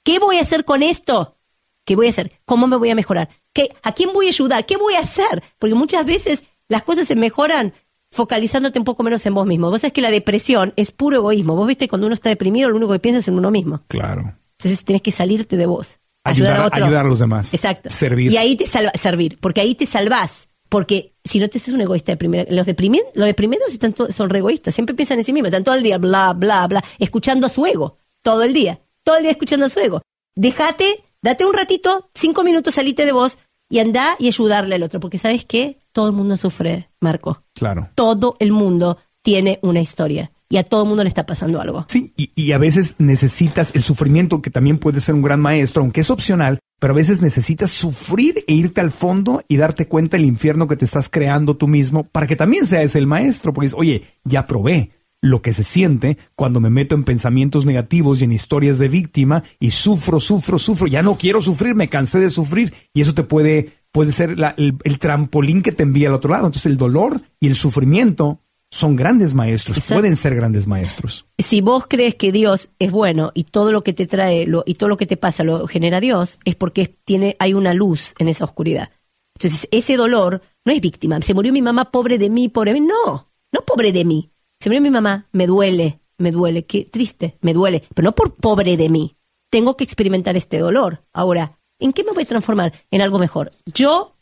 ¿Qué 0.04 0.18
voy 0.18 0.38
a 0.38 0.42
hacer 0.42 0.64
con 0.64 0.82
esto? 0.82 1.36
¿Qué 1.84 1.96
voy 1.96 2.06
a 2.06 2.10
hacer? 2.10 2.32
¿Cómo 2.44 2.66
me 2.66 2.76
voy 2.76 2.90
a 2.90 2.94
mejorar? 2.94 3.28
¿Qué, 3.52 3.68
¿A 3.82 3.92
quién 3.92 4.12
voy 4.12 4.26
a 4.26 4.28
ayudar? 4.30 4.64
¿Qué 4.66 4.76
voy 4.76 4.94
a 4.94 5.00
hacer? 5.00 5.42
Porque 5.58 5.74
muchas 5.74 6.06
veces 6.06 6.42
las 6.68 6.82
cosas 6.84 7.06
se 7.08 7.16
mejoran 7.16 7.74
focalizándote 8.10 8.78
un 8.78 8.84
poco 8.84 9.02
menos 9.02 9.24
en 9.26 9.34
vos 9.34 9.46
mismo. 9.46 9.70
Vos 9.70 9.80
sabés 9.80 9.92
que 9.92 10.00
la 10.00 10.10
depresión 10.10 10.72
es 10.76 10.90
puro 10.92 11.16
egoísmo. 11.16 11.56
Vos 11.56 11.66
viste 11.66 11.88
cuando 11.88 12.06
uno 12.06 12.14
está 12.14 12.28
deprimido, 12.28 12.68
lo 12.70 12.76
único 12.76 12.92
que 12.92 12.98
piensa 12.98 13.18
es 13.20 13.28
en 13.28 13.38
uno 13.38 13.50
mismo. 13.50 13.82
Claro. 13.88 14.36
Entonces 14.58 14.84
tenés 14.84 15.02
que 15.02 15.10
salirte 15.10 15.56
de 15.56 15.66
vos. 15.66 15.98
Ayudar- 16.24 16.60
a 16.60 16.66
otro. 16.66 16.84
ayudar 16.84 17.04
a 17.04 17.08
los 17.08 17.18
demás. 17.18 17.52
Exacto. 17.52 17.90
Servir. 17.90 18.30
Y 18.30 18.36
ahí 18.36 18.54
te 18.56 18.66
salva, 18.66 18.92
servir, 18.94 19.38
porque 19.40 19.60
ahí 19.60 19.74
te 19.74 19.86
salvás. 19.86 20.48
Porque 20.72 21.12
si 21.22 21.38
no 21.38 21.48
te 21.50 21.58
haces 21.58 21.74
un 21.74 21.82
egoísta 21.82 22.12
de 22.12 22.16
primera, 22.16 22.50
los 22.50 22.64
deprimidos, 22.64 23.08
los 23.14 23.26
deprimidos 23.26 23.70
están 23.70 23.94
son 24.10 24.30
re 24.30 24.38
egoístas, 24.38 24.74
siempre 24.74 24.94
piensan 24.94 25.18
en 25.18 25.24
sí 25.24 25.32
mismos, 25.34 25.48
están 25.48 25.64
todo 25.64 25.74
el 25.74 25.82
día 25.82 25.98
bla, 25.98 26.32
bla, 26.32 26.66
bla, 26.66 26.82
escuchando 26.98 27.46
a 27.46 27.50
su 27.50 27.66
ego, 27.66 27.98
todo 28.22 28.42
el 28.42 28.54
día, 28.54 28.80
todo 29.04 29.16
el 29.16 29.22
día 29.24 29.32
escuchando 29.32 29.66
a 29.66 29.68
su 29.68 29.80
ego. 29.80 30.00
Déjate, 30.34 31.04
date 31.20 31.44
un 31.44 31.52
ratito, 31.52 32.08
cinco 32.14 32.42
minutos, 32.42 32.74
salite 32.74 33.04
de 33.04 33.12
vos 33.12 33.36
y 33.68 33.80
anda 33.80 34.16
y 34.18 34.28
ayudarle 34.28 34.76
al 34.76 34.82
otro, 34.82 34.98
porque 34.98 35.18
sabes 35.18 35.44
qué, 35.44 35.78
todo 35.92 36.06
el 36.06 36.12
mundo 36.14 36.38
sufre, 36.38 36.88
Marco 37.00 37.42
Claro. 37.54 37.90
todo 37.94 38.36
el 38.38 38.52
mundo 38.52 38.96
tiene 39.20 39.58
una 39.62 39.80
historia. 39.82 40.32
y 40.48 40.56
a 40.58 40.64
todo 40.64 40.82
el 40.82 40.88
mundo 40.88 41.02
le 41.02 41.08
está 41.08 41.24
pasando 41.26 41.60
algo. 41.62 41.84
Sí, 41.88 42.12
y, 42.16 42.30
y 42.34 42.52
a 42.52 42.58
veces 42.58 42.94
necesitas 42.98 43.72
el 43.74 43.82
sufrimiento, 43.82 44.42
que 44.42 44.50
también 44.50 44.78
puede 44.78 45.00
ser 45.00 45.14
un 45.14 45.22
gran 45.22 45.40
maestro, 45.40 45.80
aunque 45.82 46.02
es 46.02 46.10
opcional, 46.10 46.58
pero 46.82 46.94
a 46.94 46.96
veces 46.96 47.22
necesitas 47.22 47.70
sufrir 47.70 48.44
e 48.48 48.54
irte 48.54 48.80
al 48.80 48.90
fondo 48.90 49.44
y 49.46 49.56
darte 49.56 49.86
cuenta 49.86 50.16
del 50.16 50.26
infierno 50.26 50.66
que 50.66 50.74
te 50.74 50.84
estás 50.84 51.08
creando 51.08 51.56
tú 51.56 51.68
mismo 51.68 52.02
para 52.10 52.26
que 52.26 52.34
también 52.34 52.66
seas 52.66 52.96
el 52.96 53.06
maestro, 53.06 53.52
porque 53.52 53.70
oye, 53.76 54.02
ya 54.24 54.48
probé 54.48 54.90
lo 55.20 55.42
que 55.42 55.52
se 55.52 55.62
siente 55.62 56.18
cuando 56.34 56.58
me 56.58 56.70
meto 56.70 56.96
en 56.96 57.04
pensamientos 57.04 57.64
negativos 57.66 58.20
y 58.20 58.24
en 58.24 58.32
historias 58.32 58.80
de 58.80 58.88
víctima 58.88 59.44
y 59.60 59.70
sufro, 59.70 60.18
sufro, 60.18 60.58
sufro, 60.58 60.88
ya 60.88 61.02
no 61.02 61.16
quiero 61.18 61.40
sufrir, 61.40 61.76
me 61.76 61.88
cansé 61.88 62.18
de 62.18 62.30
sufrir 62.30 62.74
y 62.92 63.02
eso 63.02 63.14
te 63.14 63.22
puede, 63.22 63.74
puede 63.92 64.10
ser 64.10 64.36
la- 64.36 64.56
el, 64.58 64.74
el 64.82 64.98
trampolín 64.98 65.62
que 65.62 65.70
te 65.70 65.84
envía 65.84 66.08
al 66.08 66.14
otro 66.14 66.32
lado. 66.32 66.46
Entonces 66.46 66.66
el 66.66 66.78
dolor 66.78 67.20
y 67.38 67.46
el 67.46 67.54
sufrimiento 67.54 68.40
son 68.72 68.96
grandes 68.96 69.34
maestros, 69.34 69.76
Exacto. 69.76 70.00
pueden 70.00 70.16
ser 70.16 70.34
grandes 70.34 70.66
maestros. 70.66 71.26
si 71.38 71.60
vos 71.60 71.84
crees 71.86 72.14
que 72.14 72.32
Dios 72.32 72.70
es 72.78 72.90
bueno 72.90 73.30
y 73.34 73.44
todo 73.44 73.70
lo 73.70 73.84
que 73.84 73.92
te 73.92 74.06
trae 74.06 74.46
lo, 74.46 74.62
y 74.64 74.74
todo 74.76 74.88
lo 74.88 74.96
que 74.96 75.06
te 75.06 75.18
pasa 75.18 75.44
lo 75.44 75.66
genera 75.68 76.00
Dios, 76.00 76.38
es 76.46 76.56
porque 76.56 76.96
tiene, 77.04 77.36
hay 77.38 77.52
una 77.52 77.74
luz 77.74 78.14
en 78.18 78.28
esa 78.28 78.44
oscuridad. 78.44 78.90
Entonces, 79.36 79.68
ese 79.70 79.96
dolor 79.96 80.40
no 80.64 80.72
es 80.72 80.80
víctima. 80.80 81.20
Se 81.20 81.34
murió 81.34 81.52
mi 81.52 81.60
mamá, 81.60 81.90
pobre 81.90 82.16
de 82.16 82.30
mí, 82.30 82.48
pobre 82.48 82.72
de 82.72 82.80
mí. 82.80 82.86
No, 82.86 83.28
no 83.52 83.60
pobre 83.66 83.92
de 83.92 84.04
mí. 84.04 84.30
Se 84.58 84.70
murió 84.70 84.80
mi 84.80 84.90
mamá, 84.90 85.28
me 85.32 85.46
duele, 85.46 86.00
me 86.16 86.30
duele, 86.30 86.64
qué 86.64 86.84
triste, 86.84 87.36
me 87.42 87.52
duele, 87.52 87.82
pero 87.94 88.06
no 88.06 88.14
por 88.14 88.34
pobre 88.34 88.76
de 88.78 88.88
mí. 88.88 89.16
Tengo 89.50 89.76
que 89.76 89.84
experimentar 89.84 90.36
este 90.36 90.58
dolor. 90.58 91.04
Ahora, 91.12 91.58
¿en 91.78 91.92
qué 91.92 92.04
me 92.04 92.12
voy 92.12 92.22
a 92.22 92.26
transformar? 92.26 92.72
En 92.90 93.02
algo 93.02 93.18
mejor. 93.18 93.50
Yo 93.66 94.16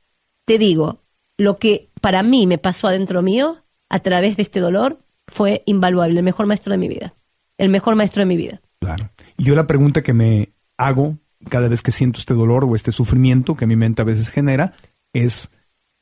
te 0.44 0.58
digo, 0.58 1.02
lo 1.38 1.58
que 1.58 1.90
para 2.00 2.22
mí 2.24 2.46
me 2.48 2.58
pasó 2.58 2.88
adentro 2.88 3.22
mío, 3.22 3.62
a 3.90 3.98
través 3.98 4.36
de 4.36 4.42
este 4.42 4.60
dolor, 4.60 5.00
fue 5.26 5.62
invaluable, 5.66 6.18
el 6.18 6.24
mejor 6.24 6.46
maestro 6.46 6.72
de 6.72 6.78
mi 6.78 6.88
vida. 6.88 7.14
El 7.58 7.68
mejor 7.68 7.94
maestro 7.96 8.22
de 8.22 8.26
mi 8.26 8.36
vida. 8.36 8.62
Claro. 8.80 9.10
Yo 9.36 9.54
la 9.54 9.66
pregunta 9.66 10.02
que 10.02 10.14
me 10.14 10.52
hago 10.78 11.18
cada 11.48 11.68
vez 11.68 11.82
que 11.82 11.92
siento 11.92 12.18
este 12.18 12.34
dolor 12.34 12.64
o 12.64 12.74
este 12.74 12.92
sufrimiento 12.92 13.56
que 13.56 13.66
mi 13.66 13.76
mente 13.76 14.00
a 14.00 14.06
veces 14.06 14.30
genera 14.30 14.72
es 15.12 15.50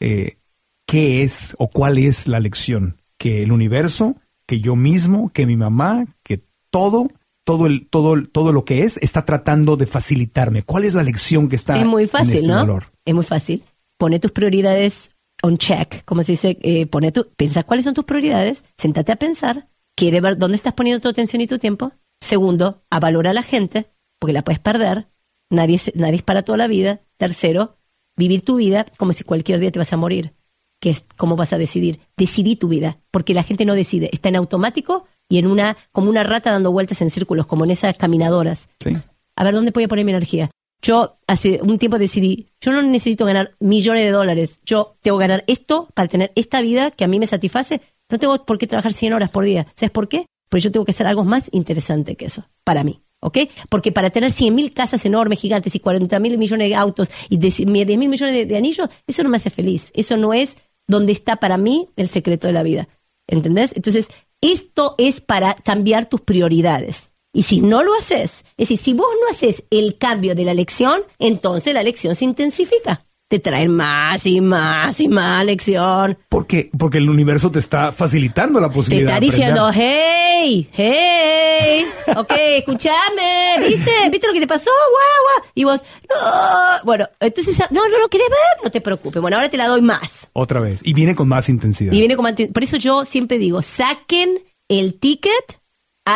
eh, 0.01 0.39
¿qué 0.86 1.22
es 1.22 1.55
o 1.59 1.68
cuál 1.68 1.99
es 1.99 2.28
la 2.28 2.41
lección? 2.41 3.01
Que 3.18 3.43
el 3.43 3.53
universo, 3.53 4.16
que 4.47 4.61
yo 4.61 4.76
mismo, 4.76 5.30
que 5.32 5.47
mi 5.47 5.57
mamá, 5.57 6.07
que 6.22 6.43
todo, 6.70 7.09
todo 7.45 7.66
el, 7.66 7.89
todo, 7.89 8.22
todo 8.26 8.53
lo 8.53 8.64
que 8.64 8.82
es, 8.82 8.99
está 8.99 9.24
tratando 9.24 9.76
de 9.76 9.86
facilitarme. 9.86 10.62
¿Cuál 10.62 10.84
es 10.84 10.95
la 10.95 11.03
lección 11.03 11.49
que 11.49 11.57
está 11.57 11.78
es 11.78 11.86
muy 11.86 12.05
en 12.05 12.09
fácil, 12.09 12.34
este 12.34 12.47
¿no? 12.47 12.59
dolor? 12.59 12.84
Es 13.05 13.14
muy 13.14 13.24
fácil. 13.24 13.64
Pone 13.97 14.20
tus 14.20 14.32
prioridades 14.32 15.11
on 15.43 15.57
check, 15.59 16.05
como 16.05 16.22
se 16.22 16.32
dice, 16.32 16.59
eh, 16.62 16.86
pone 16.86 17.12
tu, 17.12 17.28
piensa 17.36 17.62
cuáles 17.62 17.84
son 17.84 17.95
tus 17.95 18.05
prioridades, 18.05 18.64
sentate 18.76 19.12
a 19.12 19.16
pensar, 19.16 19.68
quiere 19.97 20.20
ver 20.20 20.36
dónde 20.39 20.57
estás 20.57 20.72
poniendo 20.74 21.01
tu 21.01 21.09
atención 21.09 21.41
y 21.41 21.47
tu 21.47 21.59
tiempo. 21.59 21.93
Segundo, 22.20 22.82
a 22.91 22.99
valorar 23.01 23.30
a 23.30 23.34
la 23.34 23.43
gente, 23.43 23.91
porque 24.18 24.32
la 24.32 24.43
puedes 24.43 24.59
perder. 24.59 25.09
Nadie, 25.51 25.76
es- 25.76 25.93
nadie 25.95 26.16
es 26.16 26.22
para 26.22 26.43
toda 26.43 26.59
la 26.59 26.66
vida. 26.66 27.01
Tercero, 27.16 27.78
vivir 28.16 28.43
tu 28.45 28.57
vida 28.57 28.86
como 28.97 29.12
si 29.12 29.24
cualquier 29.24 29.61
día 29.61 29.70
te 29.70 29.78
vas 29.78 29.93
a 29.93 29.97
morir. 29.97 30.34
Que 30.80 30.91
es 30.91 31.05
cómo 31.16 31.34
vas 31.36 31.53
a 31.53 31.59
decidir. 31.59 32.01
Decidí 32.16 32.55
tu 32.57 32.68
vida, 32.68 32.99
porque 33.11 33.34
la 33.34 33.43
gente 33.43 33.64
no 33.64 33.74
decide, 33.74 34.11
está 34.12 34.28
en 34.28 34.36
automático 34.36 35.07
y 35.28 35.39
en 35.39 35.47
una, 35.47 35.76
como 35.93 36.11
una 36.11 36.22
rata 36.24 36.51
dando 36.51 36.70
vueltas 36.72 37.01
en 37.01 37.11
círculos, 37.11 37.47
como 37.47 37.64
en 37.64 37.70
esas 37.72 37.97
caminadoras 37.97 38.68
Sí. 38.80 38.97
a 39.36 39.45
ver 39.45 39.55
dónde 39.55 39.70
voy 39.72 39.84
a 39.84 39.89
poner 39.89 40.05
mi 40.05 40.12
energía. 40.12 40.51
Yo 40.81 41.18
hace 41.26 41.61
un 41.62 41.79
tiempo 41.79 41.99
decidí, 41.99 42.49
yo 42.61 42.72
no 42.72 42.83
necesito 42.83 43.24
ganar 43.24 43.57
millones 43.59 44.05
de 44.05 44.11
dólares, 44.11 44.61
yo 44.64 44.97
tengo 45.03 45.18
que 45.18 45.24
ganar 45.26 45.45
esto 45.49 45.89
para 45.95 46.09
tener 46.09 46.33
esta 46.37 46.62
vida 46.62 46.91
que 46.91 47.05
a 47.05 47.09
mí 47.09 47.18
me 47.18 47.26
satisface. 47.26 47.81
No 48.11 48.18
tengo 48.18 48.45
por 48.45 48.59
qué 48.59 48.66
trabajar 48.66 48.93
100 48.93 49.12
horas 49.12 49.31
por 49.31 49.45
día. 49.45 49.66
¿Sabes 49.74 49.91
por 49.91 50.09
qué? 50.09 50.26
Porque 50.49 50.62
yo 50.62 50.72
tengo 50.72 50.85
que 50.85 50.93
hacer 50.93 51.07
algo 51.07 51.24
más 51.24 51.51
interesante 51.53 52.16
que 52.16 52.26
eso, 52.26 52.49
para 52.64 52.85
mí. 52.85 53.03
¿Ok? 53.20 53.39
Porque 53.68 53.91
para 53.91 54.11
tener 54.11 54.31
100 54.31 54.55
mil 54.55 54.72
casas 54.72 55.05
enormes, 55.05 55.41
gigantes 55.41 55.74
y 55.74 55.81
40 55.81 56.20
mil 56.20 56.39
millones 56.39 56.68
de 56.68 56.74
autos 56.76 57.09
y 57.29 57.39
10 57.39 57.66
mil 57.66 57.99
millones 57.99 58.35
de, 58.35 58.47
de 58.47 58.57
anillos, 58.57 58.89
eso 59.07 59.24
no 59.24 59.29
me 59.29 59.37
hace 59.37 59.51
feliz. 59.51 59.91
Eso 59.95 60.16
no 60.16 60.33
es 60.33 60.57
donde 60.87 61.12
está 61.12 61.37
para 61.37 61.59
mí 61.59 61.89
el 61.97 62.09
secreto 62.09 62.47
de 62.47 62.53
la 62.53 62.62
vida. 62.62 62.89
¿Entendés? 63.26 63.72
Entonces, 63.74 64.09
esto 64.41 64.95
es 64.99 65.20
para 65.20 65.55
cambiar 65.55 66.09
tus 66.09 66.20
prioridades. 66.20 67.12
Y 67.39 67.45
si 67.45 67.61
no 67.61 67.84
lo 67.84 67.95
haces, 67.95 68.45
es 68.57 68.68
decir, 68.68 68.78
si 68.80 68.95
vos 68.95 69.07
no 69.22 69.30
haces 69.30 69.62
el 69.70 69.97
cambio 69.97 70.34
de 70.34 70.45
la 70.45 70.55
lección, 70.55 71.03
entonces 71.20 71.72
la 71.72 71.84
lección 71.84 72.16
se 72.16 72.24
intensifica. 72.24 73.05
Te 73.30 73.39
traen 73.39 73.70
más 73.76 74.26
y 74.26 74.41
más 74.41 74.99
y 75.01 75.07
más 75.07 75.45
lección. 75.47 76.18
Porque, 76.30 76.68
porque 76.76 76.99
el 76.99 77.09
universo 77.09 77.51
te 77.53 77.61
está 77.61 77.93
facilitando 77.93 78.59
la 78.59 78.68
Te 78.70 78.74
posibilidad 78.74 79.11
está 79.12 79.20
de 79.20 79.26
aprender. 79.28 79.55
diciendo, 79.55 79.70
hey, 79.72 80.68
hey, 80.72 81.84
ok, 82.16 82.32
escúchame, 82.57 83.57
¿viste? 83.68 83.91
¿Viste 84.11 84.26
lo 84.26 84.32
que 84.32 84.41
te 84.41 84.47
pasó? 84.49 84.70
Guau, 84.70 85.41
guau. 85.43 85.51
Y 85.55 85.62
vos, 85.64 85.80
no. 86.09 86.84
Bueno, 86.84 87.07
entonces, 87.20 87.59
no, 87.70 87.89
no 87.89 87.99
lo 88.01 88.09
querés 88.09 88.28
ver, 88.30 88.64
no 88.64 88.70
te 88.70 88.80
preocupes. 88.80 89.20
Bueno, 89.22 89.36
ahora 89.36 89.49
te 89.49 89.57
la 89.59 89.68
doy 89.68 89.82
más. 89.82 90.26
Otra 90.32 90.61
vez. 90.61 90.80
Y 90.82 90.93
viene 90.95 91.14
con 91.14 91.28
más 91.28 91.49
intensidad. 91.49 91.93
Y 91.93 91.99
viene 91.99 92.16
como 92.16 92.28
anti- 92.28 92.47
Por 92.49 92.64
eso 92.64 92.78
yo 92.78 93.05
siempre 93.05 93.39
digo, 93.39 93.62
saquen 93.62 94.43
el 94.68 94.99
ticket 94.99 95.58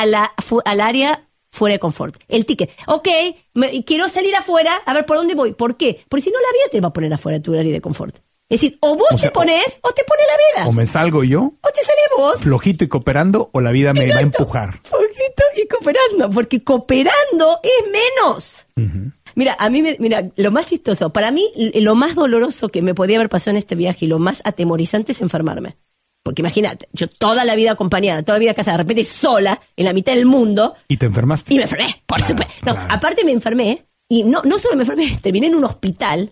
a 0.01 0.07
la, 0.07 0.33
al 0.65 0.81
área 0.81 1.29
fuera 1.51 1.75
de 1.75 1.79
confort. 1.79 2.17
El 2.29 2.47
ticket. 2.47 2.71
Ok, 2.87 3.09
me- 3.55 3.85
quiero 3.85 4.09
salir 4.09 4.35
afuera, 4.35 4.75
a 4.87 4.95
ver 4.95 5.05
por 5.05 5.17
dónde 5.19 5.35
voy. 5.35 5.53
¿Por 5.53 5.77
qué? 5.77 6.01
Porque 6.09 6.23
si 6.25 6.31
no, 6.31 6.39
la 6.41 6.49
vida 6.53 6.71
te 6.71 6.81
va 6.81 6.89
a 6.89 6.93
poner 6.93 7.13
afuera 7.13 7.39
de 7.39 7.43
tu 7.43 7.53
área 7.59 7.73
de 7.73 7.81
confort. 7.81 8.17
Es 8.49 8.61
decir, 8.61 8.77
o 8.81 8.97
vos 8.97 9.09
O 9.13 9.19
sea, 9.19 9.31
te 9.31 9.33
pones, 9.35 9.79
o, 9.83 9.93
te 9.93 10.05
pone 10.05 10.23
la 10.27 10.61
vida. 10.63 10.69
O 10.69 10.73
me 10.73 10.87
salgo 10.87 11.25
yo, 11.25 11.41
O 11.63 11.69
te 11.71 11.83
sale 11.83 12.01
vos. 12.17 12.41
flojito 12.41 12.85
y 12.85 12.89
cooperando, 12.89 13.49
o 13.53 13.61
la 13.63 13.71
vida 13.71 13.95
me 13.95 14.11
va 14.11 14.19
a 14.19 14.23
empujar. 14.23 14.81
Poquito 14.83 15.43
y 15.57 15.67
cooperando, 15.69 16.29
porque 16.31 16.63
cooperando 16.63 17.59
es 17.63 17.91
menos. 17.91 18.67
Mira, 19.35 19.57
a 19.59 19.71
mí, 19.71 19.81
me, 19.83 19.97
mira, 20.01 20.29
lo 20.37 20.51
más 20.51 20.67
chistoso, 20.67 21.11
para 21.15 21.31
mí, 21.31 21.51
lo 21.57 21.95
más 21.95 22.15
doloroso 22.15 22.69
que 22.69 22.83
me 22.83 22.95
podía 22.95 23.17
haber 23.17 23.31
pasado 23.31 23.53
en 23.53 23.57
este 23.57 23.75
viaje 23.75 24.05
y 24.05 24.09
lo 24.09 24.19
más 24.19 24.43
atemorizante 24.45 25.13
es 25.13 25.21
enfermarme. 25.23 25.77
Porque 26.23 26.43
imagínate, 26.43 26.89
yo 26.93 27.09
toda 27.09 27.45
la 27.45 27.55
vida 27.57 27.73
acompañada, 27.73 28.23
toda 28.23 28.39
la 28.39 28.41
vida 28.43 28.55
casada, 28.55 28.77
de 28.77 28.83
repente 28.85 29.05
sola, 29.05 29.61
en 29.77 29.85
la 29.85 29.93
mitad 29.93 30.13
del 30.15 30.27
mundo, 30.27 30.75
Y 30.89 30.97
te 30.97 31.07
enfermaste. 31.07 31.53
y 31.53 31.57
me 31.57 31.65
enfermé, 31.65 32.03
por 32.07 32.19
Claro, 32.19 32.31
supuesto. 32.31 32.55
No, 32.65 32.73
claro. 32.75 32.95
aparte 32.95 33.25
me 33.25 33.33
enfermé, 33.33 33.87
y 34.09 34.23
no, 34.23 34.43
no 34.45 34.59
solo 34.59 34.77
me 34.77 34.83
enfermé, 34.83 35.19
terminé 35.21 35.49
en 35.49 35.55
un 35.57 35.65
hospital 35.65 36.31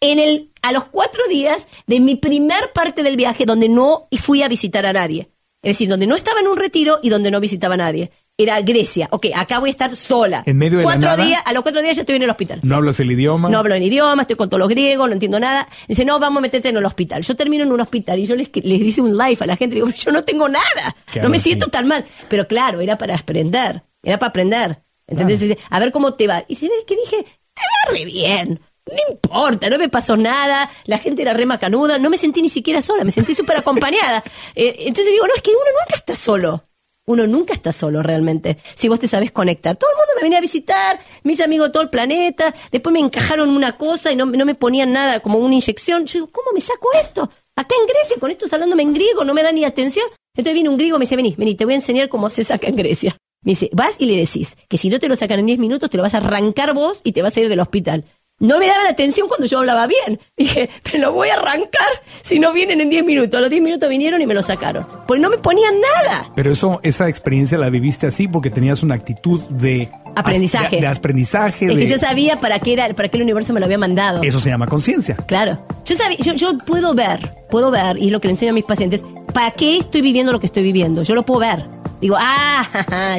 en 0.00 0.18
el, 0.18 0.50
a 0.62 0.72
los 0.72 0.84
cuatro 0.84 1.22
días 1.28 1.66
de 1.86 2.00
mi 2.00 2.16
primer 2.16 2.72
parte 2.72 3.02
del 3.02 3.16
viaje 3.16 3.44
donde 3.46 3.68
no 3.68 4.08
fui 4.20 4.42
a 4.42 4.48
visitar 4.48 4.84
a 4.86 4.92
nadie. 4.92 5.30
Es 5.62 5.70
decir, 5.74 5.88
donde 5.88 6.08
no 6.08 6.16
estaba 6.16 6.40
en 6.40 6.48
un 6.48 6.56
retiro 6.56 6.98
y 7.02 7.08
donde 7.08 7.30
no 7.30 7.38
visitaba 7.38 7.74
a 7.74 7.78
nadie. 7.78 8.10
Era 8.38 8.60
Grecia. 8.62 9.08
Ok, 9.10 9.26
acá 9.34 9.58
voy 9.58 9.68
a 9.68 9.70
estar 9.70 9.94
sola. 9.94 10.42
En 10.46 10.56
medio 10.56 10.78
de 10.78 10.84
la 10.84 10.90
cuatro 10.90 11.10
nada. 11.10 11.24
días, 11.24 11.42
a 11.44 11.52
los 11.52 11.62
cuatro 11.62 11.82
días 11.82 11.96
ya 11.96 12.02
estoy 12.02 12.16
en 12.16 12.22
el 12.22 12.30
hospital. 12.30 12.60
No 12.62 12.76
hablas 12.76 12.98
el 13.00 13.10
idioma. 13.10 13.48
No 13.50 13.58
hablo 13.58 13.74
en 13.74 13.82
idioma, 13.82 14.22
estoy 14.22 14.36
con 14.36 14.48
todos 14.48 14.58
los 14.60 14.68
griegos, 14.68 15.06
no 15.06 15.12
entiendo 15.12 15.38
nada. 15.38 15.68
Dice, 15.86 16.04
no, 16.04 16.18
vamos 16.18 16.38
a 16.38 16.42
meterte 16.42 16.70
en 16.70 16.76
el 16.76 16.84
hospital. 16.84 17.22
Yo 17.22 17.36
termino 17.36 17.62
en 17.64 17.72
un 17.72 17.80
hospital 17.80 18.18
y 18.18 18.26
yo 18.26 18.34
les, 18.34 18.50
les 18.54 18.80
hice 18.80 19.00
un 19.02 19.16
live 19.16 19.38
a 19.40 19.46
la 19.46 19.56
gente. 19.56 19.74
Digo, 19.74 19.90
yo 19.90 20.12
no 20.12 20.24
tengo 20.24 20.48
nada. 20.48 20.96
¿Qué 21.12 21.20
No 21.20 21.28
me 21.28 21.38
siento 21.38 21.68
tan 21.68 21.86
mal. 21.86 22.04
Pero 22.28 22.46
claro, 22.48 22.80
era 22.80 22.96
para 22.96 23.14
aprender. 23.16 23.82
Era 24.02 24.18
para 24.18 24.30
aprender. 24.30 24.82
¿Entendés? 25.06 25.40
Dice, 25.40 25.58
a 25.68 25.78
ver 25.78 25.92
cómo 25.92 26.14
te 26.14 26.26
va. 26.26 26.44
Y 26.48 26.54
se 26.54 26.66
ve 26.66 26.74
que 26.86 26.96
dije, 26.96 27.22
te 27.22 27.62
va 27.62 27.92
re 27.92 28.04
bien. 28.06 28.60
No 28.86 29.14
importa, 29.14 29.70
no 29.70 29.78
me 29.78 29.88
pasó 29.88 30.16
nada, 30.16 30.68
la 30.86 30.98
gente 30.98 31.22
era 31.22 31.32
re 31.32 31.46
macanuda, 31.46 31.98
no 31.98 32.10
me 32.10 32.18
sentí 32.18 32.42
ni 32.42 32.48
siquiera 32.48 32.82
sola, 32.82 33.04
me 33.04 33.12
sentí 33.12 33.34
súper 33.34 33.58
acompañada. 33.58 34.24
Eh, 34.54 34.74
entonces 34.86 35.12
digo, 35.12 35.26
no, 35.26 35.34
es 35.34 35.40
que 35.42 35.50
uno 35.50 35.60
nunca 35.80 35.94
está 35.94 36.16
solo. 36.16 36.64
Uno 37.06 37.26
nunca 37.26 37.52
está 37.52 37.72
solo 37.72 38.02
realmente, 38.02 38.58
si 38.74 38.88
vos 38.88 38.98
te 38.98 39.08
sabes 39.08 39.32
conectar. 39.32 39.76
Todo 39.76 39.90
el 39.90 39.96
mundo 39.96 40.12
me 40.16 40.22
venía 40.22 40.38
a 40.38 40.40
visitar, 40.40 41.00
mis 41.24 41.40
amigos 41.40 41.68
de 41.68 41.72
todo 41.72 41.82
el 41.82 41.90
planeta, 41.90 42.54
después 42.70 42.92
me 42.92 43.00
encajaron 43.00 43.50
una 43.50 43.76
cosa 43.76 44.12
y 44.12 44.16
no, 44.16 44.26
no 44.26 44.44
me 44.44 44.54
ponían 44.54 44.92
nada, 44.92 45.20
como 45.20 45.38
una 45.38 45.54
inyección. 45.54 46.06
Yo 46.06 46.20
digo, 46.20 46.30
¿cómo 46.30 46.52
me 46.52 46.60
saco 46.60 46.88
esto? 47.00 47.28
Acá 47.56 47.74
en 47.80 47.86
Grecia, 47.86 48.16
con 48.20 48.30
esto 48.30 48.46
hablándome 48.50 48.84
en 48.84 48.92
griego, 48.94 49.24
no 49.24 49.34
me 49.34 49.42
da 49.42 49.50
ni 49.50 49.64
atención. 49.64 50.06
Entonces 50.34 50.54
viene 50.54 50.68
un 50.68 50.76
griego 50.76 50.96
y 50.96 50.98
me 51.00 51.02
dice, 51.04 51.16
vení, 51.16 51.34
vení, 51.36 51.54
te 51.56 51.64
voy 51.64 51.74
a 51.74 51.76
enseñar 51.76 52.08
cómo 52.08 52.30
se 52.30 52.44
saca 52.44 52.68
en 52.68 52.76
Grecia. 52.76 53.16
Me 53.44 53.52
dice, 53.52 53.68
vas 53.72 53.96
y 53.98 54.06
le 54.06 54.16
decís 54.16 54.56
que 54.68 54.78
si 54.78 54.88
no 54.88 55.00
te 55.00 55.08
lo 55.08 55.16
sacan 55.16 55.40
en 55.40 55.46
10 55.46 55.58
minutos, 55.58 55.90
te 55.90 55.96
lo 55.96 56.04
vas 56.04 56.14
a 56.14 56.18
arrancar 56.18 56.72
vos 56.74 57.00
y 57.02 57.12
te 57.12 57.22
vas 57.22 57.36
a 57.36 57.40
ir 57.40 57.48
del 57.48 57.60
hospital. 57.60 58.04
No 58.42 58.58
me 58.58 58.66
daban 58.66 58.86
atención 58.88 59.28
cuando 59.28 59.46
yo 59.46 59.58
hablaba 59.60 59.86
bien. 59.86 60.18
Dije, 60.36 60.68
me 60.92 60.98
lo 60.98 61.12
voy 61.12 61.28
a 61.28 61.34
arrancar 61.34 61.88
si 62.22 62.38
no 62.40 62.52
vienen 62.52 62.80
en 62.80 62.90
10 62.90 63.04
minutos. 63.04 63.38
A 63.38 63.40
los 63.40 63.48
10 63.50 63.62
minutos 63.62 63.88
vinieron 63.88 64.20
y 64.20 64.26
me 64.26 64.34
lo 64.34 64.42
sacaron. 64.42 64.84
Porque 65.06 65.20
no 65.22 65.30
me 65.30 65.38
ponían 65.38 65.74
nada. 65.80 66.30
Pero 66.34 66.50
eso, 66.50 66.80
esa 66.82 67.08
experiencia 67.08 67.56
la 67.56 67.70
viviste 67.70 68.06
así 68.08 68.26
porque 68.26 68.50
tenías 68.50 68.82
una 68.82 68.96
actitud 68.96 69.40
de 69.48 69.90
Aprendizaje. 70.14 70.76
De, 70.76 70.82
de 70.82 70.88
aprendizaje. 70.88 71.66
Es 71.66 71.74
de- 71.76 71.84
que 71.84 71.86
yo 71.90 71.98
sabía 71.98 72.38
para 72.40 72.58
qué 72.58 72.72
era, 72.74 72.92
para 72.94 73.08
qué 73.08 73.16
el 73.16 73.22
universo 73.22 73.52
me 73.54 73.60
lo 73.60 73.66
había 73.66 73.78
mandado. 73.78 74.22
Eso 74.22 74.40
se 74.40 74.50
llama 74.50 74.66
conciencia. 74.66 75.16
Claro. 75.16 75.64
Yo, 75.86 75.94
sabía, 75.96 76.18
yo, 76.18 76.34
yo 76.34 76.58
puedo 76.58 76.94
ver, 76.94 77.30
puedo 77.48 77.70
ver, 77.70 77.96
y 77.96 78.06
es 78.06 78.12
lo 78.12 78.20
que 78.20 78.28
le 78.28 78.32
enseño 78.32 78.50
a 78.50 78.54
mis 78.54 78.64
pacientes, 78.64 79.00
para 79.32 79.52
qué 79.52 79.78
estoy 79.78 80.02
viviendo 80.02 80.30
lo 80.32 80.38
que 80.40 80.46
estoy 80.46 80.64
viviendo. 80.64 81.02
Yo 81.02 81.14
lo 81.14 81.22
puedo 81.24 81.40
ver. 81.40 81.64
Digo, 82.02 82.16
ah, 82.18 82.66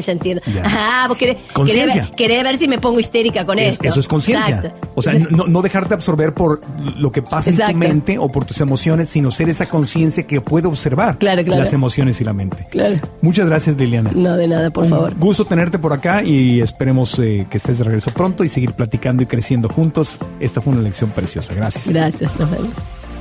ya 0.06 0.12
entiendo. 0.12 0.40
Ya. 0.46 0.62
Ah, 0.64 1.06
vos 1.08 1.18
querés, 1.18 1.36
ver, 1.56 2.10
querés 2.16 2.42
ver 2.44 2.58
si 2.58 2.68
me 2.68 2.78
pongo 2.78 3.00
histérica 3.00 3.44
con 3.44 3.58
Es- 3.58 3.72
esto. 3.74 3.88
eso 3.88 3.98
es 4.00 4.06
conciencia. 4.06 4.72
O 4.94 5.02
sea, 5.02 5.14
no, 5.14 5.46
no 5.48 5.60
dejarte 5.62 5.94
absorber 5.94 6.32
por 6.34 6.60
lo 6.96 7.10
que 7.10 7.20
pasa 7.22 7.50
en 7.50 7.56
tu 7.56 7.74
mente 7.76 8.18
o 8.18 8.28
por 8.30 8.44
tus 8.44 8.60
emociones, 8.60 9.08
sino 9.08 9.30
ser 9.32 9.48
esa 9.48 9.66
conciencia 9.66 10.24
que 10.24 10.40
puede 10.40 10.68
observar 10.68 11.18
Claro, 11.18 11.42
claro. 11.44 11.60
las 11.60 11.72
emociones 11.72 12.20
y 12.20 12.24
la 12.24 12.32
mente. 12.32 12.66
Claro. 12.70 13.00
Muchas 13.22 13.46
gracias, 13.46 13.76
Liliana. 13.76 14.10
No, 14.14 14.36
de 14.36 14.46
nada, 14.46 14.70
por 14.70 14.84
Un 14.84 14.90
favor. 14.90 15.14
gusto 15.16 15.44
tenerte 15.44 15.78
por 15.78 15.92
acá 15.92 16.22
y 16.22 16.60
esperemos 16.60 17.18
eh, 17.18 17.46
que 17.50 17.56
estés 17.56 17.78
de 17.78 17.84
regreso 17.84 18.10
pronto 18.12 18.44
y 18.44 18.48
seguir 18.48 18.72
platicando 18.72 19.22
y 19.22 19.26
creciendo 19.26 19.68
juntos. 19.68 20.18
Esta 20.40 20.60
fue 20.60 20.72
una 20.74 20.82
lección 20.82 21.10
preciosa. 21.10 21.54
Gracias. 21.54 21.92
Gracias, 21.92 22.38
nos 22.38 22.50
vemos. 22.50 22.70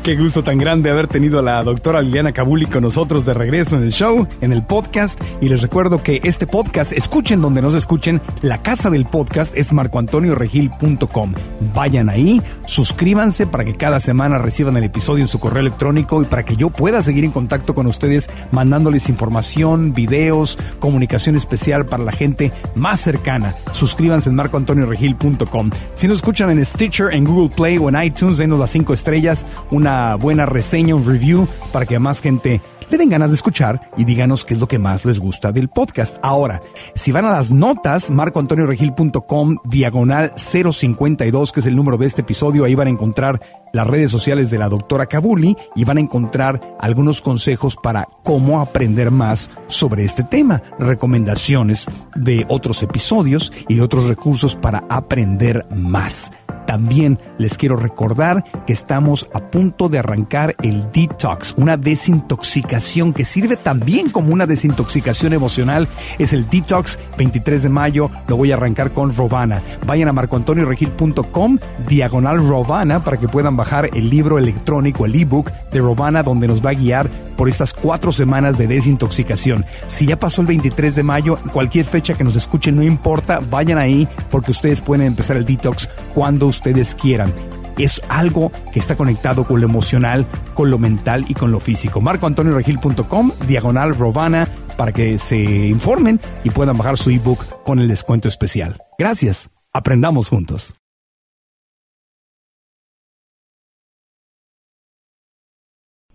Qué 0.03 0.17
gusto 0.17 0.43
tan 0.43 0.57
grande 0.57 0.89
haber 0.89 1.07
tenido 1.07 1.39
a 1.39 1.41
la 1.41 1.63
doctora 1.63 2.01
Liliana 2.01 2.33
Kabuli 2.33 2.65
con 2.65 2.83
nosotros 2.83 3.23
de 3.23 3.33
regreso 3.33 3.77
en 3.77 3.83
el 3.83 3.93
show, 3.93 4.27
en 4.41 4.51
el 4.51 4.61
podcast. 4.61 5.17
Y 5.39 5.47
les 5.47 5.61
recuerdo 5.61 6.03
que 6.03 6.19
este 6.25 6.45
podcast, 6.45 6.91
escuchen 6.91 7.39
donde 7.39 7.61
nos 7.61 7.73
escuchen, 7.73 8.19
la 8.41 8.61
casa 8.61 8.89
del 8.89 9.05
podcast 9.05 9.55
es 9.55 9.71
marcoantonioregil.com. 9.71 11.33
Vayan 11.73 12.09
ahí, 12.09 12.41
suscríbanse 12.65 13.47
para 13.47 13.63
que 13.63 13.75
cada 13.75 14.01
semana 14.01 14.39
reciban 14.39 14.75
el 14.75 14.83
episodio 14.83 15.23
en 15.23 15.29
su 15.29 15.39
correo 15.39 15.61
electrónico 15.61 16.21
y 16.21 16.25
para 16.25 16.43
que 16.43 16.57
yo 16.57 16.69
pueda 16.69 17.01
seguir 17.01 17.23
en 17.23 17.31
contacto 17.31 17.73
con 17.73 17.87
ustedes 17.87 18.29
mandándoles 18.51 19.07
información, 19.07 19.93
videos, 19.93 20.59
comunicación 20.79 21.37
especial 21.37 21.85
para 21.85 22.03
la 22.03 22.11
gente 22.11 22.51
más 22.75 22.99
cercana. 22.99 23.55
Suscríbanse 23.71 24.27
en 24.27 24.35
marcoantonioregil.com. 24.35 25.71
Si 25.93 26.09
nos 26.09 26.17
escuchan 26.17 26.49
en 26.49 26.65
Stitcher, 26.65 27.13
en 27.13 27.23
Google 27.23 27.55
Play 27.55 27.77
o 27.77 27.87
en 27.87 28.03
iTunes, 28.03 28.35
denos 28.35 28.59
las 28.59 28.71
cinco 28.71 28.93
estrellas, 28.93 29.45
una 29.71 29.92
buena 30.19 30.45
reseña, 30.45 30.95
un 30.95 31.05
review 31.05 31.47
para 31.71 31.85
que 31.85 31.99
más 31.99 32.21
gente 32.21 32.61
le 32.89 32.97
den 32.97 33.09
ganas 33.09 33.31
de 33.31 33.35
escuchar 33.35 33.89
y 33.97 34.05
díganos 34.05 34.45
qué 34.45 34.53
es 34.53 34.59
lo 34.59 34.67
que 34.67 34.77
más 34.77 35.03
les 35.03 35.19
gusta 35.19 35.51
del 35.51 35.69
podcast. 35.69 36.17
Ahora, 36.21 36.61
si 36.93 37.11
van 37.11 37.25
a 37.25 37.31
las 37.31 37.49
notas, 37.51 38.11
marcoantonioregil.com, 38.11 39.57
diagonal 39.65 40.33
052, 40.35 41.51
que 41.51 41.59
es 41.59 41.65
el 41.65 41.75
número 41.75 41.97
de 41.97 42.05
este 42.05 42.21
episodio, 42.21 42.65
ahí 42.65 42.75
van 42.75 42.87
a 42.87 42.91
encontrar 42.91 43.41
las 43.73 43.87
redes 43.87 44.11
sociales 44.11 44.51
de 44.51 44.59
la 44.59 44.69
doctora 44.69 45.07
Kabuli 45.07 45.57
y 45.75 45.83
van 45.85 45.97
a 45.97 46.01
encontrar 46.01 46.75
algunos 46.79 47.21
consejos 47.21 47.75
para 47.81 48.07
cómo 48.23 48.61
aprender 48.61 49.09
más 49.09 49.49
sobre 49.67 50.03
este 50.03 50.23
tema, 50.23 50.61
recomendaciones 50.77 51.87
de 52.15 52.45
otros 52.47 52.83
episodios 52.83 53.51
y 53.67 53.79
otros 53.79 54.07
recursos 54.07 54.55
para 54.55 54.83
aprender 54.89 55.65
más. 55.75 56.31
También 56.66 57.20
les 57.38 57.57
quiero 57.57 57.76
recordar 57.76 58.43
que 58.66 58.74
estamos 58.74 59.30
a 59.34 59.39
punto 59.51 59.89
de 59.89 59.99
arrancar 59.99 60.55
el 60.61 60.91
detox, 60.91 61.53
una 61.57 61.78
desintoxicación 61.78 63.14
que 63.14 63.26
sirve 63.26 63.57
también 63.57 64.09
como 64.09 64.34
una 64.34 64.45
desintoxicación 64.45 65.34
emocional. 65.34 65.88
Es 66.20 66.34
el 66.34 66.49
detox 66.49 66.97
23 67.18 67.64
de 67.64 67.70
mayo, 67.70 68.09
lo 68.28 68.38
voy 68.38 68.51
a 68.51 68.55
arrancar 68.55 68.91
con 68.91 69.16
Rovana. 69.16 69.61
Vayan 69.86 70.09
a 70.09 70.14
marcoantonioregil.com, 70.14 71.57
diagonal 71.88 72.47
Rovana, 72.47 73.03
para 73.03 73.18
que 73.18 73.28
puedan 73.28 73.55
bajar 73.55 73.89
el 73.93 74.09
libro 74.09 74.38
electrónico, 74.38 75.05
el 75.05 75.16
ebook 75.16 75.51
de 75.72 75.80
Rovana, 75.80 76.24
donde 76.24 76.47
nos 76.47 76.66
va 76.66 76.72
a 76.72 76.76
guiar 76.76 77.09
por 77.38 77.49
estas 77.49 77.74
cuatro 77.74 78.11
semanas 78.11 78.57
de 78.57 78.68
desintoxicación. 78.68 79.66
Si 79.88 80.05
ya 80.05 80.20
pasó 80.20 80.41
el 80.41 80.47
23 80.47 80.95
de 80.95 81.03
mayo, 81.03 81.38
cualquier 81.51 81.86
fecha 81.86 82.14
que 82.14 82.24
nos 82.24 82.36
escuchen, 82.36 82.76
no 82.76 82.84
importa, 82.84 83.39
vayan 83.49 83.78
ahí 83.78 84.07
porque 84.30 84.51
ustedes 84.51 84.82
pueden 84.82 85.07
empezar 85.07 85.38
el 85.38 85.45
detox 85.45 85.89
cuando 86.14 86.47
ustedes 86.53 86.95
quieran. 86.95 87.33
Es 87.77 88.01
algo 88.07 88.51
que 88.71 88.79
está 88.79 88.95
conectado 88.95 89.45
con 89.45 89.59
lo 89.59 89.67
emocional, 89.67 90.25
con 90.53 90.69
lo 90.69 90.77
mental 90.77 91.25
y 91.27 91.33
con 91.33 91.51
lo 91.51 91.59
físico. 91.59 92.01
MarcoAntonioRegil.com, 92.01 93.31
diagonal 93.47 93.95
Rovana, 93.95 94.47
para 94.77 94.91
que 94.91 95.17
se 95.17 95.37
informen 95.37 96.19
y 96.43 96.51
puedan 96.51 96.77
bajar 96.77 96.97
su 96.97 97.09
ebook 97.09 97.63
con 97.63 97.79
el 97.79 97.87
descuento 97.87 98.27
especial. 98.27 98.81
Gracias. 98.97 99.49
Aprendamos 99.73 100.29
juntos. 100.29 100.75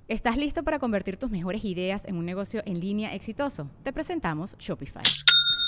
¿Estás 0.09 0.39
listo 0.39 0.63
para 0.63 0.79
convertir 0.79 1.19
tus 1.19 1.31
mejores 1.31 1.63
ideas 1.67 2.07
en 2.07 2.17
un 2.17 2.25
negocio 2.25 2.63
en 2.65 2.81
línea 2.81 3.15
exitoso? 3.15 3.69
Te 3.83 3.93
presentamos 3.93 4.57
Shopify. 4.59 5.03